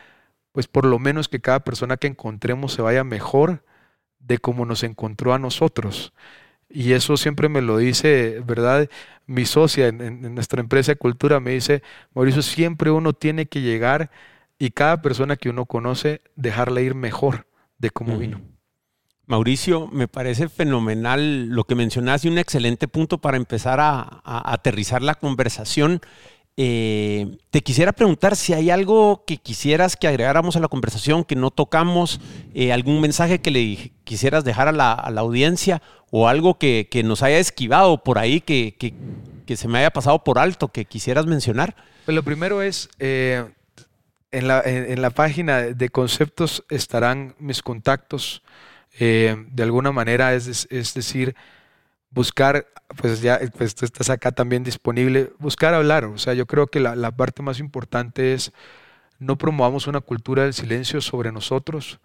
pues 0.52 0.68
por 0.68 0.86
lo 0.86 1.00
menos 1.00 1.30
que 1.30 1.42
cada 1.42 1.62
persona 1.62 1.98
que 1.98 2.06
encontremos 2.06 2.74
se 2.74 2.84
vaya 2.84 3.04
mejor 3.04 3.64
de 4.20 4.38
cómo 4.38 4.68
nos 4.68 4.84
encontró 4.84 5.34
a 5.34 5.40
nosotros. 5.40 6.14
Y 6.70 6.94
eso 6.94 7.18
siempre 7.18 7.50
me 7.50 7.62
lo 7.62 7.78
dice, 7.78 8.42
¿verdad? 8.46 8.90
Mi 9.28 9.46
socia 9.46 9.88
en, 9.88 10.02
en, 10.02 10.36
nuestra 10.36 10.62
empresa 10.62 10.94
de 10.94 10.98
cultura 10.98 11.40
me 11.40 11.52
dice, 11.52 11.84
Mauricio, 12.14 12.42
siempre 12.42 12.92
uno 12.92 13.14
tiene 13.14 13.46
que 13.46 13.62
llegar 13.62 14.12
y 14.58 14.72
cada 14.72 15.02
persona 15.02 15.36
que 15.36 15.50
uno 15.50 15.66
conoce, 15.66 16.22
dejarla 16.36 16.82
ir 16.82 16.96
mejor 16.96 17.48
de 17.78 17.90
cómo 17.90 18.18
vino. 18.18 18.42
Mauricio, 19.28 19.88
me 19.88 20.08
parece 20.08 20.50
fenomenal 20.50 21.48
lo 21.48 21.64
que 21.64 21.76
mencionaste 21.76 22.28
y 22.28 22.32
un 22.32 22.38
excelente 22.38 22.88
punto 22.88 23.18
para 23.20 23.38
empezar 23.38 23.80
a, 23.80 24.22
a 24.24 24.54
aterrizar 24.54 25.02
la 25.02 25.16
conversación. 25.16 26.00
Eh, 26.58 27.38
te 27.50 27.62
quisiera 27.62 27.92
preguntar 27.92 28.38
si 28.38 28.54
hay 28.54 28.70
algo 28.70 29.26
que 29.28 29.36
quisieras 29.38 29.98
que 29.98 30.08
agregáramos 30.08 30.56
a 30.56 30.62
la 30.62 30.70
conversación 30.70 31.26
que 31.26 31.36
no 31.36 31.52
tocamos, 31.52 32.22
eh, 32.54 32.72
algún 32.72 33.02
mensaje 33.02 33.42
que 33.42 33.52
le 33.52 33.92
quisieras 34.06 34.46
dejar 34.46 34.70
a 34.70 34.72
la, 34.72 34.94
audiencia 34.94 35.82
o 36.12 36.30
algo 36.30 36.58
que, 36.58 36.88
nos 37.04 37.24
haya 37.24 37.40
esquivado 37.40 38.04
por 38.04 38.18
ahí, 38.20 38.40
que, 38.40 38.74
se 39.54 39.68
me 39.68 39.80
haya 39.80 39.92
pasado 39.92 40.24
por 40.24 40.40
alto, 40.40 40.70
que 40.70 40.86
quisieras 40.86 41.26
mencionar. 41.26 41.76
Pues 42.06 42.16
lo 42.16 42.24
primero 42.24 42.62
es, 42.62 42.90
eh, 43.00 43.46
en, 44.32 44.48
la, 44.48 45.10
página 45.10 45.62
de 45.62 45.90
conceptos 45.90 46.64
estarán 46.70 47.36
mis 47.38 47.62
contactos. 47.62 48.44
De 48.98 49.64
alguna 49.64 49.92
manera, 49.92 50.34
es 50.34 50.70
decir, 50.70 51.36
buscar, 52.10 52.68
pues 52.98 53.22
ya 53.22 53.40
pues 53.58 53.76
tú 53.76 53.86
estás 53.86 54.10
acá 54.10 54.32
también 54.32 54.64
disponible, 54.64 55.34
buscar 55.40 55.74
hablar. 55.74 56.06
O 56.06 56.18
sea, 56.18 56.34
yo 56.34 56.46
creo 56.46 56.68
que 56.68 56.80
la, 56.80 56.96
la 56.96 57.12
parte 57.12 57.42
más 57.42 57.60
importante 57.60 58.34
es 58.34 58.54
no 59.20 59.38
promovamos 59.38 59.88
una 59.88 60.02
cultura 60.02 60.44
del 60.44 60.54
silencio 60.54 61.02
sobre 61.02 61.32
nosotros. 61.32 62.00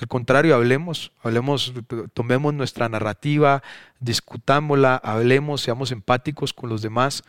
Al 0.00 0.08
contrario, 0.08 0.56
hablemos, 0.56 1.12
hablemos, 1.22 1.72
tomemos 2.14 2.52
nuestra 2.52 2.88
narrativa, 2.88 3.62
discutámosla, 4.00 4.96
hablemos, 4.96 5.60
seamos 5.60 5.92
empáticos 5.92 6.52
con 6.52 6.68
los 6.68 6.82
demás. 6.82 7.22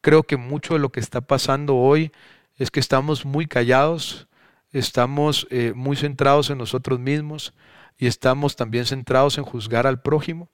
Creo 0.00 0.22
que 0.22 0.38
mucho 0.38 0.74
de 0.74 0.80
lo 0.80 0.90
que 0.90 1.00
está 1.00 1.20
pasando 1.20 1.76
hoy 1.76 2.12
es 2.56 2.70
que 2.70 2.80
estamos 2.80 3.26
muy 3.26 3.46
callados, 3.46 4.28
estamos 4.72 5.46
eh, 5.50 5.72
muy 5.76 5.96
centrados 5.96 6.48
en 6.48 6.58
nosotros 6.58 6.98
mismos 7.00 7.52
y 7.98 8.06
estamos 8.06 8.56
también 8.56 8.86
centrados 8.86 9.36
en 9.36 9.44
juzgar 9.44 9.86
al 9.86 10.00
prójimo 10.00 10.48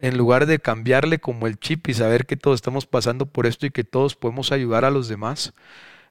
en 0.00 0.16
lugar 0.16 0.46
de 0.46 0.58
cambiarle 0.58 1.18
como 1.18 1.46
el 1.46 1.58
chip 1.58 1.88
y 1.88 1.94
saber 1.94 2.26
que 2.26 2.36
todos 2.36 2.56
estamos 2.56 2.86
pasando 2.86 3.26
por 3.26 3.46
esto 3.46 3.66
y 3.66 3.70
que 3.70 3.84
todos 3.84 4.16
podemos 4.16 4.52
ayudar 4.52 4.84
a 4.84 4.90
los 4.90 5.08
demás, 5.08 5.54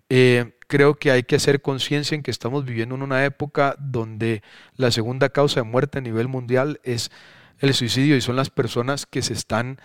eh, 0.09 0.53
creo 0.67 0.95
que 0.95 1.11
hay 1.11 1.23
que 1.23 1.35
hacer 1.35 1.61
conciencia 1.61 2.15
en 2.15 2.23
que 2.23 2.31
estamos 2.31 2.65
viviendo 2.65 2.95
en 2.95 3.03
una 3.03 3.25
época 3.25 3.75
donde 3.79 4.43
la 4.75 4.91
segunda 4.91 5.29
causa 5.29 5.61
de 5.61 5.67
muerte 5.67 5.99
a 5.99 6.01
nivel 6.01 6.27
mundial 6.27 6.79
es 6.83 7.11
el 7.59 7.73
suicidio 7.73 8.15
y 8.15 8.21
son 8.21 8.35
las 8.35 8.49
personas 8.49 9.05
que 9.05 9.21
se 9.21 9.33
están 9.33 9.79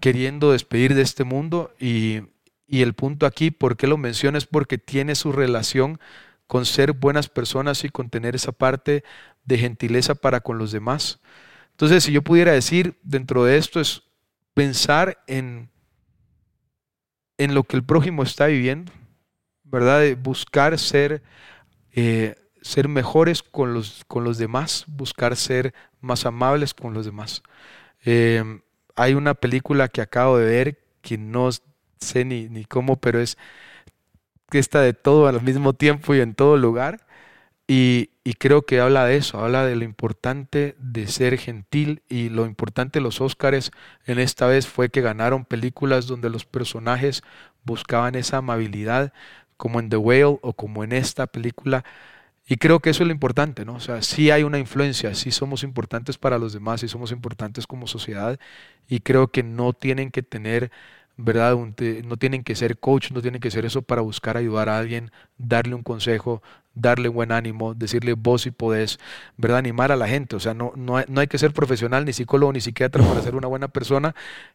queriendo 0.00 0.52
despedir 0.52 0.94
de 0.94 1.02
este 1.02 1.24
mundo 1.24 1.74
y, 1.78 2.20
y 2.66 2.82
el 2.82 2.94
punto 2.94 3.26
aquí, 3.26 3.50
¿por 3.50 3.76
qué 3.76 3.86
lo 3.86 3.96
menciono? 3.96 4.38
Es 4.38 4.46
porque 4.46 4.78
tiene 4.78 5.14
su 5.14 5.32
relación 5.32 5.98
con 6.46 6.64
ser 6.64 6.92
buenas 6.92 7.28
personas 7.28 7.84
y 7.84 7.88
con 7.88 8.10
tener 8.10 8.36
esa 8.36 8.52
parte 8.52 9.04
de 9.44 9.58
gentileza 9.58 10.14
para 10.14 10.40
con 10.40 10.58
los 10.58 10.72
demás. 10.72 11.20
Entonces, 11.76 12.04
si 12.04 12.12
yo 12.12 12.22
pudiera 12.22 12.52
decir 12.52 12.98
dentro 13.02 13.44
de 13.44 13.58
esto 13.58 13.82
es 13.82 14.02
pensar 14.54 15.22
en, 15.26 15.68
en 17.36 17.54
lo 17.54 17.64
que 17.64 17.76
el 17.76 17.84
prójimo 17.84 18.22
está 18.22 18.46
viviendo, 18.46 18.90
¿verdad? 19.62 20.00
De 20.00 20.14
buscar 20.14 20.78
ser, 20.78 21.22
eh, 21.92 22.34
ser 22.62 22.88
mejores 22.88 23.42
con 23.42 23.74
los, 23.74 24.06
con 24.08 24.24
los 24.24 24.38
demás, 24.38 24.86
buscar 24.88 25.36
ser 25.36 25.74
más 26.00 26.24
amables 26.24 26.72
con 26.72 26.94
los 26.94 27.04
demás. 27.04 27.42
Em, 28.02 28.62
hay 28.94 29.12
una 29.12 29.34
película 29.34 29.88
que 29.88 30.00
acabo 30.00 30.38
de 30.38 30.46
ver 30.46 30.78
que 31.02 31.18
no 31.18 31.50
sé 32.00 32.24
ni, 32.24 32.48
ni 32.48 32.64
cómo, 32.64 32.96
pero 32.96 33.20
es 33.20 33.36
que 34.48 34.58
está 34.58 34.80
de 34.80 34.94
todo 34.94 35.28
al 35.28 35.42
mismo 35.42 35.74
tiempo 35.74 36.14
y 36.14 36.20
en 36.20 36.34
todo 36.34 36.56
lugar. 36.56 37.05
Y, 37.68 38.10
creo 38.38 38.62
que 38.62 38.80
habla 38.80 39.06
de 39.06 39.16
eso, 39.16 39.40
habla 39.40 39.64
de 39.66 39.76
lo 39.76 39.84
importante 39.84 40.76
de 40.78 41.06
ser 41.08 41.38
gentil 41.38 42.02
y 42.08 42.28
lo 42.28 42.46
importante 42.46 42.98
de 42.98 43.02
los 43.02 43.20
Óscares 43.20 43.70
en 44.06 44.18
esta 44.18 44.46
vez 44.46 44.66
fue 44.66 44.88
que 44.88 45.00
ganaron 45.00 45.44
películas 45.44 46.06
donde 46.06 46.30
los 46.30 46.44
personajes 46.44 47.22
buscaban 47.64 48.14
esa 48.14 48.38
amabilidad, 48.38 49.12
como 49.56 49.80
en 49.80 49.88
The 49.88 49.96
Whale 49.96 50.38
o 50.42 50.52
como 50.54 50.84
en 50.84 50.92
esta 50.92 51.26
película. 51.26 51.84
Y 52.46 52.56
creo 52.58 52.80
que 52.80 52.90
eso 52.90 53.02
es 53.02 53.08
lo 53.08 53.12
importante, 53.12 53.64
¿no? 53.64 53.74
O 53.74 53.80
sea, 53.80 54.02
sí 54.02 54.30
hay 54.30 54.44
una 54.44 54.58
influencia, 54.58 55.14
sí 55.14 55.32
somos 55.32 55.62
importantes 55.64 56.18
para 56.18 56.38
los 56.38 56.52
demás, 56.52 56.80
sí 56.80 56.88
somos 56.88 57.10
importantes 57.12 57.66
como 57.66 57.86
sociedad 57.88 58.38
y 58.88 59.00
creo 59.00 59.28
que 59.28 59.42
no 59.42 59.72
tienen 59.72 60.10
que 60.12 60.22
tener 60.22 60.70
¿verdad? 61.16 61.56
No 62.04 62.16
tienen 62.16 62.44
que 62.44 62.54
ser 62.54 62.78
coach, 62.78 63.10
no 63.10 63.22
tienen 63.22 63.40
que 63.40 63.50
ser 63.50 63.64
eso 63.64 63.82
para 63.82 64.02
buscar 64.02 64.36
ayudar 64.36 64.68
a 64.68 64.78
alguien, 64.78 65.10
darle 65.38 65.74
un 65.74 65.82
consejo, 65.82 66.42
darle 66.76 67.08
buen 67.08 67.32
ánimo, 67.32 67.74
decirle 67.74 68.12
vos 68.12 68.42
si 68.42 68.52
podés, 68.52 69.00
¿verdad? 69.36 69.58
Animar 69.58 69.90
a 69.90 69.96
la 69.96 70.06
gente. 70.06 70.36
O 70.36 70.40
sea, 70.40 70.54
no, 70.54 70.72
no, 70.76 70.98
hay, 70.98 71.06
no 71.08 71.20
hay 71.20 71.26
que 71.26 71.38
ser 71.38 71.52
profesional, 71.52 72.04
ni 72.04 72.12
psicólogo, 72.12 72.52
ni 72.52 72.60
psiquiatra 72.60 73.02
para 73.02 73.20
ser 73.22 73.34
una 73.34 73.48
buena 73.48 73.66
persona. 73.68 74.14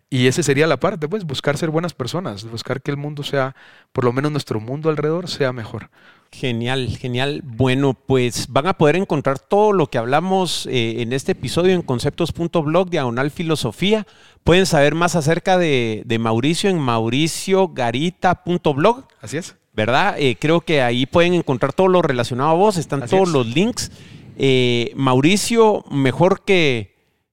Y 0.10 0.28
esa 0.28 0.42
sería 0.44 0.68
la 0.68 0.80
parte, 0.80 1.10
pues, 1.10 1.26
buscar 1.26 1.58
ser 1.58 1.70
buenas 1.70 1.94
personas, 1.94 2.46
buscar 2.46 2.82
que 2.82 2.92
el 2.92 2.98
mundo 2.98 3.24
sea, 3.24 3.56
por 3.92 4.06
lo 4.06 4.14
menos 4.14 4.32
nuestro 4.32 4.62
mundo 4.62 4.90
alrededor, 4.90 5.28
sea 5.28 5.52
mejor. 5.52 5.90
Genial, 6.32 6.96
genial. 6.98 7.42
Bueno, 7.44 7.94
pues 7.94 8.48
van 8.48 8.68
a 8.68 8.78
poder 8.78 8.96
encontrar 8.96 9.38
todo 9.38 9.74
lo 9.74 9.88
que 9.88 9.98
hablamos 9.98 10.66
eh, 10.68 11.02
en 11.02 11.12
este 11.12 11.34
episodio 11.34 11.74
en 11.74 11.82
conceptos.blog, 11.82 12.90
diagonal 12.90 13.32
filosofía. 13.32 14.08
Pueden 14.46 14.66
saber 14.66 14.96
más 14.96 15.18
acerca 15.18 15.58
de, 15.58 16.04
de 16.06 16.20
Mauricio 16.20 16.70
en 16.70 16.80
mauriciogarita.blog. 16.80 19.08
Así 19.22 19.36
es. 19.38 19.58
¿Verdad? 19.74 20.16
Eh, 20.18 20.38
creo 20.40 20.62
que 20.62 20.82
ahí 20.82 21.06
pueden 21.06 21.34
encontrar 21.34 21.74
todo 21.74 21.88
lo 21.88 22.02
relacionado 22.02 22.50
a 22.50 22.56
vos, 22.56 22.78
están 22.78 23.08
todos 23.08 23.30
los 23.30 23.48
links. 23.48 23.92
Eh, 24.38 24.92
Mauricio, 24.96 25.86
mejor 25.92 26.44
que, 26.44 26.92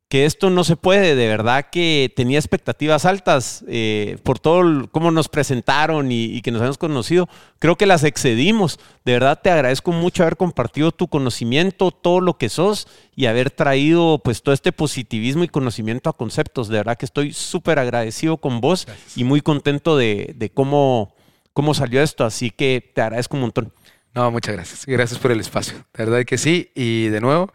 que 0.08 0.24
esto 0.24 0.48
no 0.48 0.64
se 0.64 0.76
puede, 0.76 1.14
de 1.14 1.28
verdad 1.28 1.66
que 1.70 2.12
tenía 2.16 2.38
expectativas 2.38 3.04
altas 3.04 3.62
eh, 3.68 4.16
por 4.22 4.38
todo 4.38 4.88
cómo 4.90 5.10
nos 5.10 5.28
presentaron 5.28 6.10
y, 6.10 6.40
que 6.40 6.50
nos 6.50 6.62
hemos 6.62 6.78
conocido. 6.78 7.28
Creo 7.58 7.76
que 7.76 7.86
las 7.86 8.04
excedimos. 8.04 8.78
De 9.04 9.12
verdad 9.12 9.40
te 9.42 9.50
agradezco 9.50 9.92
mucho 9.92 10.22
haber 10.22 10.36
compartido 10.36 10.92
tu 10.92 11.08
conocimiento, 11.08 11.90
todo 11.90 12.20
lo 12.20 12.38
que 12.38 12.48
sos 12.48 12.88
y 13.16 13.26
haber 13.26 13.50
traído 13.50 14.20
pues 14.24 14.42
todo 14.42 14.54
este 14.54 14.72
positivismo 14.72 15.44
y 15.44 15.48
conocimiento 15.48 16.08
a 16.08 16.16
conceptos. 16.16 16.68
De 16.68 16.78
verdad 16.78 16.96
que 16.96 17.06
estoy 17.06 17.34
súper 17.34 17.78
agradecido 17.78 18.38
con 18.38 18.62
vos 18.62 18.88
y 19.14 19.24
muy 19.24 19.42
contento 19.42 19.98
de, 19.98 20.34
de 20.36 20.50
cómo 20.50 21.17
cómo 21.58 21.74
salió 21.74 22.00
esto, 22.00 22.24
así 22.24 22.52
que 22.52 22.92
te 22.94 23.02
agradezco 23.02 23.34
un 23.36 23.40
montón. 23.40 23.72
No, 24.14 24.30
muchas 24.30 24.54
gracias. 24.54 24.86
Gracias 24.86 25.18
por 25.18 25.32
el 25.32 25.40
espacio. 25.40 25.78
De 25.92 26.04
verdad 26.04 26.24
que 26.24 26.38
sí. 26.38 26.70
Y 26.76 27.08
de 27.08 27.20
nuevo, 27.20 27.52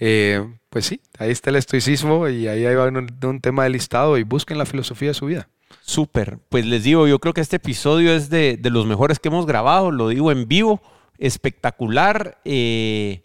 eh, 0.00 0.44
pues 0.68 0.86
sí, 0.86 1.00
ahí 1.16 1.30
está 1.30 1.50
el 1.50 1.56
estoicismo 1.56 2.26
y 2.26 2.48
ahí 2.48 2.64
va 2.74 2.88
un, 2.88 3.40
tema 3.40 3.62
de 3.62 3.70
listado 3.70 4.18
y 4.18 4.24
busquen 4.24 4.58
la 4.58 4.66
filosofía 4.66 5.10
de 5.10 5.14
su 5.14 5.26
vida. 5.26 5.48
Súper. 5.80 6.40
Pues 6.48 6.66
les 6.66 6.82
digo, 6.82 7.06
yo 7.06 7.20
creo 7.20 7.34
que 7.34 7.40
este 7.40 7.54
episodio 7.54 8.12
es 8.16 8.30
de, 8.30 8.58
los 8.64 8.84
mejores 8.84 9.20
que 9.20 9.28
hemos 9.28 9.46
grabado, 9.46 9.92
lo 9.92 10.08
digo 10.08 10.32
en 10.32 10.48
vivo, 10.48 10.82
espectacular. 11.16 12.40
Eh, 12.44 13.22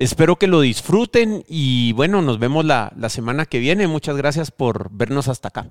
espero 0.00 0.34
que 0.34 0.48
lo 0.48 0.60
disfruten 0.60 1.44
y 1.46 1.92
bueno, 1.92 2.20
nos 2.20 2.40
vemos 2.40 2.64
la 2.64 3.08
semana 3.10 3.46
que 3.46 3.60
viene. 3.60 3.86
Muchas 3.86 4.16
gracias 4.16 4.50
por 4.50 4.90
vernos 4.90 5.28
hasta 5.28 5.46
acá. 5.46 5.70